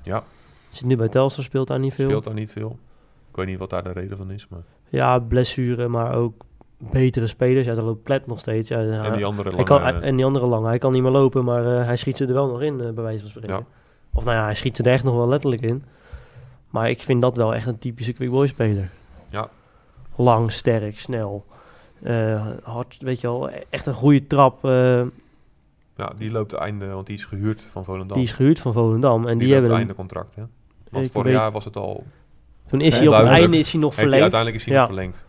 ja, 0.02 0.24
Zit 0.68 0.84
nu 0.84 0.96
bij 0.96 1.08
Telstar, 1.08 1.44
speelt 1.44 1.68
daar 1.68 1.78
niet 1.78 1.94
veel. 1.94 2.06
speelt 2.08 2.24
daar 2.24 2.34
niet 2.34 2.52
veel. 2.52 2.78
Ik 3.30 3.36
weet 3.36 3.46
niet 3.46 3.58
wat 3.58 3.70
daar 3.70 3.82
de 3.84 3.92
reden 3.92 4.16
van 4.16 4.30
is. 4.30 4.48
Maar. 4.48 4.60
Ja, 4.88 5.18
blessure, 5.18 5.88
maar 5.88 6.14
ook 6.14 6.44
betere 6.78 7.26
spelers. 7.26 7.66
Ja, 7.66 7.74
daar 7.74 7.84
loopt 7.84 8.02
Plet 8.02 8.26
nog 8.26 8.38
steeds. 8.38 8.68
Ja, 8.68 8.78
en 8.78 9.12
die 9.12 9.24
andere 9.24 9.54
hij 9.54 9.64
kan, 9.64 9.80
lange- 9.80 9.92
hij- 9.92 10.02
en 10.08 10.16
die 10.16 10.24
andere 10.24 10.46
lange. 10.46 10.66
Hij 10.66 10.78
kan 10.78 10.92
niet 10.92 11.02
meer 11.02 11.10
lopen, 11.10 11.44
maar 11.44 11.78
eh, 11.78 11.84
hij 11.86 11.96
schiet 11.96 12.16
ze 12.16 12.26
er 12.26 12.32
wel 12.32 12.46
nog 12.48 12.62
in, 12.62 12.80
eh, 12.80 12.90
bij 12.90 13.04
wijze 13.04 13.20
van 13.20 13.28
spreken. 13.30 13.52
Ja. 13.52 13.62
Of 14.12 14.24
nou 14.24 14.36
ja, 14.36 14.44
hij 14.44 14.54
schiet 14.54 14.76
ze 14.76 14.82
er 14.82 14.92
echt 14.92 15.04
nog 15.04 15.14
wel 15.14 15.28
letterlijk 15.28 15.62
in. 15.62 15.84
Maar 16.70 16.90
ik 16.90 17.02
vind 17.02 17.22
dat 17.22 17.36
wel 17.36 17.54
echt 17.54 17.66
een 17.66 17.78
typische 17.78 18.12
quickboy 18.12 18.46
speler. 18.46 18.88
Ja. 19.28 19.48
Lang, 20.16 20.52
sterk, 20.52 20.98
snel. 20.98 21.44
eh, 22.02 22.46
hard, 22.62 22.96
weet 23.00 23.20
je 23.20 23.26
wel. 23.26 23.50
e- 23.50 23.62
Echt 23.70 23.86
een 23.86 23.94
goede 23.94 24.26
trap. 24.26 24.64
eh, 24.64 25.02
Ja, 25.96 26.12
die 26.18 26.30
loopt 26.30 26.52
einde, 26.52 26.86
want 26.86 27.06
die 27.06 27.16
is 27.16 27.24
gehuurd 27.24 27.62
van 27.70 27.84
Volendam. 27.84 28.16
die 28.16 28.26
is 28.26 28.32
gehuurd 28.32 28.58
van 28.58 28.72
Volendam. 28.72 29.26
En 29.28 29.38
die 29.38 29.52
hebben 29.52 29.70
hem, 29.70 29.78
einde 29.78 29.94
contract, 29.94 30.34
hè? 30.34 30.42
Want 30.90 31.10
vorig 31.10 31.26
weet- 31.26 31.36
jaar 31.36 31.52
was 31.52 31.64
het 31.64 31.76
al... 31.76 32.04
Toen 32.66 32.80
is 32.80 32.98
hij 32.98 33.08
op 33.08 33.14
het 33.14 33.26
einde 33.26 33.56
is 33.58 33.72
hij 33.72 33.80
nog 33.80 33.94
hij 33.94 34.02
verlengd. 34.02 34.22
uiteindelijk 34.22 34.60
is 34.60 34.64
hij 34.66 34.74
Ja. 34.74 34.80
nog 34.80 34.88
verlengd. 34.88 35.24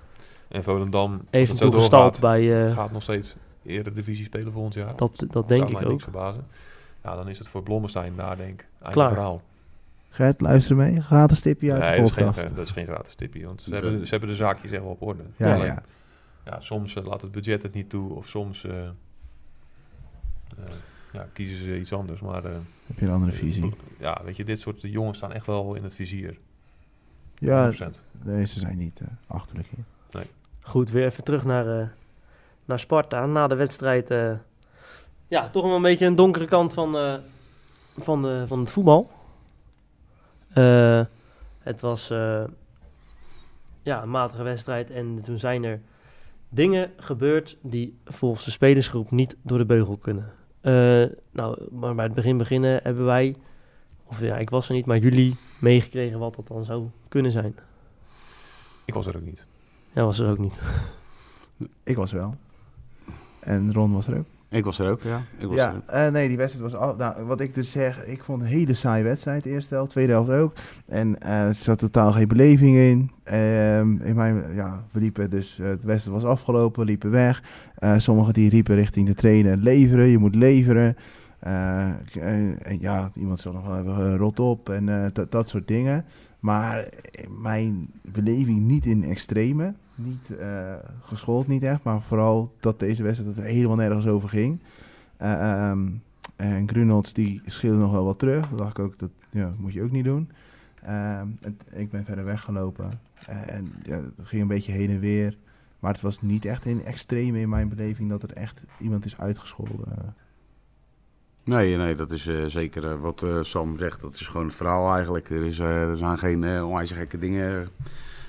En 0.48 0.64
Volendam, 0.64 1.22
Even 1.30 1.50
het 1.50 1.58
zo 1.64 1.70
doorgaat, 1.70 2.20
bij... 2.20 2.68
eh, 2.68 2.74
gaat 2.74 2.92
nog 2.92 3.04
steeds 3.04 3.36
eerder 3.66 3.94
divisie 3.94 4.26
spelen 4.26 4.52
volgend 4.52 4.74
jaar. 4.74 4.96
dat, 4.96 5.24
dat 5.30 5.48
denk 5.48 5.70
ik 5.70 5.82
ook. 5.82 5.88
niks 5.90 6.04
verbazen. 6.04 6.46
Ja, 7.04 7.16
dan 7.16 7.30
is 7.30 7.40
het 7.40 7.48
voor 7.48 7.64
Blommestein 7.64 8.16
daar, 8.16 8.38
denk 8.38 8.62
ik. 8.62 8.68
Einde 8.80 8.94
Klaar. 8.94 9.10
verhaal. 9.10 9.42
Gert, 10.10 10.42
luister 10.42 10.76
mee. 10.76 11.02
Gratis 11.02 11.40
tipje 11.42 11.72
uit 11.72 11.82
nee, 11.82 11.92
de 11.92 11.98
dat 11.98 12.08
is, 12.08 12.14
geen, 12.14 12.26
podcast. 12.26 12.56
dat 12.56 12.66
is 12.66 12.72
geen 12.72 12.86
gratis 12.86 13.16
tipje. 13.16 13.46
Want 13.46 13.62
ze 13.62 13.74
hebben, 13.74 14.06
ze 14.06 14.10
hebben 14.12 14.30
de 14.30 14.36
zaakjes 14.36 14.72
echt 14.72 14.82
wel 14.82 14.92
op 14.92 15.02
orde. 15.02 15.24
ja, 15.36 15.54
Alleen, 15.54 15.66
ja. 15.66 15.84
ja, 16.46 16.60
soms 16.60 16.96
eh, 16.96 17.06
laat 17.06 17.22
het 17.22 17.32
budget 17.32 17.64
het 17.64 17.74
niet 17.74 17.90
toe. 17.90 18.14
Of 18.14 18.28
soms 18.28 18.64
eh, 18.64 18.86
eh, 18.86 18.90
ja, 21.14 21.28
kiezen 21.34 21.58
ze 21.58 21.80
iets 21.80 21.94
anders. 21.94 22.22
Maar 22.22 22.46
eh, 22.46 22.52
Heb 22.88 23.00
je 23.00 23.06
een 23.06 23.12
andere 23.12 23.32
visie? 23.32 23.74
ja, 24.00 24.22
weet 24.24 24.36
je, 24.38 24.44
dit 24.44 24.60
soort 24.60 24.82
jongens 24.82 25.18
staan 25.18 25.32
echt 25.34 25.46
wel 25.46 25.76
in 25.76 25.84
het 25.84 25.94
vizier. 25.96 26.34
100%. 26.34 26.38
Ja, 27.38 27.72
deze 28.24 28.60
zijn 28.60 28.78
niet 28.78 29.00
eh, 29.00 29.08
achterlijk 29.28 29.68
Goed, 30.68 30.92
weer 30.92 31.06
even 31.06 31.24
terug 31.24 31.46
naar, 31.46 31.80
eh, 31.80 31.88
naar 32.66 32.80
Sparta. 32.80 33.26
Na 33.26 33.48
de 33.48 33.56
wedstrijd, 33.56 34.12
eh, 34.12 34.32
ja, 35.28 35.50
toch 35.50 35.64
wel 35.64 35.76
een 35.76 35.82
beetje 35.82 36.06
een 36.06 36.16
donkere 36.16 36.46
kant 36.46 36.74
van, 36.74 36.98
eh, 36.98 37.16
van, 37.98 38.22
de, 38.22 38.44
van 38.48 38.60
het 38.60 38.70
voetbal. 38.70 39.12
Het 41.60 41.82
was 41.82 42.08
ja, 43.82 44.02
een 44.02 44.10
matige 44.10 44.44
wedstrijd 44.44 44.92
en 44.92 45.22
toen 45.24 45.40
zijn 45.40 45.64
er 45.64 45.80
dingen 46.50 46.92
gebeurd 46.98 47.58
die 47.62 47.98
volgens 48.06 48.46
de 48.46 48.52
spelersgroep 48.52 49.12
niet 49.12 49.38
door 49.42 49.58
de 49.58 49.66
beugel 49.66 49.98
kunnen. 49.98 50.34
Nou, 51.32 51.68
maar 51.72 51.96
bij 51.96 52.06
het 52.06 52.14
begin 52.14 52.38
beginnen 52.38 52.80
hebben 52.84 53.06
wij, 53.06 53.36
of 54.06 54.22
ja, 54.22 54.38
ik 54.38 54.50
was 54.50 54.68
er 54.68 54.74
niet, 54.74 54.86
maar 54.86 54.98
jullie 54.98 55.38
meegekregen 55.60 56.20
wat 56.20 56.36
dat 56.36 56.48
dan 56.48 56.64
zou 56.64 56.88
kunnen 57.08 57.32
zijn. 57.32 57.56
Ik 58.86 58.94
was 58.94 59.06
er 59.06 59.16
ook 59.16 59.26
niet. 59.26 59.47
Ja, 59.98 60.04
was 60.04 60.20
er 60.20 60.30
ook 60.30 60.38
niet. 60.38 60.60
Ik 61.84 61.96
was 61.96 62.12
wel. 62.12 62.36
En 63.40 63.74
Ron 63.74 63.94
was 63.94 64.08
er 64.08 64.18
ook. 64.18 64.26
Ik 64.50 64.64
was 64.64 64.80
er 64.80 64.90
ook, 64.92 65.02
ja. 65.02 65.22
Ik 65.38 65.48
was 65.48 65.56
Ja, 65.56 65.82
eh, 65.86 66.12
nee, 66.12 66.28
die 66.28 66.38
wedstrijd 66.38 66.72
was 66.72 66.82
al. 66.82 66.96
Nou, 66.96 67.24
wat 67.26 67.40
ik 67.42 67.54
dus 67.56 67.72
zeg, 67.72 68.06
ik 68.06 68.24
vond 68.24 68.42
een 68.42 68.48
hele 68.48 68.74
saaie 68.74 69.04
wedstrijd. 69.04 69.44
De 69.44 69.50
eerste 69.50 69.74
helft, 69.74 69.92
tweede 69.92 70.12
helft 70.12 70.30
ook. 70.30 70.54
En 70.86 71.20
eh, 71.22 71.42
er 71.48 71.54
zat 71.54 71.80
totaal 71.80 72.12
geen 72.12 72.28
beleving 72.28 72.76
in. 72.76 73.12
Ehm, 73.24 73.92
in 74.02 74.16
mijn, 74.16 74.44
ja, 74.56 74.84
we 74.92 75.00
liepen 75.00 75.30
dus, 75.30 75.52
eh, 75.60 75.66
de 75.66 75.78
wedstrijd 75.88 76.22
was 76.22 76.32
afgelopen, 76.32 76.80
we 76.80 76.86
liepen 76.86 77.12
weg. 77.12 77.44
Eh, 77.76 77.98
sommigen 77.98 78.34
die 78.34 78.50
riepen 78.50 78.76
richting 78.76 79.08
de 79.08 79.16
trainer, 79.16 79.58
leveren, 79.58 80.06
je 80.08 80.18
moet 80.18 80.36
leveren. 80.36 80.98
Eh, 81.40 81.86
en, 82.20 82.58
en 82.62 82.78
ja, 82.80 83.10
iemand 83.16 83.40
zal 83.40 83.54
nog 83.54 83.66
wel 83.66 83.76
hebben, 83.76 84.18
rot 84.18 84.40
op 84.40 84.70
en 84.70 85.04
eh, 85.04 85.26
dat- 85.30 85.50
soort 85.50 85.68
dingen. 85.68 86.06
Maar 86.40 86.88
mijn 87.30 87.90
beleving 88.12 88.60
niet 88.60 88.86
in 88.86 89.04
extreme. 89.04 89.74
Niet 89.98 90.38
eh, 90.38 90.74
geschoold, 91.02 91.48
niet 91.48 91.64
echt. 91.64 91.84
Maar 91.84 92.02
vooral 92.02 92.54
dat 92.60 92.80
deze 92.80 93.04
wedstrijd 93.04 93.36
dat 93.36 93.44
er 93.44 93.52
helemaal 93.52 93.76
nergens 93.76 94.08
over 94.08 94.30
ging. 94.30 94.60
Eh, 95.18 95.70
ehm, 95.70 95.88
en 96.36 96.70
Grunolds 96.70 97.14
die 97.14 97.42
scheelde 97.46 97.78
nog 97.78 97.92
wel 97.92 98.06
wat 98.06 98.20
terug. 98.20 98.50
Dat 98.50 98.58
dacht 98.58 98.78
ik 98.78 98.84
ook, 98.84 99.00
dat 99.00 99.10
ja, 99.30 99.54
moet 99.58 99.74
je 99.74 99.84
ook 99.84 99.92
niet 99.92 100.04
doen. 100.04 100.30
Ehm, 100.84 101.28
ik 101.72 101.90
ben 101.90 102.06
verder 102.06 102.26
weggelopen. 102.26 103.00
En 103.26 103.74
ja, 103.84 103.96
het 103.96 104.28
ging 104.28 104.42
een 104.42 104.48
beetje 104.48 104.72
heen 104.72 104.90
en 104.90 105.00
weer. 105.00 105.38
Maar 105.80 105.94
het 105.94 106.02
was 106.02 106.22
niet 106.22 106.46
echt 106.46 106.66
in 106.66 106.86
extreme 106.86 107.40
in 107.40 107.50
mijn 107.50 107.70
beleving 107.70 108.10
dat 108.10 108.24
er 108.24 108.34
echt 108.34 108.62
iemand 108.80 109.06
is 109.06 109.18
uitgescholden. 109.18 110.16
Nee, 111.44 111.78
nee, 111.78 111.96
dat 111.96 112.12
is 112.12 112.28
eh, 112.28 112.46
zeker 112.46 113.00
wat 113.00 113.26
Sam 113.42 113.78
zegt. 113.78 114.02
Dat 114.02 114.16
is 114.16 114.28
gewoon 114.28 114.46
het 114.46 114.56
verhaal 114.56 114.94
eigenlijk. 114.94 115.30
Er, 115.30 115.46
is, 115.46 115.60
er 115.60 115.98
zijn 115.98 116.18
geen 116.18 116.64
onwijs 116.64 116.92
gekke 116.92 117.18
dingen 117.18 117.68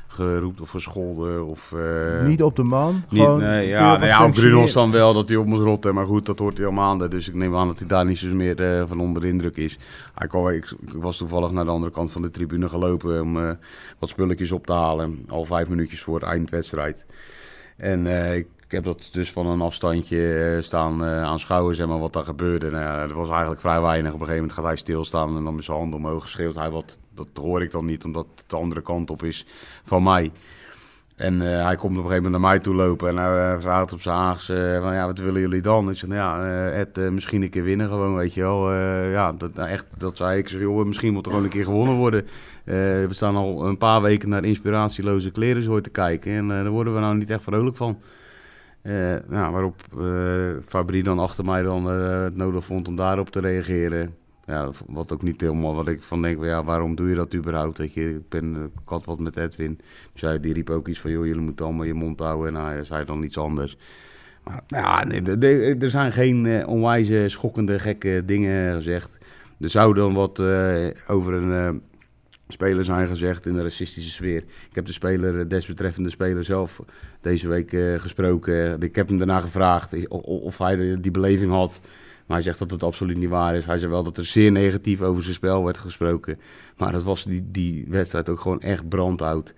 geroepen 0.08 0.62
of 0.62 0.70
gescholden. 0.70 1.46
Of, 1.46 1.72
eh, 1.72 2.26
niet 2.26 2.42
op 2.42 2.56
de 2.56 2.62
man. 2.62 3.02
Niet, 3.08 3.22
gewoon 3.22 3.40
nee, 3.40 3.68
ja, 3.68 3.78
op 3.78 3.84
nou 3.84 3.98
het 3.98 4.08
ja, 4.08 4.16
op 4.16 4.22
functioneren. 4.22 4.54
Grunels 4.54 4.72
dan 4.72 4.90
wel 4.90 5.14
dat 5.14 5.28
hij 5.28 5.36
op 5.36 5.46
moest 5.46 5.62
rotten. 5.62 5.94
Maar 5.94 6.06
goed, 6.06 6.26
dat 6.26 6.38
hoort 6.38 6.56
hij 6.56 6.66
al 6.66 6.72
maanden. 6.72 7.10
Dus 7.10 7.28
ik 7.28 7.34
neem 7.34 7.56
aan 7.56 7.66
dat 7.66 7.78
hij 7.78 7.88
daar 7.88 8.04
niet 8.04 8.18
zo 8.18 8.28
meer 8.28 8.60
eh, 8.60 8.84
van 8.88 9.00
onder 9.00 9.22
de 9.22 9.28
indruk 9.28 9.56
is. 9.56 9.78
Ik, 10.18 10.32
ik 10.52 10.74
was 10.92 11.16
toevallig 11.16 11.50
naar 11.50 11.64
de 11.64 11.70
andere 11.70 11.92
kant 11.92 12.12
van 12.12 12.22
de 12.22 12.30
tribune 12.30 12.68
gelopen 12.68 13.22
om 13.22 13.36
eh, 13.36 13.50
wat 13.98 14.08
spulletjes 14.08 14.52
op 14.52 14.66
te 14.66 14.72
halen. 14.72 15.24
Al 15.28 15.44
vijf 15.44 15.68
minuutjes 15.68 16.02
voor 16.02 16.14
het 16.14 16.24
eindwedstrijd. 16.24 17.06
En 17.76 18.06
ik, 18.36 18.46
ik 18.68 18.74
heb 18.74 18.84
dat 18.84 19.08
dus 19.12 19.32
van 19.32 19.46
een 19.46 19.60
afstandje 19.60 20.58
staan 20.62 21.04
eh, 21.04 21.22
aanschouwen, 21.22 21.74
zeg 21.74 21.86
maar, 21.86 21.98
wat 21.98 22.12
daar 22.12 22.24
gebeurde. 22.24 22.70
Nou, 22.70 22.82
ja, 22.82 23.02
er 23.02 23.14
was 23.14 23.28
eigenlijk 23.28 23.60
vrij 23.60 23.80
weinig. 23.80 24.12
Op 24.12 24.20
een 24.20 24.26
gegeven 24.26 24.40
moment 24.40 24.52
gaat 24.52 24.64
hij 24.64 24.76
stilstaan 24.76 25.36
en 25.36 25.44
dan 25.44 25.54
met 25.54 25.64
zijn 25.64 25.76
handen 25.76 25.98
omhoog 25.98 26.28
schreeuwt 26.28 26.54
hij 26.54 26.70
wat. 26.70 26.98
Dat 27.18 27.44
hoor 27.44 27.62
ik 27.62 27.70
dan 27.70 27.86
niet, 27.86 28.04
omdat 28.04 28.26
het 28.34 28.50
de 28.50 28.56
andere 28.56 28.82
kant 28.82 29.10
op 29.10 29.22
is 29.22 29.46
van 29.84 30.02
mij. 30.02 30.30
En 31.18 31.42
eh, 31.42 31.64
hij 31.64 31.76
komt 31.76 31.96
op 31.96 32.04
een 32.04 32.08
gegeven 32.08 32.22
moment 32.22 32.42
naar 32.42 32.50
mij 32.50 32.58
toe 32.58 32.74
lopen 32.74 33.08
en 33.08 33.16
hij 33.16 33.54
uh, 33.54 33.60
vraagt 33.60 33.92
op 33.92 34.00
zijn 34.00 34.16
Haags 34.16 34.50
uh, 34.50 34.82
van 34.82 34.94
ja, 34.94 35.06
wat 35.06 35.18
willen 35.18 35.40
jullie 35.40 35.60
dan? 35.60 35.90
Ik 35.90 35.96
zeg, 35.96 36.10
nou 36.10 36.46
ja, 36.94 37.10
misschien 37.10 37.42
een 37.42 37.50
keer 37.50 37.62
winnen 37.62 37.88
gewoon, 37.88 38.14
weet 38.14 38.34
je 38.34 38.40
wel. 38.40 38.72
Ja, 39.10 39.32
dat, 39.32 39.54
nou, 39.54 39.68
echt, 39.68 39.86
dat 39.96 40.16
zei 40.16 40.38
ik. 40.38 40.48
Zeg, 40.48 40.60
joh, 40.60 40.86
misschien 40.86 41.12
moet 41.12 41.24
er 41.24 41.30
gewoon 41.30 41.46
een 41.46 41.52
keer 41.52 41.64
gewonnen 41.64 41.94
worden. 41.94 42.26
We 42.64 43.08
staan 43.10 43.36
al 43.36 43.66
een 43.66 43.78
paar 43.78 44.02
weken 44.02 44.28
naar 44.28 44.44
inspiratieloze 44.44 45.30
kleren 45.30 45.62
zo 45.62 45.80
te 45.80 45.90
kijken 45.90 46.32
en 46.32 46.48
daar 46.48 46.68
worden 46.68 46.94
we 46.94 47.00
nou 47.00 47.16
niet 47.16 47.30
echt 47.30 47.42
vrolijk 47.42 47.76
van. 47.76 47.98
Nou, 49.28 49.52
waarop 49.52 49.82
Fabri 50.66 51.02
dan 51.02 51.18
achter 51.18 51.44
mij 51.44 51.62
dan 51.62 51.84
het 51.84 52.36
nodig 52.36 52.64
vond 52.64 52.88
om 52.88 52.96
daarop 52.96 53.30
te 53.30 53.40
reageren. 53.40 54.14
Ja, 54.48 54.70
wat 54.86 55.12
ook 55.12 55.22
niet 55.22 55.40
helemaal 55.40 55.74
wat 55.74 55.88
ik 55.88 56.02
van 56.02 56.22
denk, 56.22 56.44
ja, 56.44 56.64
waarom 56.64 56.94
doe 56.94 57.08
je 57.08 57.14
dat 57.14 57.34
überhaupt? 57.34 57.78
Weet 57.78 57.94
je, 57.94 58.14
ik, 58.14 58.28
ben, 58.28 58.54
ik 58.64 58.70
had 58.84 59.04
wat 59.04 59.18
met 59.18 59.36
Edwin. 59.36 59.80
Dus 60.12 60.20
hij, 60.20 60.40
die 60.40 60.52
riep 60.52 60.70
ook 60.70 60.88
iets 60.88 61.00
van, 61.00 61.10
joh, 61.10 61.26
jullie 61.26 61.42
moeten 61.42 61.64
allemaal 61.64 61.84
je 61.84 61.94
mond 61.94 62.18
houden. 62.18 62.56
En 62.56 62.64
hij 62.64 62.84
zei 62.84 63.04
dan 63.04 63.22
iets 63.22 63.38
anders. 63.38 63.76
Maar 64.44 64.62
ja, 64.66 65.04
de, 65.04 65.38
de, 65.38 65.76
er 65.80 65.90
zijn 65.90 66.12
geen 66.12 66.44
uh, 66.44 66.68
onwijze, 66.68 67.24
schokkende, 67.26 67.78
gekke 67.78 68.22
dingen 68.24 68.74
gezegd. 68.74 69.18
Er 69.60 69.70
zou 69.70 69.94
dan 69.94 70.14
wat 70.14 70.38
uh, 70.38 70.86
over 71.06 71.34
een 71.34 71.82
speler 72.48 72.84
zijn 72.84 73.06
gezegd 73.06 73.46
in 73.46 73.54
de 73.54 73.62
racistische 73.62 74.10
sfeer. 74.10 74.42
Ik 74.68 74.74
heb 74.74 74.86
de 74.86 74.92
speler, 74.92 75.48
desbetreffende 75.48 76.10
speler 76.10 76.44
zelf 76.44 76.82
deze 77.20 77.48
week 77.48 77.70
gesproken. 78.00 78.80
Ik 78.80 78.96
heb 78.96 79.08
hem 79.08 79.18
daarna 79.18 79.40
gevraagd 79.40 80.08
of 80.08 80.58
hij 80.58 81.00
die 81.00 81.10
beleving 81.10 81.50
had. 81.50 81.80
Maar 82.28 82.36
hij 82.36 82.46
zegt 82.46 82.58
dat 82.58 82.70
het 82.70 82.82
absoluut 82.82 83.16
niet 83.16 83.28
waar 83.28 83.54
is. 83.54 83.64
Hij 83.64 83.78
zei 83.78 83.90
wel 83.90 84.02
dat 84.02 84.18
er 84.18 84.24
zeer 84.24 84.52
negatief 84.52 85.02
over 85.02 85.22
zijn 85.22 85.34
spel 85.34 85.64
werd 85.64 85.78
gesproken. 85.78 86.38
Maar 86.76 86.92
dat 86.92 87.02
was 87.02 87.24
die, 87.24 87.44
die 87.50 87.84
wedstrijd 87.88 88.28
ook 88.28 88.40
gewoon 88.40 88.60
echt 88.60 88.88
brandoud. 88.88 89.54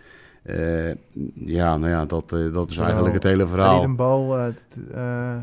Uh, 0.46 0.88
ja, 1.34 1.76
nou 1.76 1.88
ja, 1.92 2.04
dat, 2.04 2.32
uh, 2.34 2.54
dat 2.54 2.70
is 2.70 2.76
eigenlijk 2.76 3.14
het 3.14 3.22
hele 3.22 3.36
Hij 3.42 3.46
verhaal. 3.46 3.74
liet 3.74 3.84
een 3.88 3.96
bal 3.96 4.38
uh, 4.38 4.44
t, 4.46 4.76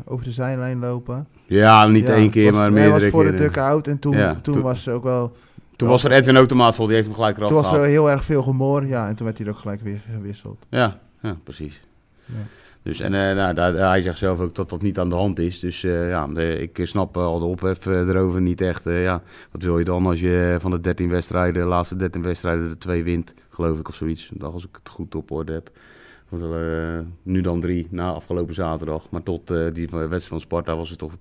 over 0.04 0.24
de 0.24 0.32
zijlijn 0.32 0.78
lopen. 0.78 1.26
Ja, 1.46 1.86
niet 1.86 2.06
ja, 2.06 2.14
één 2.14 2.30
keer, 2.30 2.50
was, 2.50 2.60
maar 2.60 2.72
meerdere 2.72 2.92
Hij 2.92 3.00
was 3.02 3.10
voor 3.10 3.22
keren. 3.22 3.36
de 3.36 3.42
duck-out 3.42 3.86
en 3.86 3.98
toen, 3.98 4.16
Ja, 4.16 4.32
toen, 4.42 4.54
toen- 4.54 4.62
was 4.62 4.86
er 4.86 4.94
ook 4.94 5.02
wel... 5.02 5.36
Toen 5.76 5.88
was 5.88 6.04
er 6.04 6.12
Edwin 6.12 6.36
Automaat 6.36 6.74
vol, 6.74 6.86
die 6.86 6.94
heeft 6.94 7.06
hem 7.06 7.16
gelijk 7.16 7.36
eraf 7.36 7.48
Toen 7.48 7.62
was 7.62 7.72
er 7.72 7.82
heel 7.82 8.10
erg 8.10 8.24
veel 8.24 8.42
gemor, 8.42 8.86
ja, 8.86 9.08
en 9.08 9.14
toen 9.16 9.26
werd 9.26 9.38
hij 9.38 9.48
ook 9.48 9.58
gelijk 9.58 9.80
weer 9.80 10.00
gewisseld. 10.14 10.66
Ja, 10.68 10.98
ja, 11.22 11.36
precies. 11.44 11.80
Ja. 12.24 12.34
Dus, 12.88 13.00
en 13.00 13.14
eh, 13.14 13.36
nou, 13.36 13.54
daar, 13.54 13.74
hij 13.74 14.02
zegt 14.02 14.18
zelf 14.18 14.40
ook 14.40 14.54
dat 14.54 14.70
dat 14.70 14.82
niet 14.82 14.98
aan 14.98 15.08
de 15.08 15.14
hand 15.14 15.38
is. 15.38 15.60
Dus 15.60 15.84
eh, 15.84 16.08
ja, 16.08 16.26
de- 16.26 16.58
ik 16.58 16.80
snap 16.82 17.16
eh, 17.16 17.22
al 17.22 17.38
de 17.38 17.44
ophef 17.44 17.86
erover 17.86 18.40
niet 18.40 18.60
echt. 18.60 18.82
ja. 18.84 19.22
Wat 19.52 19.62
wil 19.62 19.78
je 19.78 19.84
dan 19.84 20.06
als 20.06 20.20
je 20.20 20.56
van 20.60 20.70
de 20.70 20.80
13 20.80 21.08
wedstrijden, 21.08 21.62
de 21.62 21.68
laatste 21.68 21.96
13 21.96 22.22
wedstrijden, 22.22 22.68
de 22.68 22.78
twee 22.78 23.04
wint, 23.04 23.34
geloof 23.50 23.78
ik, 23.78 23.88
of 23.88 23.94
zoiets. 23.94 24.30
Dat 24.34 24.52
als 24.52 24.64
ik 24.64 24.76
het 24.82 24.88
goed 24.88 25.14
op 25.14 25.30
orde 25.30 25.52
heb. 25.52 25.70
Nu 27.22 27.40
dan 27.40 27.60
drie 27.60 27.86
na 27.90 28.10
afgelopen 28.12 28.54
zaterdag. 28.54 29.10
Maar 29.10 29.22
tot 29.22 29.46
die 29.72 29.88
wedstrijd 29.90 30.24
van 30.24 30.40
Sparta 30.40 30.76
was 30.76 30.90
het 30.90 30.98
toch... 30.98 31.12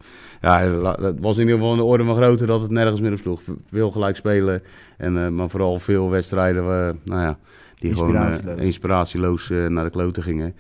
Ja, 0.42 0.60
het 1.02 1.20
was 1.20 1.36
in 1.36 1.42
ieder 1.42 1.56
geval 1.56 1.72
in 1.72 1.78
de 1.78 1.84
orde 1.84 2.04
van 2.04 2.16
grootte 2.16 2.46
dat 2.46 2.62
het 2.62 2.72
nergens 2.72 3.02
meer 3.02 3.12
op 3.12 3.18
sloeg. 3.18 3.42
Veel 3.70 3.92
gelijk 3.92 4.16
spelen. 4.16 4.64
En, 4.98 5.36
maar 5.36 5.50
vooral 5.50 5.80
veel 5.80 6.10
wedstrijden 6.10 6.64
nou 7.04 7.22
ja, 7.22 7.38
die 7.80 7.94
gewoon 7.96 8.58
Inspiratieloos. 8.60 9.50
naar 9.50 9.84
de 9.84 9.90
kloten 9.90 10.24
gingen. 10.24 10.56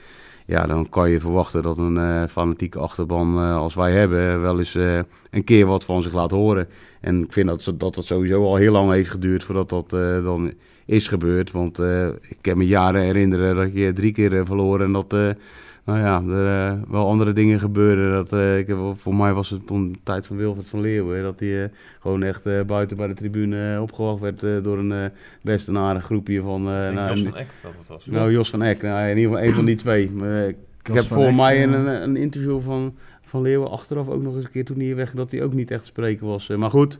Ja, 0.47 0.65
dan 0.65 0.89
kan 0.89 1.09
je 1.09 1.19
verwachten 1.19 1.61
dat 1.63 1.77
een 1.77 1.97
eh, 1.97 2.23
fanatieke 2.29 2.79
achterban 2.79 3.37
eh, 3.37 3.55
als 3.55 3.75
wij 3.75 3.91
hebben 3.91 4.41
wel 4.41 4.57
eens 4.57 4.75
eh, 4.75 4.99
een 5.31 5.43
keer 5.43 5.65
wat 5.65 5.83
van 5.83 6.01
zich 6.03 6.13
laat 6.13 6.31
horen. 6.31 6.67
En 7.01 7.23
ik 7.23 7.33
vind 7.33 7.47
dat 7.47 7.71
dat, 7.77 7.95
dat 7.95 8.05
sowieso 8.05 8.43
al 8.43 8.55
heel 8.55 8.71
lang 8.71 8.91
heeft 8.91 9.09
geduurd 9.09 9.43
voordat 9.43 9.69
dat 9.69 9.93
eh, 9.93 10.23
dan 10.23 10.53
is 10.85 11.07
gebeurd. 11.07 11.51
Want 11.51 11.79
eh, 11.79 12.07
ik 12.07 12.37
kan 12.41 12.57
me 12.57 12.67
jaren 12.67 13.01
herinneren 13.01 13.55
dat 13.55 13.73
je 13.73 13.93
drie 13.93 14.11
keer 14.11 14.37
eh, 14.37 14.45
verloren 14.45 14.85
en 14.85 14.91
dat... 14.91 15.35
nou 15.87 15.99
ja, 15.99 16.23
er 16.35 16.71
eh, 16.71 16.79
wel 16.89 17.07
andere 17.07 17.33
dingen 17.33 17.59
gebeurden. 17.59 18.11
Dat, 18.11 18.33
eh, 18.33 18.57
ik 18.57 18.67
heb, 18.67 18.77
voor 18.95 19.15
mij 19.15 19.33
was 19.33 19.49
het 19.49 19.67
toen 19.67 19.91
de 19.91 19.99
tijd 20.03 20.27
van 20.27 20.37
Wilfred 20.37 20.69
van 20.69 20.81
Leeuwen. 20.81 21.23
Dat 21.23 21.39
hij 21.39 21.63
eh, 21.63 21.69
gewoon 21.99 22.23
echt 22.23 22.45
eh, 22.45 22.61
buiten 22.61 22.97
bij 22.97 23.07
de 23.07 23.13
tribune 23.13 23.81
opgewacht 23.81 24.19
werd 24.19 24.43
eh, 24.43 24.63
door 24.63 24.77
een 24.77 24.91
eh, 24.91 25.09
best 25.41 25.67
een 25.67 25.77
aardig 25.77 26.03
groepje 26.03 26.41
van... 26.41 26.59
eh, 26.67 26.91
nou, 26.91 27.09
Jos 27.09 27.21
van 27.23 27.35
Eck 27.35 27.47
dat 27.63 27.71
het 27.77 27.87
was. 27.87 28.05
nou, 28.05 28.31
Jos 28.31 28.49
van 28.49 28.61
Eck. 28.61 28.81
Nou, 28.81 29.01
in 29.09 29.17
ieder 29.17 29.23
geval 29.31 29.45
één 29.45 29.55
van 29.55 29.65
die 29.65 29.75
twee. 29.75 30.11
Maar, 30.11 30.47
ik 30.47 30.55
Jos 30.83 30.95
heb 30.95 31.05
voor 31.05 31.25
Eck, 31.25 31.35
mij 31.35 31.57
in 31.61 31.73
een, 31.73 32.03
een 32.03 32.15
interview 32.15 32.61
van, 32.61 32.95
van 33.21 33.41
Leeuwen 33.41 33.69
achteraf 33.69 34.07
ook 34.09 34.21
nog 34.21 34.35
eens 34.35 34.45
een 34.45 34.51
keer 34.51 34.65
toen 34.65 34.79
hij 34.79 34.95
weg 34.95 35.11
dat 35.11 35.31
hij 35.31 35.43
ook 35.43 35.53
niet 35.53 35.71
echt 35.71 35.81
te 35.81 35.87
spreken 35.87 36.27
was. 36.27 36.47
Maar 36.47 36.69
goed, 36.69 36.99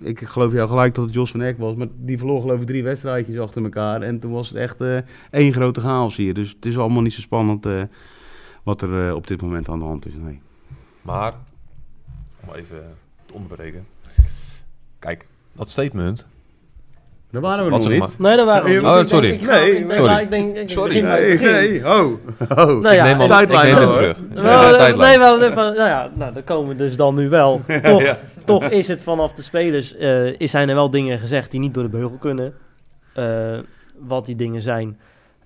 ik 0.00 0.20
geloof 0.20 0.52
jou 0.52 0.68
gelijk 0.68 0.94
dat 0.94 1.04
het 1.04 1.14
Jos 1.14 1.30
van 1.30 1.42
Eck 1.42 1.58
was. 1.58 1.74
Maar 1.74 1.86
die 1.96 2.18
verloor 2.18 2.40
geloof 2.40 2.60
ik 2.60 2.66
drie 2.66 2.82
wedstrijdjes 2.82 3.38
achter 3.38 3.62
elkaar. 3.62 4.02
En 4.02 4.18
toen 4.18 4.32
was 4.32 4.48
het 4.48 4.58
echt 4.58 4.80
eh, 4.80 4.96
één 5.30 5.52
grote 5.52 5.80
chaos 5.80 6.16
hier. 6.16 6.34
Dus 6.34 6.50
het 6.50 6.66
is 6.66 6.78
allemaal 6.78 7.02
niet 7.02 7.12
zo 7.12 7.20
spannend 7.20 7.66
eh, 7.66 7.82
wat 8.64 8.82
er 8.82 9.08
eh, 9.08 9.14
op 9.14 9.26
dit 9.26 9.42
moment 9.42 9.68
aan 9.68 9.78
de 9.78 9.84
hand 9.84 10.06
is. 10.06 10.12
Nee. 10.14 10.40
Maar, 11.02 11.32
om 12.46 12.54
even 12.54 12.96
te 13.26 13.34
onderbreken. 13.34 13.86
Kijk, 14.98 15.26
dat 15.52 15.70
statement. 15.70 16.26
Daar 17.30 17.42
waren 17.42 17.64
we 17.64 17.70
nog 17.70 17.88
niet. 17.88 18.18
Nee, 18.18 18.36
dat 18.36 18.46
waren 18.46 18.64
we 18.64 18.70
niet. 18.70 18.80
oh, 18.80 18.88
Ik 18.88 18.94
denk- 18.94 19.08
sorry. 19.08 19.30
ik 19.30 19.46
Nee, 19.46 19.86
sorry. 19.92 20.22
Ik 20.22 20.30
denk, 20.30 20.56
ik 20.56 20.70
Sorry. 20.70 21.00
Nee, 21.00 21.38
nee, 21.38 21.82
ho, 21.82 22.20
ho. 22.48 22.80
Nou 22.80 22.94
ja, 22.94 23.06
ik 23.06 23.16
neem 23.16 23.26
terug. 23.26 23.58
Nee, 24.96 25.18
wel, 25.18 25.42
even, 25.42 25.56
nou 25.56 25.88
ja, 25.88 26.10
nou, 26.14 26.32
dan 26.32 26.44
komen 26.44 26.68
we 26.68 26.76
dus 26.76 26.96
dan 26.96 27.14
nu 27.14 27.28
wel. 27.28 27.60
Toch, 27.82 28.16
toch 28.44 28.64
is 28.64 28.88
het 28.88 29.02
vanaf 29.02 29.32
de 29.32 29.42
spelers, 29.42 29.96
eh, 29.96 30.40
is, 30.40 30.50
zijn 30.50 30.68
er 30.68 30.74
wel 30.74 30.90
dingen 30.90 31.18
gezegd 31.18 31.50
die 31.50 31.60
niet 31.60 31.74
door 31.74 31.82
de 31.82 31.88
beugel 31.88 32.16
kunnen. 32.20 32.54
Eh, 33.12 33.58
wat 33.98 34.26
die 34.26 34.36
dingen 34.36 34.60
zijn, 34.60 34.98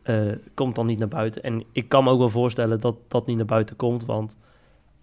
eh, 0.09 0.33
komt 0.55 0.75
dan 0.75 0.87
niet 0.87 0.99
naar 0.99 1.09
buiten. 1.09 1.43
En 1.43 1.63
ik 1.73 1.89
kan 1.89 2.05
me 2.05 2.11
ook 2.11 2.19
wel 2.19 2.29
voorstellen 2.29 2.81
dat 2.81 2.97
dat 3.09 3.27
niet 3.27 3.37
naar 3.37 3.47
buiten 3.47 3.77
komt, 3.77 4.05
want 4.05 4.37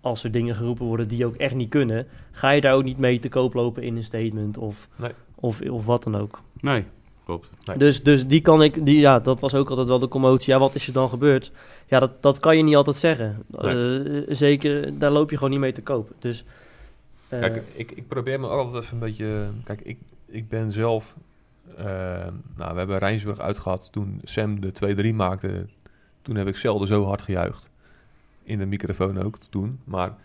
als 0.02 0.24
er 0.24 0.32
dingen 0.32 0.56
geroepen 0.56 0.86
worden 0.86 1.08
die 1.08 1.26
ook 1.26 1.36
echt 1.36 1.56
niet 1.56 1.70
kunnen, 1.70 2.08
ga 2.32 2.50
je 2.50 2.62
daar 2.62 2.74
ook 2.74 2.84
niet 2.84 2.98
mee 2.98 3.20
te 3.20 3.30
koop 3.30 3.54
lopen 3.54 3.84
in 3.84 3.96
een 3.96 4.04
statement 4.04 4.58
of, 4.58 4.88
Nee. 4.96 5.12
of, 5.36 5.62
of 5.62 5.86
wat 5.86 6.04
dan 6.04 6.18
ook. 6.18 6.42
Nee, 6.62 6.84
klopt. 7.26 7.50
Nee. 7.66 7.78
Dus, 7.78 8.04
dus 8.04 8.28
die 8.28 8.42
kan 8.42 8.64
ik, 8.64 8.86
die, 8.86 9.00
ja, 9.00 9.20
dat 9.20 9.40
was 9.40 9.56
ook 9.56 9.70
altijd 9.70 9.88
wel 9.88 10.00
de 10.00 10.08
commotie. 10.08 10.54
Ja, 10.54 10.60
wat 10.60 10.76
is 10.76 10.88
er 10.88 10.94
dan 10.94 11.10
gebeurd? 11.10 11.52
Ja, 11.86 12.00
dat, 12.00 12.22
dat 12.22 12.40
kan 12.40 12.58
je 12.58 12.64
niet 12.64 12.76
altijd 12.76 12.96
zeggen. 12.96 13.44
Eh, 13.58 14.00
zeker, 14.28 15.00
daar 15.00 15.12
loop 15.12 15.30
je 15.30 15.36
gewoon 15.36 15.52
niet 15.52 15.60
mee 15.60 15.72
te 15.72 15.82
koop. 15.82 16.12
Dus, 16.20 16.44
eh, 17.28 17.40
Kijk, 17.40 17.64
ik, 17.74 17.92
ik 17.92 18.08
probeer 18.08 18.40
me 18.40 18.48
altijd 18.48 18.84
even 18.84 18.94
een 18.94 19.00
beetje... 19.00 19.48
Kijk, 19.64 19.82
ik, 19.82 19.98
ik 20.26 20.50
ben 20.50 20.72
zelf... 20.72 21.16
eh, 21.78 21.86
nou, 22.56 22.72
we 22.72 22.78
hebben 22.78 22.98
Rijnsburg 22.98 23.40
uitgehad 23.40 23.92
toen 23.92 24.22
Sam 24.24 24.60
de 24.60 25.12
2-3 25.12 25.16
maakte. 25.16 25.66
Toen 26.22 26.36
heb 26.36 26.48
ik 26.48 26.56
zelden 26.56 26.88
zo 26.88 27.06
hard 27.06 27.22
gejuicht. 27.22 27.70
In 28.44 28.58
de 28.58 28.66
microfoon 28.66 29.24
ook 29.24 29.38
toen. 29.38 29.80
Maar 29.84 30.16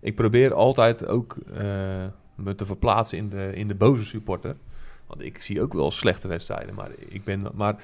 ik 0.00 0.14
probeer 0.14 0.54
altijd 0.54 1.06
ook 1.06 1.36
eh, 1.54 2.06
me 2.34 2.54
te 2.54 2.66
verplaatsen 2.66 3.18
in 3.18 3.28
de, 3.28 3.52
in 3.54 3.68
de 3.68 3.74
boze 3.74 4.04
supporter. 4.04 4.56
Want 5.06 5.22
ik 5.22 5.40
zie 5.40 5.62
ook 5.62 5.72
wel 5.72 5.90
slechte 5.90 6.28
wedstrijden. 6.28 6.74
Maar, 6.74 6.90
ik 7.08 7.24
ben, 7.24 7.46
maar 7.54 7.76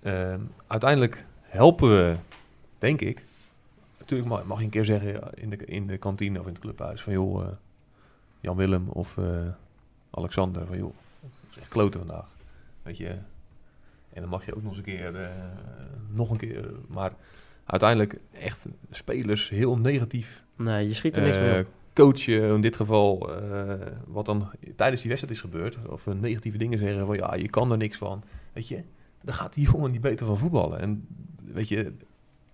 eh, 0.00 0.34
uiteindelijk 0.66 1.24
helpen 1.40 1.88
we, 1.88 2.16
denk 2.78 3.00
ik... 3.00 3.24
Natuurlijk 3.98 4.46
mag, 4.46 4.58
je 4.58 4.64
een 4.64 4.70
keer 4.70 4.84
zeggen 4.84 5.20
in 5.34 5.50
de, 5.50 5.56
in 5.56 5.86
de 5.86 5.98
kantine 5.98 6.40
of 6.40 6.46
in 6.46 6.52
het 6.52 6.60
clubhuis 6.60 7.02
van 7.02 7.12
joh, 7.12 7.42
eh, 7.42 7.48
Jan 8.40 8.56
Willem 8.56 8.88
of 8.88 9.16
eh, 9.16 9.24
Alexander 10.10 10.66
van 10.66 10.76
joh, 10.76 10.94
echt 11.60 11.68
kloten 11.68 12.00
vandaag. 12.00 12.28
Weet 12.82 12.96
je. 12.96 13.08
En 14.12 14.20
dan 14.20 14.28
mag 14.28 14.46
je 14.46 14.54
ook 14.54 14.62
nog 14.62 14.70
eens 14.70 14.78
een 14.78 14.84
keer, 14.84 15.22
eh, 15.22 15.28
nog 16.08 16.30
een 16.30 16.36
keer, 16.36 16.70
maar 16.88 17.12
uiteindelijk 17.64 18.16
echt 18.32 18.64
spelers 18.90 19.48
heel 19.48 19.76
negatief 19.76 20.44
nee, 20.56 20.88
je 20.88 20.94
schiet 20.94 21.16
er 21.16 21.22
niks 21.22 21.36
eh, 21.36 21.42
meer 21.42 21.60
op. 21.60 21.66
coachen, 21.94 22.54
in 22.54 22.60
dit 22.60 22.76
geval, 22.76 23.34
eh, 23.34 23.74
wat 24.06 24.24
dan 24.24 24.50
tijdens 24.76 25.00
die 25.00 25.10
wedstrijd 25.10 25.36
is 25.36 25.40
gebeurd, 25.40 25.78
of 25.88 26.06
eh, 26.06 26.14
negatieve 26.14 26.58
dingen 26.58 26.78
zeggen 26.78 27.06
van 27.06 27.16
ja, 27.16 27.34
je 27.34 27.48
kan 27.48 27.70
er 27.70 27.76
niks 27.76 27.96
van. 27.96 28.22
Weet 28.52 28.68
je, 28.68 28.82
dan 29.22 29.34
gaat 29.34 29.54
die 29.54 29.70
jongen 29.70 29.90
niet 29.90 30.00
beter 30.00 30.26
van 30.26 30.38
voetballen. 30.38 30.80
En 30.80 31.06
weet 31.44 31.68
je, 31.68 31.92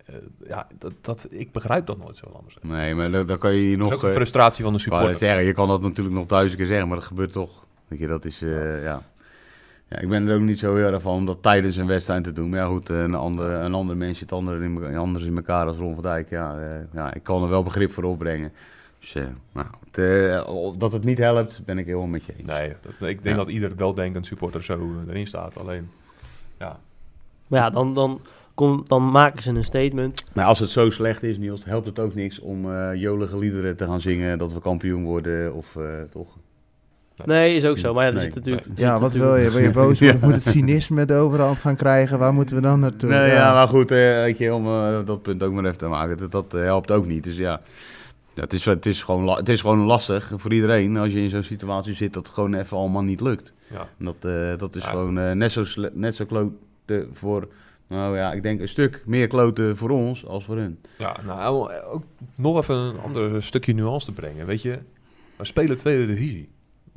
eh, 0.04 0.14
ja, 0.46 0.66
dat, 0.78 0.92
dat, 1.00 1.26
ik 1.30 1.52
begrijp 1.52 1.86
dat 1.86 1.98
nooit 1.98 2.16
zo, 2.16 2.42
zeggen. 2.48 2.68
Nee, 2.68 2.94
maar 2.94 3.10
dan, 3.10 3.26
dan 3.26 3.38
kan 3.38 3.54
je 3.54 3.60
hier 3.60 3.78
Dat 3.78 3.86
is 3.86 3.92
nog... 3.92 3.94
ook 3.94 4.02
een 4.02 4.08
eh, 4.08 4.14
frustratie 4.14 4.64
van 4.64 4.72
de 4.72 4.78
supporter. 4.78 5.16
zeggen, 5.16 5.44
je 5.44 5.52
kan 5.52 5.68
dat 5.68 5.82
natuurlijk 5.82 6.16
nog 6.16 6.26
duizend 6.26 6.56
keer 6.58 6.66
zeggen, 6.66 6.88
maar 6.88 6.96
dat 6.96 7.06
gebeurt 7.06 7.32
toch. 7.32 7.65
Weet 7.88 7.98
je, 7.98 8.06
dat 8.06 8.24
is, 8.24 8.42
eh, 8.42 8.82
ja. 8.82 9.02
ja. 9.88 9.98
Ik 9.98 10.08
ben 10.08 10.28
er 10.28 10.34
ook 10.34 10.40
niet 10.40 10.58
zo 10.58 10.74
heel 10.74 10.92
erg 10.92 11.02
van 11.02 11.14
om 11.14 11.26
dat 11.26 11.42
tijdens 11.42 11.76
een 11.76 11.86
wedstrijd 11.86 12.24
te 12.24 12.32
doen. 12.32 12.48
Maar 12.50 12.58
ja, 12.60 12.66
goed, 12.66 12.90
eh, 12.90 13.02
een 13.02 13.14
ander, 13.14 13.50
een 13.50 13.74
ander 13.74 13.96
mens 13.96 14.18
zit 14.18 14.32
ander 14.32 14.62
in, 14.62 14.96
anders 14.96 15.24
in 15.24 15.36
elkaar 15.36 15.66
als 15.66 15.76
Ron 15.76 15.94
van 15.94 16.02
Dijk. 16.02 16.30
Ja, 16.30 16.58
eh, 16.58 16.78
ja, 16.92 17.14
ik 17.14 17.22
kan 17.22 17.42
er 17.42 17.48
wel 17.48 17.62
begrip 17.62 17.92
voor 17.92 18.04
opbrengen. 18.04 18.52
Dus, 19.00 19.14
eh, 19.14 19.24
nou, 19.52 19.66
het, 19.90 20.80
dat 20.80 20.92
het 20.92 21.04
niet 21.04 21.18
helpt, 21.18 21.62
ben 21.64 21.78
ik 21.78 21.86
helemaal 21.86 22.06
met 22.06 22.24
je 22.24 22.32
eens. 22.38 22.46
Nee, 22.46 22.72
dat, 22.82 23.08
ik 23.08 23.22
denk 23.22 23.36
Ja. 23.36 23.44
dat 23.44 23.48
ieder 23.52 23.76
weldenkend 23.76 24.26
supporter 24.26 24.62
zo 24.64 24.90
erin 25.08 25.26
staat. 25.26 25.58
Alleen, 25.58 25.90
ja, 26.58 26.78
Maar 27.46 27.60
ja, 27.60 27.70
dan, 27.70 27.94
dan, 27.94 28.20
kom, 28.54 28.84
dan 28.86 29.10
maken 29.10 29.42
ze 29.42 29.50
een 29.50 29.64
statement. 29.64 30.24
Maar 30.34 30.44
als 30.44 30.58
het 30.58 30.70
zo 30.70 30.90
slecht 30.90 31.22
is, 31.22 31.38
Niels, 31.38 31.64
helpt 31.64 31.86
het 31.86 31.98
ook 31.98 32.14
niks 32.14 32.38
om 32.38 32.72
eh, 32.72 32.94
jolige 32.94 33.38
liederen 33.38 33.76
te 33.76 33.84
gaan 33.84 34.00
zingen 34.00 34.38
dat 34.38 34.52
we 34.52 34.60
kampioen 34.60 35.04
worden. 35.04 35.54
Of 35.54 35.76
eh, 35.76 35.82
toch? 36.10 36.36
Nee, 37.24 37.54
is 37.54 37.64
ook 37.64 37.78
zo. 37.78 37.94
Maar 37.94 38.04
ja, 38.06 38.10
Nee. 38.10 38.24
zit 38.24 38.34
natuurlijk... 38.34 38.66
Ja, 38.74 38.92
zit 38.92 39.00
wat 39.00 39.12
wil 39.12 39.36
je? 39.36 39.50
Wil 39.50 39.60
je 39.60 39.70
boos? 39.80 39.98
Ja. 39.98 40.14
Moet 40.20 40.32
het 40.34 40.42
cynisme 40.42 41.04
de 41.04 41.14
overhand 41.14 41.58
gaan 41.58 41.76
krijgen? 41.76 42.18
Waar 42.18 42.34
moeten 42.34 42.56
we 42.56 42.62
dan 42.62 42.80
naartoe? 42.80 43.08
Nee, 43.10 43.30
ja. 43.30 43.52
maar 43.54 43.68
goed, 43.68 43.90
eh, 43.90 43.96
weet 43.98 44.38
je, 44.38 44.54
om 44.54 44.66
eh, 44.66 44.98
dat 45.06 45.22
punt 45.22 45.42
ook 45.42 45.52
maar 45.52 45.64
even 45.64 45.78
te 45.78 45.86
maken, 45.86 46.16
dat, 46.16 46.32
dat 46.32 46.54
eh, 46.54 46.60
helpt 46.62 46.90
ook 46.90 47.06
niet. 47.06 47.24
Dus 47.24 47.36
ja, 47.36 47.60
ja 48.34 48.42
het, 48.42 48.52
is, 48.52 48.64
het, 48.64 48.86
is 48.86 49.02
gewoon, 49.02 49.36
het 49.36 49.48
is 49.48 49.60
gewoon 49.60 49.78
lastig 49.78 50.32
voor 50.36 50.52
iedereen 50.52 50.96
als 50.96 51.12
je 51.12 51.20
in 51.22 51.30
zo'n 51.30 51.42
situatie 51.42 51.94
zit 51.94 52.12
dat 52.14 52.26
het 52.26 52.34
gewoon 52.34 52.54
even 52.54 52.76
allemaal 52.76 53.02
niet 53.02 53.20
lukt. 53.20 53.52
ja. 53.72 53.88
En 53.98 54.04
dat, 54.04 54.16
eh, 54.32 54.58
dat 54.58 54.76
is 54.76 54.82
Ja. 54.82 54.90
gewoon 54.90 55.18
eh, 55.18 55.32
net, 55.32 55.52
zo 55.52 55.64
net 55.92 56.14
zo 56.14 56.24
kloten 56.24 57.08
voor, 57.12 57.48
nou 57.88 58.16
ja, 58.16 58.32
ik 58.32 58.42
denk 58.42 58.60
een 58.60 58.68
stuk 58.68 59.02
meer 59.06 59.26
kloten 59.26 59.76
voor 59.76 59.90
ons 59.90 60.26
als 60.26 60.44
voor 60.44 60.56
hun. 60.56 60.78
ja 60.98 61.16
nou, 61.26 61.70
ook 61.92 62.02
nog 62.36 62.58
even 62.58 62.74
een 62.76 62.98
ander 62.98 63.42
stukje 63.42 63.74
nuance 63.74 64.06
te 64.06 64.12
brengen. 64.12 64.46
Weet 64.46 64.62
je, 64.62 64.78
we 65.36 65.44
spelen 65.44 65.76
tweede 65.76 66.06
divisie. 66.06 66.48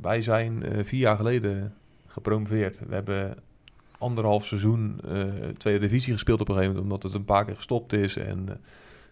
Wij 0.02 0.22
zijn 0.22 0.62
eh, 0.62 0.84
vier 0.84 1.00
jaar 1.00 1.16
geleden 1.16 1.74
gepromoveerd. 2.06 2.80
We 2.88 2.94
hebben 2.94 3.36
anderhalf 3.98 4.46
seizoen 4.46 5.00
eh, 5.08 5.22
tweede 5.56 5.80
divisie 5.80 6.12
gespeeld 6.12 6.40
op 6.40 6.48
een 6.48 6.54
gegeven 6.54 6.74
moment, 6.76 6.92
omdat 6.92 7.10
het 7.12 7.20
een 7.20 7.26
paar 7.26 7.44
keer 7.44 7.56
gestopt 7.56 7.92
is. 7.92 8.16
En 8.16 8.60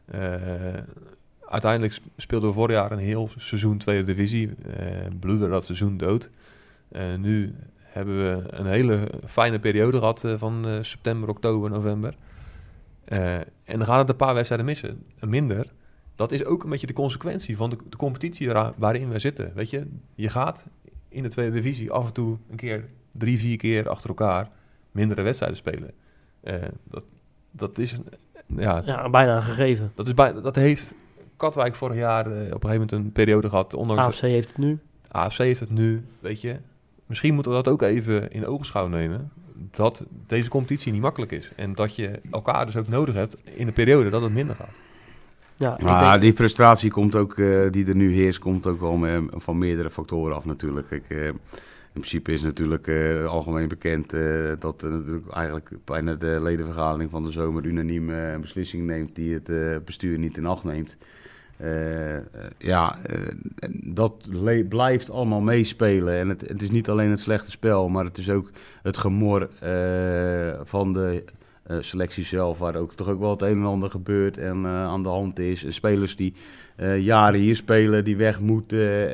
eh, 0.05 0.33
uiteindelijk 1.49 1.93
sp- 1.93 2.07
speelden 2.17 2.49
we 2.49 2.55
vorig 2.55 2.77
jaar 2.77 2.93
een 2.93 2.99
heel 2.99 3.31
seizoen 3.37 3.79
tweede 3.79 4.05
divisie. 4.05 4.51
bloedde 5.21 5.49
dat 5.49 5.65
seizoen 5.65 5.97
dood. 5.97 6.31
Nu 7.19 7.55
hebben 7.83 8.17
we 8.17 8.43
een 8.51 8.67
hele 8.67 9.09
fijne 9.27 9.59
periode 9.59 9.99
gehad 9.99 10.25
eh, 10.25 10.35
van 10.37 10.79
september, 10.81 11.29
oktober, 11.29 11.71
november. 11.71 12.15
En 13.05 13.79
dan 13.79 13.85
gaan 13.85 13.99
het 13.99 14.09
een 14.09 14.17
paar 14.17 14.35
wedstrijden 14.35 14.67
missen, 14.67 15.03
minder. 15.21 15.67
Dat 16.19 16.33
is 16.33 16.45
ook 16.45 16.63
een 16.65 16.71
beetje 16.71 16.87
de 16.87 16.93
consequentie 16.93 17.57
van 17.57 17.71
de, 17.71 17.77
de 17.89 17.97
competitie 17.97 18.51
waarin 18.77 19.09
we 19.09 19.19
zitten. 19.19 19.53
Weet 19.55 19.71
je, 19.71 19.87
je 20.15 20.29
gaat 20.29 20.67
in 21.09 21.23
de 21.23 21.29
tweede 21.29 21.53
divisie 21.53 21.91
af 21.91 22.07
en 22.07 22.13
toe 22.13 22.37
een 22.51 22.57
keer 22.57 22.85
drie, 23.13 23.39
vier 23.39 23.57
keer 23.57 23.89
achter 23.89 24.09
elkaar 24.09 24.49
mindere 24.93 25.23
wedstrijden 25.23 25.59
spelen. 25.59 25.91
Eh, 26.41 26.55
dat, 26.85 27.03
dat 27.51 27.79
is, 27.79 27.93
een- 27.93 28.07
ja, 28.47 28.83
Ja, 28.85 29.11
bijna 29.11 29.37
een 29.37 29.43
gegeven. 29.43 29.93
dat 29.95 30.07
is 30.07 30.15
bij, 30.15 30.33
dat 30.33 30.55
heeft 30.55 30.93
Katwijk 31.37 31.75
vorig 31.75 31.97
jaar 31.97 32.27
eh, 32.27 32.33
op 32.33 32.37
een 32.39 32.47
gegeven 32.49 32.71
moment 32.71 32.93
een 32.93 33.13
periode 33.13 33.49
gehad. 33.49 33.75
Ondanks 33.75 34.03
AFC 34.03 34.21
heeft 34.21 34.49
het 34.49 34.59
nu. 34.59 34.79
AFC 35.09 35.39
heeft 35.39 35.61
het 35.61 35.71
nu, 35.71 36.05
weet 36.21 36.41
je. 36.41 36.57
Misschien 37.07 37.35
moeten 37.35 37.53
we 37.53 37.63
dat 37.63 37.73
ook 37.73 37.83
even 37.83 38.31
in 38.33 38.47
ogenschouw 38.47 38.87
nemen. 38.89 39.31
Dat 39.71 40.03
deze 40.27 40.49
competitie 40.49 40.93
niet 40.93 41.01
makkelijk 41.01 41.33
is. 41.33 41.51
En 41.57 41.75
dat 41.75 41.97
je 41.97 42.21
elkaar 42.31 42.67
dus 42.67 42.77
ook 42.77 42.89
nodig 42.89 43.15
hebt 43.15 43.37
in 43.45 43.67
de 43.67 43.73
periode 43.73 44.11
dat 44.11 44.23
het 44.23 44.33
minder 44.33 44.57
gaat. 44.57 44.79
Ja, 45.59 45.79
Maar 45.83 46.11
denk- 46.11 46.23
die 46.23 46.33
frustratie 46.33 46.91
komt 46.91 47.17
ook, 47.17 47.39
eh, 47.39 47.71
die 47.71 47.87
er 47.87 47.97
nu 47.97 48.13
heerst, 48.15 48.39
komt 48.39 48.67
ook 48.67 48.81
wel 48.81 48.97
me- 48.97 49.27
van 49.31 49.59
meerdere 49.59 49.91
factoren 49.91 50.37
af 50.37 50.45
natuurlijk. 50.45 50.91
Ik, 50.91 51.05
eh, 51.09 51.27
in 51.27 52.05
principe 52.05 52.33
is 52.33 52.43
natuurlijk 52.43 52.87
eh, 52.87 53.25
algemeen 53.25 53.69
bekend 53.69 54.11
dat 54.59 54.83
natuurlijk 54.83 55.31
eigenlijk 55.31 55.71
bijna 55.85 56.15
de 56.15 56.39
ledenvergadering 56.43 57.11
van 57.11 57.23
de 57.25 57.31
zomer 57.33 57.65
unaniem 57.65 58.11
een 58.11 58.41
beslissing 58.41 58.87
neemt 58.87 59.15
die 59.15 59.35
het 59.45 59.85
bestuur 59.85 60.19
niet 60.19 60.37
in 60.37 60.47
acht 60.47 60.65
neemt. 60.65 60.97
Ja, 62.59 62.97
dat 63.85 64.13
blijft 64.69 65.11
allemaal 65.11 65.41
meespelen. 65.41 66.15
En 66.19 66.29
het, 66.29 66.41
het 66.41 66.63
is 66.63 66.71
niet 66.71 66.89
alleen 66.89 67.11
het 67.11 67.21
slechte 67.21 67.51
spel, 67.51 67.89
maar 67.89 68.05
het 68.05 68.19
is 68.19 68.31
ook 68.31 68.51
het 68.83 68.97
gemor 68.97 69.49
van 70.65 70.93
de 70.93 71.25
selectie 71.81 72.25
zelf, 72.25 72.59
waar 72.59 72.77
ook 72.77 72.95
toch 72.95 73.09
ook 73.09 73.21
wel 73.21 73.31
het 73.31 73.43
een 73.43 73.59
en 73.59 73.65
ander 73.65 73.91
gebeurt 73.91 74.39
en 74.39 74.65
eh, 74.65 74.85
aan 74.85 75.03
de 75.03 75.09
hand 75.09 75.39
is. 75.39 75.65
Spelers 75.69 76.17
die 76.17 76.35
eh, 76.79 76.99
jaren 77.05 77.41
hier 77.41 77.57
spelen, 77.57 78.05
die 78.05 78.17
weg 78.17 78.41
moeten, 78.41 79.11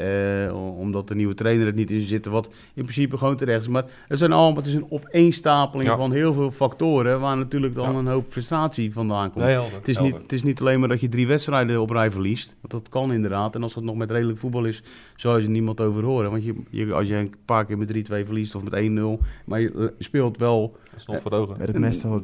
eh, 0.47 0.79
omdat 0.79 1.09
de 1.09 1.15
nieuwe 1.15 1.35
trainer 1.35 1.67
het 1.67 1.75
niet 1.75 1.91
in 1.91 2.07
zitten, 2.07 2.33
wat 2.33 2.47
in 2.75 2.83
principe 2.83 3.17
gewoon 3.17 3.37
terecht 3.37 3.61
is. 3.61 3.69
Maar 3.69 3.85
het, 4.09 4.19
zijn 4.19 4.33
allemaal, 4.33 4.57
het 4.57 4.67
is 4.67 4.75
een 4.75 4.87
opeenstapeling 4.89 5.89
Ja. 5.89 5.97
van 5.97 6.13
heel 6.13 6.33
veel 6.33 6.51
factoren, 6.51 7.21
waar 7.21 7.37
natuurlijk 7.37 7.75
dan 7.75 7.93
Ja. 7.93 7.99
een 7.99 8.07
hoop 8.07 8.33
frustratie 8.33 8.93
vandaan 8.93 9.31
komt. 9.33 9.45
Nee, 9.45 9.55
helder, 9.55 9.79
Het 9.79 9.89
is, 9.89 9.99
niet, 9.99 10.15
het 10.17 10.33
is 10.33 10.43
niet 10.43 10.61
alleen 10.61 10.81
maar 10.81 10.89
dat 10.89 11.01
je 11.01 11.09
drie 11.09 11.27
wedstrijden 11.27 11.81
op 11.81 11.91
rij 11.91 12.11
verliest. 12.11 12.57
Want 12.61 12.73
dat 12.73 12.89
kan 12.89 13.13
inderdaad. 13.13 13.55
En 13.55 13.63
als 13.63 13.75
dat 13.75 13.85
nog 13.85 13.97
met 13.97 14.11
redelijk 14.11 14.39
voetbal 14.39 14.65
is, 14.65 14.83
zou 15.17 15.39
je 15.39 15.45
er 15.45 15.51
niemand 15.51 15.81
over 15.81 16.03
horen. 16.05 16.31
Want 16.31 16.45
je, 16.45 16.55
je, 16.71 16.93
als 16.93 17.07
je 17.09 17.15
een 17.15 17.35
paar 17.45 17.65
keer 17.65 17.79
met 17.79 17.89
3-2 17.89 18.25
verliest 18.25 18.55
of 18.55 18.63
met 18.71 18.75
1-0, 19.21 19.25
maar 19.45 19.61
je 19.61 19.73
eh, 19.73 19.85
speelt 19.99 20.39
wel 20.39 20.77
Dat 20.91 21.01
is 21.01 21.07
nog 21.07 21.21
voor 21.21 21.31
de 21.31 21.37
ogen. 21.37 21.57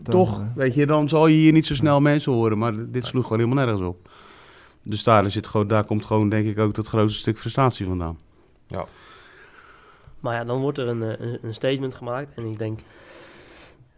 Toch, 0.02 0.42
weet 0.54 0.74
je, 0.74 0.86
dan 0.86 1.08
zal 1.08 1.26
je 1.26 1.36
hier 1.36 1.52
niet 1.52 1.66
zo 1.66 1.74
snel 1.74 2.00
mensen 2.00 2.32
horen. 2.32 2.58
Maar 2.58 2.74
dit 2.90 3.06
sloeg 3.06 3.22
gewoon 3.22 3.38
helemaal 3.42 3.64
nergens 3.64 3.86
op. 3.88 4.08
Dus 4.82 5.04
daar, 5.04 5.30
zit 5.30 5.46
gewoon, 5.46 5.66
daar 5.66 5.84
komt 5.84 6.04
gewoon, 6.04 6.28
denk 6.28 6.46
ik, 6.46 6.58
ook 6.58 6.74
dat 6.74 6.86
grootste 6.86 7.18
stuk 7.18 7.38
frustratie 7.38 7.86
vandaan. 7.86 8.18
Maar 10.20 10.34
ja, 10.34 10.44
dan 10.44 10.60
wordt 10.60 10.78
er 10.78 10.88
een, 10.88 11.02
eh, 11.02 11.26
een, 11.26 11.38
een 11.42 11.54
statement 11.54 11.94
gemaakt. 11.94 12.34
En 12.36 12.44
ik 12.44 12.58
denk, 12.58 12.78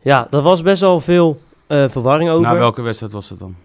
ja, 0.00 0.30
er 0.30 0.42
was 0.42 0.62
best 0.62 0.80
wel 0.80 1.00
veel 1.00 1.40
eh, 1.66 1.88
verwarring 1.88 2.30
over. 2.30 2.52
Na 2.52 2.58
welke 2.58 2.82
wedstrijd 2.82 3.12
was 3.12 3.30
het 3.30 3.38
dan? 3.38 3.56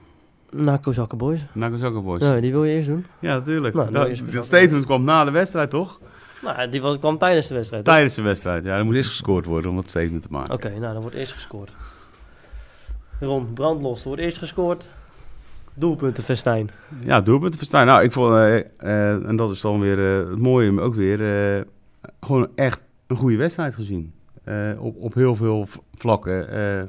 Na 0.51 0.77
Kozakken 0.77 1.17
Boys. 1.17 1.41
Na 1.53 1.69
Kozakka 1.69 1.99
Boys. 1.99 2.21
Nee, 2.21 2.41
die 2.41 2.51
wil 2.51 2.63
je 2.63 2.75
eerst 2.75 2.87
doen. 2.87 3.05
Ja, 3.19 3.33
natuurlijk. 3.33 3.73
Nou, 3.73 3.91
dat, 3.91 4.31
dat 4.31 4.45
statement 4.45 4.85
kwam 4.85 5.03
na 5.03 5.25
de 5.25 5.31
wedstrijd, 5.31 5.69
toch? 5.69 5.99
Nou, 6.41 6.69
die 6.69 6.81
was, 6.81 6.99
kwam 6.99 7.17
tijdens 7.17 7.47
de 7.47 7.53
wedstrijd. 7.53 7.83
toch? 7.85 7.93
Tijdens 7.93 8.15
de 8.15 8.21
wedstrijd. 8.21 8.63
Ja, 8.63 8.77
er 8.77 8.83
moest 8.83 8.95
eerst 8.95 9.09
gescoord 9.09 9.45
worden 9.45 9.69
om 9.69 9.75
dat 9.75 9.89
statement 9.89 10.21
te 10.21 10.27
maken. 10.31 10.53
Oké, 10.53 10.69
nou, 10.69 10.93
dan 10.93 11.01
wordt 11.01 11.15
eerst 11.15 11.33
gescoord. 11.33 11.71
Ron, 13.19 13.53
brandlos. 13.53 14.01
Er 14.01 14.07
wordt 14.07 14.21
eerst 14.21 14.37
gescoord. 14.37 14.87
Doelpunten, 15.79 16.23
Festijn. 16.23 16.69
Ja, 17.03 17.21
doelpunten 17.21 17.59
verstaan. 17.59 17.85
Nou, 17.85 18.03
ik 18.03 18.11
vond, 18.11 18.33
eh, 18.33 19.27
en 19.27 19.35
dat 19.35 19.51
is 19.51 19.61
dan 19.61 19.79
weer 19.79 20.19
eh, 20.19 20.29
het 20.29 20.39
mooie, 20.39 20.81
ook 20.81 20.95
weer, 20.95 21.65
gewoon 22.19 22.47
echt 22.55 22.81
een 23.07 23.15
goede 23.15 23.37
wedstrijd 23.37 23.75
gezien. 23.75 24.13
Op, 24.79 24.95
op 24.97 25.13
heel 25.13 25.35
veel 25.35 25.67
vlakken. 25.93 26.49
Eh, 26.49 26.79
eh, 26.81 26.87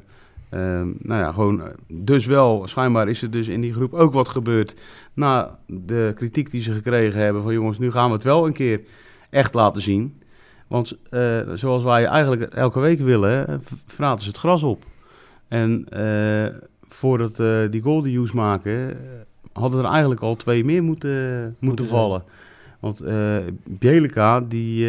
nou 0.99 1.21
ja, 1.21 1.31
gewoon, 1.31 1.61
dus 1.93 2.25
wel, 2.25 2.67
schijnbaar 2.67 3.09
is 3.09 3.21
er 3.21 3.31
dus 3.31 3.47
in 3.47 3.61
die 3.61 3.73
groep 3.73 3.93
ook 3.93 4.13
wat 4.13 4.29
gebeurd. 4.29 4.81
Na 5.13 5.59
de 5.65 6.11
kritiek 6.15 6.51
die 6.51 6.61
ze 6.61 6.71
gekregen 6.71 7.19
hebben 7.19 7.41
van 7.41 7.53
jongens, 7.53 7.77
nu 7.77 7.91
gaan 7.91 8.07
we 8.07 8.13
het 8.13 8.23
wel 8.23 8.45
een 8.45 8.53
keer 8.53 8.81
echt 9.29 9.53
laten 9.53 9.81
zien. 9.81 10.21
Want 10.67 10.97
zoals 11.53 11.83
wij 11.83 12.05
eigenlijk 12.05 12.41
elke 12.41 12.79
week 12.79 12.99
willen, 12.99 13.61
vraten 13.85 14.23
ze 14.23 14.29
het 14.29 14.37
gras 14.37 14.63
op. 14.63 14.85
En 15.47 15.85
voordat 16.99 17.39
eh, 17.39 17.59
die 17.69 17.81
goal 17.81 18.01
die 18.01 18.13
Hughes 18.13 18.31
maken, 18.31 18.89
eh, 18.89 18.95
hadden 19.53 19.79
er 19.79 19.91
eigenlijk 19.91 20.21
al 20.21 20.35
twee 20.35 20.65
meer 20.65 20.83
moeten, 20.83 21.41
moeten, 21.43 21.55
Moeten 21.59 21.87
zijn. 21.87 21.99
vallen. 21.99 22.23
Want 22.79 23.03
Bielica, 23.69 24.41
die, 24.41 24.87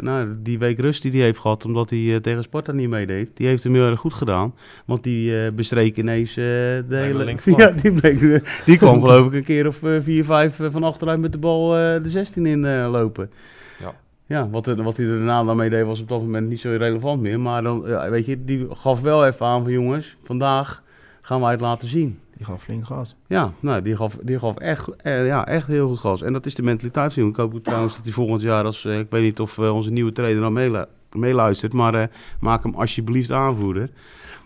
nou, 0.00 0.28
die 0.42 0.58
week 0.58 0.78
rust 0.78 1.02
die 1.02 1.10
hij 1.10 1.20
heeft 1.20 1.38
gehad, 1.38 1.64
omdat 1.64 1.90
hij 1.90 2.20
tegen 2.20 2.42
Sparta 2.42 2.72
niet 2.72 2.88
meedeed, 2.88 3.28
die 3.34 3.46
heeft 3.46 3.64
hem 3.64 3.74
heel 3.74 3.86
erg 3.86 4.00
goed 4.00 4.14
gedaan. 4.14 4.54
Want 4.84 5.02
die 5.02 5.50
bestreek 5.50 5.96
ineens 5.96 6.34
de 6.34 6.84
hele... 6.88 7.24
linkerflank. 7.24 7.60
Ja, 7.74 7.82
die, 7.82 7.92
bleek, 7.92 8.42
die 8.64 8.76
kwam 8.76 9.00
geloof 9.00 9.26
ik 9.26 9.34
een 9.34 9.44
keer 9.44 9.66
of 9.66 9.80
vier, 10.00 10.24
vijf 10.24 10.60
van 10.70 10.82
achteruit 10.82 11.20
met 11.20 11.32
de 11.32 11.38
bal 11.38 11.68
de 11.70 12.02
16 12.04 12.46
in 12.46 12.86
lopen. 12.86 13.30
Ja. 13.78 13.94
Ja, 14.26 14.48
wat, 14.48 14.66
wat 14.66 14.96
hij 14.96 15.06
er 15.06 15.16
daarna 15.16 15.44
dan 15.44 15.56
mee 15.56 15.70
deed 15.70 15.84
was 15.84 16.00
op 16.00 16.08
dat 16.08 16.20
moment 16.20 16.48
niet 16.48 16.60
zo 16.60 16.74
relevant 16.78 17.20
meer. 17.20 17.40
Maar 17.40 17.62
dan, 17.62 17.82
weet 18.10 18.26
je, 18.26 18.44
die 18.44 18.66
gaf 18.70 19.00
wel 19.00 19.26
even 19.26 19.46
aan 19.46 19.62
van 19.62 19.72
jongens, 19.72 20.16
vandaag 20.24 20.82
gaan 21.20 21.40
wij 21.40 21.50
het 21.50 21.60
laten 21.60 21.88
zien. 21.88 22.18
Die 22.36 22.46
gaf 22.46 22.62
flink 22.62 22.86
gas. 22.86 23.14
Ja, 23.26 23.52
nou, 23.60 23.82
die 23.82 23.96
gaf, 23.96 24.16
die 24.22 24.38
gaf 24.38 24.56
echt, 24.56 24.96
eh, 24.96 25.26
ja, 25.26 25.46
echt 25.46 25.66
heel 25.66 25.88
goed 25.88 25.98
gas. 25.98 26.22
En 26.22 26.32
dat 26.32 26.46
is 26.46 26.54
de 26.54 26.62
mentaliteit. 26.62 27.16
Ik 27.16 27.36
hoop 27.36 27.64
trouwens 27.64 27.94
dat 27.96 28.04
hij 28.04 28.12
volgend 28.12 28.42
jaar, 28.42 28.64
als, 28.64 28.84
eh, 28.84 28.98
ik 28.98 29.06
weet 29.10 29.22
niet 29.22 29.40
of 29.40 29.58
eh, 29.58 29.74
onze 29.74 29.90
nieuwe 29.90 30.12
trainer 30.12 30.42
dan 30.42 30.52
meelu- 30.52 30.84
meeluistert, 31.12 31.72
maar 31.72 31.94
eh, 31.94 32.06
maak 32.40 32.62
hem 32.62 32.74
alsjeblieft 32.74 33.30
aanvoerder. 33.30 33.90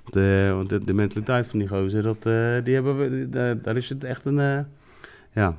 Want, 0.04 0.16
eh, 0.26 0.52
want 0.52 0.68
de, 0.68 0.84
de 0.84 0.92
mentaliteit 0.92 1.46
van 1.46 1.58
die 1.58 1.68
gozer, 1.68 2.02
dat, 2.02 2.16
eh, 2.16 2.64
die 2.64 2.74
hebben 2.74 2.96
we, 2.98 3.28
da- 3.30 3.54
daar 3.54 3.76
is 3.76 3.88
het 3.88 4.04
echt 4.04 4.24
een, 4.24 4.38
eh, 4.40 4.58
ja, 5.34 5.56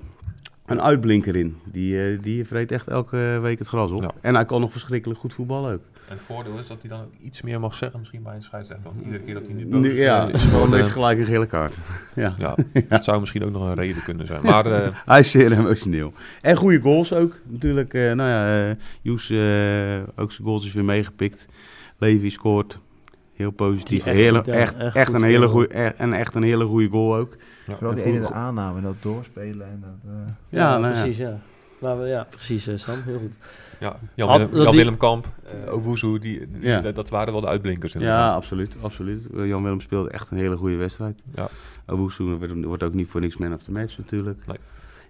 een 0.66 0.82
uitblinker 0.82 1.36
in. 1.36 1.56
Die, 1.72 2.02
eh, 2.02 2.22
die 2.22 2.46
vreet 2.46 2.72
echt 2.72 2.88
elke 2.88 3.40
week 3.42 3.60
het 3.60 3.68
gras 3.68 3.92
op. 3.92 4.02
Ja. 4.02 4.12
En 4.22 4.36
hij 4.36 4.46
kan 4.46 4.62
nog 4.62 4.72
verschrikkelijk 4.72 5.20
goed 5.20 5.34
voetballen 5.34 5.74
ook. 5.74 5.82
En 6.08 6.16
het 6.16 6.22
voordeel 6.26 6.58
is 6.58 6.68
dat 6.68 6.78
hij 6.82 6.90
dan 6.90 7.00
ook 7.00 7.12
iets 7.22 7.42
meer 7.42 7.60
mag 7.60 7.76
zeggen, 7.76 8.00
misschien 8.00 8.24
bij 8.24 8.36
een 8.36 8.42
scheidsrechter. 8.44 8.92
Want 8.94 9.06
iedere 9.06 9.24
keer 9.24 9.34
dat 9.34 9.46
hij 9.46 9.54
nu 9.54 9.66
boos 9.66 9.82
Nu, 9.82 9.92
is, 9.92 9.98
ja, 9.98 10.22
is 10.22 10.28
gewoon 10.28 10.50
gewoon... 10.50 10.72
deze 10.72 10.88
eh, 10.88 10.94
gelijk 10.94 11.20
een 11.20 11.26
gele 11.26 11.46
kaart. 11.46 11.76
ja. 12.16 12.36
ja, 12.38 12.56
dat 12.90 13.04
zou 13.04 13.20
misschien 13.20 13.44
ook 13.44 13.52
nog 13.52 13.68
een 13.68 13.74
reden 13.76 14.04
kunnen 14.04 14.28
zijn. 14.28 14.42
Maar 14.44 14.66
eh, 14.84 14.90
Hij 15.06 15.20
is 15.20 15.32
zeer 15.32 15.52
emotioneel. 15.52 16.14
En 16.42 16.56
goede 16.56 16.80
goals 16.80 17.14
ook. 17.14 17.34
Natuurlijk, 17.44 17.94
eh, 17.94 18.02
nou 18.12 18.30
ja, 18.30 18.70
eh 18.70 18.76
Joes 19.02 19.30
eh, 19.30 20.02
ook 20.16 20.32
zijn 20.32 20.48
goals 20.48 20.66
is 20.66 20.74
weer 20.74 20.86
meegepikt. 20.86 21.48
Levi 21.98 22.30
scoort. 22.30 22.80
Heel 23.36 23.52
positief. 23.52 24.06
Echt 24.06 24.16
Hele, 24.16 24.42
echt, 24.42 24.76
echt 24.94 25.14
een 25.14 25.24
hele 25.24 25.48
goeie, 25.48 25.68
echt, 25.68 25.96
en 25.96 26.14
echt 26.14 26.36
een 26.36 26.44
hele 26.44 26.66
goede 26.66 26.88
goal 26.88 27.16
ook. 27.16 27.36
ja. 27.66 27.76
Vooral 27.76 27.96
die 27.96 28.04
ene 28.04 28.20
de 28.20 28.32
aanname 28.32 28.78
en 28.78 28.84
dat 28.84 28.96
doorspelen. 29.02 29.68
En 29.68 29.80
dat, 29.82 30.12
eh, 30.14 30.32
Ja, 30.50 30.78
nou 30.78 30.94
ja. 30.94 31.02
precies, 31.02 31.18
ja. 31.18 31.40
Maar 31.80 32.00
we, 32.00 32.08
ja, 32.08 32.28
precies, 32.30 32.70
Sam. 32.76 33.02
Heel 33.06 33.20
goed. 33.20 33.38
Ja, 33.86 34.00
Jan, 34.16 34.28
Had- 34.30 34.38
Willem, 34.38 34.54
dat 34.54 34.64
Jan 34.64 34.72
die- 34.72 34.82
Willem 34.82 34.98
Kamp, 34.98 35.28
eh 35.66 35.74
Owuzu, 35.74 36.20
die, 36.20 36.48
die- 36.52 36.62
Ja. 36.62 36.82
dat, 36.82 36.96
dat 36.96 37.10
waren 37.10 37.32
wel 37.34 37.42
de 37.42 37.48
uitblinkers 37.48 37.94
Ja, 37.94 38.00
inderdaad. 38.00 38.36
absoluut. 38.36 38.76
absoluut. 38.82 39.28
Eh, 39.36 39.48
Jan 39.48 39.64
Willem 39.64 39.82
speelde 39.82 40.10
echt 40.10 40.32
een 40.32 40.38
hele 40.38 40.56
goede 40.58 40.76
wedstrijd. 40.76 41.22
Ja. 41.36 41.48
Wordt- 41.86 42.18
wordt 42.64 42.84
ook 42.84 42.94
niet 42.94 43.08
voor 43.10 43.22
niks 43.22 43.38
man 43.38 43.54
of 43.54 43.64
the 43.64 43.72
match 43.72 43.98
natuurlijk. 43.98 44.46
Nee. 44.48 44.58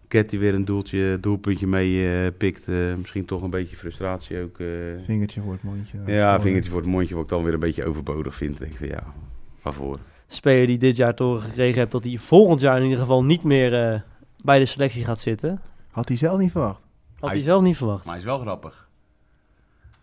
Ket 0.08 0.30
die 0.30 0.40
weer 0.40 0.54
een 0.54 0.66
doeltje, 0.66 1.18
doelpuntje 1.22 1.68
mee 1.68 2.10
eh, 2.26 2.32
pikt. 2.38 2.68
eh, 2.68 2.76
misschien 2.98 3.26
toch 3.26 3.42
een 3.42 3.50
beetje 3.50 3.76
frustratie 3.76 4.42
ook. 4.44 4.60
eh. 4.60 4.68
vingertje 5.06 5.42
voor 5.42 5.52
het 5.54 5.64
mondje. 5.64 5.98
ja, 6.06 6.42
vingertje 6.42 6.70
voor 6.72 6.80
het 6.82 6.90
mondje, 6.90 7.14
wat 7.16 7.24
ik 7.24 7.30
dan 7.30 7.44
weer 7.44 7.54
een 7.54 7.60
beetje 7.60 7.86
overbodig 7.86 8.36
vind. 8.36 8.58
Denk 8.60 8.72
ik 8.72 8.78
van 8.78 8.88
ja, 8.88 9.04
waarvoor? 9.62 10.00
Speler 10.28 10.68
die 10.68 10.78
dit 10.78 10.96
jaar 10.96 11.16
toren 11.16 11.42
gekregen 11.42 11.80
hebt, 11.80 11.92
dat 11.92 12.04
hij 12.04 12.18
volgend 12.18 12.60
jaar 12.62 12.78
in 12.78 12.84
ieder 12.84 13.00
geval 13.00 13.24
niet 13.24 13.44
meer 13.44 13.74
eh, 13.92 14.00
bij 14.44 14.60
de 14.60 14.66
selectie 14.66 15.06
gaat 15.06 15.20
zitten. 15.20 15.62
Had 15.92 16.08
hij 16.08 16.18
zelf 16.18 16.40
niet 16.40 16.52
verwacht. 16.52 16.80
Had 17.26 17.34
Hij- 17.34 17.44
hij 17.44 17.52
zelf 17.52 17.64
niet 17.64 17.78
verwacht. 17.78 18.04
Maar 18.06 18.14
hij 18.14 18.22
is 18.24 18.30
wel 18.30 18.40
grappig. 18.40 18.88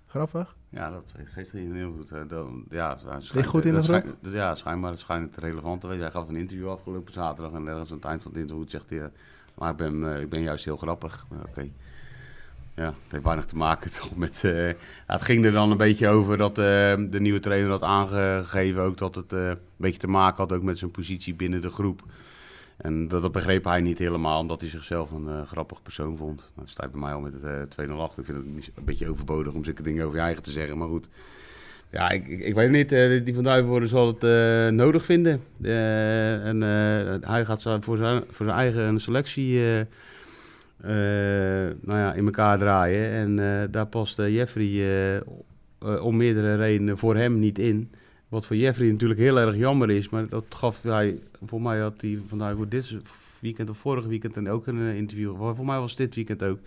Grappig. 0.07 0.55
Ja, 0.69 0.91
dat 0.91 1.15
geeft 1.25 1.53
hij 1.53 1.61
heel 1.61 1.93
goed. 1.97 2.11
hè. 2.11 2.27
Dan, 2.27 2.65
ja, 2.71 2.99
het 3.07 3.33
Ligt 3.35 3.49
goed 3.49 3.65
in 3.65 3.71
de 3.71 3.77
dat 3.77 3.85
groep? 3.85 3.99
schijnt- 3.99 4.17
dat- 4.23 4.33
Ja, 4.33 4.55
schijnbaar 4.55 4.91
het 4.91 5.01
schijnt 5.01 5.35
het 5.35 5.45
relevant 5.45 5.81
te 5.81 5.87
weten. 5.87 6.03
Hij 6.03 6.13
gaf 6.13 6.29
een 6.29 6.37
interview 6.37 6.69
afgelopen 6.71 7.13
zaterdag 7.13 7.53
en 7.53 7.67
ergens 7.67 7.91
aan 7.91 7.97
het 7.97 8.05
eind 8.05 8.23
van 8.23 8.31
het 8.33 8.41
interview 8.41 8.69
zegt 8.69 8.85
hij... 8.91 8.99
eh, 9.01 9.05
maar 9.55 9.71
ik 9.71 9.77
ben, 9.77 10.15
eh, 10.15 10.21
ik 10.21 10.29
ben 10.29 10.43
juist 10.43 10.65
heel 10.65 10.77
grappig. 10.77 11.27
Maar 11.29 11.39
Oké. 11.49 11.69
Ja, 12.75 12.85
het 12.85 12.95
heeft 13.09 13.25
weinig 13.25 13.45
te 13.47 13.57
maken 13.57 13.91
toch 14.01 14.17
met... 14.17 14.41
eh, 14.45 14.69
ja, 14.69 14.75
het 15.07 15.23
ging 15.23 15.45
er 15.45 15.53
dan 15.53 15.71
een 15.71 15.77
beetje 15.77 16.09
over 16.09 16.37
dat 16.37 16.51
eh, 16.51 16.55
de 17.11 17.21
nieuwe 17.21 17.41
trainer 17.41 17.71
had 17.71 17.83
aangegeven 17.83 18.83
ook 18.83 18.99
dat 18.99 19.15
het 19.15 19.33
eh, 19.33 19.49
een 19.49 19.59
beetje 19.77 19.99
te 20.01 20.07
maken 20.09 20.37
had 20.37 20.53
ook 20.53 20.63
met 20.63 20.79
zijn 20.79 20.91
positie 20.91 21.35
binnen 21.35 21.61
de 21.61 21.71
groep. 21.71 22.03
En 22.83 23.09
dat, 23.09 23.33
begreep 23.33 23.65
hij 23.65 23.81
niet 23.81 23.99
helemaal, 23.99 24.41
omdat 24.41 24.61
hij 24.61 24.71
zichzelf 24.71 25.11
een 25.11 25.29
eh, 25.29 25.47
grappig 25.47 25.83
persoon 25.83 26.17
vond. 26.17 26.37
Nou, 26.37 26.51
dat 26.55 26.69
staat 26.69 26.91
bij 26.91 27.01
mij 27.01 27.13
al 27.13 27.21
met 27.21 27.33
het 27.43 27.75
eh 27.77 27.87
2-0 27.89 27.93
achter. 27.93 28.19
Ik 28.19 28.25
vind 28.25 28.37
het 28.37 28.71
een 28.77 28.85
beetje 28.85 29.11
overbodig 29.11 29.55
om 29.55 29.65
zulke 29.65 29.83
dingen 29.83 30.05
over 30.05 30.17
je 30.17 30.23
eigen 30.25 30.43
te 30.43 30.53
zeggen, 30.53 30.79
maar 30.79 30.89
goed. 30.89 31.09
Ja, 31.91 32.11
ik, 32.11 32.29
ik, 32.29 32.55
weet 32.55 32.71
niet. 32.71 32.93
eh, 32.93 33.25
die 33.25 33.35
van 33.35 33.45
Duivenvoorde 33.45 33.87
zal 33.87 34.07
het 34.07 34.73
nodig 34.75 35.05
vinden. 35.05 35.43
En 35.63 36.61
hij 37.21 37.45
gaat 37.45 37.63
voor 37.81 37.97
zijn, 37.97 38.23
voor 38.31 38.47
zijn 38.47 38.59
eigen 38.59 39.01
selectie 39.01 39.61
nou 41.81 41.99
ja, 41.99 42.13
in 42.13 42.25
elkaar 42.25 42.59
draaien. 42.59 43.11
En 43.11 43.71
daar 43.71 43.87
past 43.87 44.17
Jeffrey 44.17 45.23
om 46.01 46.17
meerdere 46.17 46.57
redenen 46.57 46.99
voor 46.99 47.17
hem 47.17 47.39
niet 47.39 47.59
in. 47.59 47.91
Wat 48.33 48.47
voor 48.47 48.57
Jeffrey 48.57 48.91
natuurlijk 48.91 49.21
heel 49.21 49.39
erg 49.39 49.57
jammer 49.57 49.91
is. 49.91 50.09
Maar 50.09 50.29
dat 50.29 50.45
gaf 50.49 50.83
hij, 50.83 51.19
voor 51.47 51.63
mij 51.63 51.81
had 51.81 52.01
hij 52.01 52.19
van 52.29 52.57
voor 52.57 52.69
dit 52.69 52.97
weekend 53.39 53.71
of 53.71 53.77
vorig 53.79 54.07
weekend 54.07 54.37
en 54.37 54.49
ook 54.49 54.67
een 54.67 54.81
eh, 54.81 54.97
interview. 54.97 55.37
Voor 55.37 55.65
mij 55.65 55.79
was 55.79 55.97
dit 55.97 56.15
weekend 56.15 56.43
ook. 56.43 56.59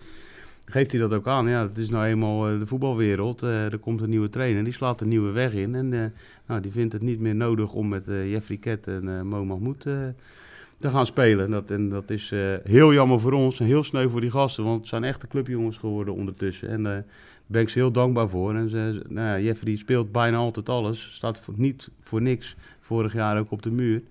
Geeft 0.64 0.90
hij 0.90 1.00
dat 1.00 1.12
ook 1.12 1.26
aan? 1.26 1.48
Ja, 1.48 1.62
het 1.62 1.78
is 1.78 1.88
nou 1.88 2.06
eenmaal 2.06 2.48
eh, 2.48 2.58
de 2.58 2.66
voetbalwereld. 2.66 3.42
Eh, 3.42 3.72
er 3.72 3.78
komt 3.78 4.00
een 4.00 4.10
nieuwe 4.10 4.30
trainer, 4.30 4.64
die 4.64 4.72
slaat 4.72 5.00
een 5.00 5.08
nieuwe 5.08 5.30
weg 5.30 5.52
in. 5.52 5.74
En 5.74 6.12
nou, 6.46 6.60
die 6.60 6.72
vindt 6.72 6.92
het 6.92 7.02
niet 7.02 7.20
meer 7.20 7.34
nodig 7.34 7.72
om 7.72 7.88
met 7.88 8.04
Jeffrey 8.06 8.56
Ket 8.56 8.86
en 8.86 9.26
Mo 9.26 9.44
Mahmoud 9.44 9.80
te 9.80 10.90
gaan 10.90 11.06
spelen. 11.06 11.50
Dat, 11.50 11.70
en 11.70 11.88
dat 11.88 12.10
is 12.10 12.32
heel 12.64 12.92
jammer 12.92 13.20
voor 13.20 13.32
ons 13.32 13.60
en 13.60 13.66
heel 13.66 13.84
sneu 13.84 14.08
voor 14.08 14.20
die 14.20 14.30
gasten. 14.30 14.64
Want 14.64 14.80
het 14.80 14.88
zijn 14.88 15.04
echte 15.04 15.26
clubjongens 15.26 15.76
geworden 15.76 16.14
ondertussen. 16.14 16.68
En 16.68 17.04
ben 17.46 17.62
ik 17.62 17.68
ze 17.68 17.78
heel 17.78 17.90
dankbaar 17.92 18.28
voor. 18.28 18.54
En 18.54 19.02
nou 19.08 19.42
Jeffrey 19.42 19.76
speelt 19.76 20.12
bijna 20.12 20.36
altijd 20.36 20.68
alles. 20.68 21.14
Staat 21.14 21.40
voor, 21.40 21.54
niet 21.56 21.88
voor 22.02 22.22
niks. 22.22 22.56
Vorig 22.80 23.12
jaar 23.12 23.38
ook 23.38 23.50
op 23.50 23.62
de 23.62 23.70
muur. 23.70 24.02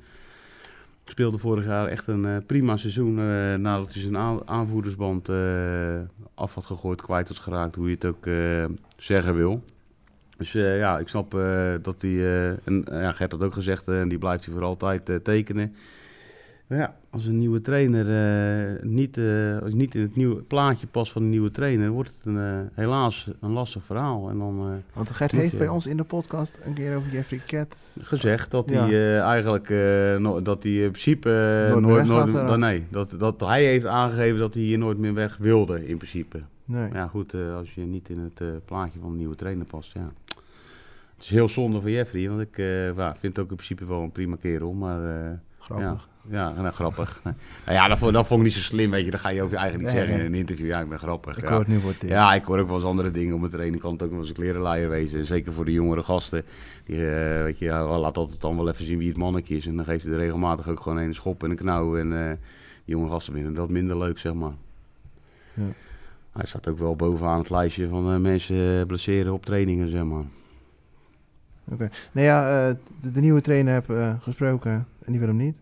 Speelde 1.05 1.37
vorig 1.37 1.65
jaar 1.65 1.87
echt 1.87 2.07
een 2.07 2.25
eh, 2.25 2.37
prima 2.45 2.77
seizoen. 2.77 3.19
eh, 3.19 3.55
nadat 3.55 3.93
hij 3.93 4.01
zijn 4.01 4.17
aan- 4.17 4.47
aanvoerdersband 4.47 5.29
eh, 5.29 5.99
af 6.33 6.53
had 6.53 6.65
gegooid, 6.65 7.01
kwijt 7.01 7.27
was 7.27 7.39
geraakt. 7.39 7.75
Hoe 7.75 7.87
je 7.89 7.93
het 7.99 8.05
ook 8.05 8.25
zeggen 8.97 9.35
wil. 9.35 9.63
Dus 10.37 10.51
ja, 10.51 10.99
ik 10.99 11.07
snap 11.07 11.31
dat 11.81 12.01
hij. 12.01 12.19
en 12.63 12.85
ja, 12.91 13.11
Gert 13.11 13.31
had 13.31 13.43
ook 13.43 13.53
gezegd. 13.53 13.87
en 13.87 14.07
die 14.09 14.17
blijft 14.17 14.45
hij 14.45 14.53
voor 14.53 14.63
altijd 14.63 15.19
tekenen. 15.23 15.75
Maar 16.67 16.77
ja, 16.77 16.95
als 17.09 17.25
een 17.25 17.37
nieuwe 17.37 17.61
trainer 17.61 18.05
eh, 18.07 18.83
niet, 18.83 19.17
als 19.61 19.69
je 19.69 19.75
niet 19.75 19.95
in 19.95 20.01
het 20.01 20.15
nieuwe 20.15 20.35
plaatje 20.41 20.87
past 20.87 21.11
van 21.11 21.21
een 21.21 21.29
nieuwe 21.29 21.51
trainer, 21.51 21.89
wordt 21.89 22.11
het 22.17 22.25
een, 22.25 22.37
eh, 22.37 22.59
helaas 22.73 23.29
een 23.41 23.51
lastig 23.51 23.83
verhaal. 23.83 24.29
En 24.29 24.37
dan 24.37 24.81
Want 24.93 25.09
Gert 25.11 25.31
heeft 25.31 25.51
je- 25.51 25.57
bij 25.57 25.67
ons 25.67 25.87
in 25.87 25.97
de 25.97 26.03
podcast 26.03 26.59
een 26.63 26.73
keer 26.73 26.95
over 26.95 27.11
Jeffrey 27.11 27.41
Cat. 27.45 27.77
gezegd 28.01 28.51
dat 28.51 28.69
Ja. 28.69 28.87
hij 28.87 29.19
eigenlijk 29.19 29.69
no- 30.19 30.41
dat 30.41 30.63
hij 30.63 30.71
in 30.71 30.89
principe 30.91 31.29
Nooit 31.79 32.05
nooit, 32.05 32.57
nee, 32.57 32.83
dat, 32.89 33.15
dat 33.17 33.39
hij 33.39 33.63
heeft 33.65 33.85
aangegeven 33.85 34.39
dat 34.39 34.53
hij 34.53 34.63
hier 34.63 34.77
nooit 34.77 34.97
meer 34.97 35.13
weg 35.13 35.37
wilde 35.37 35.87
in 35.87 35.97
principe. 35.97 36.41
Nee. 36.65 36.81
Maar 36.89 36.97
ja, 36.99 37.07
goed, 37.07 37.33
als 37.33 37.73
je 37.73 37.81
niet 37.81 38.09
in 38.09 38.19
het 38.19 38.65
plaatje 38.65 38.99
van 38.99 39.09
een 39.11 39.17
nieuwe 39.17 39.35
trainer 39.35 39.65
past, 39.65 39.93
ja. 39.93 40.11
Het 41.15 41.23
is 41.23 41.29
heel 41.29 41.49
zonde 41.49 41.81
voor 41.81 41.89
Jeffrey, 41.91 42.29
want 42.29 42.41
ik 42.41 42.55
vind 43.19 43.35
het 43.35 43.39
ook 43.39 43.49
in 43.49 43.55
principe 43.55 43.85
wel 43.85 44.01
een 44.01 44.11
prima 44.11 44.35
kerel, 44.41 44.73
maar 44.73 44.99
Grappig. 45.59 45.85
ja, 45.87 45.97
nou, 46.27 46.71
grappig. 46.71 47.21
nou 47.23 47.35
ja, 47.77 47.87
dat 47.87 47.97
vond, 47.97 48.13
dat 48.13 48.27
vond 48.27 48.39
ik 48.39 48.45
niet 48.45 48.55
zo 48.55 48.61
slim, 48.61 48.91
weet 48.91 49.05
je. 49.05 49.11
Dat 49.11 49.19
ga 49.19 49.29
je 49.29 49.41
over 49.41 49.53
je 49.53 49.61
eigen 49.61 49.77
niet 49.79 49.87
Nee, 49.87 49.95
zeggen 49.95 50.15
nee. 50.15 50.25
in 50.25 50.33
een 50.33 50.39
interview. 50.39 50.67
Ja, 50.67 50.79
ik 50.79 50.89
ben 50.89 50.99
grappig. 50.99 51.37
Ik 51.37 51.43
ja. 51.43 51.49
hoor 51.49 51.59
het 51.59 51.67
nu 51.67 51.79
voor 51.79 51.89
het 51.89 52.03
eerst. 52.03 52.15
Ja, 52.15 52.33
ik 52.33 52.43
hoor 52.43 52.59
ook 52.59 52.67
wel 52.67 52.75
eens 52.75 52.85
andere 52.85 53.11
dingen. 53.11 53.35
Op 53.35 53.41
het 53.41 53.53
ene 53.53 53.77
kant 53.77 54.03
ook 54.03 54.09
wel 54.09 54.19
eens 54.19 54.29
een 54.29 54.35
klerenleier 54.35 54.89
wezen. 54.89 55.19
En 55.19 55.25
zeker 55.25 55.53
voor 55.53 55.65
de 55.65 55.71
jongere 55.71 56.03
gasten. 56.03 56.43
Die, 56.85 57.09
eh, 57.09 57.43
weet 57.43 57.59
je, 57.59 57.65
ja, 57.65 57.99
laat 57.99 58.17
altijd 58.17 58.41
dan 58.41 58.55
wel 58.55 58.69
even 58.69 58.85
zien 58.85 58.97
wie 58.97 59.07
het 59.07 59.17
mannetje 59.17 59.55
is. 59.55 59.65
En 59.65 59.75
dan 59.75 59.85
geeft 59.85 60.03
hij 60.03 60.13
er 60.13 60.19
regelmatig 60.19 60.67
ook 60.67 60.79
gewoon 60.79 60.97
een 60.97 61.15
schop 61.15 61.43
en 61.43 61.49
een 61.49 61.55
knauw. 61.55 61.97
En 61.97 62.19
eh, 62.19 62.31
die 62.85 62.95
jonge 62.95 63.09
gasten 63.09 63.33
vinden 63.33 63.53
dat 63.53 63.69
minder 63.69 63.97
leuk, 63.97 64.19
zeg 64.19 64.33
maar. 64.33 64.53
Ja. 65.53 65.63
Hij 66.31 66.45
staat 66.45 66.67
ook 66.67 66.79
wel 66.79 66.95
bovenaan 66.95 67.37
het 67.37 67.49
lijstje 67.49 67.87
van 67.87 68.13
eh, 68.13 68.19
mensen 68.19 68.87
blesseren 68.87 69.33
op 69.33 69.45
trainingen, 69.45 69.89
zeg 69.89 70.03
maar. 70.03 70.23
Nee, 72.11 72.25
ja, 72.25 72.67
eh, 72.67 72.75
de, 73.01 73.11
de 73.11 73.21
nieuwe 73.21 73.41
trainer 73.41 73.73
heb 73.73 74.17
gesproken 74.21 74.71
en 74.71 75.11
die 75.11 75.19
wil 75.19 75.27
hem 75.27 75.37
niet. 75.37 75.55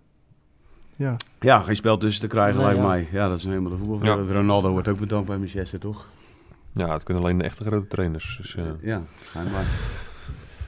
Ja, 1.03 1.15
Ja, 1.39 1.59
geen 1.59 1.75
spel 1.75 1.97
tussen 1.97 2.21
te 2.21 2.27
krijgen, 2.27 2.55
Nee, 2.55 2.65
lijkt 2.65 2.81
ja. 2.81 2.87
mij. 2.87 3.07
Ja, 3.11 3.29
dat 3.29 3.37
is 3.37 3.43
helemaal 3.43 3.71
de 3.71 3.77
voetbal. 3.77 4.03
Ja. 4.25 4.33
Ronaldo 4.33 4.71
wordt 4.71 4.87
ook 4.87 4.99
bedankt 4.99 5.27
bij 5.27 5.37
Manchester, 5.37 5.79
toch? 5.79 6.07
Ja, 6.73 6.93
het 6.93 7.03
kunnen 7.03 7.23
alleen 7.23 7.37
de 7.37 7.43
echte 7.43 7.63
grote 7.63 7.87
trainers. 7.87 8.37
Dus, 8.41 8.55
eh, 8.55 8.63
Ja, 8.81 9.01
schijnbaar. 9.21 9.63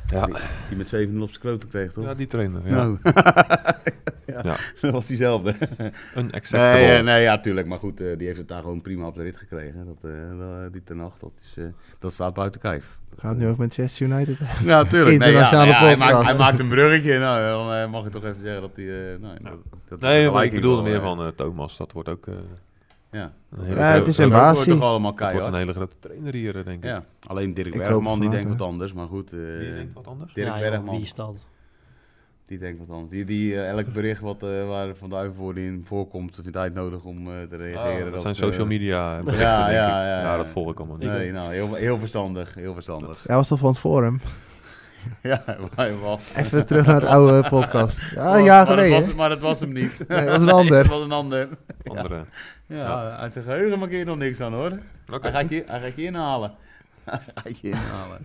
ja. 0.08 0.26
Die, 0.26 0.36
die 0.68 0.78
met 0.78 0.88
7 0.88 1.22
op 1.22 1.30
zijn 1.30 1.42
kloten 1.42 1.70
kreeg, 1.70 1.92
toch? 1.92 2.04
ja, 2.06 2.14
die 2.14 2.28
trainer. 2.28 2.62
Ja. 2.68 2.76
Nou. 2.76 2.98
ja, 4.26 4.42
Ja. 4.44 4.56
dat 4.82 4.92
was 4.92 5.06
diezelfde. 5.08 5.56
Unacceptable. 6.18 6.80
Nee, 6.88 6.98
eh, 6.98 7.04
nee, 7.04 7.22
ja, 7.22 7.40
tuurlijk. 7.40 7.68
Maar 7.68 7.80
goed, 7.80 8.02
eh, 8.02 8.18
die 8.18 8.28
heeft 8.28 8.40
het 8.40 8.48
daar 8.48 8.62
gewoon 8.62 8.82
prima 8.82 9.08
op 9.08 9.16
de 9.16 9.24
rit 9.24 9.38
gekregen. 9.38 9.86
Dat, 9.86 10.12
eh, 10.12 10.38
wel, 10.38 10.72
die 10.72 10.84
ten 10.84 10.98
nacht, 10.98 11.20
dat, 11.20 11.32
is, 11.42 11.54
eh, 11.64 11.66
dat 12.00 12.14
staat 12.14 12.34
buiten 12.34 12.62
kijf. 12.62 12.98
Gaat 13.18 13.38
nu 13.38 13.44
ook 13.44 13.58
met 13.58 13.78
Manchester 13.78 14.08
United. 14.08 14.38
Ja, 14.64 14.84
tuurlijk. 14.84 15.18
Nee, 15.20 15.32
ja, 15.32 15.40
Internationale 15.40 15.70
ja, 15.72 15.78
hij, 15.86 15.98
maakt, 15.98 16.12
podcast. 16.12 16.30
hij 16.30 16.38
maakt 16.40 16.60
een 16.60 16.68
bruggetje. 16.68 17.20
Nou, 17.20 17.42
dan 17.68 17.74
eh, 17.74 17.90
mag 17.92 18.06
ik 18.06 18.12
toch 18.12 18.24
even 18.24 18.42
zeggen 18.42 18.62
dat 18.62 18.72
hij... 18.76 18.86
eh 19.14 19.20
nou, 19.22 19.38
dat, 19.42 19.54
dat 19.90 20.00
Nee, 20.00 20.30
maar 20.32 20.44
ik 20.44 20.52
bedoelde 20.52 20.82
meer 20.82 21.02
van 21.02 21.22
eh, 21.22 21.28
Thomas. 21.28 21.78
Dat 21.78 21.92
wordt 21.92 22.10
ook 22.10 22.28
eh, 22.28 22.34
Ja, 23.12 23.32
een 23.52 23.64
hele 23.66 23.76
Ja, 23.80 23.84
grote- 23.86 24.00
het 24.00 24.08
is 24.08 24.18
een 24.18 24.30
basie. 24.30 24.74
toch 24.74 24.82
allemaal 24.82 25.12
dat 25.12 25.20
wordt 25.20 25.34
keihard. 25.34 25.54
een 25.54 25.60
hele 25.60 25.74
grote 25.74 25.96
trainer 26.00 26.34
hier, 26.34 26.58
eh, 26.58 26.66
denk 26.66 26.84
ik. 26.84 26.90
Ja, 26.90 27.04
alleen 27.28 27.54
Dirk 27.54 27.68
Ik 27.74 27.78
Bergman 27.78 28.20
die 28.20 28.30
denkt 28.30 28.50
wat 28.50 28.62
anders. 28.68 28.94
Maar 28.94 29.08
goed, 29.08 29.32
eh, 29.34 29.40
Wie 29.58 29.74
denkt 29.74 29.94
wat 29.94 30.08
anders? 30.08 30.34
Dirk 30.34 30.48
ja, 30.48 30.60
joh, 30.60 30.70
Bergman. 30.70 30.96
wie 30.96 31.04
is 31.04 31.14
dat? 31.14 31.36
Die 32.48 32.58
denkt 32.58 32.80
wat 32.80 32.90
anders. 32.90 33.12
Die, 33.12 33.26
die 33.26 33.54
eh, 33.56 33.70
elk 33.70 33.94
bericht 33.94 34.22
wat, 34.22 34.44
eh, 34.44 34.68
waar 34.68 34.96
Van 34.96 35.58
in 35.58 35.84
voorkomt, 35.88 36.40
vindt 36.44 36.58
hij 36.58 36.70
nodig 36.70 37.04
om 37.04 37.28
eh, 37.28 37.34
te 37.50 37.56
reageren. 37.56 38.06
Ah, 38.06 38.12
dat 38.12 38.22
zijn 38.22 38.36
social 38.36 38.66
media 38.68 39.20
berichten, 39.24 39.48
ja, 39.48 39.58
denk 39.58 39.70
ik. 39.70 39.76
ja, 39.76 40.02
ja, 40.04 40.08
Ja, 40.08 40.22
ja. 40.22 40.38
dat 40.38 40.50
volg 40.50 40.72
ik 40.72 40.78
allemaal 40.80 40.98
niet. 40.98 41.10
Nee, 41.10 41.32
nou, 41.32 41.54
heel, 41.54 41.74
heel 41.74 41.98
verstandig, 41.98 42.54
heel 42.54 42.74
verstandig. 42.74 43.24
Ja, 43.28 43.36
was 43.36 43.48
toch 43.48 43.60
van 43.60 43.70
het 43.70 43.80
forum? 43.80 44.22
Ja, 45.22 45.44
hij 45.76 45.96
was. 45.96 46.34
Even 46.36 46.66
terug 46.66 46.86
naar 46.86 46.96
het 47.02 47.10
oude 47.10 47.50
podcast. 47.50 48.00
Ja, 48.16 48.24
Maar- 48.24 48.38
een 48.38 48.44
jaar 48.44 48.66
maar 48.68 48.76
dat 48.76 48.86
geleden. 48.86 49.06
was- 49.08 49.16
maar 49.16 49.30
dat 49.30 49.40
was 49.40 49.60
hem 49.60 49.72
niet. 49.74 50.08
Nee, 50.08 50.26
dat 50.26 50.30
was 50.30 50.42
een 50.42 50.50
ander. 50.50 50.84
dat 50.88 50.92
was 50.92 51.02
een 51.02 51.12
ander. 51.12 51.48
Andere. 51.84 52.26
Ja, 52.68 53.16
uit 53.18 53.34
zijn 53.34 53.46
geheugen 53.46 53.80
maak 53.80 53.92
je 53.92 54.04
nog 54.06 54.18
niks 54.18 54.42
aan 54.42 54.54
hoor. 54.54 54.72
Hij, 55.22 55.32
gaat 55.32 55.50
je, 55.50 55.64
hij 55.68 55.80
gaat 55.80 55.96
je 55.96 56.04
inhalen. 56.04 56.52
Hij 57.04 57.20
gaat 57.36 57.60
je 57.60 57.68
inhalen. 57.70 58.18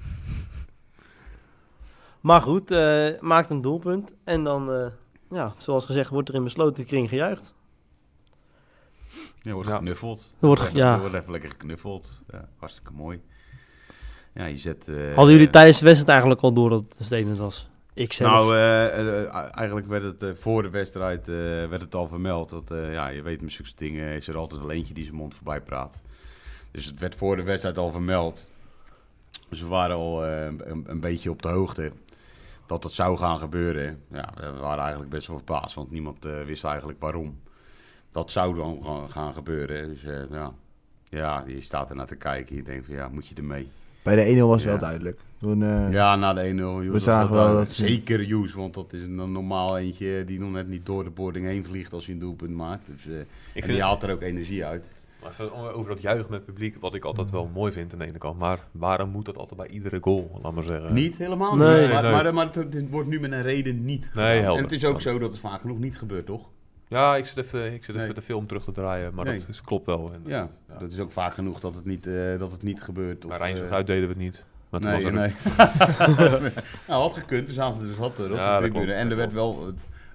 Maar 2.20 2.40
goed, 2.42 2.70
eh, 2.70 3.08
maakt 3.20 3.50
een 3.50 3.60
doelpunt. 3.60 4.14
En 4.24 4.44
dan, 4.44 4.72
eh, 4.72 4.86
ja, 5.30 5.54
zoals 5.58 5.84
gezegd, 5.84 6.10
wordt 6.10 6.28
er 6.28 6.34
in 6.34 6.44
besloten 6.44 6.84
kring 6.84 7.08
gejuicht. 7.08 7.54
Je 9.42 9.52
wordt 9.52 9.68
Ja. 9.68 9.74
geknuffeld. 9.76 10.34
Er 10.40 10.46
wordt- 10.46 10.62
Even- 10.62 10.76
ja. 10.76 10.98
Wordt 11.00 11.14
even 11.14 11.30
lekker 11.30 11.50
geknuffeld. 11.50 12.22
Ja, 12.32 12.48
hartstikke 12.56 12.92
mooi. 12.92 13.20
Ja, 14.34 14.44
je 14.44 14.56
zet... 14.56 14.88
eh, 14.88 15.14
Hadden 15.14 15.32
jullie 15.34 15.50
tijdens 15.50 15.78
de 15.78 15.84
wedstrijd 15.84 16.10
eigenlijk 16.10 16.40
al 16.40 16.52
door 16.52 16.70
dat 16.70 16.84
het 16.84 16.98
een 16.98 17.04
statement 17.04 17.38
was? 17.38 17.68
Ik 17.94 18.12
zelf. 18.12 18.30
Nou, 18.30 18.56
eigenlijk 19.50 19.86
werd 19.86 20.02
het 20.02 20.22
eh, 20.22 20.30
voor 20.34 20.62
de 20.62 20.70
wedstrijd 20.70 21.20
eh, 21.28 21.34
werd 21.68 21.80
het 21.82 21.94
al 21.94 22.06
vermeld. 22.08 22.50
Dat, 22.50 22.70
eh, 22.70 22.92
ja, 22.92 23.08
je 23.08 23.22
weet 23.22 23.42
met 23.42 23.52
zulke 23.52 23.70
dingen 23.76 24.14
is 24.14 24.28
er 24.28 24.36
altijd 24.36 24.60
wel 24.60 24.70
eentje 24.70 24.94
die 24.94 25.04
zijn 25.04 25.16
mond 25.16 25.34
voorbij 25.34 25.60
praat. 25.60 26.00
Dus 26.70 26.84
het 26.84 26.98
werd 26.98 27.14
voor 27.16 27.36
de 27.36 27.42
wedstrijd 27.42 27.78
al 27.78 27.90
vermeld. 27.90 28.50
Dus 29.48 29.60
we 29.60 29.66
waren 29.68 29.96
al 29.96 30.24
eh, 30.24 30.44
een, 30.44 30.84
een 30.86 31.00
beetje 31.00 31.30
op 31.30 31.42
de 31.42 31.48
hoogte 31.48 31.92
dat 32.70 32.82
dat 32.82 32.92
zou 32.92 33.16
gaan 33.16 33.38
gebeuren. 33.38 34.02
Ja, 34.12 34.28
we 34.36 34.50
waren 34.60 34.80
eigenlijk 34.82 35.10
best 35.10 35.26
wel 35.26 35.36
verbaasd, 35.36 35.74
want 35.74 35.90
niemand 35.90 36.24
eh, 36.24 36.42
wist 36.46 36.64
eigenlijk 36.64 37.00
waarom. 37.00 37.38
Dat 38.12 38.30
zou 38.30 38.56
dan 38.56 38.78
gaan, 38.84 39.10
gaan 39.10 39.32
gebeuren. 39.34 39.88
Dus 39.88 40.04
eh, 40.04 40.30
ja. 40.30 40.52
ja, 41.08 41.44
je 41.46 41.60
staat 41.60 41.90
er 41.90 41.96
naar 41.96 42.06
te 42.06 42.16
kijken. 42.16 42.56
Je 42.56 42.62
denkt 42.62 42.86
van 42.86 42.94
ja, 42.94 43.08
moet 43.08 43.26
je 43.26 43.34
ermee? 43.34 43.68
Bij 44.02 44.16
de 44.34 44.36
1-0 44.36 44.46
was 44.46 44.62
Ja. 44.62 44.68
wel 44.68 44.78
duidelijk. 44.78 45.20
Toen, 45.40 45.62
eh, 45.62 45.92
Ja, 45.92 46.16
na 46.16 46.32
de 46.34 46.40
1-0. 46.48 46.82
Joes, 46.82 46.92
We 46.92 46.98
zagen 46.98 47.34
wel 47.34 47.52
dat 47.54 47.68
ze- 47.70 47.86
Zeker 47.86 48.22
Joes, 48.24 48.52
want 48.52 48.74
dat 48.74 48.92
is 48.92 49.02
een 49.02 49.32
normaal 49.32 49.78
eentje 49.78 50.24
die 50.24 50.40
nog 50.40 50.50
net 50.50 50.68
niet 50.68 50.86
door 50.86 51.04
de 51.04 51.10
boarding 51.10 51.46
heen 51.46 51.64
vliegt 51.64 51.92
als 51.92 52.04
hij 52.04 52.14
een 52.14 52.20
doelpunt 52.20 52.54
maakt. 52.56 52.86
Dus, 52.86 53.06
eh, 53.06 53.18
Ik 53.20 53.26
en 53.54 53.62
vind 53.62 53.66
die 53.66 53.82
haalt 53.82 54.02
er 54.02 54.10
ook 54.12 54.22
energie 54.22 54.64
uit. 54.64 54.90
Maar 55.22 55.30
even 55.30 55.52
over 55.74 55.88
dat 55.88 56.00
juichen 56.02 56.30
met 56.30 56.44
publiek, 56.44 56.76
wat 56.80 56.94
ik 56.94 57.04
altijd 57.04 57.30
wel 57.30 57.50
mooi 57.54 57.72
vind 57.72 57.92
aan 57.92 57.98
de 57.98 58.04
ene 58.06 58.18
kant. 58.18 58.38
Maar 58.38 58.58
waarom 58.70 59.10
moet 59.10 59.24
dat 59.24 59.38
altijd 59.38 59.60
bij 59.60 59.68
iedere 59.68 59.98
goal, 60.00 60.38
laat 60.42 60.52
maar 60.52 60.62
zeggen? 60.62 60.94
niet 60.94 61.18
helemaal 61.18 61.56
Nee. 61.56 61.88
Maar, 61.88 62.02
Nee. 62.02 62.12
maar, 62.12 62.34
maar 62.34 62.44
het, 62.44 62.54
het 62.54 62.90
wordt 62.90 63.08
nu 63.08 63.20
met 63.20 63.32
een 63.32 63.42
reden 63.42 63.84
niet 63.84 64.06
gedaan. 64.10 64.26
helder. 64.26 64.56
En 64.56 64.62
het 64.62 64.72
is 64.72 64.84
ook 64.84 65.00
zo 65.00 65.18
dat 65.18 65.30
het 65.30 65.38
vaak 65.40 65.60
genoeg 65.60 65.78
niet 65.78 65.98
gebeurt, 65.98 66.26
toch? 66.26 66.48
Ja, 66.88 67.16
ik 67.16 67.26
zit 67.26 67.36
even, 67.36 67.64
ik 67.74 67.84
zit 67.84 67.94
even 67.94 68.06
Nee. 68.06 68.14
de 68.14 68.22
film 68.22 68.46
terug 68.46 68.64
te 68.64 68.72
draaien, 68.72 69.14
maar 69.14 69.24
Nee. 69.24 69.38
dat 69.38 69.48
is, 69.48 69.60
klopt 69.60 69.86
wel. 69.86 70.12
Ja, 70.26 70.48
dat 70.78 70.90
is 70.90 70.98
ook 71.00 71.12
vaak 71.12 71.34
genoeg 71.34 71.60
dat 71.60 71.74
het 71.74 71.84
niet, 71.84 72.06
eh, 72.06 72.38
dat 72.38 72.52
het 72.52 72.62
niet 72.62 72.82
gebeurt. 72.82 73.20
Bij 73.20 73.30
Of, 73.30 73.36
Rijnsburg 73.42 73.70
eh, 73.70 73.76
uit 73.76 73.86
deden 73.86 74.02
we 74.02 74.08
het 74.08 74.22
niet. 74.22 74.44
Maar 74.70 74.80
toen 74.80 74.90
nee, 74.90 75.02
was 75.02 75.12
er 75.12 75.18
nee. 75.18 75.32
nou, 76.88 77.02
had 77.02 77.14
gekund, 77.14 77.46
dus 77.46 77.56
zaten 77.56 77.80
we 77.80 77.86
dus 77.86 77.96
wat 77.96 78.18
er 78.18 78.30
op 78.30 78.36
Ja, 78.36 78.60
de 78.60 78.70
dat 78.70 78.86
en 78.88 79.10
er 79.10 79.16
werd 79.16 79.32
wel, 79.32 79.72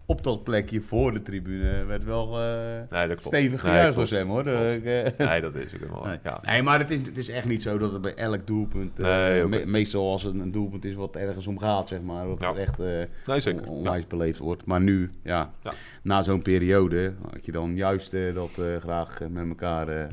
op 0.08 0.24
dat 0.24 0.44
plekje 0.44 0.82
voor 0.82 1.14
de 1.14 1.22
tribune, 1.22 1.86
werd 1.86 2.04
wel 2.04 2.40
eh, 2.42 2.56
Nee, 2.90 3.08
dat 3.08 3.20
klopt. 3.20 3.26
stevig 3.38 3.62
gejuicht 3.62 3.96
door 3.96 4.08
hem 4.08 4.28
hoor. 4.30 4.46
Eh, 4.48 5.08
Nee, 5.28 5.42
dat 5.42 5.56
is 5.56 5.74
ook 5.74 5.80
helemaal. 5.80 6.06
Nee. 6.06 6.18
Ja. 6.24 6.40
Nee, 6.46 6.64
maar 6.64 6.80
het 6.80 6.90
is, 6.92 7.06
het 7.06 7.18
is 7.18 7.30
echt 7.30 7.48
niet 7.48 7.62
zo 7.64 7.78
dat 7.78 7.92
het 7.92 8.02
bij 8.02 8.16
elk 8.16 8.48
doelpunt... 8.48 9.00
eh, 9.00 9.06
Nee, 9.06 9.46
me- 9.48 9.66
meestal 9.66 10.12
als 10.12 10.24
het 10.24 10.34
een 10.34 10.52
doelpunt 10.52 10.86
is 10.86 10.94
wat 10.96 11.16
ergens 11.16 11.48
om 11.48 11.60
gaat, 11.60 11.88
zeg 11.88 12.02
maar. 12.02 12.28
Ja. 12.28 12.50
er 12.50 12.58
echt 12.58 12.78
Nee, 13.26 13.40
zeker. 13.40 13.62
on- 13.62 13.66
Ja. 13.74 13.78
onwijs 13.78 14.08
beleefd 14.08 14.40
wordt. 14.40 14.66
Maar 14.66 14.82
nu, 14.82 15.12
ja, 15.24 15.52
Ja. 15.64 15.72
na 16.02 16.22
zo'n 16.24 16.42
periode... 16.42 17.14
had 17.32 17.46
je 17.46 17.52
dan 17.52 17.76
juist 17.76 18.12
dat 18.34 18.52
graag 18.80 19.20
met 19.30 19.48
elkaar 19.48 20.08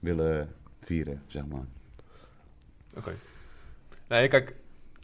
willen 0.00 0.48
vieren, 0.82 1.22
zeg 1.26 1.42
maar. 1.46 1.64
Oké. 2.96 3.10
Nee, 4.08 4.28
kijk, 4.28 4.54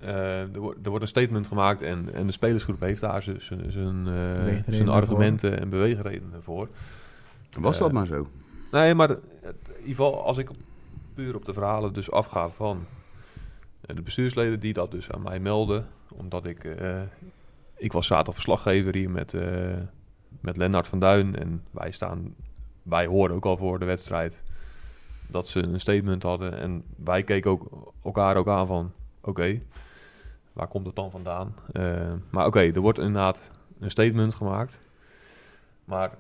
er, 0.09 0.59
wordt, 0.61 0.79
er 0.83 0.89
wordt 0.91 1.03
een 1.03 1.09
statement 1.11 1.47
gemaakt 1.47 1.83
en, 1.83 2.15
en 2.15 2.27
de 2.27 2.33
spelersgroep 2.33 2.81
heeft 2.81 3.01
daar 3.01 3.23
zijn- 3.23 4.07
eh, 4.07 4.45
argumenten 4.95 5.61
en 5.61 5.69
beweegredenen 5.69 6.43
voor. 6.43 6.69
Was 7.59 7.79
dat 7.79 7.89
Eh, 7.89 7.95
maar 7.95 8.07
zo? 8.07 8.27
Nee, 8.73 8.95
maar 8.95 9.11
in 9.11 9.17
ieder 9.79 9.89
geval, 9.89 10.25
als 10.25 10.39
ik 10.39 10.49
puur 11.15 11.35
op 11.35 11.45
de 11.45 11.53
verhalen 11.53 11.93
dus 11.93 12.11
afga 12.11 12.49
van 12.49 12.85
eh, 13.81 13.97
de 13.97 14.03
bestuursleden 14.03 14.61
die 14.61 14.73
dat 14.73 14.91
dus 14.91 15.11
aan 15.11 15.23
mij 15.23 15.41
melden, 15.41 15.87
omdat 16.09 16.47
ik, 16.47 16.65
eh, 16.65 17.01
ik 17.77 17.93
was 17.93 18.07
zaterdag 18.07 18.35
verslaggever 18.35 18.95
hier 18.95 19.11
met, 19.11 19.35
eh 19.35 19.75
met 20.41 20.57
Lennart 20.57 20.89
van 20.89 20.99
Duin 21.01 21.37
en 21.39 21.63
wij 21.71 21.91
staan, 21.91 22.35
wij 22.83 23.07
hoorden 23.07 23.37
ook 23.37 23.45
al 23.47 23.57
voor 23.57 23.79
de 23.79 23.85
wedstrijd 23.85 24.43
dat 25.27 25.49
ze 25.49 25.63
een 25.63 25.81
statement 25.81 26.23
hadden 26.23 26.59
en 26.59 26.83
wij 26.97 27.23
keken 27.23 27.51
ook 27.51 27.93
elkaar 28.05 28.37
ook 28.37 28.49
aan 28.49 28.67
van, 28.67 28.93
oké, 29.21 29.61
waar 30.53 30.69
komt 30.69 30.87
het 30.87 30.97
dan 30.97 31.11
vandaan? 31.11 31.55
Eh, 31.73 32.13
maar 32.31 32.47
oké, 32.47 32.61
er 32.61 32.81
wordt 32.81 32.99
inderdaad 32.99 33.51
een 33.79 33.91
statement 33.91 34.35
gemaakt, 34.35 34.79
maar 35.85 36.11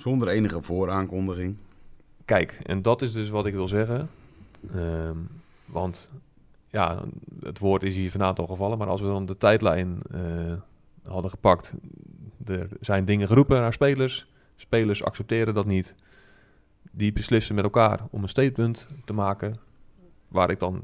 Zonder 0.00 0.28
enige 0.28 0.62
vooraankondiging. 0.62 1.56
Kijk, 2.24 2.60
en 2.62 2.82
dat 2.82 3.02
is 3.02 3.12
dus 3.12 3.28
wat 3.28 3.46
ik 3.46 3.52
wil 3.52 3.68
zeggen. 3.68 4.10
Ehm, 4.74 5.16
Want 5.64 6.10
ja, 6.70 7.02
het 7.40 7.58
woord 7.58 7.82
is 7.82 7.94
hier 7.94 8.10
vanavond 8.10 8.38
al 8.38 8.46
gevallen, 8.46 8.78
maar 8.78 8.88
als 8.88 9.00
we 9.00 9.06
dan 9.06 9.26
de 9.26 9.36
tijdlijn 9.36 10.02
eh, 10.10 10.52
hadden 11.04 11.30
gepakt, 11.30 11.74
er 12.46 12.68
zijn 12.80 13.04
dingen 13.04 13.26
geroepen 13.26 13.60
naar 13.60 13.72
spelers, 13.72 14.26
spelers 14.56 15.04
accepteren 15.04 15.54
dat 15.54 15.66
niet, 15.66 15.94
die 16.90 17.12
beslissen 17.12 17.54
met 17.54 17.64
elkaar 17.64 18.00
om 18.10 18.22
een 18.22 18.28
statement 18.28 18.88
te 19.04 19.12
maken, 19.12 19.54
waar 20.28 20.50
ik 20.50 20.58
dan 20.58 20.80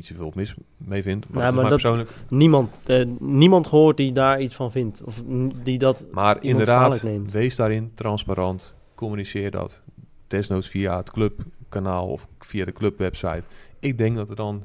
niet 0.00 0.18
zoveel 0.18 0.32
mis 0.34 0.54
mee 0.76 1.02
vind, 1.02 1.28
maar, 1.30 1.42
Ja, 1.44 1.50
maar 1.50 1.60
dat- 1.60 1.68
persoonlijk. 1.72 2.10
Niemand, 2.28 2.80
eh, 2.86 3.06
niemand 3.18 3.66
hoort 3.66 3.96
die 3.96 4.12
daar 4.12 4.40
iets 4.40 4.54
van 4.54 4.70
vindt. 4.70 5.02
Of 5.04 5.22
die 5.62 5.78
dat... 5.78 6.04
Maar 6.12 6.44
inderdaad, 6.44 7.02
neemt. 7.02 7.32
wees 7.32 7.56
daarin 7.56 7.90
transparant, 7.94 8.74
communiceer 8.94 9.50
dat, 9.50 9.80
desnoods 10.26 10.68
via 10.68 10.96
het 10.96 11.10
clubkanaal 11.10 12.08
of 12.08 12.26
via 12.38 12.64
de 12.64 12.72
clubwebsite. 12.72 13.42
Ik 13.78 13.98
denk 13.98 14.16
dat 14.16 14.30
er 14.30 14.36
dan 14.36 14.64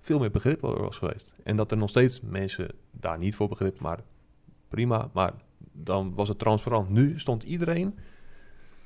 veel 0.00 0.18
meer 0.18 0.30
begrip 0.30 0.60
was 0.60 0.96
geweest. 0.98 1.32
En 1.42 1.56
dat 1.56 1.70
er 1.70 1.76
nog 1.76 1.88
steeds 1.88 2.20
mensen 2.20 2.68
daar 2.90 3.18
niet 3.18 3.34
voor 3.34 3.48
begrip, 3.48 3.80
maar 3.80 3.98
prima. 4.68 5.08
Maar 5.12 5.32
dan 5.72 6.12
was 6.14 6.28
het 6.28 6.38
transparant. 6.38 6.90
Nu 6.90 7.18
stond 7.18 7.42
iedereen, 7.42 7.94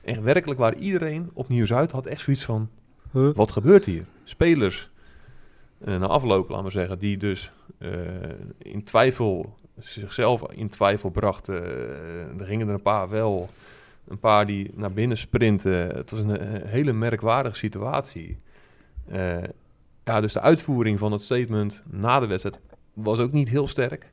en 0.02 0.22
werkelijk 0.22 0.60
waar 0.60 0.74
iedereen 0.74 1.30
op 1.32 1.48
Nieuws-Uit 1.48 1.90
had 1.90 2.06
echt 2.06 2.20
zoiets 2.20 2.44
van... 2.44 2.68
Huh? 3.12 3.34
Wat 3.34 3.50
gebeurt 3.52 3.84
hier? 3.84 4.04
Spelers, 4.24 4.90
na 5.84 6.06
afloop, 6.06 6.48
laten 6.48 6.64
we 6.64 6.70
zeggen, 6.70 6.98
die 6.98 7.16
dus 7.16 7.52
eh, 7.78 7.90
in 8.58 8.84
twijfel, 8.84 9.54
zichzelf 9.78 10.42
in 10.50 10.68
twijfel 10.68 11.10
brachten. 11.10 11.64
Eh, 11.64 12.40
er 12.40 12.46
gingen 12.46 12.68
er 12.68 12.74
een 12.74 12.82
paar 12.82 13.08
wel, 13.08 13.48
een 14.08 14.18
paar 14.18 14.46
die 14.46 14.70
naar 14.74 14.92
binnen 14.92 15.16
sprinten. 15.16 15.72
Het 15.72 16.10
was 16.10 16.20
een, 16.20 16.38
eh, 16.38 16.62
hele 16.70 16.92
merkwaardige 16.92 17.56
situatie. 17.56 18.38
Eh, 19.08 19.42
ja, 20.04 20.20
dus 20.20 20.32
de 20.32 20.40
uitvoering 20.40 20.98
van 20.98 21.12
het 21.12 21.22
statement 21.22 21.82
na 21.90 22.20
de 22.20 22.26
wedstrijd 22.26 22.60
was 22.92 23.18
ook 23.18 23.32
niet 23.32 23.48
heel 23.48 23.68
sterk. 23.68 24.12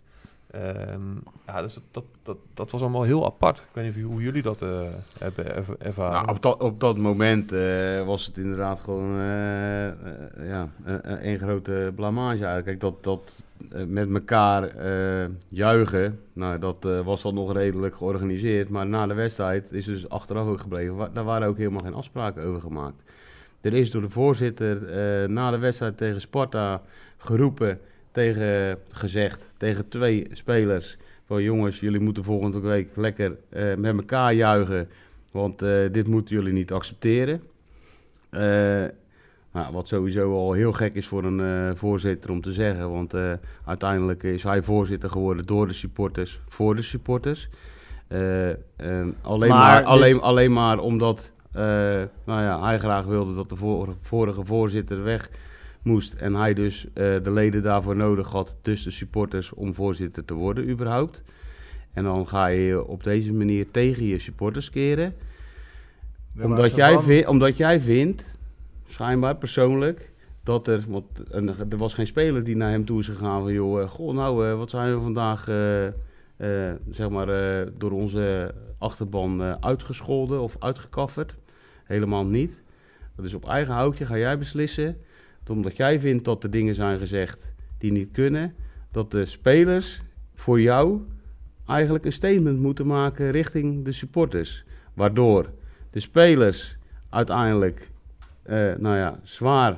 Ehm, 0.52 1.16
ja, 1.48 1.62
dus 1.62 1.80
dat, 1.92 2.04
dat, 2.24 2.38
dat, 2.54 2.72
was 2.72 2.82
allemaal 2.82 3.04
heel 3.04 3.26
apart. 3.26 3.58
Ik 3.58 3.66
weet 3.74 3.96
niet 3.96 4.04
hoe 4.04 4.22
jullie 4.22 4.42
dat 4.42 4.62
eh, 4.62 4.82
hebben 5.20 5.56
erv- 5.56 5.70
ervaren. 5.70 6.26
Nou, 6.26 6.30
op, 6.36 6.42
dat, 6.42 6.62
op 6.62 6.80
dat 6.80 6.98
moment 6.98 7.52
eh, 7.52 8.06
was 8.06 8.26
het 8.26 8.38
inderdaad 8.38 8.80
gewoon 8.80 9.20
eh, 9.20 10.48
ja, 10.48 10.70
een, 11.02 11.40
grote 11.40 11.92
blamage 11.96 12.46
eigenlijk. 12.46 12.66
Kijk, 12.66 12.80
dat, 12.80 13.04
dat 13.04 13.44
met 13.88 14.14
elkaar 14.14 14.72
juichen, 15.48 16.20
nou, 16.34 16.60
dat 16.60 17.04
was 17.04 17.22
dan 17.22 17.34
nog 17.34 17.54
redelijk 17.54 17.96
georganiseerd. 17.96 18.70
Maar 18.70 18.88
na 18.88 19.08
de 19.08 19.14
wedstrijd 19.14 19.72
is 19.72 19.86
dus 19.86 20.10
achteraf 20.10 20.48
ook 20.48 20.60
gebleven. 20.60 21.10
Daar 21.14 21.24
waren 21.24 21.48
ook 21.48 21.58
helemaal 21.58 21.84
geen 21.84 21.94
afspraken 21.94 22.44
over 22.44 22.62
gemaakt. 22.62 23.02
Er 23.62 23.74
is 23.74 23.92
door 23.92 24.02
de 24.02 24.10
voorzitter 24.10 24.78
na 25.30 25.52
de 25.52 25.58
wedstrijd 25.58 25.98
tegen 25.98 26.22
Sparta 26.22 26.82
geroepen, 27.18 27.80
tegen, 28.12 28.78
gezegd 28.92 29.46
tegen 29.58 29.88
twee 29.90 30.28
spelers... 30.32 30.98
Van 31.26 31.44
jongens, 31.44 31.80
jullie 31.80 32.00
moeten 32.00 32.24
volgende 32.24 32.60
week 32.60 32.90
lekker 32.96 33.38
eh, 33.50 33.76
met 33.76 33.96
elkaar 33.96 34.34
juichen. 34.34 34.88
Want 35.32 35.62
eh, 35.62 35.72
dit 35.92 36.08
moeten 36.08 36.36
jullie 36.36 36.54
niet 36.54 36.72
accepteren. 36.72 37.42
Eh, 38.30 38.42
nou, 39.52 39.74
wat 39.74 39.88
sowieso 39.88 40.34
al 40.34 40.54
heel 40.54 40.72
gek 40.74 40.96
is 40.96 41.08
voor 41.08 41.24
een 41.24 41.78
voorzitter 41.78 42.30
om 42.32 42.42
te 42.42 42.52
zeggen. 42.52 42.92
Want 42.92 43.14
uiteindelijk 43.66 44.24
is 44.24 44.44
hij 44.44 44.62
voorzitter 44.64 45.10
geworden 45.10 45.46
door 45.46 45.68
de 45.68 45.74
supporters, 45.74 46.40
voor 46.48 46.76
de 46.76 46.82
supporters. 46.82 47.50
En 48.08 49.16
alleen, 49.22 49.50
Maar 49.50 49.58
maar, 49.60 49.78
dit- 49.78 49.88
alleen, 49.88 50.22
alleen 50.22 50.54
maar 50.54 50.80
omdat 50.80 51.32
nou 52.26 52.42
ja, 52.42 52.64
hij 52.64 52.80
graag 52.80 53.06
wilde 53.06 53.36
dat 53.36 53.50
de 53.50 53.56
vor- 53.56 53.96
vorige 54.02 54.46
voorzitter 54.46 55.04
weg 55.04 55.30
moest. 55.82 56.14
En 56.14 56.36
hij 56.36 56.54
dus 56.54 56.86
eh, 56.88 56.94
de 57.24 57.32
leden 57.32 57.64
daarvoor 57.64 57.96
nodig 57.96 58.30
had, 58.30 58.58
dus 58.62 58.84
de 58.84 58.92
supporters, 58.92 59.54
om 59.54 59.74
voorzitter 59.74 60.26
te 60.26 60.34
worden 60.34 60.70
überhaupt. 60.70 61.24
En 61.94 62.04
dan 62.04 62.28
ga 62.28 62.48
je 62.48 62.86
op 62.86 63.04
deze 63.04 63.34
manier 63.34 63.72
tegen 63.72 64.04
je 64.06 64.20
supporters 64.20 64.70
keren. 64.70 65.16
Ja, 66.36 66.44
Omdat 66.44 66.76
jij, 66.76 67.26
omdat 67.28 67.58
jij 67.58 67.82
vindt, 67.82 68.24
schijnbaar 68.88 69.36
persoonlijk, 69.36 70.12
dat 70.44 70.68
er, 70.68 70.84
want 70.88 71.06
een- 71.30 71.48
er 71.70 71.78
was 71.78 71.94
geen 71.94 72.08
speler 72.08 72.44
die 72.44 72.56
naar 72.56 72.72
hem 72.72 72.86
toe 72.86 73.00
is 73.00 73.08
gegaan 73.08 73.42
van, 73.42 73.54
joh, 73.54 73.82
eh, 73.82 73.90
goh, 73.90 74.14
nou, 74.14 74.48
eh, 74.48 74.58
wat 74.58 74.70
zijn 74.70 74.96
we 74.96 75.02
vandaag, 75.02 75.46
zeg 76.92 77.10
maar, 77.10 77.28
door 77.78 77.92
onze 77.92 78.54
achterban 78.78 79.42
uitgescholden 79.64 80.42
of 80.42 80.56
uitgekafferd. 80.60 81.36
Helemaal 81.84 82.26
niet. 82.26 82.62
Dus 83.16 83.34
op 83.34 83.48
eigen 83.48 83.74
houtje 83.74 84.06
ga 84.06 84.18
jij 84.18 84.38
beslissen, 84.38 84.98
omdat 85.50 85.78
jij 85.78 86.00
vindt 86.00 86.26
dat 86.26 86.44
er 86.44 86.52
dingen 86.52 86.76
zijn 86.76 87.00
gezegd 87.00 87.40
die 87.78 87.92
niet 87.92 88.12
kunnen, 88.12 88.54
dat 88.92 89.12
de 89.12 89.26
spelers 89.26 90.02
voor 90.36 90.62
jou 90.62 91.02
eigenlijk 91.66 92.06
een 92.06 92.14
statement 92.14 92.60
moeten 92.60 92.88
maken 92.88 93.32
richting 93.32 93.86
de 93.86 93.92
supporters. 93.92 94.64
Waardoor 94.94 95.50
de 95.92 96.00
spelers 96.00 96.78
uiteindelijk 97.10 97.90
eh, 98.44 98.74
nou 98.78 98.98
ja, 98.98 99.20
zwaar 99.24 99.78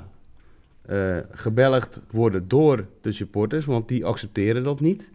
eh 0.81 1.17
gebelgd 1.31 2.01
worden 2.11 2.47
door 2.47 2.85
de 3.01 3.11
supporters, 3.11 3.65
want 3.65 3.87
die 3.87 4.05
accepteren 4.05 4.63
dat 4.63 4.79
niet. 4.79 5.11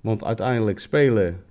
Want 0.00 0.24
uiteindelijk 0.24 0.78
spelen 0.78 1.42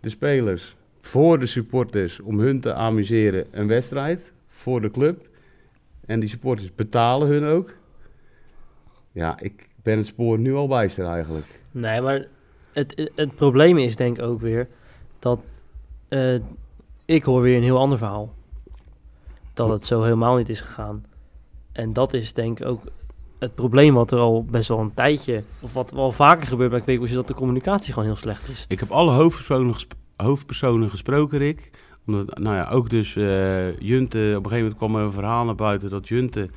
de 0.00 0.08
spelers 0.08 0.76
voor 1.00 1.38
de 1.38 1.46
supporters 1.46 2.20
om 2.20 2.38
hun 2.38 2.60
te 2.60 2.72
amuseren 2.72 3.46
een 3.50 3.66
wedstrijd 3.66 4.32
voor 4.48 4.80
de 4.80 4.90
club. 4.90 5.28
En 6.10 6.20
die 6.20 6.28
supporters 6.28 6.74
betalen 6.74 7.28
hun 7.28 7.44
ook. 7.44 7.72
Ja, 9.12 9.38
ik 9.40 9.68
ben 9.82 9.96
het 9.96 10.06
spoor 10.06 10.38
nu 10.38 10.54
al 10.54 10.68
bijster 10.68 11.06
eigenlijk. 11.06 11.60
Nee, 11.70 12.00
maar 12.00 12.26
het, 12.72 12.92
het, 12.96 13.10
het 13.14 13.34
probleem 13.36 13.78
is 13.78 13.96
denk 13.96 14.18
ik 14.18 14.24
ook 14.24 14.40
weer 14.40 14.68
dat 15.18 15.40
eh, 16.08 16.34
ik 17.04 17.24
hoor 17.24 17.42
weer 17.42 17.56
een 17.56 17.62
heel 17.62 17.78
ander 17.78 17.98
verhaal. 17.98 18.32
Dat 19.54 19.68
het 19.68 19.86
zo 19.86 20.02
helemaal 20.02 20.36
niet 20.36 20.48
is 20.48 20.60
gegaan. 20.60 21.04
En 21.72 21.92
dat 21.92 22.12
is 22.14 22.32
denk 22.32 22.60
ik 22.60 22.66
ook 22.66 22.82
het 23.38 23.54
probleem 23.54 23.94
wat 23.94 24.12
er 24.12 24.18
al 24.18 24.44
best 24.44 24.68
wel 24.68 24.78
een 24.78 24.94
tijdje, 24.94 25.42
of 25.60 25.72
wat 25.72 25.90
wel 25.90 26.12
vaker 26.12 26.46
gebeurt 26.46 26.70
bij 26.70 26.80
Kweekboys, 26.80 27.10
is 27.10 27.16
dat 27.16 27.28
de 27.28 27.34
communicatie 27.34 27.92
gewoon 27.92 28.08
heel 28.08 28.18
slecht 28.18 28.48
is. 28.48 28.64
Ik 28.68 28.80
heb 28.80 28.90
alle 28.90 29.12
hoofdpersonen, 29.12 29.74
gesp- 29.74 29.94
hoofdpersonen 30.16 30.90
gesproken, 30.90 31.38
Rick. 31.38 31.70
Omdat, 32.14 32.38
nou 32.38 32.56
ja, 32.56 32.68
ook 32.70 32.90
dus 32.90 33.16
eh, 33.16 33.78
Junte, 33.78 34.18
op 34.18 34.44
een 34.44 34.50
gegeven 34.50 34.58
moment 34.58 34.76
kwam 34.76 34.96
er 34.96 35.02
een 35.02 35.12
verhaal 35.12 35.44
naar 35.44 35.54
buiten 35.54 35.90
dat 35.90 36.08
Junte 36.08 36.48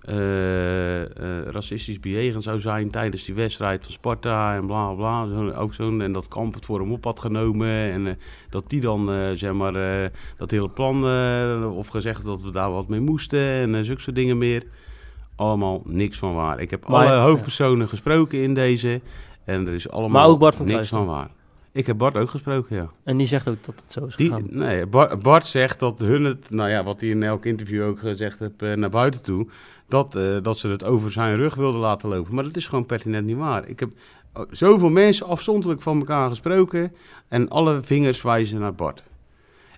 eh, 0.00 1.00
eh, 1.02 1.46
racistisch 1.46 2.00
bejegend 2.00 2.42
zou 2.42 2.60
zijn 2.60 2.90
tijdens 2.90 3.24
die 3.24 3.34
wedstrijd 3.34 3.82
van 3.82 3.92
Sparta 3.92 4.54
en 4.54 4.66
bla 4.66 4.92
bla. 4.92 5.26
Zo, 5.26 5.50
ook 5.50 5.74
zo'n, 5.74 6.02
en 6.02 6.12
dat 6.12 6.28
Kamp 6.28 6.54
het 6.54 6.64
voor 6.64 6.80
hem 6.80 6.92
op 6.92 7.04
had 7.04 7.20
genomen. 7.20 7.68
En 7.68 8.18
dat 8.50 8.64
die 8.66 8.80
dan, 8.80 9.10
zeg 9.34 9.52
maar, 9.52 10.10
dat 10.36 10.50
hele 10.50 10.68
plan, 10.68 11.04
of 11.74 11.88
gezegd 11.88 12.24
dat 12.24 12.42
we 12.42 12.50
daar 12.50 12.72
wat 12.72 12.88
mee 12.88 13.00
moesten 13.00 13.40
en 13.40 13.84
zulke 13.84 14.00
soort 14.00 14.16
dingen 14.16 14.38
meer. 14.38 14.62
Allemaal 15.36 15.82
niks 15.84 16.18
van 16.18 16.34
waar. 16.34 16.60
Ik 16.60 16.70
heb 16.70 16.88
Maar- 16.88 17.06
alle 17.06 17.18
hoofdpersonen 17.20 17.88
gesproken 17.88 18.42
in 18.42 18.54
deze. 18.54 19.00
En 19.44 19.66
er 19.66 19.74
is 19.74 19.90
allemaal 19.90 20.20
Maar 20.22 20.30
ook 20.30 20.38
Bart 20.38 20.54
van 20.54 20.66
niks 20.66 20.88
van 20.88 21.06
waar. 21.06 21.30
Ik 21.74 21.86
heb 21.86 21.98
Bart 21.98 22.16
ook 22.16 22.30
gesproken, 22.30 22.76
ja. 22.76 22.90
En 23.04 23.16
die 23.16 23.26
zegt 23.26 23.48
ook 23.48 23.64
dat 23.64 23.74
het 23.80 23.92
zo 23.92 24.04
is 24.04 24.16
Die, 24.16 24.28
gegaan. 24.28 24.46
nee, 24.50 24.86
Bart, 24.86 25.22
Bart 25.22 25.46
zegt 25.46 25.80
dat 25.80 25.98
hun 25.98 26.24
het, 26.24 26.50
nou 26.50 26.70
ja, 26.70 26.84
wat 26.84 27.00
hij 27.00 27.08
in 27.08 27.22
elk 27.22 27.44
interview 27.44 27.84
ook 27.84 27.98
gezegd 27.98 28.38
heeft 28.38 28.62
eh, 28.62 28.72
naar 28.72 28.90
buiten 28.90 29.22
toe, 29.22 29.46
dat, 29.88 30.14
eh, 30.16 30.36
dat 30.42 30.58
ze 30.58 30.68
het 30.68 30.84
over 30.84 31.12
zijn 31.12 31.36
rug 31.36 31.54
wilden 31.54 31.80
laten 31.80 32.08
lopen. 32.08 32.34
Maar 32.34 32.44
dat 32.44 32.56
is 32.56 32.66
gewoon 32.66 32.86
pertinent 32.86 33.26
niet 33.26 33.36
waar. 33.36 33.68
Ik 33.68 33.80
heb 33.80 33.90
eh, 34.32 34.42
zoveel 34.50 34.88
mensen 34.88 35.26
afzonderlijk 35.26 35.82
van 35.82 35.98
elkaar 35.98 36.28
gesproken 36.28 36.92
en 37.28 37.48
alle 37.48 37.82
vingers 37.82 38.22
wijzen 38.22 38.60
naar 38.60 38.74
Bart. 38.74 39.02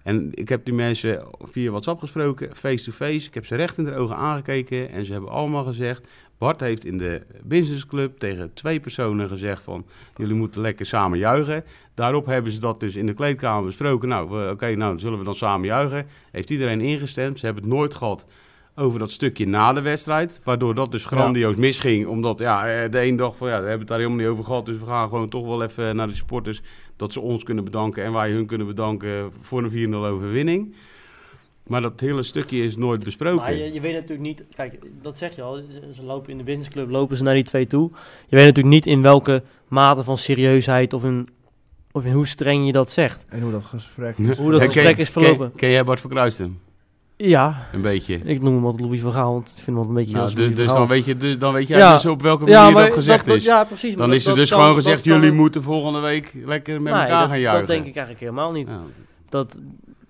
En 0.02 0.30
ik 0.34 0.48
heb 0.48 0.64
die 0.64 0.74
mensen 0.74 1.24
via 1.40 1.70
WhatsApp 1.70 2.00
gesproken, 2.00 2.56
face-to-face. 2.56 3.26
Ik 3.26 3.34
heb 3.34 3.46
ze 3.46 3.54
recht 3.54 3.78
in 3.78 3.84
de 3.84 3.94
ogen 3.94 4.16
aangekeken 4.16 4.90
en 4.90 5.04
ze 5.04 5.12
hebben 5.12 5.30
allemaal 5.30 5.64
gezegd... 5.64 6.06
Bart 6.38 6.60
heeft 6.60 6.84
in 6.84 6.98
de 6.98 7.22
businessclub 7.42 8.18
tegen 8.18 8.52
twee 8.54 8.80
personen 8.80 9.28
gezegd 9.28 9.62
van... 9.62 9.86
jullie 10.16 10.34
moeten 10.34 10.60
lekker 10.60 10.86
samen 10.86 11.18
juichen. 11.18 11.64
Daarop 11.94 12.26
hebben 12.26 12.52
ze 12.52 12.60
dat 12.60 12.80
dus 12.80 12.96
in 12.96 13.06
de 13.06 13.14
kleedkamer 13.14 13.64
besproken. 13.64 14.08
Nou, 14.08 14.50
oké, 14.50 14.66
nou 14.66 14.90
dan 14.90 15.00
zullen 15.00 15.18
we 15.18 15.24
dan 15.24 15.34
samen 15.34 15.66
juichen. 15.66 16.06
Heeft 16.30 16.50
iedereen 16.50 16.80
ingestemd. 16.80 17.38
Ze 17.38 17.44
hebben 17.44 17.64
het 17.64 17.72
nooit 17.72 17.94
gehad 17.94 18.26
over 18.74 18.98
dat 18.98 19.10
stukje 19.10 19.46
na 19.46 19.72
de 19.72 19.80
wedstrijd. 19.80 20.40
Waardoor 20.44 20.74
dat 20.74 20.90
dus 20.90 21.04
grandioos 21.04 21.56
misging. 21.56 22.06
Omdat 22.06 22.38
ja, 22.38 22.66
eh, 22.68 22.90
de 22.90 23.06
een 23.06 23.16
dacht 23.16 23.36
van 23.36 23.48
ja, 23.48 23.54
we 23.54 23.60
hebben 23.60 23.78
het 23.78 23.88
daar 23.88 23.98
helemaal 23.98 24.18
niet 24.18 24.28
over 24.28 24.44
gehad. 24.44 24.66
Dus 24.66 24.78
we 24.78 24.84
gaan 24.84 25.08
gewoon 25.08 25.28
toch 25.28 25.46
wel 25.46 25.62
even 25.62 25.96
naar 25.96 26.08
de 26.08 26.14
supporters. 26.14 26.62
Dat 26.96 27.12
ze 27.12 27.20
ons 27.20 27.42
kunnen 27.42 27.64
bedanken 27.64 28.04
en 28.04 28.12
wij 28.12 28.30
hun 28.30 28.46
kunnen 28.46 28.66
bedanken 28.66 29.32
voor 29.40 29.64
een 29.64 29.92
4-0 29.92 29.94
overwinning. 29.94 30.74
Maar 31.66 31.80
dat 31.80 32.00
hele 32.00 32.22
stukje 32.22 32.64
is 32.64 32.76
nooit 32.76 33.04
besproken. 33.04 33.36
Maar 33.42 33.54
je, 33.54 33.72
je 33.72 33.80
weet 33.80 33.92
natuurlijk 33.92 34.20
niet, 34.20 34.44
kijk, 34.54 34.78
dat 35.02 35.18
zeg 35.18 35.36
je 35.36 35.42
al, 35.42 35.54
ze, 35.54 35.92
ze 35.94 36.02
lopen 36.02 36.30
in 36.30 36.38
de 36.38 36.44
businessclub, 36.44 36.90
lopen 36.90 37.16
ze 37.16 37.22
naar 37.22 37.34
die 37.34 37.44
twee 37.44 37.66
toe. 37.66 37.90
Je 38.28 38.36
weet 38.36 38.44
natuurlijk 38.46 38.74
niet 38.74 38.86
in 38.86 39.02
welke 39.02 39.42
mate 39.68 40.04
van 40.04 40.16
serieusheid 40.18 40.92
of 40.92 41.04
in, 41.04 41.28
of 41.92 42.04
in 42.04 42.12
hoe 42.12 42.26
streng 42.26 42.66
je 42.66 42.72
dat 42.72 42.90
zegt. 42.90 43.26
En 43.28 43.40
hoe 43.40 43.52
dat 43.52 43.64
gesprek 43.64 44.14
Ja. 44.18 44.30
is. 44.30 44.36
Hoe 44.38 44.50
dat 44.52 44.62
gesprek 44.62 44.96
is 44.98 45.10
verlopen. 45.10 45.48
Ken, 45.50 45.58
ken 45.58 45.70
jij 45.70 45.84
Bart 45.84 46.00
van 46.00 46.10
Kruisten? 46.10 46.58
Ja, 47.18 47.66
Een 47.72 47.82
beetje. 47.82 48.14
ik 48.24 48.42
noem 48.42 48.54
hem 48.54 48.64
altijd 48.64 48.82
Louis 48.84 49.00
van 49.00 49.12
Gaal, 49.12 49.32
want 49.32 49.48
ik 49.48 49.54
vind 49.54 49.66
hem 49.66 49.76
altijd 49.76 49.92
een 49.96 50.00
beetje 50.02 50.12
Nou, 50.12 50.24
als 50.24 50.34
dus, 50.34 50.44
Louis 50.44 50.56
dus 50.56 50.66
dan 50.74 50.86
weet, 50.86 51.04
je, 51.04 51.16
dus, 51.16 51.38
dan 51.38 51.52
weet 51.52 51.68
jij 51.68 51.78
Ja. 51.78 51.92
dus 51.94 52.06
op 52.06 52.22
welke 52.22 52.44
manier 52.44 52.74
dat 52.74 52.92
gezegd 52.92 53.26
is. 53.26 53.44
Ja, 53.44 53.64
precies. 53.64 53.90
maar 53.90 53.98
dan 53.98 54.08
dat- 54.08 54.16
is 54.16 54.22
er 54.22 54.28
dat 54.28 54.38
dus 54.38 54.48
kan- 54.50 54.58
gewoon 54.58 54.74
dat 54.74 54.84
gezegd, 54.84 55.04
jullie 55.04 55.32
moeten 55.32 55.62
volgende 55.62 56.00
week 56.00 56.32
lekker 56.44 56.82
met 56.82 56.92
Nee, 56.92 57.02
elkaar 57.02 57.20
dat, 57.20 57.28
gaan 57.28 57.40
juichen. 57.40 57.66
Dat 57.66 57.68
denk 57.76 57.86
ik 57.86 57.96
eigenlijk 57.96 58.20
helemaal 58.20 58.52
niet. 58.52 58.68
Ja. 58.68 58.80
Dat, 59.28 59.58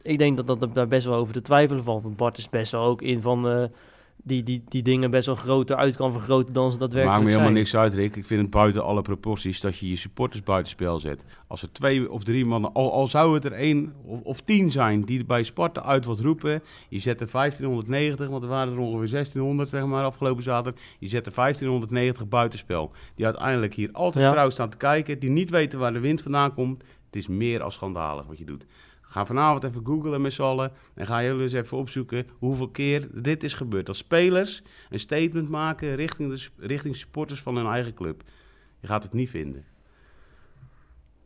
ik 0.07 0.19
denk 0.19 0.37
dat, 0.37 0.47
dat 0.61 0.75
daar 0.75 0.89
best 0.89 1.07
wel 1.07 1.15
over 1.17 1.33
te 1.33 1.41
twijfelen 1.43 1.85
valt. 1.85 2.03
Want 2.03 2.17
Bart 2.17 2.39
is 2.39 2.49
best 2.49 2.73
wel 2.73 2.85
ook 2.85 3.03
in 3.03 3.23
van 3.23 3.49
eh, 3.49 3.65
die, 4.23 4.43
die, 4.43 4.63
die 4.69 4.83
dingen 4.83 5.11
best 5.11 5.27
wel 5.27 5.35
groter 5.35 5.77
uit 5.77 5.97
kan 5.97 6.13
vergroten 6.13 6.53
dan 6.55 6.71
ze 6.71 6.79
Maakt 6.79 6.81
daadwerkelijk 6.81 7.25
me 7.25 7.31
zijn. 7.31 7.41
helemaal 7.43 7.61
niks 7.63 7.77
uit, 7.77 7.95
Rick. 7.95 8.17
Ik 8.17 8.25
vind 8.25 8.41
het 8.43 8.51
buiten 8.51 8.85
alle 8.85 9.03
proporties 9.03 9.61
dat 9.61 9.79
je 9.79 9.89
je 9.89 9.97
supporters 9.97 10.43
buitenspel 10.43 10.99
zet. 10.99 11.25
Als 11.47 11.63
er 11.63 11.73
twee 11.73 12.11
of 12.11 12.25
drie 12.25 12.45
mannen, 12.45 12.73
al, 12.73 12.93
al 12.93 13.07
zou 13.07 13.35
het 13.35 13.45
er 13.45 13.53
één 13.53 13.95
of, 14.05 14.21
of 14.23 14.41
tien 14.41 14.71
zijn 14.71 15.01
die 15.03 15.25
bij 15.25 15.43
Sparta 15.43 15.83
uit 15.83 16.05
wat 16.05 16.21
roepen. 16.21 16.63
Je 16.89 16.99
zet 17.01 17.21
er 17.21 17.29
1590, 17.33 18.29
want 18.29 18.43
er 18.43 18.49
waren 18.49 18.73
er 18.73 18.79
ongeveer 18.79 19.11
1600 19.11 19.69
zeg 19.69 19.87
maar 19.87 20.05
afgelopen 20.05 20.43
zaterdag. 20.43 20.83
Je 20.99 21.09
zet 21.09 21.27
er 21.27 21.33
1590 21.35 22.29
buitenspel. 22.29 22.91
Die 23.15 23.25
uiteindelijk 23.25 23.75
hier 23.75 23.89
altijd 23.93 24.25
Ja. 24.25 24.31
trouw 24.31 24.51
staan 24.51 24.71
te 24.71 24.77
kijken. 24.77 25.19
Die 25.19 25.31
niet 25.31 25.51
weten 25.51 25.79
waar 25.79 25.93
de 25.93 26.01
wind 26.01 26.23
vandaan 26.23 26.55
komt. 26.55 26.83
Het 27.07 27.17
is 27.17 27.27
meer 27.27 27.63
als 27.63 27.75
schandalig 27.75 28.27
wat 28.27 28.39
je 28.39 28.45
doet. 28.45 28.67
Ga 29.17 29.27
vanavond 29.27 29.65
even 29.65 29.81
googlen 29.85 30.21
met 30.21 30.33
z'n 30.33 30.43
allen. 30.43 30.73
En 30.95 31.07
ga 31.07 31.23
jullie 31.23 31.43
eens 31.43 31.53
even 31.53 31.77
opzoeken 31.77 32.27
hoeveel 32.39 32.69
keer 32.69 33.09
dit 33.13 33.43
is 33.43 33.53
gebeurd. 33.53 33.87
Dat 33.87 33.97
spelers 33.97 34.63
een 34.91 34.99
statement 34.99 35.49
maken 35.49 35.95
richting, 35.95 36.35
de, 36.35 36.49
richting 36.67 36.97
supporters 36.97 37.41
van 37.43 37.57
hun 37.57 37.67
eigen 37.67 37.95
club. 37.95 38.23
Je 38.81 38.87
gaat 38.87 39.03
het 39.03 39.13
niet 39.13 39.31
vinden. 39.31 39.65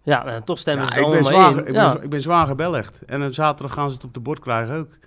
Ja, 0.03 0.25
nou, 0.25 0.43
toch 0.45 0.59
stemmen 0.59 0.85
Ja, 0.85 0.91
ze 0.93 0.99
ik, 1.01 1.07
ben 1.07 1.13
allemaal 1.25 1.33
zwaar, 1.53 1.53
in. 1.63 1.67
ik, 1.69 1.75
ja. 1.75 1.93
ben, 1.95 2.03
ik 2.03 2.11
ben 2.11 2.21
zwaar 2.21 2.47
gebellegd. 2.47 3.05
En 3.05 3.21
dan 3.21 3.35
zaterdag 3.35 3.75
gaan 3.75 3.89
ze 3.89 3.95
het 3.95 4.05
op 4.05 4.15
de 4.15 4.21
bord 4.21 4.39
krijgen 4.39 4.75
ook. 4.77 4.89
Wie? 4.91 4.99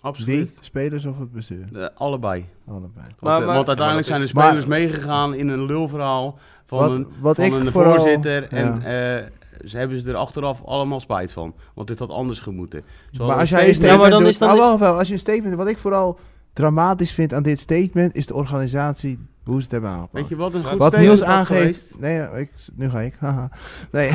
Absoluut. 0.00 0.58
Spelers 0.60 1.04
of 1.04 1.18
het 1.18 1.32
bestuur? 1.32 1.68
Eh, 1.72 1.86
allebei. 1.94 2.46
Allebei. 2.68 2.90
Want, 2.94 3.20
Maar- 3.20 3.40
eh, 3.40 3.46
maar- 3.46 3.54
want 3.54 3.68
uiteindelijk 3.68 4.06
zijn 4.06 4.20
de 4.20 4.26
spelers 4.26 4.66
Maar- 4.66 4.78
meegegaan 4.78 5.34
in 5.34 5.48
een 5.48 5.64
lulverhaal 5.66 6.38
van 6.66 6.78
Wat, 6.78 6.90
een, 6.90 7.06
wat 7.20 7.36
van 7.36 7.44
ik 7.44 7.52
een 7.52 7.66
vooral... 7.66 7.94
voorzitter. 7.96 8.42
En 8.48 8.80
ja. 8.80 9.28
Ze 9.66 9.76
hebben 9.76 10.00
ze 10.00 10.08
er 10.10 10.16
achteraf 10.16 10.62
allemaal 10.64 11.00
spijt 11.00 11.32
van. 11.32 11.54
Want 11.74 11.88
dit 11.88 11.98
had 11.98 12.10
anders 12.10 12.40
gemoeten. 12.40 12.82
Zoals 13.10 13.30
Maar 13.30 13.40
als 13.40 13.50
jij 13.50 13.68
een 13.68 13.74
statement- 13.74 13.92
Ja, 13.94 13.96
maar 13.98 14.06
statement 14.06 14.10
dan 14.10 14.20
doet... 14.22 14.28
is 14.28 14.38
dan 14.38 14.68
Ah, 14.68 14.74
even, 14.74 14.98
als 14.98 15.08
je 15.08 15.12
een 15.14 15.20
statement... 15.20 15.54
Wat 15.54 15.68
ik 15.68 15.78
vooral 15.78 16.18
dramatisch 16.52 17.12
vind 17.12 17.32
aan 17.32 17.42
dit 17.42 17.58
statement... 17.58 18.14
is 18.14 18.26
de 18.26 18.34
organisatie, 18.34 19.18
hoe 19.44 19.56
ze 19.56 19.62
het 19.62 19.70
hebben 19.70 19.90
aangepakt. 19.90 20.12
Weet 20.12 20.28
je 20.28 20.36
wat 20.36 20.54
een 20.54 20.60
Ja, 20.62 20.68
goed 20.68 20.78
wat 20.78 20.96
Niels 20.96 21.22
aangeeft... 21.22 21.86
Nee, 21.98 22.14
ja, 22.14 22.28
ik, 22.28 22.50
nu 22.74 22.90
ga 22.90 23.00
ik. 23.00 23.14
haha. 23.20 23.50
Nee, 23.90 24.08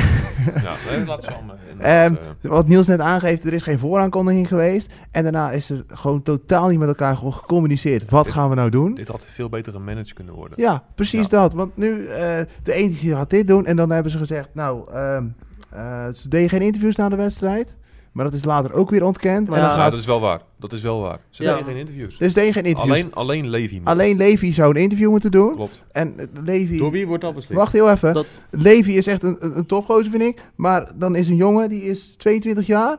Ja, 0.62 0.72
nee, 0.90 1.06
laten 1.06 1.28
ze 1.28 1.34
allemaal. 1.34 1.56
inderdaad, 1.70 2.10
Ehm, 2.10 2.14
eh, 2.42 2.50
wat 2.50 2.68
Niels 2.68 2.86
net 2.86 3.00
aangeeft, 3.00 3.44
er 3.44 3.52
is 3.52 3.62
geen 3.62 3.78
vooraankondiging 3.78 4.48
geweest. 4.48 4.92
En 5.10 5.22
daarna 5.22 5.50
is 5.52 5.70
er 5.70 5.84
gewoon 5.88 6.22
totaal 6.22 6.68
niet 6.68 6.78
met 6.78 6.88
elkaar 6.88 7.16
ge- 7.16 7.32
gecommuniceerd. 7.32 8.10
Wat 8.10 8.24
dit- 8.24 8.32
gaan 8.32 8.48
we 8.48 8.54
nou 8.54 8.70
doen? 8.70 8.94
dit 8.94 9.08
had 9.08 9.24
veel 9.24 9.48
beter 9.48 9.72
gemanaged 9.72 10.12
kunnen 10.12 10.34
worden. 10.34 10.60
Ja, 10.60 10.82
precies 10.94 11.22
Ja. 11.28 11.28
dat. 11.40 11.52
Want 11.52 11.76
nu, 11.76 12.06
eh, 12.06 12.38
de 12.62 12.72
ene 12.72 12.88
die 12.88 13.14
gaat 13.14 13.30
dit 13.30 13.46
doen. 13.46 13.66
En 13.66 13.76
dan 13.76 13.90
hebben 13.90 14.12
ze 14.12 14.18
gezegd, 14.18 14.48
nou, 14.52 14.92
ehm 14.92 15.24
eh, 15.70 16.08
ze 16.12 16.28
deden 16.28 16.48
geen 16.48 16.60
interviews 16.62 16.96
na 16.96 17.08
de 17.08 17.16
wedstrijd. 17.16 17.76
Maar 18.12 18.24
dat 18.24 18.34
is 18.34 18.44
later 18.44 18.72
ook 18.72 18.90
weer 18.90 19.04
ontkend. 19.04 19.48
Maar 19.48 19.56
en 19.58 19.62
dan 19.62 19.70
ja, 19.70 19.76
Ja, 19.76 19.82
gaat, 19.82 19.90
dat 19.90 20.00
is 20.00 20.06
wel 20.06 20.20
waar. 20.20 20.40
Dat 20.56 20.72
is 20.72 20.82
wel 20.82 21.00
waar. 21.00 21.18
Ze 21.30 21.42
Ja. 21.42 21.50
deden 21.50 21.66
geen 21.66 21.76
interviews. 21.76 22.18
dus 22.18 22.34
deden 22.34 22.52
geen 22.52 22.64
interviews. 22.64 22.96
Alleen, 22.98 23.14
alleen 23.14 23.48
Levi. 23.48 23.80
Alleen 23.84 24.16
Levi 24.16 24.52
zou 24.52 24.74
een 24.74 24.82
interview 24.82 25.10
moeten 25.10 25.30
doen. 25.30 25.54
Klopt. 25.54 25.82
En 25.92 26.14
eh, 26.18 26.26
Levi... 26.44 26.78
Door 26.78 26.90
wie 26.90 27.06
wordt 27.06 27.22
dat 27.22 27.34
beslist? 27.34 27.58
Wacht 27.60 27.72
heel 27.72 27.90
even. 27.90 28.14
Dat- 28.14 28.26
Levi 28.50 28.96
is 28.96 29.06
echt 29.06 29.22
een, 29.22 29.36
een, 29.40 29.66
topgozer, 29.66 30.10
vind 30.10 30.22
ik. 30.22 30.42
Maar 30.54 30.92
dan 30.94 31.14
is 31.16 31.28
een 31.28 31.36
jongen, 31.36 31.68
die 31.68 31.82
is 31.82 32.14
22 32.16 32.66
jaar. 32.66 32.98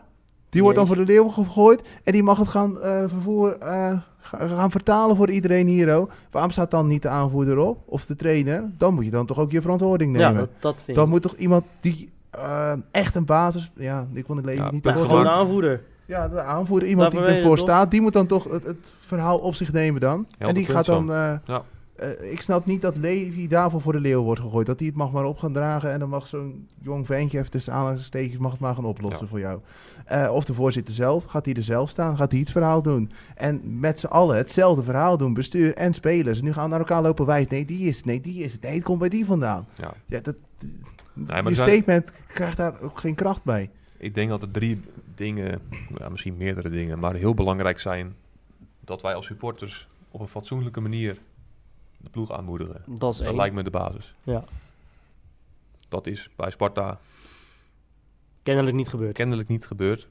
Die 0.49 0.61
wordt 0.61 0.77
dan 0.77 0.87
voor 0.87 0.95
de 0.95 1.05
leeuw 1.05 1.27
gegooid. 1.27 1.81
En 2.03 2.13
die 2.13 2.23
mag 2.23 2.37
het 2.37 2.47
gaan 2.47 2.81
eh 2.81 3.03
vervoer, 3.07 3.57
eh, 3.57 3.97
ga- 4.19 4.47
gaan 4.47 4.71
vertalen 4.71 5.15
voor 5.15 5.29
iedereen 5.29 5.67
hier. 5.67 5.95
ook. 5.95 6.11
Waarom 6.31 6.51
staat 6.51 6.71
dan 6.71 6.87
niet 6.87 7.01
de 7.01 7.09
aanvoerder 7.09 7.57
op? 7.57 7.77
Of 7.85 8.05
de 8.05 8.15
trainer? 8.15 8.71
Dan 8.77 8.93
moet 8.93 9.05
je 9.05 9.11
dan 9.11 9.25
toch 9.25 9.39
ook 9.39 9.51
je 9.51 9.61
verantwoording 9.61 10.17
ja, 10.17 10.27
nemen. 10.27 10.41
dat, 10.41 10.61
dat 10.61 10.81
vind 10.85 10.97
dan 10.97 11.05
ik. 11.05 11.11
moet 11.11 11.21
toch 11.21 11.35
iemand 11.35 11.63
die 11.79 12.09
eh, 12.31 12.71
echt 12.91 13.15
een 13.15 13.25
basis... 13.25 13.71
Ja, 13.75 14.07
ik 14.13 14.23
kon 14.23 14.35
het 14.35 14.45
Levi 14.45 14.61
Ja, 14.61 14.71
niet 14.71 14.83
te 14.83 14.91
gewoon 14.91 15.07
doen. 15.23 15.27
aanvoerder. 15.31 15.81
Ja, 16.05 16.27
de 16.27 16.41
aanvoerder. 16.41 16.89
Iemand 16.89 17.11
die 17.11 17.21
ervoor 17.21 17.57
staat. 17.57 17.91
Die 17.91 18.01
moet 18.01 18.13
dan 18.13 18.27
toch 18.27 18.43
het, 18.51 18.65
het 18.65 18.93
verhaal 18.99 19.37
op 19.37 19.55
zich 19.55 19.71
nemen 19.73 20.01
dan. 20.01 20.27
En 20.37 20.53
die 20.53 20.65
gaat 20.65 20.85
dan... 20.85 21.11
eh, 21.11 21.33
Ja. 21.45 21.63
eh, 21.95 22.31
ik 22.31 22.41
snap 22.41 22.65
niet 22.65 22.81
dat 22.81 22.97
Levi 22.97 23.47
daarvoor 23.47 23.81
voor 23.81 23.93
de 23.93 23.99
leeuw 23.99 24.21
wordt 24.21 24.41
gegooid. 24.41 24.65
Dat 24.65 24.79
hij 24.79 24.87
het 24.87 24.97
mag 24.97 25.11
maar 25.11 25.25
op 25.25 25.37
gaan 25.37 25.53
dragen 25.53 25.91
en 25.91 25.99
dan 25.99 26.09
mag 26.09 26.27
zo'n 26.27 26.67
jong 26.81 27.05
ventje 27.05 27.37
even 27.39 27.51
tussen 27.51 27.73
aanhalingstekens 27.73 28.37
mag 28.37 28.51
het 28.51 28.59
maar 28.59 28.75
gaan 28.75 28.85
oplossen 28.85 29.23
Ja. 29.23 29.29
voor 29.29 29.39
jou. 29.39 29.59
Eh, 30.05 30.29
of 30.33 30.45
de 30.45 30.53
voorzitter 30.53 30.93
zelf, 30.93 31.23
gaat 31.25 31.45
hij 31.45 31.53
er 31.53 31.63
zelf 31.63 31.89
staan, 31.89 32.17
gaat 32.17 32.31
hij 32.31 32.39
het 32.39 32.51
verhaal 32.51 32.81
doen. 32.81 33.11
En 33.35 33.79
met 33.79 33.99
z'n 33.99 34.05
allen 34.07 34.37
hetzelfde 34.37 34.83
verhaal 34.83 35.17
doen, 35.17 35.33
bestuur 35.33 35.75
en 35.75 35.93
spelers. 35.93 36.39
En 36.39 36.45
nu 36.45 36.53
gaan 36.53 36.63
we 36.63 36.69
naar 36.69 36.79
elkaar 36.79 37.01
lopen 37.01 37.25
wijzen. 37.25 37.47
Nee, 37.53 37.65
die 37.65 37.87
is 37.87 37.97
het, 37.97 38.05
nee, 38.05 38.21
die 38.21 38.43
is 38.43 38.53
het. 38.53 38.61
Nee, 38.61 38.73
het 38.75 38.83
komt 38.83 38.99
bij 38.99 39.09
die 39.09 39.25
vandaan. 39.25 39.67
Ja. 39.75 39.93
Ja, 40.05 40.19
dat, 40.19 40.35
maar 41.13 41.49
je 41.49 41.55
zijn- 41.55 41.69
statement 41.69 42.11
krijgt 42.27 42.57
daar 42.57 42.81
ook 42.81 42.99
geen 42.99 43.15
kracht 43.15 43.43
bij. 43.43 43.69
Ik 43.97 44.15
denk 44.15 44.29
dat 44.29 44.41
er 44.41 44.51
drie 44.51 44.81
dingen, 45.15 45.61
ja, 45.97 46.09
misschien 46.09 46.37
meerdere 46.37 46.69
dingen, 46.69 46.99
maar 46.99 47.13
heel 47.13 47.33
belangrijk 47.33 47.79
zijn 47.79 48.15
dat 48.79 49.01
wij 49.01 49.13
als 49.15 49.25
supporters 49.25 49.87
op 50.11 50.19
een 50.19 50.27
fatsoenlijke 50.27 50.79
manier 50.79 51.17
de 51.97 52.09
ploeg 52.09 52.31
aanmoedigen. 52.31 52.81
Dat 52.85 53.11
is 53.13 53.17
Dat 53.19 53.27
één. 53.27 53.35
lijkt 53.35 53.55
me 53.55 53.63
de 53.63 53.69
basis. 53.69 54.11
Ja. 54.23 54.43
Dat 55.89 56.07
is 56.07 56.29
bij 56.35 56.51
Sparta 56.51 56.99
Kennelijk 58.43 58.75
niet 58.75 58.87
gebeurd. 58.89 59.13
kennelijk 59.13 59.47
niet 59.47 59.65
gebeurd. 59.65 60.07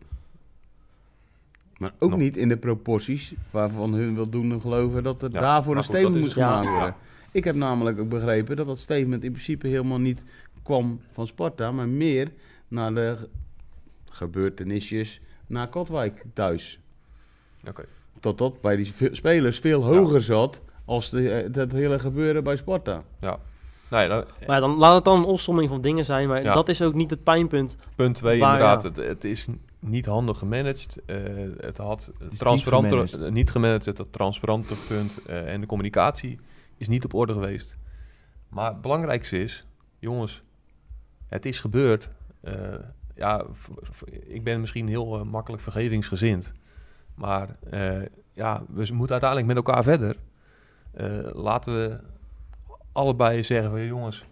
Maar 1.78 1.92
ook 1.98 2.10
Nog. 2.10 2.18
niet 2.18 2.36
in 2.36 2.48
de 2.48 2.56
proporties 2.56 3.32
waarvan 3.50 3.92
hun 3.92 4.14
wil 4.14 4.28
doen 4.28 4.60
geloven 4.60 5.02
dat 5.02 5.22
er 5.22 5.32
Ja, 5.32 5.38
daarvoor 5.38 5.76
een 5.76 5.84
goed, 5.84 5.94
statement 5.94 6.20
moet 6.24 6.32
gemaakt 6.32 6.64
Ja. 6.64 6.70
worden. 6.72 6.94
Ik 7.32 7.44
heb 7.44 7.54
namelijk 7.54 7.98
ook 7.98 8.08
begrepen 8.08 8.56
dat 8.56 8.66
dat 8.66 8.78
statement 8.78 9.24
in 9.24 9.30
principe 9.32 9.66
helemaal 9.66 9.98
niet 10.00 10.24
kwam 10.70 11.00
van 11.12 11.26
Sparta, 11.26 11.72
maar 11.72 11.88
meer 11.88 12.32
naar 12.68 12.94
de 12.94 13.16
ge- 13.18 13.28
gebeurtenisjes 14.10 15.20
naar 15.46 15.68
Katwijk 15.68 16.24
thuis. 16.34 16.78
Oké. 17.68 17.84
Dat 18.20 18.60
bij 18.60 18.76
die 18.76 18.92
spelers 19.12 19.58
veel 19.58 19.82
hoger 19.84 20.22
zat 20.22 20.62
als 20.84 21.10
de, 21.10 21.30
eh, 21.30 21.52
dat 21.52 21.72
hele 21.72 21.98
gebeuren 21.98 22.44
bij 22.44 22.56
Sparta. 22.56 23.02
Nee, 23.90 24.08
dat, 24.08 24.26
Maar 24.46 24.56
ja, 24.56 24.60
dan 24.60 24.76
laat 24.76 24.94
het 24.94 25.04
dan 25.04 25.18
een 25.18 25.24
opsomming 25.24 25.68
van 25.68 25.80
dingen 25.80 26.04
zijn. 26.04 26.28
Maar 26.28 26.42
Ja. 26.42 26.54
dat 26.54 26.68
is 26.68 26.82
ook 26.82 26.94
niet 26.94 27.10
het 27.10 27.22
pijnpunt. 27.22 27.76
punt 27.96 28.16
twee 28.16 28.40
Waar, 28.40 28.52
inderdaad. 28.52 28.82
ja. 28.82 28.88
Het, 28.88 28.96
het 28.96 29.24
is 29.24 29.46
niet 29.78 30.06
handig 30.06 30.38
gemanaged. 30.38 30.96
Eh, 31.06 31.16
het 31.56 31.76
had 31.76 32.10
niet 32.20 32.38
transparanter, 32.38 33.08
gemanaged. 33.08 33.32
niet 33.34 33.50
gemanaged. 33.50 33.84
Het 33.86 33.98
had 33.98 34.12
transparanter 34.12 34.76
punt. 34.88 35.22
eh, 35.26 35.52
en 35.52 35.60
de 35.60 35.66
communicatie 35.66 36.38
is 36.76 36.88
niet 36.88 37.04
op 37.04 37.14
orde 37.14 37.32
geweest. 37.32 37.76
Maar 38.48 38.72
het 38.72 38.80
belangrijkste 38.80 39.38
is, 39.42 39.66
jongens, 39.98 40.42
het 41.30 41.46
is 41.46 41.60
gebeurd. 41.60 42.08
Eh, 42.40 42.54
ja, 43.14 43.44
ik 44.26 44.44
ben 44.44 44.60
misschien 44.60 44.88
heel 44.88 45.18
eh, 45.18 45.24
makkelijk 45.24 45.62
vergevingsgezind. 45.62 46.52
Maar 47.14 47.56
eh, 47.70 48.02
ja, 48.32 48.62
we 48.68 48.88
moeten 48.92 49.10
uiteindelijk 49.10 49.46
met 49.46 49.56
elkaar 49.56 49.82
verder. 49.82 50.16
Laten 51.32 51.74
we 51.74 51.98
allebei 52.92 53.42
zeggen 53.42 53.70
van 53.70 53.84
jongens. 53.84 54.24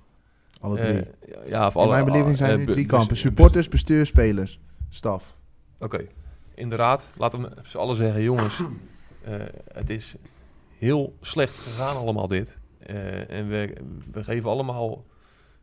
Alle 0.61 0.77
drie. 0.77 1.05
ja, 1.47 1.67
of 1.67 1.75
In 1.75 1.81
alle, 1.81 1.91
mijn 1.91 2.05
beleving 2.05 2.37
zijn 2.37 2.61
er 2.61 2.67
drie 2.67 2.87
kampen. 2.87 3.17
Supporters, 3.17 3.69
bestuur, 3.69 4.07
spelers. 4.07 4.61
Staf. 4.89 5.37
Oké, 5.79 6.07
inderdaad. 6.55 7.09
Laten 7.17 7.41
we 7.41 7.51
met 7.55 7.67
z'n 7.67 7.79
allen 7.79 7.97
zeggen, 7.97 8.23
jongens, 8.23 8.63
het 9.73 9.91
is 9.91 10.17
heel 10.79 11.17
slecht 11.21 11.59
gegaan 11.59 11.97
allemaal 11.97 12.27
dit. 12.27 12.59
En 13.29 13.49
we, 13.49 13.73
we 14.13 14.25
geven 14.25 14.51
allemaal 14.51 15.05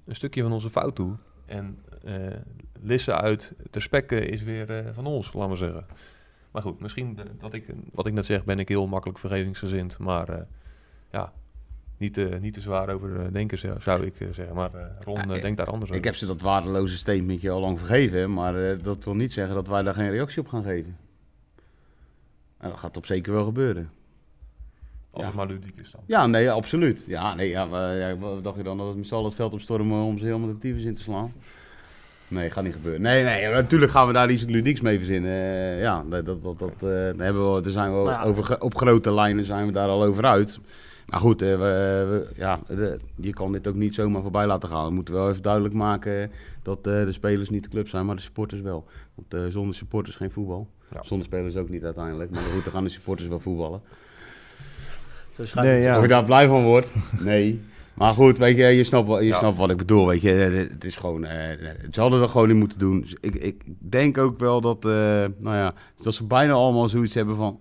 een 0.06 0.15
stukje 0.15 0.41
van 0.41 0.52
onze 0.52 0.69
fout 0.69 0.95
toe. 0.95 1.15
En 1.45 1.77
eh 2.03 2.14
lissen 2.82 3.22
uit 3.22 3.53
ter 3.69 3.82
spekke 3.82 4.26
is 4.26 4.44
weer 4.44 4.77
eh, 4.77 4.94
van 4.94 5.06
ons, 5.06 5.34
laten 5.34 5.49
we 5.49 5.56
zeggen. 5.56 5.86
Maar 6.52 6.61
goed, 6.61 6.80
misschien 6.80 7.18
eh, 7.19 7.26
dat 7.40 7.53
ik, 7.53 7.65
wat 7.94 8.06
ik 8.06 8.14
net 8.14 8.26
zeg, 8.26 8.44
ben 8.44 8.60
ik 8.60 8.68
heel 8.68 8.88
makkelijk 8.88 9.19
vergevingsgezind. 9.19 9.98
Maar 9.98 10.30
eh, 10.30 10.41
ja, 11.11 11.34
niet, 11.98 12.18
eh, 12.18 12.40
niet 12.40 12.53
te 12.53 12.61
zwaar 12.61 12.90
over 12.90 13.19
eh, 13.19 13.26
denken 13.32 13.57
zou, 13.82 14.06
ik 14.06 14.19
eh, 14.19 14.27
zeggen. 14.32 14.56
Maar 14.56 14.73
eh, 14.73 14.86
Ron 15.03 15.15
Ja, 15.15 15.23
eh, 15.30 15.36
ik- 15.36 15.41
denkt 15.41 15.57
daar 15.57 15.68
anders 15.68 15.90
Ik 15.90 15.95
over. 15.98 16.07
heb 16.10 16.15
ze 16.19 16.26
dat 16.26 16.41
waardeloze 16.41 16.98
statementje 16.98 17.49
al 17.49 17.60
lang 17.61 17.77
vergeven, 17.80 18.34
maar 18.34 18.69
eh, 18.72 18.84
dat 18.84 19.03
wil 19.03 19.15
niet 19.15 19.34
zeggen 19.34 19.56
dat 19.56 19.68
wij 19.68 19.84
daar 19.84 19.94
geen 19.94 20.10
reactie 20.11 20.41
op 20.41 20.48
gaan 20.48 20.64
geven. 20.64 20.98
En 22.57 22.69
dat 22.69 22.80
gaat 22.80 22.98
op 22.98 23.06
zeker 23.06 23.34
wel 23.34 23.45
gebeuren. 23.45 23.90
Als 25.16 25.24
ja. 25.24 25.30
het 25.30 25.36
maar 25.36 25.48
ludiek 25.48 25.80
is 25.82 25.92
dan. 25.92 26.02
Ja, 26.06 26.28
nee, 26.28 26.52
absoluut. 26.52 27.04
Ja, 27.08 27.36
nee, 27.36 27.50
ja, 27.50 27.70
we- 27.70 27.98
ja, 28.00 28.18
wat 28.18 28.44
dacht 28.44 28.58
je 28.58 28.64
dan 28.64 28.78
dat 28.78 28.92
we 28.92 28.98
met 28.98 29.08
z'n 29.08 29.14
allen 29.14 29.26
het 29.26 29.36
veld 29.36 29.54
opstormen 29.54 30.04
om 30.04 30.18
ze 30.18 30.26
helemaal 30.26 30.48
de 30.48 30.58
tyfus 30.58 30.84
in 30.84 30.96
te 30.96 31.02
slaan? 31.02 31.34
Nee, 32.28 32.50
gaat 32.50 32.64
niet 32.64 32.74
gebeuren. 32.74 33.02
Nee, 33.02 33.24
nee, 33.24 33.48
natuurlijk 33.48 33.92
gaan 33.92 34.08
we 34.08 34.14
daar 34.14 34.30
iets 34.32 34.44
ludieks 34.46 34.82
mee 34.82 34.98
verzinnen. 34.98 35.32
Eh, 35.32 35.82
ja, 35.82 36.04
dat, 36.10 36.26
dat, 36.26 36.44
dat, 36.44 36.72
eh, 36.80 36.90
hebben 37.18 37.54
we, 37.56 37.62
daar 37.62 37.72
zijn 37.72 37.98
we 38.00 38.10
Nou 38.10 38.28
over, 38.28 38.62
op 38.62 38.76
grote 38.76 39.12
lijnen 39.14 39.46
zijn 39.46 39.66
we 39.66 39.72
daar 39.72 39.88
al 39.90 40.04
over 40.04 40.26
uit. 40.26 40.60
Maar 41.06 41.20
goed, 41.20 41.42
eh, 41.42 41.50
we, 41.50 41.56
we- 41.58 42.28
ja, 42.36 42.60
de- 42.68 43.00
je 43.16 43.34
kan 43.34 43.52
dit 43.52 43.68
ook 43.68 43.76
niet 43.76 43.96
zomaar 43.96 44.22
voorbij 44.22 44.46
laten 44.46 44.70
gaan. 44.70 44.86
We 44.88 44.94
moeten 44.94 45.14
wel 45.14 45.30
even 45.30 45.42
duidelijk 45.42 45.74
maken 45.74 46.32
dat 46.64 46.78
eh, 46.78 46.84
de 47.06 47.12
spelers 47.12 47.50
niet 47.50 47.64
de 47.64 47.70
club 47.70 47.88
zijn, 47.90 48.06
maar 48.06 48.16
de 48.16 48.22
supporters 48.22 48.62
wel. 48.62 48.86
Want 49.16 49.34
eh, 49.34 49.52
zonder 49.52 49.76
supporters 49.76 50.16
geen 50.16 50.32
voetbal. 50.32 50.68
Ja. 50.94 51.04
Zonder 51.04 51.26
spelers 51.28 51.56
ook 51.56 51.70
niet 51.70 51.84
uiteindelijk. 51.84 52.32
Maar 52.32 52.42
goed, 52.54 52.64
dan 52.64 52.74
gaan 52.74 52.84
de 52.84 52.90
supporters 52.90 53.28
wel 53.28 53.40
voetballen. 53.40 53.82
Dus 55.38 55.53
Nee, 55.53 55.82
ja. 55.82 55.95
Of 55.95 56.02
je 56.02 56.07
daar 56.07 56.24
blij 56.26 56.48
van 56.48 56.64
wordt? 56.64 56.88
Nee. 57.20 57.62
Maar 57.94 58.14
goed, 58.14 58.38
weet 58.38 58.57
je, 58.57 58.64
je 58.64 58.84
snapt, 58.84 59.07
wel- 59.07 59.20
je 59.22 59.28
Ja. 59.28 59.38
snapt 59.38 59.57
wat 59.57 59.70
ik 59.72 59.78
bedoel. 59.78 60.07
Weet 60.07 60.22
je, 60.22 60.32
Eh, 60.44 60.70
het 60.72 60.84
is 60.84 60.95
gewoon, 60.95 61.26
eh, 61.26 61.57
ze 61.91 62.02
hadden 62.02 62.22
er 62.22 62.30
gewoon 62.30 62.49
in 62.49 62.57
moeten 62.57 62.80
doen. 62.80 63.02
Dus 63.02 63.16
ik, 63.22 63.36
ik 63.36 63.64
denk 63.80 64.18
ook 64.18 64.40
wel 64.40 64.62
dat, 64.62 64.86
eh, 64.86 64.91
nou 65.38 65.56
ja, 65.56 65.74
dat 66.02 66.14
ze 66.14 66.24
bijna 66.24 66.53
allemaal 66.53 66.88
zoiets 66.90 67.14
hebben 67.14 67.36
van, 67.36 67.60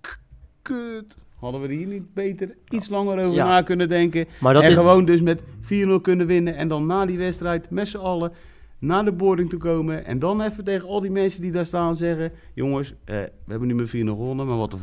"K- 0.00 0.20
kut, 0.62 1.16
hadden 1.38 1.60
we 1.60 1.66
er 1.68 1.72
hier 1.74 1.86
niet 1.86 2.14
beter 2.14 2.54
iets 2.68 2.88
langer 2.88 3.18
over 3.24 3.34
Ja. 3.36 3.46
na 3.48 3.62
kunnen 3.62 3.88
denken. 3.88 4.26
Maar 4.40 4.54
dat 4.54 4.62
en 4.62 4.68
is, 4.68 4.74
gewoon 4.74 5.04
dus 5.04 5.20
met 5.20 5.40
4-0 5.60 6.00
kunnen 6.00 6.26
winnen 6.26 6.56
en 6.56 6.68
dan 6.68 6.86
na 6.86 7.06
die 7.06 7.18
wedstrijd 7.18 7.70
met 7.70 7.88
z'n 7.88 7.96
allen 7.96 8.32
naar 8.78 9.04
de 9.04 9.12
boarding 9.12 9.48
te 9.50 9.56
komen. 9.56 10.04
En 10.04 10.18
dan 10.18 10.40
even 10.40 10.64
tegen 10.64 10.88
al 10.88 11.00
die 11.00 11.10
mensen 11.10 11.40
die 11.40 11.50
daar 11.52 11.66
staan 11.66 11.96
zeggen, 11.96 12.32
jongens, 12.54 12.94
eh, 13.04 13.16
we 13.16 13.50
hebben 13.50 13.68
nu 13.68 13.74
met 13.74 13.88
4-0 13.90 14.16
gewonnen, 14.16 14.46
maar 14.46 14.56
wat 14.56 14.72
er 14.72 14.78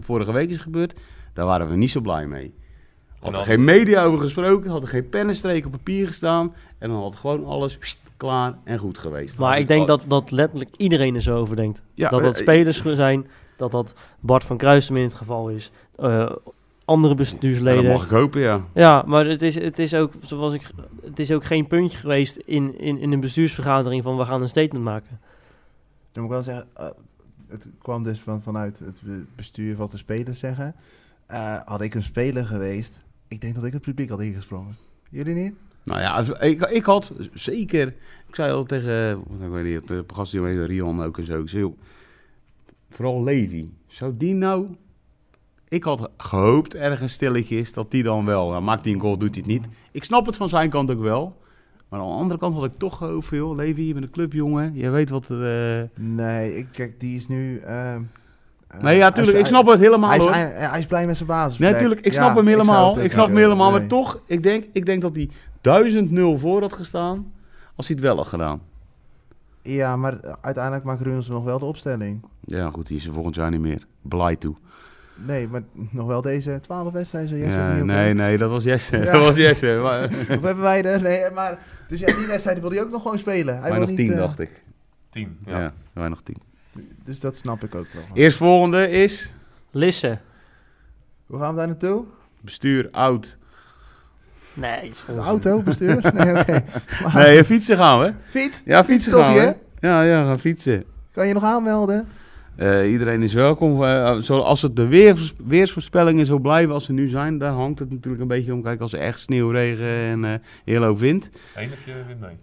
vorige 0.00 0.32
week 0.32 0.50
is 0.50 0.56
gebeurd, 0.56 0.94
daar 1.36 1.46
waren 1.46 1.68
we 1.68 1.76
niet 1.76 1.90
zo 1.90 2.00
blij 2.00 2.26
mee. 2.26 2.54
Had 3.20 3.32
er 3.36 3.44
geen 3.44 3.64
media 3.64 4.02
over 4.04 4.18
gesproken, 4.18 4.70
had 4.70 4.82
er 4.82 4.88
geen 4.88 5.08
pennenstreek 5.08 5.66
op 5.66 5.70
papier 5.70 6.06
gestaan. 6.06 6.54
En 6.78 6.88
dan 6.88 7.00
had 7.00 7.16
gewoon 7.16 7.44
alles 7.44 7.78
pst, 7.78 7.98
klaar 8.16 8.58
en 8.64 8.78
goed 8.78 8.98
geweest. 8.98 9.38
maar 9.38 9.58
ik 9.58 9.68
denk 9.68 9.86
dat, 9.86 10.02
dat 10.06 10.30
letterlijk 10.30 10.70
iedereen 10.76 11.14
er 11.14 11.22
zo 11.22 11.36
over 11.36 11.56
denkt. 11.56 11.82
Ja, 11.94 12.08
dat 12.08 12.20
dat 12.22 12.34
eh, 12.36 12.42
spelers 12.42 12.82
zijn, 12.82 13.26
dat 13.56 13.70
dat 13.70 13.94
Bart 14.20 14.44
van 14.44 14.56
Kruisem 14.56 14.96
in 14.96 15.02
het 15.02 15.14
geval 15.14 15.48
is. 15.48 15.70
eh, 15.96 16.30
andere 16.84 17.12
ja, 17.12 17.18
bestuursleden. 17.18 17.84
dat 17.84 17.92
mag 17.92 18.04
ik 18.04 18.10
hopen, 18.10 18.40
ja. 18.40 18.64
Ja, 18.74 19.02
maar 19.06 19.26
het 19.26 19.42
is, 19.42 19.54
het 19.54 19.78
is 19.78 19.94
ook, 19.94 20.12
zoals 20.20 20.52
ik, 20.52 20.70
het 21.04 21.18
is 21.18 21.32
ook 21.32 21.44
geen 21.44 21.66
puntje 21.66 21.98
geweest 21.98 22.36
in, 22.36 22.78
in, 22.78 22.98
in 22.98 23.12
een 23.12 23.20
bestuursvergadering 23.20 24.02
van 24.02 24.16
we 24.16 24.24
gaan 24.24 24.42
een 24.42 24.48
statement 24.48 24.84
maken. 24.84 25.20
Dan 26.12 26.22
moet 26.22 26.24
ik 26.24 26.30
wel 26.30 26.42
zeggen, 26.42 26.66
eh, 26.74 26.86
het 27.48 27.66
kwam 27.82 28.02
dus 28.02 28.18
van, 28.18 28.42
vanuit 28.42 28.78
het 28.78 29.00
be- 29.02 29.24
bestuur 29.36 29.76
wat 29.76 29.90
de 29.90 29.96
spelers 29.96 30.38
zeggen. 30.38 30.74
Eh, 31.26 31.56
had 31.64 31.80
ik 31.80 31.94
een 31.94 32.02
speler 32.02 32.46
geweest, 32.46 33.04
ik 33.28 33.40
denk 33.40 33.54
dat 33.54 33.64
ik 33.64 33.72
het 33.72 33.82
publiek 33.82 34.08
had 34.08 34.20
ingesprongen. 34.20 34.76
Jullie 35.10 35.34
niet? 35.34 35.54
Nou 35.82 36.00
ja, 36.00 36.40
ik, 36.40 36.62
ik 36.62 36.84
had 36.84 37.12
zeker... 37.34 37.86
Ik 38.28 38.34
zei 38.34 38.52
al 38.52 38.64
tegen, 38.64 39.18
ik 39.18 39.50
weet 39.50 39.64
niet, 39.64 39.88
het 39.88 40.12
gast 40.12 40.32
die 40.32 40.64
Rian 40.64 41.02
ook 41.02 41.18
en 41.18 41.24
zo. 41.24 41.40
Ik 41.40 41.48
zei, 41.48 41.62
joh, 41.62 41.78
vooral 42.90 43.24
Levi. 43.24 43.72
Zou 43.86 44.16
die 44.16 44.34
nou... 44.34 44.68
Ik 45.68 45.82
had 45.84 46.10
gehoopt 46.16 46.74
ergens 46.74 47.12
stilletjes 47.12 47.72
dat 47.72 47.90
die 47.90 48.02
dan 48.02 48.24
wel... 48.24 48.50
Nou, 48.50 48.62
maakt 48.62 48.84
hij 48.84 48.92
een 48.94 49.00
goal, 49.00 49.18
doet 49.18 49.34
hij 49.34 49.38
het 49.38 49.46
niet. 49.46 49.66
Ik 49.90 50.04
snap 50.04 50.26
het 50.26 50.36
van 50.36 50.48
zijn 50.48 50.70
kant 50.70 50.90
ook 50.90 51.00
wel. 51.00 51.36
Maar 51.88 52.00
aan 52.00 52.06
de 52.06 52.12
andere 52.12 52.40
kant 52.40 52.54
had 52.54 52.64
ik 52.64 52.74
toch 52.74 52.96
gehoopt 52.96 53.28
joh, 53.28 53.56
Levi, 53.56 53.86
je 53.86 53.92
bent 53.92 54.04
een 54.04 54.10
clubjongen. 54.10 54.74
Je 54.74 54.90
weet 54.90 55.10
wat... 55.10 55.30
eh 55.30 55.82
Nee, 55.94 56.56
ik, 56.56 56.66
kijk, 56.72 57.00
die 57.00 57.16
is 57.16 57.28
nu... 57.28 57.58
eh, 57.58 57.96
Nee, 58.80 58.96
ja, 58.96 59.00
hij 59.00 59.08
is- 59.08 59.14
tuurlijk. 59.14 59.38
Ik 59.38 59.46
snap 59.46 59.66
het 59.66 59.80
helemaal 59.80 60.08
Hij 60.08 60.18
is, 60.18 60.24
hoor. 60.24 60.32
hij, 60.32 60.52
hij 60.56 60.78
is 60.78 60.86
blij 60.86 61.06
met 61.06 61.16
zijn 61.16 61.28
basis. 61.28 61.58
Nee, 61.58 61.70
natuurlijk. 61.72 62.00
Ik 62.00 62.12
snap 62.12 62.36
hem 62.36 62.46
helemaal. 62.46 62.98
Ik, 63.00 63.12
snap 63.12 63.26
hem 63.26 63.36
helemaal. 63.36 63.70
Maar 63.70 63.86
toch, 63.86 64.20
ik 64.26 64.42
denk, 64.42 64.64
ik 64.72 64.86
denk 64.86 65.02
dat 65.02 65.14
hij 65.14 65.30
1000-0 65.60 66.38
voor 66.38 66.60
had 66.60 66.72
gestaan. 66.72 67.32
Als 67.74 67.86
hij 67.86 67.96
het 67.96 68.04
wel 68.04 68.16
had 68.16 68.26
gedaan. 68.26 68.60
Ja, 69.62 69.96
maar 69.96 70.18
uiteindelijk 70.40 70.84
maakt 70.84 71.00
Runes 71.00 71.28
nog 71.28 71.44
wel 71.44 71.58
de 71.58 71.64
opstelling. 71.64 72.24
Ja, 72.44 72.70
goed, 72.70 72.86
die 72.86 72.96
is 72.96 73.06
er 73.06 73.12
volgend 73.12 73.34
jaar 73.34 73.50
niet 73.50 73.60
meer. 73.60 73.86
Blij 74.02 74.36
toe. 74.36 74.54
Nee, 75.26 75.48
maar 75.48 75.62
nog 75.90 76.06
wel 76.06 76.22
deze 76.22 76.58
12 76.60 76.92
wedstrijden. 76.92 77.30
zo 77.30 77.36
Jesse 77.36 77.58
Ja, 77.58 77.72
nee, 77.84 78.14
nee, 78.14 78.38
dat 78.38 78.50
was 78.50 78.64
Jesse. 78.64 78.96
Ja. 78.96 79.04
Dat 79.12 79.22
was 79.22 79.36
Jesse. 79.36 79.78
Maar, 79.82 80.04
Of 80.36 80.42
hebben 80.42 80.60
wij 80.60 80.84
er? 80.84 81.02
Nee, 81.02 81.30
maar... 81.34 81.58
Dus 81.88 82.00
ja, 82.00 82.06
die 82.06 82.26
wedstrijd 82.26 82.60
wil 82.60 82.70
hij 82.70 82.80
ook 82.82 82.90
nog 82.90 83.02
gewoon 83.02 83.18
spelen. 83.18 83.54
Hij 83.54 83.62
wij 83.62 83.70
wil 83.70 83.80
nog 83.80 83.88
niet, 83.88 83.98
tien, 83.98 84.12
eh, 84.12 84.18
dacht 84.18 84.38
ik. 84.38 84.62
Tien. 85.10 85.38
Ja, 85.46 85.58
Ja. 85.60 85.72
wij 85.92 86.08
nog 86.08 86.22
tien. 86.22 86.36
Dus 87.04 87.20
dat 87.20 87.36
snap 87.36 87.64
ik 87.64 87.74
ook 87.74 87.86
wel. 87.92 88.02
Eerstvolgende 88.14 88.90
is 88.90 89.32
Lisse. 89.70 90.18
Hoe 91.26 91.38
gaan 91.38 91.50
we 91.50 91.56
daar 91.56 91.66
naartoe? 91.66 92.04
bestuur 92.40 92.88
oud. 92.90 93.36
Nee, 94.54 94.82
iets 94.88 95.04
De 95.06 95.16
auto, 95.16 95.62
bestuur? 95.62 96.00
Nee, 96.14 96.38
oké. 96.38 96.64
Maar- 97.02 97.14
Nee, 97.24 97.44
fietsen 97.44 97.76
gaan 97.76 98.00
we. 98.00 98.12
Fiets? 98.28 98.62
Ja, 98.64 98.84
fietsen 98.84 99.12
gaan 99.12 99.34
we. 99.34 99.54
Ja, 99.80 100.02
ja, 100.02 100.24
gaan 100.24 100.38
fietsen. 100.38 100.84
Kan 101.12 101.26
je 101.28 101.34
nog 101.34 101.42
aanmelden? 101.44 102.06
Eh, 102.56 102.90
iedereen 102.90 103.22
is 103.22 103.32
welkom. 103.32 103.84
Eh, 103.84 104.16
zo- 104.18 104.38
als 104.40 104.62
het 104.62 104.76
de 104.76 104.86
weer, 104.86 105.32
weersvoorspellingen 105.46 106.26
zo 106.26 106.38
blijven 106.38 106.74
als 106.74 106.84
ze 106.84 106.92
nu 106.92 107.08
zijn, 107.08 107.38
daar 107.38 107.52
hangt 107.52 107.78
het 107.78 107.90
natuurlijk 107.90 108.22
een 108.22 108.28
beetje 108.28 108.52
om. 108.52 108.62
Kijk, 108.62 108.80
als 108.80 108.92
er 108.92 109.00
echt 109.00 109.20
sneeuw, 109.20 109.50
regen 109.50 109.86
en 109.88 110.24
eh 110.24 110.34
heel 110.64 110.82
hoop 110.82 110.98
wind. 110.98 111.30
Eén 111.54 111.68
heb 111.70 111.78
je 111.84 111.92
mee. 112.20 112.36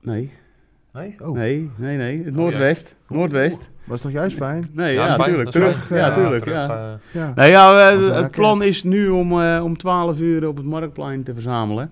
Nee, 0.00 0.32
Nee? 0.92 1.14
Oh. 1.22 1.28
nee, 1.36 1.70
nee, 1.76 1.96
nee. 1.96 2.18
Het 2.24 2.26
Oh, 2.34 2.40
noordwest. 2.40 2.96
Noordwest. 3.08 3.70
Was 3.84 4.00
toch 4.00 4.12
juist 4.12 4.36
fijn? 4.36 4.70
Nee, 4.72 4.94
Ja, 4.94 5.04
ja, 5.04 5.06
is 5.08 5.12
fijn, 5.14 5.24
tuurlijk. 5.28 5.52
dat 5.52 5.54
is 5.54 5.60
Terug. 5.70 5.86
fijn. 5.86 6.00
Ja, 6.00 6.06
Ja, 6.06 6.14
tuurlijk. 6.14 6.42
terug, 6.42 6.56
ja. 6.66 6.92
eh, 7.12 7.20
Ja. 7.20 7.32
Nou 7.34 7.48
ja, 7.50 7.90
eh, 7.90 8.14
het 8.22 8.30
plan 8.30 8.62
is 8.62 8.82
nu 8.82 9.08
om, 9.08 9.42
eh, 9.42 9.60
om 9.64 9.76
12 9.76 10.18
uur 10.18 10.46
op 10.48 10.56
het 10.56 10.66
Marktplein 10.66 11.22
te 11.22 11.32
verzamelen. 11.32 11.90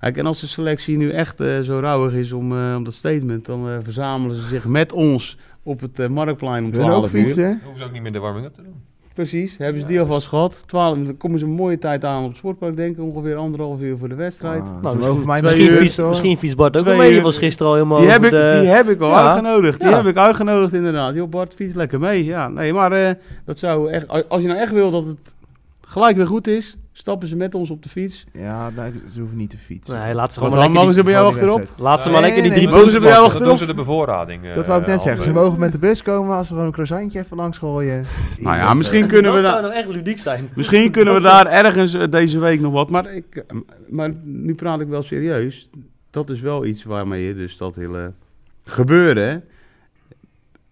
Kijk, 0.00 0.16
en 0.16 0.26
als 0.26 0.40
de 0.40 0.46
selectie 0.46 0.96
nu 0.96 1.10
echt 1.10 1.40
eh, 1.40 1.60
zo 1.60 1.78
rauwig 1.78 2.12
is 2.12 2.32
om, 2.32 2.52
eh, 2.58 2.74
om 2.76 2.84
dat 2.84 2.94
statement, 2.94 3.44
dan 3.46 3.68
eh, 3.68 3.76
verzamelen 3.82 4.36
ze 4.36 4.48
zich 4.48 4.64
met 4.66 4.92
ons 4.92 5.38
op 5.62 5.80
het 5.80 6.08
Marktplein 6.08 6.64
om 6.64 6.70
Wil 6.70 6.80
ook 6.82 6.86
12 6.88 7.12
uur. 7.14 7.20
fietsen? 7.22 7.42
dan 7.42 7.58
hoeven 7.62 7.78
ze 7.78 7.84
ook 7.84 7.92
niet 7.92 8.02
meer 8.02 8.12
de 8.12 8.18
warming-up 8.18 8.54
te 8.54 8.62
doen. 8.62 8.82
Precies, 9.18 9.56
hebben 9.58 9.74
ze 9.74 9.80
Ja, 9.80 9.86
die 9.86 9.98
dus- 9.98 10.06
alvast 10.06 10.26
gehad. 10.26 10.62
12, 10.66 10.98
dan 10.98 11.16
komen 11.16 11.38
ze 11.38 11.44
een 11.44 11.50
mooie 11.50 11.78
tijd 11.78 12.04
aan 12.04 12.22
op 12.22 12.28
het 12.28 12.36
sportpark, 12.38 12.76
denk 12.76 12.96
ik. 12.96 13.02
Ongeveer 13.02 13.36
anderhalf 13.36 13.80
uur 13.80 13.96
voor 13.98 14.08
de 14.08 14.14
wedstrijd. 14.14 14.62
Ah, 14.62 14.82
Nou, 14.82 14.96
misschien- 14.96 15.26
mij 15.26 15.42
Misschien, 15.42 15.70
uur. 15.70 15.76
fiets, 15.76 15.96
misschien 15.96 16.36
fiets 16.36 16.54
Bart 16.54 16.78
ook 16.78 16.96
mee. 16.96 17.14
Uur. 17.14 17.22
was 17.22 17.38
gisteren 17.38 17.66
al 17.68 17.74
helemaal 17.74 18.00
Die 18.00 18.08
heb, 18.10 18.24
ik, 18.24 18.30
de... 18.30 18.58
die 18.60 18.68
heb 18.70 18.88
ik 18.88 19.00
al 19.00 19.08
Ja. 19.10 19.24
uitgenodigd. 19.26 19.80
Die 19.80 19.88
Ja. 19.88 19.96
heb 19.96 20.06
ik 20.06 20.16
uitgenodigd 20.16 20.72
inderdaad. 20.74 21.14
Joh 21.14 21.28
Bart, 21.30 21.54
fiets 21.54 21.74
lekker 21.74 22.00
mee. 22.00 22.24
Ja, 22.24 22.48
nee, 22.48 22.72
maar 22.72 22.92
eh, 22.92 23.14
dat 23.44 23.58
zou 23.58 23.90
echt... 23.90 24.28
Als 24.28 24.42
je 24.42 24.48
nou 24.48 24.60
echt 24.60 24.72
wil 24.72 24.90
dat 24.90 25.04
het 25.06 25.34
gelijk 25.80 26.16
weer 26.16 26.26
goed 26.26 26.46
is, 26.46 26.76
stappen 26.98 27.28
ze 27.28 27.36
met 27.36 27.54
ons 27.54 27.70
op 27.70 27.82
de 27.82 27.88
fiets. 27.88 28.24
Ja, 28.32 28.70
ze 29.12 29.18
hoeven 29.20 29.36
niet 29.36 29.50
te 29.50 29.58
fietsen. 29.58 29.98
Nee, 29.98 30.14
laat 30.14 30.32
ze 30.32 30.38
gewoon 30.38 30.54
dan 30.54 30.60
maar 30.60 30.70
mogen 30.70 30.86
lekker 30.86 30.94
ze 30.94 31.02
bij 31.02 31.12
jou 31.12 31.26
achterop. 31.34 31.68
laat 31.76 32.02
ze 32.02 32.10
maar 32.10 32.20
lekker 32.20 32.42
die 32.42 32.52
drie. 32.52 32.68
Mogen 32.68 32.90
ze 32.90 33.00
bij 33.00 33.10
jou 33.10 33.24
achterop? 33.24 33.46
doen 33.46 33.56
ze 33.56 33.66
de 33.66 33.74
bevoorrading. 33.74 34.44
eh, 34.44 34.54
Dat 34.54 34.66
wou 34.66 34.80
ik 34.80 34.86
net 34.86 35.00
zeggen. 35.02 35.22
Ze 35.22 35.32
mogen 35.32 35.58
met 35.58 35.72
de 35.72 35.78
bus 35.78 36.02
komen 36.02 36.36
als 36.36 36.46
ze 36.46 36.52
gewoon 36.52 36.66
een 36.66 36.72
croissantje 36.72 37.18
even 37.18 37.36
langs 37.36 37.58
gooien. 37.58 38.06
Nou 38.38 38.56
ja, 38.56 38.74
misschien 38.74 39.06
kunnen 39.06 39.30
we 39.34 39.40
Dat 39.42 39.46
daar... 39.50 39.60
zou 39.60 39.72
nou 39.72 39.84
echt 39.84 39.94
ludiek 39.96 40.18
zijn. 40.18 40.48
Misschien 40.54 40.90
kunnen 40.90 41.14
we 41.14 41.20
daar 41.20 41.46
ergens 41.46 41.94
eh, 41.94 42.10
deze 42.10 42.38
week 42.38 42.60
nog 42.60 42.72
wat. 42.72 42.90
Maar, 42.90 43.14
ik, 43.14 43.36
eh, 43.36 43.56
maar 43.88 44.12
nu 44.22 44.54
praat 44.54 44.80
ik 44.80 44.88
wel 44.88 45.02
serieus. 45.02 45.70
Dat 46.10 46.30
is 46.30 46.40
wel 46.40 46.64
iets 46.64 46.84
waarmee 46.84 47.22
je 47.26 47.34
dus 47.34 47.56
dat 47.56 47.74
hele 47.74 48.12
gebeuren 48.64 49.44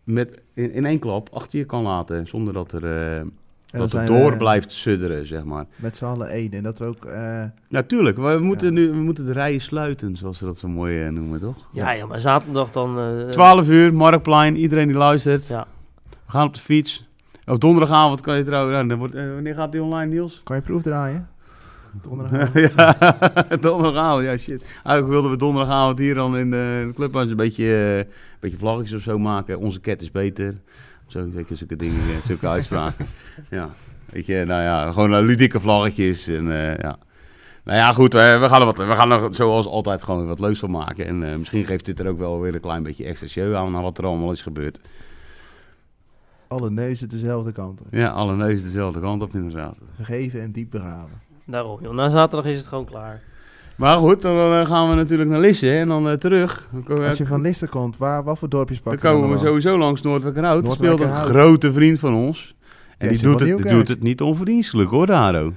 met 0.04 0.40
in, 0.54 0.72
in 0.72 0.84
één 0.84 0.98
klap 0.98 1.28
achter 1.32 1.58
je 1.58 1.64
kan 1.64 1.82
laten. 1.82 2.26
Zonder 2.26 2.52
dat 2.52 2.72
er 2.72 2.84
eh, 3.16 3.22
En 3.72 3.78
dat 3.78 3.93
het 3.93 4.06
door 4.06 4.30
we 4.30 4.36
blijft 4.36 4.72
sudderen, 4.72 5.26
zeg 5.26 5.44
maar. 5.44 5.64
Met 5.76 5.97
z'n 5.97 6.05
allen 6.05 6.28
één. 6.28 6.51
En 6.52 6.62
dat 6.62 6.78
we 6.78 6.86
ook... 6.86 7.05
eh, 7.05 7.44
Natuurlijk, 7.68 8.16
we 8.16 8.38
moeten 8.40 8.66
Ja. 8.66 8.72
nu 8.72 8.90
we 8.90 8.97
moeten 8.97 9.26
de 9.26 9.32
rijen 9.32 9.60
sluiten, 9.60 10.16
zoals 10.16 10.38
ze 10.38 10.44
dat 10.44 10.59
zo 10.59 10.68
mooi 10.68 11.02
eh, 11.05 11.09
noemen, 11.10 11.40
toch? 11.40 11.68
Ja, 11.72 11.90
ja, 11.90 12.06
maar 12.06 12.20
zaterdag 12.20 12.70
dan... 12.70 12.98
eh 12.98 13.28
12 13.28 13.68
uur, 13.68 13.94
Marktplein, 13.94 14.56
iedereen 14.56 14.86
die 14.86 14.97
luistert. 14.97 15.47
Ja. 15.47 15.66
We 16.10 16.32
gaan 16.32 16.47
op 16.47 16.55
de 16.55 16.60
fiets. 16.60 17.09
Op 17.47 17.60
donderdagavond 17.60 18.20
kan 18.20 18.36
je 18.36 18.44
trouwens... 18.44 18.74
nou, 18.76 18.88
dan 18.88 18.98
wordt, 18.98 19.14
eh, 19.14 19.32
wanneer 19.34 19.55
gaat 19.55 19.72
die 19.72 19.82
online, 19.82 20.12
Niels? 20.12 20.40
kan 20.44 20.56
je 20.56 20.62
proef 20.62 20.82
draaien? 20.82 21.28
Donderdag. 22.09 22.52
ja, 22.76 22.97
donderdagavond, 23.60 24.24
ja 24.24 24.36
shit. 24.36 24.62
Eigenlijk 24.62 25.09
wilden 25.09 25.30
we 25.30 25.36
donderdagavond 25.36 25.98
hier 25.98 26.14
dan 26.14 26.36
in 26.36 26.51
de, 26.51 26.90
clubhuis 26.94 27.30
een 27.30 27.36
beetje, 27.36 27.64
eh, 27.64 27.97
een 27.98 28.06
beetje 28.40 28.59
vlaggetjes 28.59 28.97
of 28.97 29.02
zo 29.02 29.18
maken. 29.18 29.59
Onze 29.59 29.80
ket 29.80 30.02
is 30.02 30.10
beter. 30.10 30.55
Zo, 31.06 31.28
zeker 31.32 31.56
zulke 31.56 31.76
dingen, 31.76 32.00
eh, 32.00 32.22
zulke 32.24 32.48
uitspraken. 32.48 33.06
ja, 33.50 33.70
weet 34.10 34.26
je, 34.26 34.44
nou 34.46 34.62
ja, 34.62 34.92
gewoon 34.92 35.24
ludieke 35.24 35.60
vlaggetjes 35.60 36.28
en 36.28 36.52
eh, 36.52 36.78
ja. 36.78 36.98
Nou 37.64 37.78
ja, 37.78 37.92
goed, 37.92 38.12
we, 38.12 38.38
we 38.40 38.48
gaan 38.48 38.60
er 38.60 38.66
wat, 38.66 38.76
we 38.76 38.96
gaan 38.96 39.10
er 39.10 39.34
zoals 39.34 39.66
altijd 39.66 40.02
gewoon 40.02 40.20
weer 40.20 40.28
wat 40.28 40.40
leuks 40.40 40.58
van 40.58 40.70
maken. 40.70 41.06
En 41.06 41.30
eh, 41.30 41.36
misschien 41.36 41.64
geeft 41.64 41.84
dit 41.84 41.98
er 41.98 42.08
ook 42.08 42.18
wel 42.18 42.40
weer 42.40 42.54
een 42.54 42.60
klein 42.60 42.82
beetje 42.82 43.04
extra 43.04 43.28
show 43.28 43.54
aan 43.54 43.72
naar 43.72 43.82
wat 43.82 43.98
er 43.98 44.06
allemaal 44.06 44.32
is 44.32 44.42
gebeurd. 44.42 44.80
Alle 46.48 46.70
neuzen 46.70 47.08
dezelfde 47.08 47.52
kant 47.52 47.80
op. 47.80 47.86
Ja, 47.90 48.10
alle 48.10 48.36
neuzen 48.36 48.62
dezelfde 48.62 49.00
kant 49.00 49.22
op 49.22 49.34
inderdaad. 49.34 49.76
Vergeven 49.94 50.40
en 50.40 50.52
diep 50.52 50.70
begraven. 50.70 51.20
Daarom, 51.44 51.82
joh. 51.82 51.94
Na 51.94 52.10
zaterdag 52.10 52.50
is 52.50 52.58
het 52.58 52.66
gewoon 52.66 52.84
klaar. 52.84 53.22
Maar 53.76 53.96
goed, 53.96 54.22
dan 54.22 54.52
eh, 54.52 54.66
gaan 54.66 54.88
we 54.88 54.94
natuurlijk 54.94 55.30
naar 55.30 55.40
Lisse 55.40 55.70
en 55.70 55.88
dan 55.88 56.08
eh, 56.08 56.14
terug. 56.14 56.68
Dan 56.86 57.08
Als 57.08 57.18
je 57.18 57.26
van 57.26 57.40
Lister 57.40 57.68
komt, 57.68 57.96
waar, 57.96 58.24
wat 58.24 58.38
voor 58.38 58.48
dorpjes 58.48 58.82
Dan 58.82 58.92
pakken 58.92 59.10
komen 59.10 59.28
we 59.28 59.34
dan? 59.34 59.46
sowieso 59.46 59.78
langs 59.78 60.02
Noordwijkerhout. 60.02 60.66
Er 60.66 60.72
speelt 60.72 61.00
een 61.00 61.14
grote 61.14 61.72
vriend 61.72 61.98
van 61.98 62.14
ons. 62.14 62.54
En 62.98 63.08
die 63.08 63.22
doet 63.22 63.40
het, 63.40 63.58
doet 63.68 63.88
het 63.88 64.02
niet 64.02 64.20
onverdienstelijk 64.20 64.90
hoor, 64.90 65.06
Daro. 65.06 65.52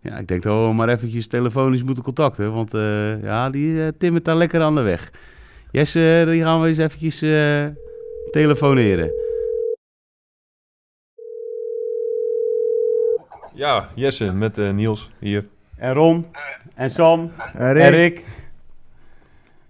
Ja, 0.00 0.18
ik 0.18 0.28
denk 0.28 0.42
dat 0.42 0.66
we 0.66 0.72
maar 0.72 0.88
eventjes 0.88 1.26
telefonisch 1.26 1.82
moeten 1.82 2.02
contacten. 2.02 2.52
Want 2.52 2.74
eh, 2.74 3.22
ja, 3.22 3.50
die 3.50 3.96
timmert 3.96 4.24
daar 4.24 4.36
lekker 4.36 4.60
aan 4.60 4.74
de 4.74 4.80
weg. 4.80 5.10
Jesse, 5.70 6.26
die 6.30 6.42
gaan 6.42 6.60
we 6.60 6.68
eens 6.68 6.78
eventjes 6.78 7.22
eh, 7.22 7.66
telefoneren. 8.30 9.10
Ja, 13.54 13.88
Jesse 13.94 14.32
met 14.32 14.58
eh, 14.58 14.70
Niels 14.70 15.10
hier. 15.18 15.46
En 15.76 15.92
Ron. 15.92 16.26
En 16.74 16.90
Sam. 16.90 17.32
En 17.54 17.60
En 17.60 17.72
Rick, 17.72 17.94
Rick. 17.94 18.24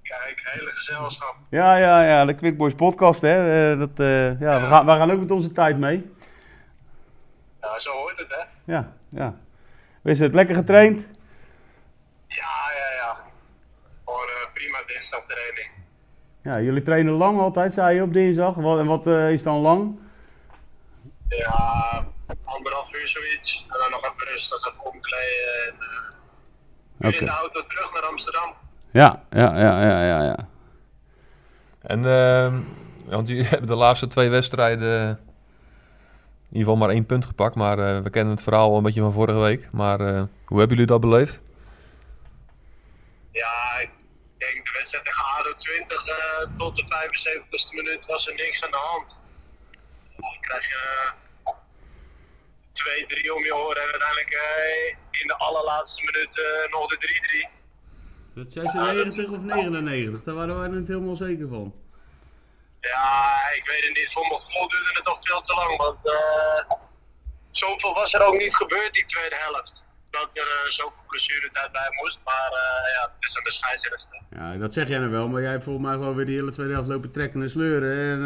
Kijk, 0.03 0.41
hele 0.45 0.71
gezelschap. 0.71 1.37
Ja, 1.51 1.77
ja, 1.77 2.05
ja. 2.05 2.25
De 2.25 2.35
Quick 2.35 2.57
Boys 2.57 2.75
podcast, 2.75 3.21
hè. 3.21 3.73
Eh, 3.73 3.79
dat, 3.79 4.01
eh, 4.01 4.41
ja, 4.41 4.61
we 4.61 4.67
gaan, 4.67 4.87
we 4.87 4.93
gaan 4.93 5.11
ook 5.11 5.21
met 5.21 5.31
onze 5.31 5.53
tijd 5.53 5.79
mee. 5.79 6.11
Ja, 7.61 7.79
zo 7.79 7.93
hoort 7.93 8.19
het, 8.19 8.29
hè? 8.29 8.73
Ja, 8.73 8.93
ja. 9.09 9.35
Is 10.05 10.21
het 10.21 10.35
lekker 10.35 10.55
getraind? 10.55 11.07
Ja, 12.27 12.59
ja, 12.79 12.95
ja. 12.97 13.17
Gewoon 14.05 14.29
eh, 14.29 14.53
prima 14.53 14.79
dinsdagtraining. 14.87 15.71
Ja, 16.43 16.61
jullie 16.61 16.83
trainen 16.83 17.13
lang 17.13 17.41
altijd, 17.41 17.73
zei 17.73 17.95
je 17.95 18.03
op 18.03 18.13
dinsdag. 18.13 18.55
Wat, 18.55 18.79
en 18.79 18.87
wat 18.87 19.07
eh, 19.07 19.31
is 19.31 19.43
dan 19.43 19.59
lang? 19.59 19.99
Ja, 21.29 22.05
anderhalf 22.45 22.95
uur 22.95 23.09
zoiets. 23.09 23.67
En 23.71 23.79
dan 23.79 23.91
nog 23.91 24.05
even 24.05 24.27
rustig 24.33 24.67
even 24.67 24.85
omkleden. 24.85 25.67
En 25.69 25.75
in 27.01 27.25
de 27.25 27.31
auto 27.31 27.65
terug 27.65 27.93
naar 27.93 28.03
Amsterdam. 28.03 28.55
Ja, 28.91 29.23
ja, 29.31 29.59
ja, 29.59 29.83
ja, 29.83 30.05
ja, 30.05 30.23
ja. 30.23 30.49
En, 31.83 32.07
ehm, 32.07 32.61
want 33.07 33.29
jullie 33.29 33.45
hebben 33.53 33.69
de 33.69 33.75
laatste 33.75 34.07
twee 34.07 34.29
wedstrijden 34.29 35.09
in 36.51 36.57
ieder 36.57 36.73
geval 36.73 36.77
maar 36.77 36.95
één 36.95 37.07
punt 37.07 37.25
gepakt. 37.25 37.55
Maar 37.55 37.79
eh, 37.79 38.03
we 38.03 38.11
kennen 38.11 38.35
het 38.35 38.43
verhaal 38.43 38.71
al 38.71 38.77
een 38.77 38.83
beetje 38.83 39.01
van 39.01 39.13
vorige 39.13 39.39
week. 39.39 39.69
Maar 39.73 40.01
eh, 40.01 40.23
hoe 40.45 40.59
hebben 40.59 40.77
jullie 40.77 40.87
dat 40.87 41.01
beleefd? 41.01 41.41
Ja, 43.33 43.79
ik 43.81 43.91
denk 44.39 44.65
de 44.65 44.73
wedstrijd 44.77 45.05
tegen 45.05 45.25
ADO 45.25 45.53
20 45.53 46.07
eh, 46.09 46.55
tot 46.55 46.75
de 46.75 46.85
75ste 46.85 47.75
minuut 47.75 48.07
was 48.07 48.29
er 48.29 48.35
niks 48.35 48.65
aan 48.65 48.71
de 48.71 48.77
hand. 48.77 49.23
Dan 50.17 50.37
krijg 50.41 50.67
je 50.67 51.05
eh, 51.05 51.13
twee, 52.73 53.07
drie 53.07 53.35
om 53.35 53.45
je 53.45 53.57
oren 53.57 53.83
en 53.83 53.91
uiteindelijk 53.91 54.31
eh, 54.31 54.89
in 55.21 55.27
de 55.27 55.37
allerlaatste 55.37 56.03
minuut 56.05 56.39
eh, 56.39 56.73
nog 56.73 56.87
de 56.87 57.49
3-3. 57.49 57.61
Dat 58.35 58.53
96 58.53 59.29
of 59.31 59.39
99, 59.39 60.23
daar 60.23 60.35
waren 60.35 60.59
wij 60.59 60.69
niet 60.69 60.89
helemaal 60.89 61.17
zeker 61.17 61.49
van. 61.49 61.75
Ja, 62.81 63.51
ik 63.57 63.67
weet 63.67 63.85
het 63.85 63.97
niet. 63.97 64.13
Voor 64.13 64.29
mijn 64.29 64.41
gevoel 64.41 64.69
duurde 64.69 64.91
het 64.93 65.05
toch 65.05 65.21
veel 65.23 65.41
te 65.41 65.55
lang. 65.55 65.77
Want 65.77 66.07
eh, 66.07 66.77
zoveel 67.51 67.95
was 67.95 68.15
er 68.15 68.23
ook 68.23 68.37
niet 68.37 68.57
gebeurd 68.57 68.93
die 68.93 69.05
tweede 69.05 69.37
helft. 69.37 69.89
Dat 70.11 70.37
er 70.37 70.43
eh, 70.43 70.71
zoveel 70.71 71.03
blessuretijd 71.09 71.73
bij 71.73 71.89
moest. 72.03 72.21
Maar 72.25 72.51
eh, 72.53 72.93
ja, 72.95 73.11
het 73.15 73.29
is 73.29 73.35
een 73.35 73.45
de 73.45 73.51
scheidsrechter. 73.53 74.21
Ja, 74.31 74.57
dat 74.57 74.73
zeg 74.73 74.89
jij 74.89 74.99
nou 74.99 75.11
wel, 75.11 75.29
maar 75.29 75.43
jij 75.43 75.51
hebt 75.51 75.65
volgens 75.65 75.87
mij 75.87 75.95
gewoon 75.95 76.15
weer 76.15 76.27
die 76.27 76.35
hele 76.37 76.51
tweede 76.51 76.73
helft 76.73 76.89
lopen 76.89 77.11
trekken 77.11 77.43
en 77.43 77.51
sleuren. 77.51 77.97
En 78.13 78.19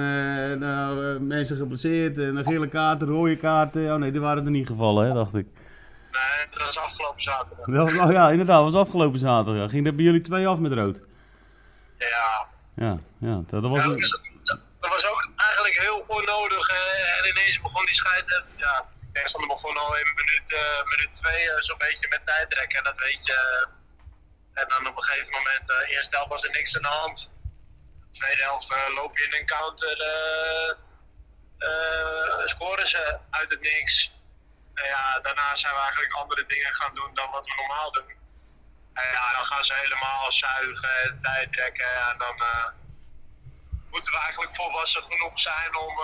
eh, 0.53 0.59
nou, 0.59 1.21
mensen 1.21 1.57
geblesseerd, 1.57 2.19
en 2.19 2.37
een 2.37 2.45
gele 2.45 2.69
kaarten, 2.69 3.09
rode 3.09 3.37
kaarten. 3.37 3.93
Oh 3.93 3.99
nee, 3.99 4.11
die 4.11 4.21
waren 4.21 4.45
er 4.45 4.51
niet 4.51 4.67
gevallen, 4.67 5.07
hè, 5.07 5.13
dacht 5.15 5.35
ik. 5.35 5.47
Nee, 6.13 6.47
dat 6.51 6.61
was 6.65 6.79
afgelopen 6.79 7.23
zaterdag. 7.23 7.67
Nou 7.67 8.13
ja, 8.13 8.31
inderdaad, 8.31 8.63
was 8.63 8.75
afgelopen 8.75 9.19
zaterdag. 9.19 9.71
Ging 9.71 9.87
er 9.87 9.95
bij 9.95 10.05
jullie 10.05 10.21
twee 10.21 10.47
af 10.47 10.59
met 10.59 10.73
rood? 10.73 11.01
Ja, 11.99 12.47
Ja, 12.75 12.99
ja 13.19 13.43
dat 13.51 13.63
was 13.63 13.79
Ja, 13.79 13.85
een... 13.85 13.99
dat, 14.43 14.59
dat 14.81 14.91
was 14.91 15.07
ook 15.07 15.29
eigenlijk 15.37 15.79
heel 15.79 16.05
onnodig. 16.07 16.69
en 16.69 17.29
ineens 17.31 17.61
begon 17.61 17.85
die 17.85 17.95
scheidsrechter. 17.95 18.51
Ja, 18.57 18.85
tegenstander 19.15 19.55
begon 19.55 19.77
al 19.77 19.97
in 19.97 20.15
minuut, 20.15 20.53
eh, 20.53 20.85
minuut 20.85 21.15
twee 21.15 21.51
eh, 21.51 21.61
zo'n 21.61 21.79
beetje 21.79 22.09
met 22.09 22.25
tijdrekken. 22.25 22.79
En 22.79 22.85
dat 22.85 22.99
weet 22.99 23.25
je. 23.27 23.69
En 24.55 24.69
dan 24.69 24.87
op 24.87 24.97
een 24.97 25.03
gegeven 25.03 25.33
moment, 25.33 25.67
de 25.67 25.87
eerste 25.89 26.15
helft 26.15 26.31
was 26.31 26.45
er 26.45 26.51
niks 26.51 26.77
aan 26.77 26.83
de 26.83 26.89
hand. 26.89 27.33
Tweede 28.13 28.43
helft 28.43 28.71
eh, 28.71 28.95
loop 28.95 29.19
je 29.19 29.25
in 29.25 29.35
een 29.35 29.47
counter. 29.47 30.01
eh 30.01 30.83
eh, 31.65 32.47
scoren 32.47 32.87
ze 32.87 33.19
uit 33.31 33.51
het 33.51 33.61
niks. 33.61 34.13
En 34.75 34.87
ja, 34.87 35.21
daarna 35.21 35.55
zijn 35.55 35.75
we 35.75 35.81
eigenlijk 35.81 36.13
andere 36.13 36.47
dingen 36.47 36.75
gaan 36.75 36.95
doen 36.95 37.15
dan 37.15 37.31
wat 37.31 37.47
we 37.47 37.55
normaal 37.57 37.91
doen. 37.91 38.13
En 38.93 39.09
ja, 39.13 39.33
dan 39.33 39.45
gaan 39.45 39.65
ze 39.65 39.75
helemaal 39.75 40.33
zuigen 40.33 41.03
en 41.03 41.19
tijdrekken. 41.23 42.09
En 42.11 42.19
dan 42.19 42.37
eh, 42.43 42.67
moeten 43.91 44.13
we 44.13 44.19
eigenlijk 44.19 44.55
volwassen 44.55 45.03
genoeg 45.03 45.41
zijn 45.41 45.77
om 45.77 45.99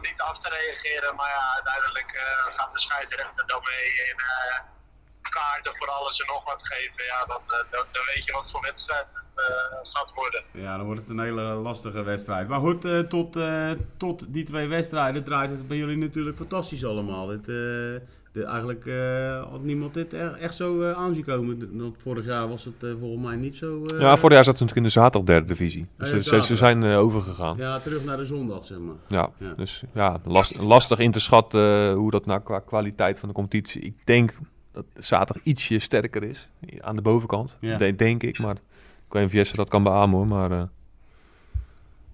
niet 0.00 0.20
af 0.20 0.38
te 0.38 0.48
reageren. 0.48 1.14
Maar 1.14 1.28
ja, 1.28 1.54
uiteindelijk 1.54 2.12
eh, 2.12 2.56
gaat 2.56 2.72
de 2.72 2.78
scheidsrechter 2.78 3.46
dan 3.46 3.62
mee 3.64 4.02
en 4.10 4.16
eh, 4.16 4.58
kaarten 5.22 5.72
voor 5.74 5.88
alles 5.88 6.20
en 6.20 6.26
nog 6.26 6.44
wat 6.44 6.60
geven. 6.66 7.04
Ja, 7.04 7.24
dan, 7.26 7.40
eh, 7.46 7.56
dan, 7.70 7.84
dan 7.92 8.02
weet 8.14 8.24
je 8.24 8.32
wat 8.32 8.50
voor 8.50 8.60
wedstrijd 8.62 9.06
het 9.34 9.48
eh, 9.48 9.90
gaat 9.92 10.12
worden. 10.14 10.42
Ja, 10.52 10.76
dan 10.76 10.86
wordt 10.86 11.00
het 11.00 11.08
een 11.10 11.20
hele 11.20 11.42
lastige 11.42 12.02
wedstrijd. 12.02 12.48
Maar 12.48 12.60
goed, 12.60 12.84
eh, 12.84 12.98
tot, 12.98 13.36
eh, 13.36 13.70
tot 13.96 14.24
die 14.28 14.44
twee 14.44 14.66
wedstrijden 14.68 15.24
draait 15.24 15.50
het 15.50 15.68
bij 15.68 15.76
jullie 15.76 15.96
natuurlijk 15.96 16.36
fantastisch 16.36 16.84
allemaal. 16.84 17.28
Het, 17.28 17.40
eh, 17.40 17.54
de, 18.32 18.44
eigenlijk 18.44 18.86
eh, 18.86 19.50
had 19.50 19.62
niemand 19.62 19.94
dit 19.94 20.12
er- 20.12 20.34
echt 20.34 20.54
zo 20.54 20.92
aanzien 20.92 21.24
komen. 21.24 21.78
Want 21.82 21.96
vorig 22.02 22.24
jaar 22.24 22.48
was 22.48 22.64
het 22.64 22.82
eh, 22.82 22.90
volgens 23.00 23.22
mij 23.26 23.36
niet 23.36 23.56
zo... 23.56 23.84
eh, 23.84 24.00
Ja, 24.00 24.16
vorig 24.16 24.34
jaar 24.34 24.44
zat 24.44 24.58
het 24.58 24.68
natuurlijk 24.68 24.76
in 24.76 24.82
de 24.82 24.88
zaterdag 24.88 25.22
derde 25.22 25.46
divisie. 25.46 25.86
Dus 25.98 26.10
Ja, 26.10 26.20
ze, 26.20 26.22
ze- 26.22 26.42
ze 26.46 26.56
zijn 26.56 26.84
overgegaan. 26.84 27.56
Ja, 27.56 27.78
terug 27.78 28.04
naar 28.04 28.16
de 28.16 28.26
zondag, 28.26 28.66
zeg 28.66 28.78
maar. 28.78 28.94
ja, 29.08 29.30
Ja. 29.38 29.52
dus 29.56 29.82
ja, 29.94 30.20
last- 30.24 30.56
lastig 30.56 30.98
in 30.98 31.10
te 31.10 31.20
schatten 31.20 31.92
hoe 31.92 32.10
dat 32.10 32.26
nou 32.26 32.40
qua 32.40 32.58
kwaliteit 32.58 33.18
van 33.18 33.28
de 33.28 33.34
competitie. 33.34 33.80
Ik 33.82 33.94
denk 34.06 34.32
dat 34.72 34.84
zaterdag 34.94 35.44
ietsje 35.44 35.78
sterker 35.78 36.22
is 36.22 36.48
aan 36.78 36.96
de 36.96 37.02
bovenkant. 37.02 37.56
Ja. 37.60 37.76
De- 37.76 37.96
denk 37.96 38.22
ik, 38.22 38.38
maar 38.38 38.54
ik 38.54 39.12
weet 39.16 39.22
niet 39.22 39.30
of 39.30 39.36
Jesse 39.36 39.56
dat 39.56 39.68
kan 39.68 39.82
beamen 39.82 40.16
hoor. 40.16 40.26
Maar 40.26 40.50
eh, 40.50 40.62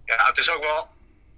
Ja, 0.04 0.24
het 0.26 0.38
is 0.38 0.50
ook 0.50 0.62
wel 0.62 0.88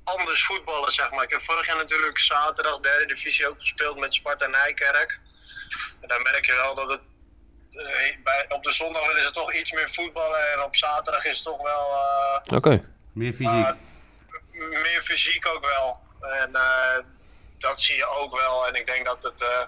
anders 0.04 0.44
voetballen, 0.44 0.92
zeg 0.92 1.10
maar. 1.10 1.22
Ik 1.24 1.30
heb 1.30 1.42
vorig 1.42 1.66
jaar 1.66 1.76
natuurlijk 1.76 2.18
zaterdag 2.18 2.80
derde 2.80 3.06
divisie 3.06 3.48
ook 3.48 3.60
gespeeld 3.60 3.98
met 3.98 4.14
Sparta 4.14 4.46
Nijkerk. 4.46 5.20
En 6.00 6.08
dan 6.08 6.22
merk 6.22 6.46
je 6.46 6.52
wel 6.52 6.74
dat 6.74 6.88
het... 6.88 7.00
eh, 7.72 8.16
bij, 8.24 8.44
op 8.48 8.62
de 8.64 8.72
zondag 8.72 9.16
is 9.16 9.24
het 9.24 9.34
toch 9.34 9.54
iets 9.54 9.72
meer 9.72 9.90
voetballen 9.92 10.52
en 10.52 10.62
op 10.62 10.76
zaterdag 10.76 11.24
is 11.24 11.36
het 11.36 11.44
toch 11.44 11.62
wel... 11.62 11.88
eh, 12.44 12.56
oké. 12.56 12.80
Meer 13.14 13.32
fysiek. 13.32 13.74
Meer 14.52 15.00
fysiek 15.02 15.46
ook 15.46 15.64
wel. 15.66 15.98
En 16.32 16.54
eh, 16.54 16.98
dat 17.58 17.80
zie 17.80 17.96
je 17.96 18.06
ook 18.06 18.38
wel. 18.40 18.66
En 18.68 18.74
ik 18.74 18.86
denk 18.86 19.04
dat 19.04 19.22
het 19.22 19.40
eh 19.42 19.62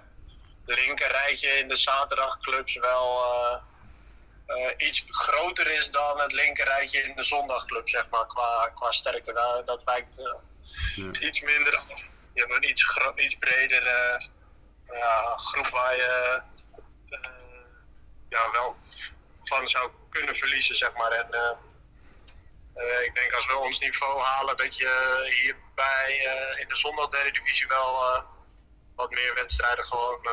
linker 0.74 1.10
rijtje 1.10 1.48
in 1.48 1.68
de 1.68 1.76
zaterdagclubs 1.76 2.74
wel 2.76 3.22
eh, 3.24 3.56
eh, 4.46 4.74
iets 4.88 5.04
groter 5.08 5.70
is 5.70 5.90
dan 5.90 6.20
het 6.20 6.32
linker 6.32 6.64
rijtje 6.64 7.02
in 7.02 7.16
de 7.16 7.22
zondagclub, 7.22 7.88
zeg 7.88 8.08
maar, 8.08 8.26
qua, 8.26 8.68
qua 8.74 8.92
sterkte. 8.92 9.32
Daar- 9.32 9.64
dat 9.64 9.84
wijkt 9.84 10.18
eh, 10.18 10.34
Ja. 10.94 11.10
iets 11.20 11.40
minder 11.40 11.76
af. 11.76 11.86
Je 12.34 12.40
hebt 12.40 12.52
een 12.52 12.68
iets, 12.68 12.98
iets 13.16 13.34
bredere 13.38 14.20
ja, 14.92 15.36
groep 15.36 15.68
waar 15.68 15.96
je 15.96 16.40
ja, 18.28 18.50
wel 18.50 18.76
van 19.44 19.68
zou 19.68 19.90
kunnen 20.10 20.36
verliezen, 20.36 20.76
zeg 20.76 20.92
maar. 20.92 21.10
En, 21.12 21.58
ik 23.04 23.14
denk 23.14 23.32
als 23.32 23.46
we 23.46 23.56
ons 23.56 23.78
niveau 23.78 24.20
halen, 24.20 24.56
dat 24.56 24.76
je 24.76 25.26
hier 25.40 25.56
bij 25.74 26.26
eh, 26.26 26.60
in 26.60 26.68
de 26.68 26.76
zondag 26.76 27.08
derde 27.08 27.30
divisie 27.30 27.66
wel 27.66 28.24
wat 29.00 29.10
meer 29.10 29.34
wedstrijden 29.34 29.84
gewoon 29.84 30.18
eh, 30.22 30.30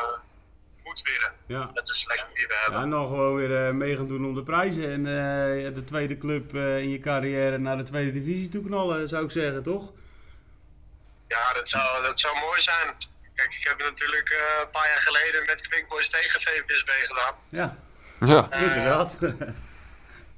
moet 0.83 1.01
winnen. 1.01 1.31
Ja. 1.47 1.69
Met 1.73 1.85
de 1.85 1.93
selectie 1.93 2.35
die 2.35 2.47
we 2.47 2.53
hebben. 2.61 2.77
Ja, 2.79 2.83
en 2.85 2.89
dan 2.89 3.07
gewoon 3.07 3.35
weer 3.35 3.67
eh, 3.67 3.73
mee 3.73 3.95
gaan 3.95 4.07
doen 4.07 4.25
om 4.25 4.35
de 4.35 4.43
prijzen. 4.43 4.91
En 4.91 4.99
eh, 5.07 5.73
de 5.75 5.83
tweede 5.85 6.17
club 6.17 6.55
eh, 6.55 6.77
in 6.77 6.89
je 6.89 6.99
carrière 6.99 7.57
naar 7.57 7.77
de 7.77 7.83
tweede 7.83 8.11
divisie 8.11 8.49
toe 8.49 8.63
knallen, 8.65 9.07
zou 9.07 9.23
ik 9.25 9.31
zeggen, 9.31 9.63
toch? 9.63 9.91
Ja, 11.27 11.53
dat 11.53 11.69
zou, 11.69 12.03
dat 12.03 12.19
zou 12.19 12.39
mooi 12.39 12.61
zijn. 12.61 12.95
Kijk, 13.35 13.53
ik 13.53 13.67
heb 13.67 13.79
natuurlijk 13.79 14.29
eh, 14.29 14.61
een 14.61 14.69
paar 14.69 14.87
jaar 14.87 14.99
geleden 14.99 15.45
met 15.45 15.67
Quick 15.67 15.87
Boys 15.87 16.09
tegen 16.09 16.41
VPSB 16.41 16.89
gedaan. 16.89 17.35
Ja, 17.49 17.77
Ja. 18.19 18.51
Inderdaad. 18.53 19.17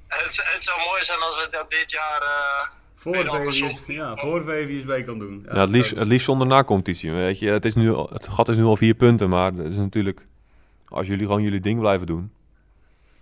Het, 0.08 0.40
het 0.44 0.64
zou 0.64 0.80
mooi 0.88 1.04
zijn 1.04 1.18
als 1.20 1.36
we 1.44 1.48
dat 1.50 1.70
dit 1.70 1.90
jaar. 1.90 2.22
eh, 2.22 2.68
voor, 3.00 3.16
ja, 3.86 4.16
VVSB 4.16 5.06
kan 5.06 5.18
doen. 5.18 5.46
Ja, 5.48 5.60
het, 5.60 5.70
liefst, 5.70 5.90
het 5.90 6.06
liefst 6.06 6.24
zonder 6.26 6.46
na-competitie. 6.46 7.12
Weet 7.12 7.38
je, 7.38 7.50
het, 7.50 7.64
is 7.64 7.74
nu, 7.74 7.92
al- 7.92 8.10
het 8.12 8.28
gat 8.28 8.48
is 8.48 8.56
nu 8.56 8.64
al 8.64 8.76
vier 8.76 8.94
punten, 8.94 9.28
maar 9.28 9.52
het 9.52 9.66
is 9.72 9.76
natuurlijk, 9.76 10.20
als 10.88 11.06
jullie 11.06 11.26
gewoon 11.26 11.42
jullie 11.42 11.60
ding 11.60 11.80
blijven 11.80 12.06
doen, 12.06 12.32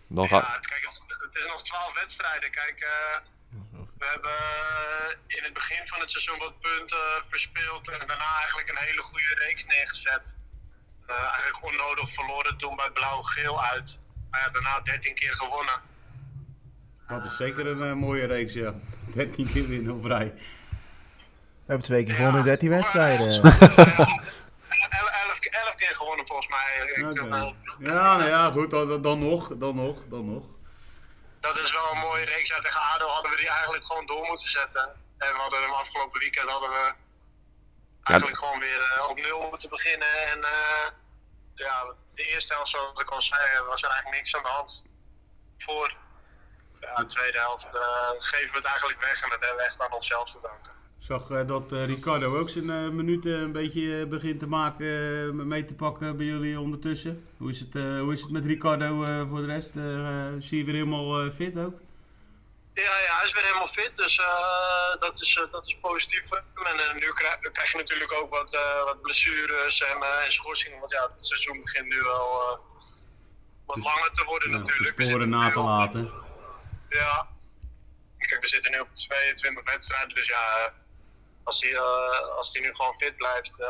dan 0.06 0.28
gaat. 0.28 0.42
Ja, 0.42 0.58
kijk, 0.60 0.82
het, 0.84 1.00
het 1.26 1.36
is 1.38 1.46
nog 1.46 1.62
twaalf 1.62 1.94
wedstrijden. 2.00 2.50
Kijk, 2.50 2.80
eh, 2.80 3.16
we 3.98 4.06
hebben 4.14 4.30
eh, 4.30 5.36
in 5.36 5.42
het 5.44 5.52
begin 5.52 5.86
van 5.86 6.00
het 6.00 6.10
seizoen 6.10 6.38
wat 6.38 6.60
punten 6.60 7.04
verspeeld 7.28 7.88
en 7.90 7.98
daarna 8.06 8.30
eigenlijk 8.38 8.68
een 8.68 8.86
hele 8.86 9.02
goede 9.02 9.34
reeks 9.46 9.66
neergezet. 9.66 10.34
Eh, 11.06 11.14
eigenlijk 11.16 11.64
onnodig 11.64 12.10
verloren 12.10 12.56
toen 12.56 12.76
bij 12.76 12.90
blauw-geel 12.90 13.62
uit. 13.64 13.98
Maar 14.30 14.40
ja, 14.40 14.48
daarna 14.48 14.80
13 14.80 15.14
keer 15.14 15.34
gewonnen. 15.34 15.80
Dat 17.08 17.24
is 17.24 17.36
zeker 17.36 17.66
een 17.66 17.82
eh, 17.82 17.92
mooie 17.92 18.26
reeks, 18.26 18.52
ja. 18.52 18.74
13 19.14 19.50
keer 19.52 19.68
winnen 19.68 19.94
op 19.94 20.04
rij. 20.04 20.32
We 20.34 21.74
hebben 21.74 21.86
twee 21.86 22.04
keer 22.04 22.14
gewonnen 22.14 22.38
in 22.40 22.46
13 22.46 22.68
wedstrijden. 22.68 23.26
Elf, 23.42 25.08
elf, 25.26 25.38
elf 25.40 25.74
keer 25.76 25.94
gewonnen 25.96 26.26
volgens 26.26 26.48
mij. 26.48 26.92
Eh, 26.94 27.02
Ja, 27.78 28.16
nou 28.16 28.24
ja, 28.24 28.50
goed, 28.50 28.70
dan, 28.70 29.02
nog, 29.28 29.48
dan 29.56 29.74
nog, 29.76 30.02
dan 30.08 30.32
nog. 30.32 30.44
dat 31.40 31.58
is 31.58 31.72
wel 31.72 31.92
een 31.92 31.98
mooie 31.98 32.24
reeks. 32.24 32.48
Ja, 32.48 32.58
tegen 32.60 32.80
ADO 32.80 33.06
hadden 33.06 33.30
we 33.30 33.36
die 33.36 33.48
eigenlijk 33.48 33.84
gewoon 33.86 34.06
door 34.06 34.26
moeten 34.26 34.48
zetten. 34.50 34.82
En 35.18 35.32
we 35.32 35.38
hadden 35.38 35.62
hem 35.62 35.70
afgelopen 35.70 36.20
weekend 36.20 36.48
hadden 36.48 36.70
we 36.70 36.92
eigenlijk 38.02 38.38
gewoon 38.38 38.58
weer 38.60 38.80
eh, 38.96 39.08
op 39.08 39.16
nul 39.20 39.46
moeten 39.50 39.68
beginnen. 39.68 40.08
En 40.32 40.44
eh, 40.44 40.86
ja, 41.54 41.84
de 42.14 42.22
eerste 42.22 42.52
helft, 42.54 42.70
zoals 42.70 43.00
ik 43.00 43.10
al 43.10 43.22
zei, 43.22 43.40
was 43.66 43.82
er 43.82 43.90
eigenlijk 43.90 44.20
niks 44.20 44.36
aan 44.36 44.42
de 44.42 44.48
hand. 44.48 44.84
Voor 45.58 45.96
ja, 46.80 46.94
de 46.94 47.06
tweede 47.06 47.38
helft 47.38 47.74
eh, 47.74 47.80
geven 48.18 48.50
we 48.50 48.56
het 48.56 48.64
eigenlijk 48.64 49.00
weg 49.00 49.22
en 49.22 49.30
dat 49.30 49.40
hebben 49.40 49.56
we 49.58 49.62
echt 49.64 49.80
aan 49.80 49.92
onszelf 49.92 50.30
te 50.30 50.38
danken. 50.42 50.72
Ik 51.00 51.04
zag 51.04 51.30
eh, 51.30 51.46
dat 51.46 51.72
eh, 51.72 51.86
Ricardo 51.86 52.38
ook 52.38 52.50
zijn 52.50 52.96
minuten 52.96 53.32
een 53.32 53.52
beetje 53.52 54.06
begint 54.06 54.38
te 54.38 54.46
maken, 54.46 55.46
mee 55.48 55.64
te 55.64 55.74
pakken 55.74 56.16
bij 56.16 56.26
jullie 56.26 56.60
ondertussen. 56.60 57.26
Hoe 57.36 57.50
is 57.50 57.60
het, 57.60 57.72
hoe 57.72 58.12
is 58.12 58.20
het 58.20 58.30
met 58.30 58.44
Ricardo 58.44 58.94
voor 59.28 59.40
de 59.40 59.46
rest? 59.46 59.72
Zie 60.48 60.58
je 60.58 60.64
weer 60.64 60.74
helemaal 60.74 61.30
fit 61.30 61.58
ook? 61.58 61.74
Ja, 62.74 62.98
ja, 63.06 63.16
hij 63.16 63.24
is 63.24 63.32
weer 63.32 63.42
helemaal 63.42 63.66
fit, 63.66 63.96
dus 63.96 64.20
dat, 64.98 65.20
is, 65.20 65.40
dat 65.50 65.66
is 65.66 65.76
positief. 65.80 66.30
En 66.32 66.96
nu 66.96 67.12
krijg, 67.52 67.70
je 67.72 67.76
natuurlijk 67.76 68.12
ook 68.12 68.30
wat, 68.30 68.58
wat 68.84 69.00
blessures 69.02 69.82
en, 69.82 70.02
en 70.24 70.32
schorsingen. 70.32 70.78
Want 70.78 70.90
ja, 70.92 71.02
het 71.16 71.26
seizoen 71.26 71.60
begint 71.60 71.86
nu 71.88 72.00
wel 72.02 72.60
wat 73.66 73.76
Dus- 73.76 73.84
langer 73.84 74.12
te 74.12 74.24
worden 74.24 74.50
Ja, 74.50 74.58
natuurlijk. 74.58 74.96
de 74.96 75.04
sporen 75.04 75.28
na 75.28 75.50
te 75.50 75.58
op- 75.58 75.64
laten. 75.64 76.10
Ja. 76.88 77.26
Kijk, 78.18 78.40
we 78.40 78.48
zitten 78.48 78.70
nu 78.70 78.78
op 78.80 78.88
22 78.94 79.64
wedstrijden, 79.72 80.14
dus 80.14 80.26
ja, 80.26 80.36
eh, 80.66 80.72
als 81.42 81.62
hij, 81.62 81.72
eh, 81.74 82.36
als 82.36 82.52
hij 82.52 82.62
nu 82.62 82.74
gewoon 82.74 82.94
fit 82.94 83.16
blijft, 83.16 83.60
eh, 83.60 83.68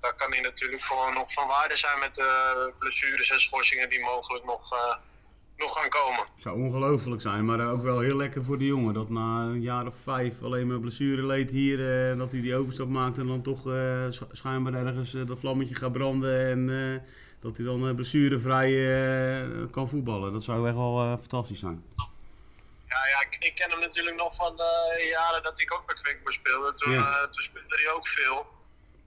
dan 0.00 0.12
kan 0.16 0.30
hij 0.32 0.40
natuurlijk 0.40 0.82
gewoon 0.82 1.14
nog 1.14 1.32
van 1.32 1.46
waarde 1.48 1.76
zijn 1.76 1.98
met 1.98 2.14
de 2.14 2.72
blessures 2.78 3.30
en 3.30 3.40
schorsingen 3.40 3.90
die 3.90 4.00
mogelijk 4.00 4.44
nog, 4.44 4.70
nog 5.56 5.72
gaan 5.72 5.88
komen. 5.88 6.24
zou 6.36 6.62
ongelooflijk 6.62 7.22
zijn, 7.22 7.44
maar 7.44 7.70
ook 7.70 7.82
wel 7.82 8.00
heel 8.00 8.16
lekker 8.16 8.44
voor 8.44 8.58
de 8.58 8.66
jongen. 8.66 8.94
Dat 8.94 9.08
na 9.08 9.40
een 9.42 9.60
jaar 9.60 9.86
of 9.86 9.94
vijf 10.02 10.42
alleen 10.42 10.66
maar 10.66 10.78
blessure 10.80 11.26
leed 11.26 11.50
hier, 11.50 11.78
dat 12.16 12.30
hij 12.30 12.40
die 12.40 12.56
overstap 12.56 12.88
maakt 12.88 13.18
en 13.18 13.26
dan 13.26 13.42
toch 13.42 13.60
sch- 14.10 14.22
schijnbaar 14.32 14.74
ergens 14.86 15.10
dat 15.10 15.38
vlammetje 15.38 15.74
gaat 15.74 15.92
branden. 15.92 16.46
En 16.46 16.66
dat 17.40 17.56
hij 17.56 17.66
dan 17.66 17.94
blessurevrij 17.94 18.70
kan 19.70 19.88
voetballen. 19.88 20.32
Dat 20.32 20.42
zou 20.44 20.66
echt 20.66 20.76
wel 20.76 21.16
fantastisch 21.18 21.58
zijn. 21.60 21.84
Ja, 22.92 23.06
ja 23.08 23.20
ik, 23.20 23.36
ik 23.38 23.54
ken 23.54 23.70
hem 23.70 23.80
natuurlijk 23.80 24.16
nog 24.16 24.34
van 24.34 24.56
de 24.56 25.06
jaren 25.10 25.42
dat 25.42 25.60
ik 25.60 25.72
ook 25.74 25.86
bij 25.86 25.94
Quickboy 26.02 26.32
speelde. 26.32 26.74
Toen, 26.74 26.92
Ja. 26.92 26.98
eh, 27.22 27.22
toen 27.30 27.42
speelde 27.42 27.76
hij 27.82 27.90
ook 27.92 28.06
veel. 28.08 28.46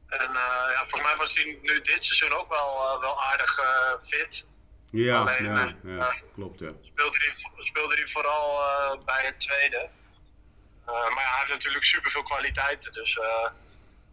En 0.07 0.19
eh, 0.29 0.65
ja, 0.75 0.77
volgens 0.79 1.01
mij 1.01 1.15
was 1.15 1.35
hij 1.35 1.57
nu 1.61 1.81
dit 1.81 2.05
seizoen 2.05 2.37
ook 2.39 2.49
wel, 2.49 2.69
eh, 2.87 2.99
wel 2.99 3.23
aardig 3.23 3.59
eh, 3.59 3.91
fit. 4.07 4.45
Ja, 4.91 5.19
Alleen, 5.19 5.79
ja, 5.83 6.15
klopt 6.33 6.59
ja. 6.59 6.71
Speelde 6.83 7.17
hij, 7.17 7.63
speelde 7.63 7.95
hij 7.95 8.07
vooral 8.07 8.61
eh, 8.61 9.03
bij 9.05 9.25
het 9.25 9.39
tweede. 9.39 9.89
Eh, 10.85 10.93
maar 10.93 11.23
ja, 11.23 11.29
hij 11.29 11.39
heeft 11.39 11.51
natuurlijk 11.51 11.83
superveel 11.85 12.23
kwaliteiten. 12.23 12.91
Dus 12.93 13.17
eh, 13.17 13.47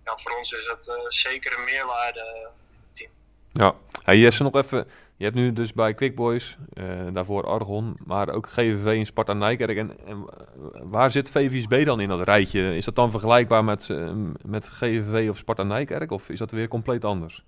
ja, 0.04 0.16
voor 0.16 0.36
ons 0.36 0.52
is 0.52 0.64
dat 0.66 0.88
eh, 0.88 0.94
zeker 1.08 1.58
een 1.58 1.64
meerwaarde. 1.64 2.48
Ja, 3.52 3.74
hey 4.04 4.16
Jesse, 4.16 4.42
nog 4.42 4.54
even. 4.54 4.90
Je 5.22 5.28
hebt 5.28 5.40
nu 5.40 5.52
dus 5.52 5.72
bij 5.72 5.94
Quick 5.94 6.14
Boys, 6.14 6.56
eh, 6.72 7.06
daarvoor 7.12 7.46
Argon, 7.46 7.96
maar 8.04 8.28
ook 8.28 8.46
GVV 8.46 8.86
en 8.98 9.06
Sparta 9.06 9.32
Nijkerk. 9.32 9.76
En, 9.76 10.06
en 10.06 10.26
waar 10.88 11.10
zit 11.10 11.30
VVSB 11.30 11.84
dan 11.84 12.00
in 12.00 12.08
dat 12.08 12.22
rijtje? 12.22 12.76
Is 12.76 12.84
dat 12.84 12.94
dan 12.94 13.10
vergelijkbaar 13.10 13.64
met, 13.64 13.90
eh, 13.90 14.12
met 14.44 14.68
GVV 14.68 15.28
of 15.30 15.36
Sparta 15.36 15.62
Nijkerk? 15.62 16.10
Of 16.10 16.28
is 16.28 16.38
dat 16.38 16.50
weer 16.50 16.68
compleet 16.68 17.04
anders? 17.04 17.44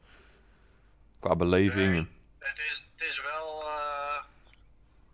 Qua 1.21 1.37
beleving. 1.37 1.93
Nee. 1.93 2.09
Het 2.39 2.59
is, 2.71 2.87
het 2.97 3.09
is 3.09 3.23
wel. 3.23 3.63
eh, 3.63 4.23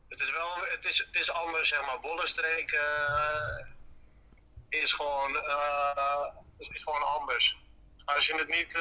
het 0.09 0.21
is 0.21 0.33
wel. 0.33 0.49
Het 0.63 0.85
is, 0.85 0.99
het 1.07 1.21
is 1.21 1.33
anders, 1.33 1.69
zeg 1.69 1.81
maar. 1.87 2.01
Bollenstreek 2.01 2.71
eh, 2.71 3.67
is 4.69 4.93
gewoon. 4.93 5.37
is, 6.59 6.83
gewoon 6.83 7.03
anders. 7.03 7.59
Als 8.05 8.27
je 8.27 8.35
het 8.35 8.49
niet 8.49 8.79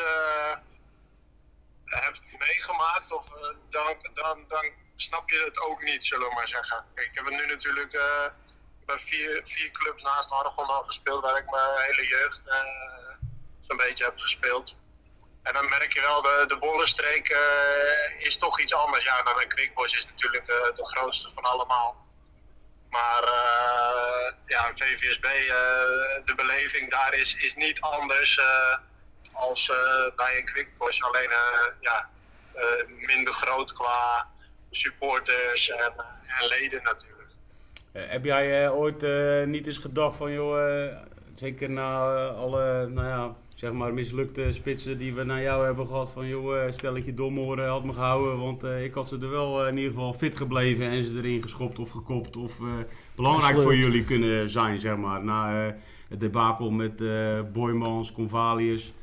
hebt 1.89 2.37
meegemaakt, 2.37 3.11
of, 3.11 3.35
eh, 3.35 3.41
dan, 3.69 3.95
dan, 4.13 4.45
dan 4.47 4.65
snap 4.95 5.29
je 5.29 5.43
het 5.45 5.59
ook 5.59 5.81
niet, 5.83 6.05
zullen 6.05 6.27
we 6.29 6.33
maar 6.33 6.47
zeggen. 6.47 6.85
Ik 6.95 7.09
heb 7.13 7.29
nu 7.29 7.45
natuurlijk 7.45 7.93
eh, 7.93 8.25
bij 8.85 8.97
vier, 8.97 9.41
vier 9.45 9.71
clubs 9.71 10.03
naast 10.03 10.31
Argon 10.31 10.67
al 10.67 10.83
gespeeld, 10.83 11.21
waar 11.21 11.37
ik 11.37 11.49
mijn 11.49 11.77
hele 11.77 12.07
jeugd 12.07 12.47
eh, 12.47 12.63
zo'n 13.67 13.77
beetje 13.77 14.03
heb 14.03 14.19
gespeeld. 14.19 14.77
En 15.43 15.53
dan 15.53 15.69
merk 15.69 15.93
je 15.93 16.01
wel, 16.01 16.21
de, 16.21 16.45
de 16.47 16.57
bollenstreek 16.57 17.37
is 18.17 18.37
toch 18.37 18.59
iets 18.59 18.73
anders. 18.73 19.03
Ja, 19.03 19.23
dan 19.23 19.41
een 19.41 19.47
Quickboys 19.47 19.93
is 19.93 20.05
natuurlijk 20.05 20.45
de 20.45 20.85
grootste 20.85 21.29
van 21.33 21.43
allemaal. 21.43 22.07
Maar 22.89 23.23
ja, 24.45 24.71
VVSB, 24.75 25.21
de 26.25 26.33
beleving 26.35 26.89
daar 26.89 27.13
is, 27.13 27.35
is 27.35 27.55
niet 27.55 27.81
anders 27.81 28.39
als 29.39 29.69
eh, 29.69 30.15
bij 30.15 30.37
een 30.37 30.45
Quickboys. 30.45 31.03
Alleen 31.03 31.29
eh, 31.29 31.65
ja, 31.79 32.09
eh, 32.53 32.63
minder 33.07 33.33
groot 33.33 33.73
qua 33.73 34.27
supporters 34.71 35.69
en, 35.69 35.93
en 36.39 36.47
leden 36.47 36.81
natuurlijk. 36.83 37.27
Eh, 37.91 38.01
heb 38.07 38.23
jij 38.25 38.69
ooit 38.69 39.03
eh, 39.03 39.43
niet 39.45 39.67
eens 39.67 39.77
gedacht 39.77 40.17
van, 40.17 40.31
joh, 40.31 40.83
eh, 40.85 40.95
zeker 41.35 41.69
na 41.69 42.05
alle, 42.27 42.87
nou 42.87 43.07
ja, 43.07 43.35
zeg 43.55 43.71
maar 43.71 43.93
mislukte 43.93 44.51
spitsen 44.53 44.97
die 44.97 45.13
we 45.13 45.23
naar 45.23 45.41
jou 45.41 45.65
hebben 45.65 45.87
gehad, 45.87 46.11
van 46.13 46.27
joh, 46.27 46.63
eh, 46.63 46.71
stel 46.71 46.93
dat 46.93 47.05
je 47.05 47.13
domoren 47.13 47.69
had 47.69 47.83
me 47.83 47.93
gehouden, 47.93 48.39
want 48.39 48.63
eh, 48.63 48.83
ik 48.83 48.93
had 48.93 49.07
ze 49.07 49.17
er 49.21 49.29
wel 49.29 49.61
eh, 49.61 49.67
in 49.67 49.77
ieder 49.77 49.91
geval 49.93 50.13
fit 50.13 50.37
gebleven 50.37 50.85
en 50.89 51.05
ze 51.05 51.17
erin 51.17 51.41
geschopt 51.43 51.79
of 51.79 51.89
gekopt 51.89 52.37
of 52.37 52.51
eh, 52.59 52.65
belangrijk 53.15 53.45
Gesleurd. 53.55 53.63
voor 53.67 53.75
jullie 53.75 54.03
kunnen 54.03 54.49
zijn, 54.49 54.79
zeg 54.79 54.95
maar. 54.97 55.23
Na 55.23 55.65
eh, 55.67 55.73
het 56.09 56.19
debakel 56.19 56.69
met 56.69 57.01
eh 57.01 57.39
Boymans, 57.53 58.11
Convalius. 58.11 58.93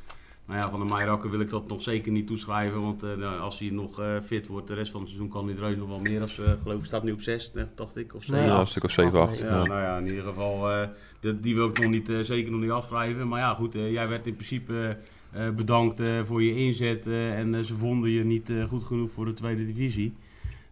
Nou 0.47 0.59
ja, 0.59 0.69
van 0.69 0.79
de 0.79 0.85
Meijerakker 0.93 1.29
wil 1.29 1.39
ik 1.39 1.49
dat 1.49 1.67
nog 1.67 1.81
zeker 1.81 2.11
niet 2.11 2.27
toeschrijven, 2.27 2.81
want 2.81 3.03
eh, 3.03 3.13
nou, 3.13 3.39
als 3.39 3.59
hij 3.59 3.69
nog 3.69 3.99
eh, 3.99 4.15
fit 4.25 4.47
wordt 4.47 4.67
de 4.67 4.73
rest 4.73 4.91
van 4.91 4.99
het 5.01 5.09
seizoen 5.09 5.29
kan 5.31 5.47
hij 5.47 5.69
er 5.69 5.77
nog 5.77 5.87
wel 5.87 5.99
meer. 5.99 6.21
Als, 6.21 6.39
eh 6.39 6.51
geloof 6.63 6.79
ik 6.79 6.85
staat 6.85 7.03
nu 7.03 7.11
op 7.11 7.21
6, 7.21 7.51
dacht 7.75 7.97
ik. 7.97 8.13
Of 8.15 8.27
Nee, 8.27 8.41
zo. 8.41 8.47
Ja, 8.47 8.51
acht. 8.53 8.61
een 8.61 8.67
stuk 8.67 8.83
of 8.83 8.91
7, 8.91 9.19
8. 9.21 9.31
Acht, 9.31 9.39
Ja, 9.39 9.45
Ja. 9.47 9.63
nou 9.65 9.81
ja, 9.81 9.97
in 9.97 10.07
ieder 10.07 10.23
geval, 10.23 10.71
eh, 10.71 10.87
die 11.35 11.55
wil 11.55 11.67
ik 11.69 11.79
nog 11.79 11.89
niet, 11.91 12.09
eh, 12.09 12.19
zeker 12.19 12.51
nog 12.51 12.61
niet 12.61 12.71
afschrijven. 12.71 13.27
Maar 13.27 13.39
ja, 13.39 13.53
goed, 13.53 13.73
jij 13.73 14.07
werd 14.07 14.27
in 14.27 14.35
principe 14.35 14.97
eh, 15.31 15.49
bedankt 15.49 15.99
eh, 15.99 16.19
voor 16.25 16.43
je 16.43 16.55
inzet 16.55 17.07
eh, 17.07 17.37
en 17.39 17.65
ze 17.65 17.75
vonden 17.75 18.09
je 18.09 18.23
niet 18.23 18.49
eh, 18.49 18.63
goed 18.67 18.83
genoeg 18.83 19.11
voor 19.11 19.25
de 19.25 19.33
tweede 19.33 19.65
divisie. 19.65 20.15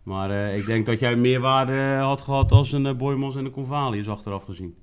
Maar 0.04 0.30
eh, 0.32 0.58
ik 0.58 0.66
denk 0.66 0.86
dat 0.86 1.00
jij 1.00 1.16
meer 1.16 1.40
waarde 1.40 1.96
had 2.00 2.22
gehad 2.22 2.52
als 2.52 2.72
een 2.72 2.86
uh, 2.86 2.94
Boymans 2.94 3.36
en 3.36 3.46
een 3.46 3.52
Convalius 3.52 4.08
achteraf 4.08 4.44
gezien. 4.44 4.76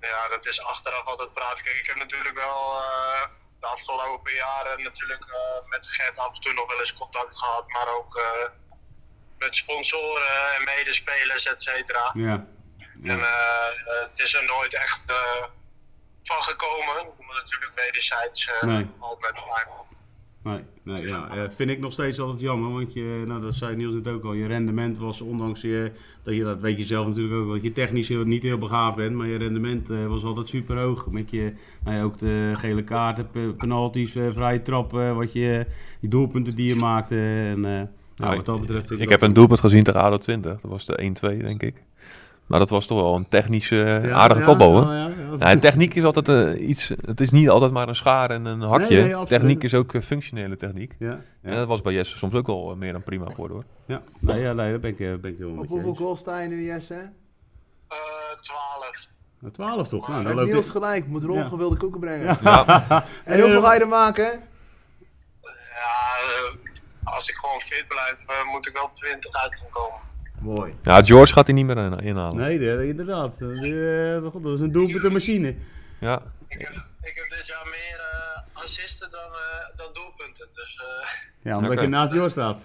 Ja, 0.00 0.28
dat 0.30 0.46
is 0.46 0.62
achteraf 0.62 1.04
altijd 1.06 1.32
praten. 1.32 1.64
Kijk, 1.64 1.76
ik 1.76 1.86
heb 1.86 1.96
natuurlijk 1.96 2.34
wel 2.34 2.76
eh, 2.76 3.28
de 3.60 3.66
afgelopen 3.66 4.34
jaren 4.34 4.82
natuurlijk 4.82 5.24
eh, 5.24 5.68
met 5.68 5.86
Gert 5.86 6.18
af 6.18 6.34
en 6.34 6.40
toe 6.40 6.52
nog 6.52 6.66
wel 6.66 6.78
eens 6.80 6.94
contact 6.94 7.38
gehad, 7.38 7.68
maar 7.68 7.88
ook 7.94 8.16
eh, 8.16 8.50
met 9.38 9.56
sponsoren 9.56 10.54
en 10.56 10.64
medespelers, 10.64 11.46
et 11.46 11.62
cetera. 11.62 12.10
Ja. 12.14 12.46
En 13.02 13.18
ja. 13.18 13.72
eh, 13.74 14.08
het 14.08 14.18
is 14.18 14.34
er 14.34 14.44
nooit 14.44 14.74
echt 14.74 15.04
van 16.22 16.42
gekomen. 16.42 17.06
Moet 17.18 17.34
natuurlijk 17.34 17.72
wederzijds 17.74 18.50
Nee. 18.60 18.90
altijd 18.98 19.38
fijn. 19.38 19.66
Nee, 20.48 20.60
nee 20.82 21.06
ja. 21.06 21.28
Eh, 21.30 21.42
vind 21.56 21.70
ik 21.70 21.80
nog 21.80 21.92
steeds 21.92 22.20
altijd 22.20 22.40
jammer, 22.40 22.72
want 22.72 22.92
je, 22.92 23.24
nou, 23.26 23.40
dat 23.40 23.54
zei 23.54 23.76
Niels 23.76 23.94
net 23.94 24.08
ook 24.08 24.24
al, 24.24 24.32
je 24.32 24.46
rendement 24.46 24.98
was 24.98 25.20
ondanks 25.20 25.60
je, 25.60 25.90
dat 26.22 26.34
je, 26.34 26.42
dat 26.42 26.60
weet 26.60 26.78
je 26.78 26.84
zelf 26.84 27.06
natuurlijk 27.06 27.34
ook, 27.34 27.52
dat 27.52 27.62
je 27.62 27.72
technisch 27.72 28.08
heel, 28.08 28.24
niet 28.24 28.42
heel 28.42 28.58
begaafd 28.58 28.96
bent, 28.96 29.14
maar 29.16 29.26
je 29.26 29.36
rendement 29.36 29.90
eh, 29.90 30.06
was 30.06 30.24
altijd 30.24 30.48
super 30.48 30.78
hoog. 30.78 31.06
Met 31.10 31.30
je, 31.30 31.52
nou 31.84 31.96
ja, 31.96 32.02
ook 32.02 32.18
de 32.18 32.52
gele 32.54 32.82
kaarten, 32.84 33.30
pe- 33.30 33.54
penalties, 33.56 34.14
eh, 34.14 34.26
vrije 34.32 34.62
trappen, 34.62 35.16
wat 35.16 35.32
je, 35.32 35.66
die 36.00 36.10
doelpunten 36.10 36.56
die 36.56 36.68
je 36.68 36.74
maakte. 36.76 37.16
En, 37.16 37.64
eh, 37.64 37.82
nou, 38.16 38.36
wat 38.36 38.46
dat 38.46 38.60
betreft... 38.60 38.90
ik 38.90 38.98
dat- 38.98 39.08
heb 39.08 39.22
een 39.22 39.32
doelpunt 39.32 39.60
gezien 39.60 39.82
tegen 39.82 40.00
ADO 40.00 40.16
20. 40.16 40.60
Dat 40.60 40.70
was 40.70 40.84
de 40.86 40.98
1-2, 41.02 41.36
denk 41.42 41.62
ik. 41.62 41.82
Maar 42.48 42.58
dat 42.58 42.68
was 42.68 42.86
toch 42.86 43.00
wel 43.00 43.14
een 43.14 43.28
technische 43.28 43.76
Ja, 43.76 44.10
aardige 44.12 44.40
ja, 44.40 44.46
kopbal, 44.46 44.72
hoor. 44.72 44.84
ja, 44.92 44.92
ja, 44.94 45.08
ja. 45.08 45.14
Ja, 45.38 45.46
en 45.46 45.60
techniek 45.60 45.94
is 45.94 46.04
altijd 46.04 46.28
eh, 46.28 46.68
iets. 46.68 46.88
Het 46.88 47.20
is 47.20 47.30
niet 47.30 47.48
altijd 47.48 47.72
maar 47.72 47.88
een 47.88 47.96
schaar 47.96 48.30
en 48.30 48.44
een 48.44 48.60
hakje. 48.60 48.94
Nee, 48.94 49.02
nee, 49.04 49.16
absoluut. 49.16 49.28
techniek 49.40 49.64
is 49.64 49.74
ook 49.74 49.94
eh, 49.94 50.02
functionele 50.02 50.56
techniek. 50.56 50.94
Ja, 50.98 51.20
En 51.42 51.54
dat 51.54 51.66
was 51.66 51.82
bij 51.82 51.92
Jesse 51.92 52.16
soms 52.16 52.34
ook 52.34 52.46
wel 52.46 52.70
eh, 52.70 52.76
meer 52.76 52.92
dan 52.92 53.02
prima 53.02 53.24
geworden 53.30 53.56
hoor. 53.56 53.64
ja. 53.86 54.02
Nee, 54.18 54.40
ja, 54.40 54.52
nee, 54.52 54.72
dat 54.72 54.80
ben 54.80 54.90
ik, 54.90 54.96
ben 55.20 55.30
ik 55.32 55.38
helemaal 55.38 55.62
Op 55.62 55.68
hoeveel 55.68 55.94
goals 55.94 56.20
sta 56.20 56.38
je 56.40 56.48
nu, 56.48 56.64
Jesse? 56.64 56.94
Eh 57.88 57.96
12. 58.40 59.08
Nou, 59.40 59.52
12 59.52 59.88
toch? 59.88 60.08
Nou, 60.08 60.18
dan 60.18 60.26
Heb 60.26 60.36
loopt 60.36 60.50
Niels 60.52 60.64
het. 60.64 60.74
gelijk, 60.74 61.06
moet 61.06 61.22
Ron 61.22 61.36
Ja. 61.36 61.44
gewilde 61.48 61.76
koeken 61.76 62.00
brengen. 62.00 62.38
Ja. 62.42 62.64
En 63.24 63.40
hoeveel 63.40 63.62
ga 63.62 63.74
je 63.74 63.80
er 63.80 63.88
maken? 63.88 64.40
Ja, 65.42 65.98
als 67.04 67.28
ik 67.28 67.34
gewoon 67.34 67.60
fit 67.60 67.84
blijf, 67.88 68.16
moet 68.52 68.66
ik 68.66 68.72
wel 68.74 68.84
op 68.84 68.94
20 68.94 69.34
uit 69.34 69.54
gaan 69.54 69.70
komen. 69.70 69.98
Mooi. 70.42 70.74
Ja, 70.82 71.02
George 71.04 71.32
gaat 71.32 71.46
hij 71.46 71.54
niet 71.54 71.66
meer 71.66 71.76
in- 71.78 71.98
inhalen. 72.00 72.36
Nee, 72.36 72.58
dat- 72.58 72.80
inderdaad. 72.84 73.38
Dat, 73.38 74.32
God, 74.32 74.42
dat 74.42 74.52
is 74.54 74.60
een 74.60 74.72
doelpunt 74.72 75.12
machine. 75.12 75.54
Ja. 76.00 76.22
Ik 76.48 76.58
heb, 76.60 76.70
ik 77.02 77.12
heb 77.14 77.28
dit 77.38 77.46
jaar 77.46 77.66
meer 77.70 78.00
eh, 78.12 78.62
assisten 78.62 79.10
dan, 79.10 79.20
eh, 79.32 79.76
dan 79.76 79.86
doelpunten. 79.92 80.46
Dus 80.54 80.80
eh, 81.02 81.08
Ja, 81.42 81.56
omdat 81.56 81.80
je 81.80 81.86
naast 81.86 82.12
Jor 82.12 82.30
staat. 82.30 82.60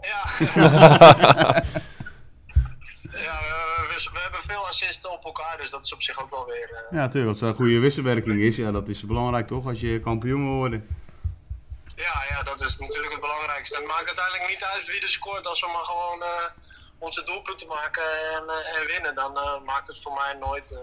ja. 0.00 0.22
ja, 3.26 3.38
we, 3.40 3.86
we 3.88 4.08
we 4.12 4.18
hebben 4.20 4.40
veel 4.42 4.66
assisten 4.66 5.10
op 5.12 5.24
elkaar, 5.24 5.56
dus 5.58 5.70
dat 5.70 5.84
is 5.84 5.92
op 5.92 6.02
zich 6.02 6.22
ook 6.22 6.30
wel 6.30 6.46
weer... 6.46 6.70
eh, 6.72 6.80
Ja, 6.90 6.96
natuurlijk. 6.96 7.32
Als 7.32 7.42
er 7.42 7.48
een 7.48 7.54
goede 7.54 7.78
wisselwerking 7.78 8.40
is, 8.40 8.56
ja, 8.56 8.70
dat 8.70 8.88
is 8.88 9.02
belangrijk 9.02 9.46
toch? 9.46 9.66
Als 9.66 9.80
je 9.80 10.00
kampioen 10.00 10.44
wil 10.44 10.54
worden. 10.54 10.86
Ja, 11.96 12.24
ja, 12.28 12.42
dat 12.42 12.60
is 12.60 12.78
natuurlijk 12.78 13.10
het 13.12 13.20
belangrijkste. 13.20 13.76
Het 13.76 13.86
maakt 13.86 14.06
uiteindelijk 14.06 14.48
niet 14.48 14.64
uit 14.64 14.86
wie 14.86 15.00
er 15.00 15.08
scoort 15.08 15.46
als 15.46 15.60
we 15.60 15.66
maar 15.72 15.84
gewoon 15.84 16.22
eh, 16.22 16.28
onze 16.98 17.22
doelpunten 17.24 17.68
maken 17.68 18.02
en, 18.36 18.42
eh, 18.48 18.80
en 18.80 18.86
winnen. 18.86 19.14
Dan 19.14 19.36
eh, 19.36 19.64
maakt 19.64 19.86
het 19.86 20.02
voor 20.02 20.12
mij 20.12 20.36
nooit. 20.40 20.72
eh, 20.72 20.78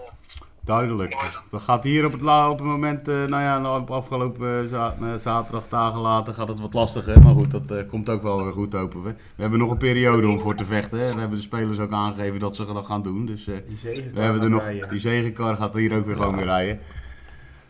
Duidelijk. 0.64 1.30
Dat 1.50 1.62
gaat 1.62 1.82
hier 1.84 2.04
op 2.04 2.12
het, 2.12 2.20
la- 2.20 2.50
op 2.50 2.58
het 2.58 2.66
moment, 2.66 3.08
eh, 3.08 3.14
nou 3.14 3.42
ja, 3.42 3.58
nou, 3.58 3.80
op 3.80 3.90
afgelopen 3.90 4.68
za- 4.68 5.18
zaterdag, 5.18 5.68
dagen 5.68 6.00
later, 6.00 6.34
gaat 6.34 6.48
het 6.48 6.60
wat 6.60 6.74
lastiger. 6.74 7.22
Maar 7.22 7.32
goed, 7.34 7.50
dat 7.50 7.70
eh, 7.70 7.88
komt 7.88 8.08
ook 8.08 8.22
wel 8.22 8.44
weer 8.44 8.52
goed, 8.52 8.72
hopen 8.72 9.02
we. 9.02 9.10
We 9.34 9.40
hebben 9.42 9.58
nog 9.58 9.70
een 9.70 9.76
periode 9.76 10.26
om 10.28 10.40
voor 10.40 10.54
te 10.54 10.64
vechten. 10.64 10.98
Hè. 10.98 11.10
En 11.10 11.18
hebben 11.18 11.38
de 11.38 11.44
spelers 11.44 11.78
ook 11.78 11.92
aangegeven 11.92 12.38
dat 12.40 12.56
ze 12.56 12.64
dat 12.72 12.86
gaan 12.86 13.02
doen. 13.02 13.26
Dus 13.26 13.46
eh, 13.46 13.56
Die 13.66 14.10
we 14.12 14.20
hebben 14.20 14.42
er 14.42 14.50
nog, 14.50 14.88
die 14.88 15.00
zegenkar 15.00 15.56
gaat 15.56 15.72
hier 15.74 15.96
ook 15.96 16.06
weer 16.06 16.16
gewoon 16.16 16.36
weer 16.36 16.44
rijden. 16.44 16.80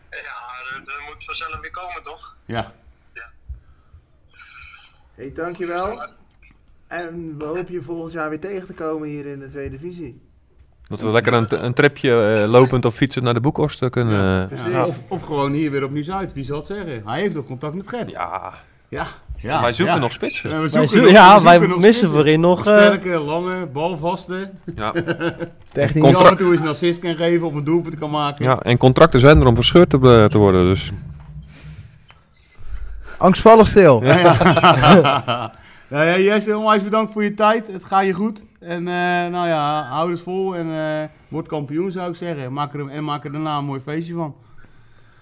ja, 0.09 0.17
dat, 0.77 0.85
dat 0.85 0.95
moet 1.07 1.23
vanzelf 1.23 1.59
weer 1.61 1.71
komen, 1.71 2.01
toch? 2.01 2.35
Ja, 2.45 2.73
Hey, 5.15 5.31
dankjewel. 5.33 6.07
En 6.87 7.35
we 7.37 7.45
hopen 7.45 7.65
je 7.73 7.81
volgend 7.81 8.11
jaar 8.13 8.29
weer 8.29 8.39
tegen 8.39 8.67
te 8.67 8.73
komen 8.73 9.07
hier 9.07 9.25
in 9.25 9.39
de 9.39 9.47
tweede 9.47 9.77
divisie. 9.79 10.21
Dat 10.87 11.01
we 11.01 11.07
lekker 11.09 11.33
een, 11.33 11.65
een 11.65 11.73
tripje 11.73 12.21
eh, 12.43 12.49
lopend 12.49 12.85
of 12.85 12.95
fietsend 12.95 13.25
naar 13.25 13.33
de 13.33 13.39
boekhorst 13.39 13.89
kunnen. 13.89 14.41
eh, 14.41 14.47
Precies. 14.47 14.71
Ja, 14.71 14.85
of, 14.85 14.99
of 15.07 15.21
gewoon 15.21 15.51
hier 15.51 15.71
weer 15.71 15.83
opnieuw 15.83 16.03
wie 16.33 16.43
zal 16.43 16.57
het 16.57 16.65
zeggen? 16.65 17.01
Hij 17.05 17.19
heeft 17.21 17.35
nog 17.35 17.45
contact 17.45 17.73
met 17.75 17.87
Gert. 17.89 18.09
ja, 18.09 18.53
Ja, 18.89 19.05
ja. 19.35 19.61
wij 19.61 19.73
zoeken 19.73 19.95
ja. 19.95 20.01
nog 20.01 20.11
spitsen. 20.11 20.49
Ja, 20.49 20.55
we 20.61 20.69
Wij 20.69 20.87
zoeken 20.87 21.01
nog- 21.11 21.21
ja, 21.21 21.37
we 21.37 21.43
wij 21.43 21.51
zoeken 21.53 21.69
nog 21.69 21.79
missen 21.79 21.93
spitsen. 22.07 22.09
voorin 22.23 22.39
nog... 22.39 22.59
eh, 22.59 22.63
Sterke, 22.77 23.09
lange, 23.19 23.65
balvaste. 23.65 24.49
Ja. 24.75 24.91
Technisch. 25.71 26.03
Die 26.03 26.15
af 26.15 26.29
en 26.29 26.37
toe 26.37 26.51
eens 26.51 26.61
een 26.61 26.67
assist 26.67 26.99
kan 26.99 27.15
geven 27.15 27.47
of 27.47 27.53
een 27.53 27.63
doelpunt 27.63 27.99
kan 27.99 28.09
maken. 28.09 28.45
ja, 28.45 28.59
en 28.59 28.77
contracten 28.77 29.19
zijn 29.19 29.41
er 29.41 29.47
om 29.47 29.55
verscheurd 29.55 29.89
te, 29.89 30.27
te 30.29 30.37
worden. 30.37 30.65
Dus 30.65 30.91
Angstvallig 33.17 33.67
stil. 33.67 34.03
Ja, 34.03 34.35
ja. 35.87 36.03
ja, 36.03 36.17
Jesse, 36.17 36.57
onwijs 36.57 36.83
bedankt 36.83 37.13
voor 37.13 37.23
je 37.23 37.33
tijd. 37.33 37.67
Het 37.67 37.83
gaat 37.83 38.05
je 38.05 38.13
goed. 38.13 38.43
En 38.59 38.87
eh, 38.87 39.31
nou 39.31 39.47
ja, 39.47 39.83
hou 39.83 40.11
het 40.11 40.21
vol 40.21 40.55
en 40.55 40.71
eh, 40.71 41.09
word 41.27 41.47
kampioen 41.47 41.91
zou 41.91 42.09
ik 42.09 42.15
zeggen. 42.15 42.53
Maak 42.53 42.73
er, 42.73 42.87
en 42.87 43.03
maak 43.03 43.25
er 43.25 43.31
daarna 43.31 43.57
een 43.57 43.65
mooi 43.65 43.79
feestje 43.79 44.13
van. 44.13 44.35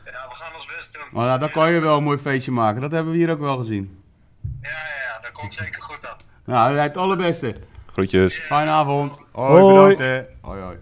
Ja, 0.05 0.11
we 0.29 0.35
gaan 0.35 0.53
ons 0.53 0.65
best 0.75 0.93
doen. 0.93 1.03
Maar 1.11 1.25
ja, 1.25 1.37
dan 1.37 1.51
kan 1.51 1.71
je 1.71 1.79
wel 1.79 1.97
een 1.97 2.03
mooi 2.03 2.17
feestje 2.17 2.51
maken. 2.51 2.81
Dat 2.81 2.91
hebben 2.91 3.11
we 3.11 3.17
hier 3.17 3.31
ook 3.31 3.39
wel 3.39 3.57
gezien. 3.57 4.03
Ja, 4.61 4.69
ja, 4.69 4.75
ja, 4.75 5.21
dat 5.21 5.31
komt 5.31 5.53
zeker 5.53 5.81
goed 5.81 6.07
aan. 6.07 6.17
Nou, 6.45 6.77
het 6.77 6.97
allerbeste. 6.97 7.55
groetjes. 7.91 8.35
Fijne 8.35 8.69
avond. 8.69 9.27
Hoi, 9.31 9.61
Hoi. 9.61 9.73
bedankt 9.73 9.99
hè. 9.99 10.21
Hoi, 10.41 10.61
hoi. 10.61 10.77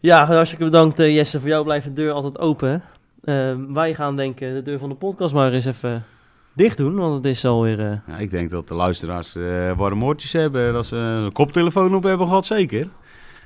Ja, 0.00 0.26
hartstikke 0.26 0.64
bedankt 0.64 0.98
eh, 0.98 1.14
Jesse. 1.14 1.40
Voor 1.40 1.48
jou 1.48 1.64
blijft 1.64 1.86
de 1.86 1.92
deur 1.92 2.12
altijd 2.12 2.38
open. 2.38 2.82
wij 3.72 3.94
gaan 3.94 4.16
denk 4.16 4.40
ik 4.40 4.52
de 4.52 4.62
deur 4.62 4.78
van 4.78 4.88
de 4.88 4.94
podcast 4.94 5.34
maar 5.34 5.52
eens 5.52 5.64
even 5.64 6.04
dicht 6.56 6.76
doen. 6.76 6.94
Want 6.96 7.14
het 7.14 7.24
is 7.24 7.44
alweer... 7.44 7.80
eh 7.80 7.96
Ja, 8.06 8.16
ik 8.18 8.30
denk 8.30 8.50
dat 8.50 8.68
de 8.68 8.74
luisteraars 8.74 9.36
eh 9.36 9.72
warme 9.76 10.04
oortjes 10.04 10.32
hebben. 10.32 10.72
Dat 10.72 10.86
ze 10.86 10.96
een 10.96 11.32
koptelefoon 11.32 11.94
op 11.94 12.02
hebben 12.02 12.26
gehad, 12.26 12.46
zeker. 12.46 12.88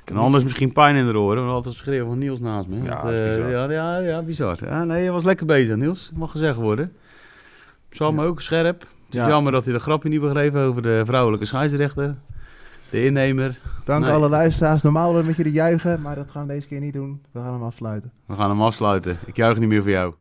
En 0.05 0.17
anders 0.17 0.43
misschien 0.43 0.73
pijn 0.73 0.95
in 0.95 1.05
de 1.11 1.17
oren. 1.19 1.43
Want 1.43 1.53
altijd 1.55 1.75
schreeuwen 1.75 2.07
van 2.07 2.17
Niels 2.17 2.39
naast 2.39 2.67
me. 2.67 2.75
Ja, 2.83 3.01
dat 3.03 3.11
eh, 3.11 3.45
bizar. 3.45 3.49
ja, 3.51 3.69
ja, 3.71 3.97
ja, 3.97 4.21
bizar. 4.21 4.57
Ja, 4.65 4.83
nee, 4.83 5.03
je 5.03 5.11
was 5.11 5.23
lekker 5.23 5.45
bezig, 5.45 5.75
Niels. 5.75 6.11
Mag 6.15 6.31
gezegd 6.31 6.55
worden. 6.55 6.93
Sam 7.89 8.21
ook, 8.21 8.41
scherp. 8.41 8.79
Het 8.79 8.89
is 9.09 9.15
Ja. 9.19 9.27
jammer 9.27 9.51
dat 9.51 9.63
hij 9.65 9.73
de 9.73 9.79
grapje 9.79 10.09
niet 10.09 10.21
begreep 10.21 10.55
over 10.55 10.81
de 10.81 11.01
vrouwelijke 11.05 11.45
scheidsrechter. 11.45 12.15
De 12.89 13.05
innemer. 13.05 13.59
Dank 13.85 14.03
Nee. 14.03 14.13
alle 14.13 14.29
luisteraars. 14.29 14.81
Normaal 14.81 15.15
we 15.15 15.23
met 15.23 15.35
jullie 15.35 15.51
juichen, 15.51 16.01
maar 16.01 16.15
dat 16.15 16.29
gaan 16.31 16.47
we 16.47 16.53
deze 16.53 16.67
keer 16.67 16.79
niet 16.79 16.93
doen. 16.93 17.21
We 17.31 17.39
gaan 17.39 17.53
hem 17.53 17.63
afsluiten. 17.63 18.11
We 18.25 18.33
gaan 18.35 18.49
hem 18.49 18.61
afsluiten. 18.61 19.17
Ik 19.25 19.35
juich 19.35 19.57
niet 19.59 19.69
meer 19.69 19.81
voor 19.81 19.91
jou. 19.91 20.13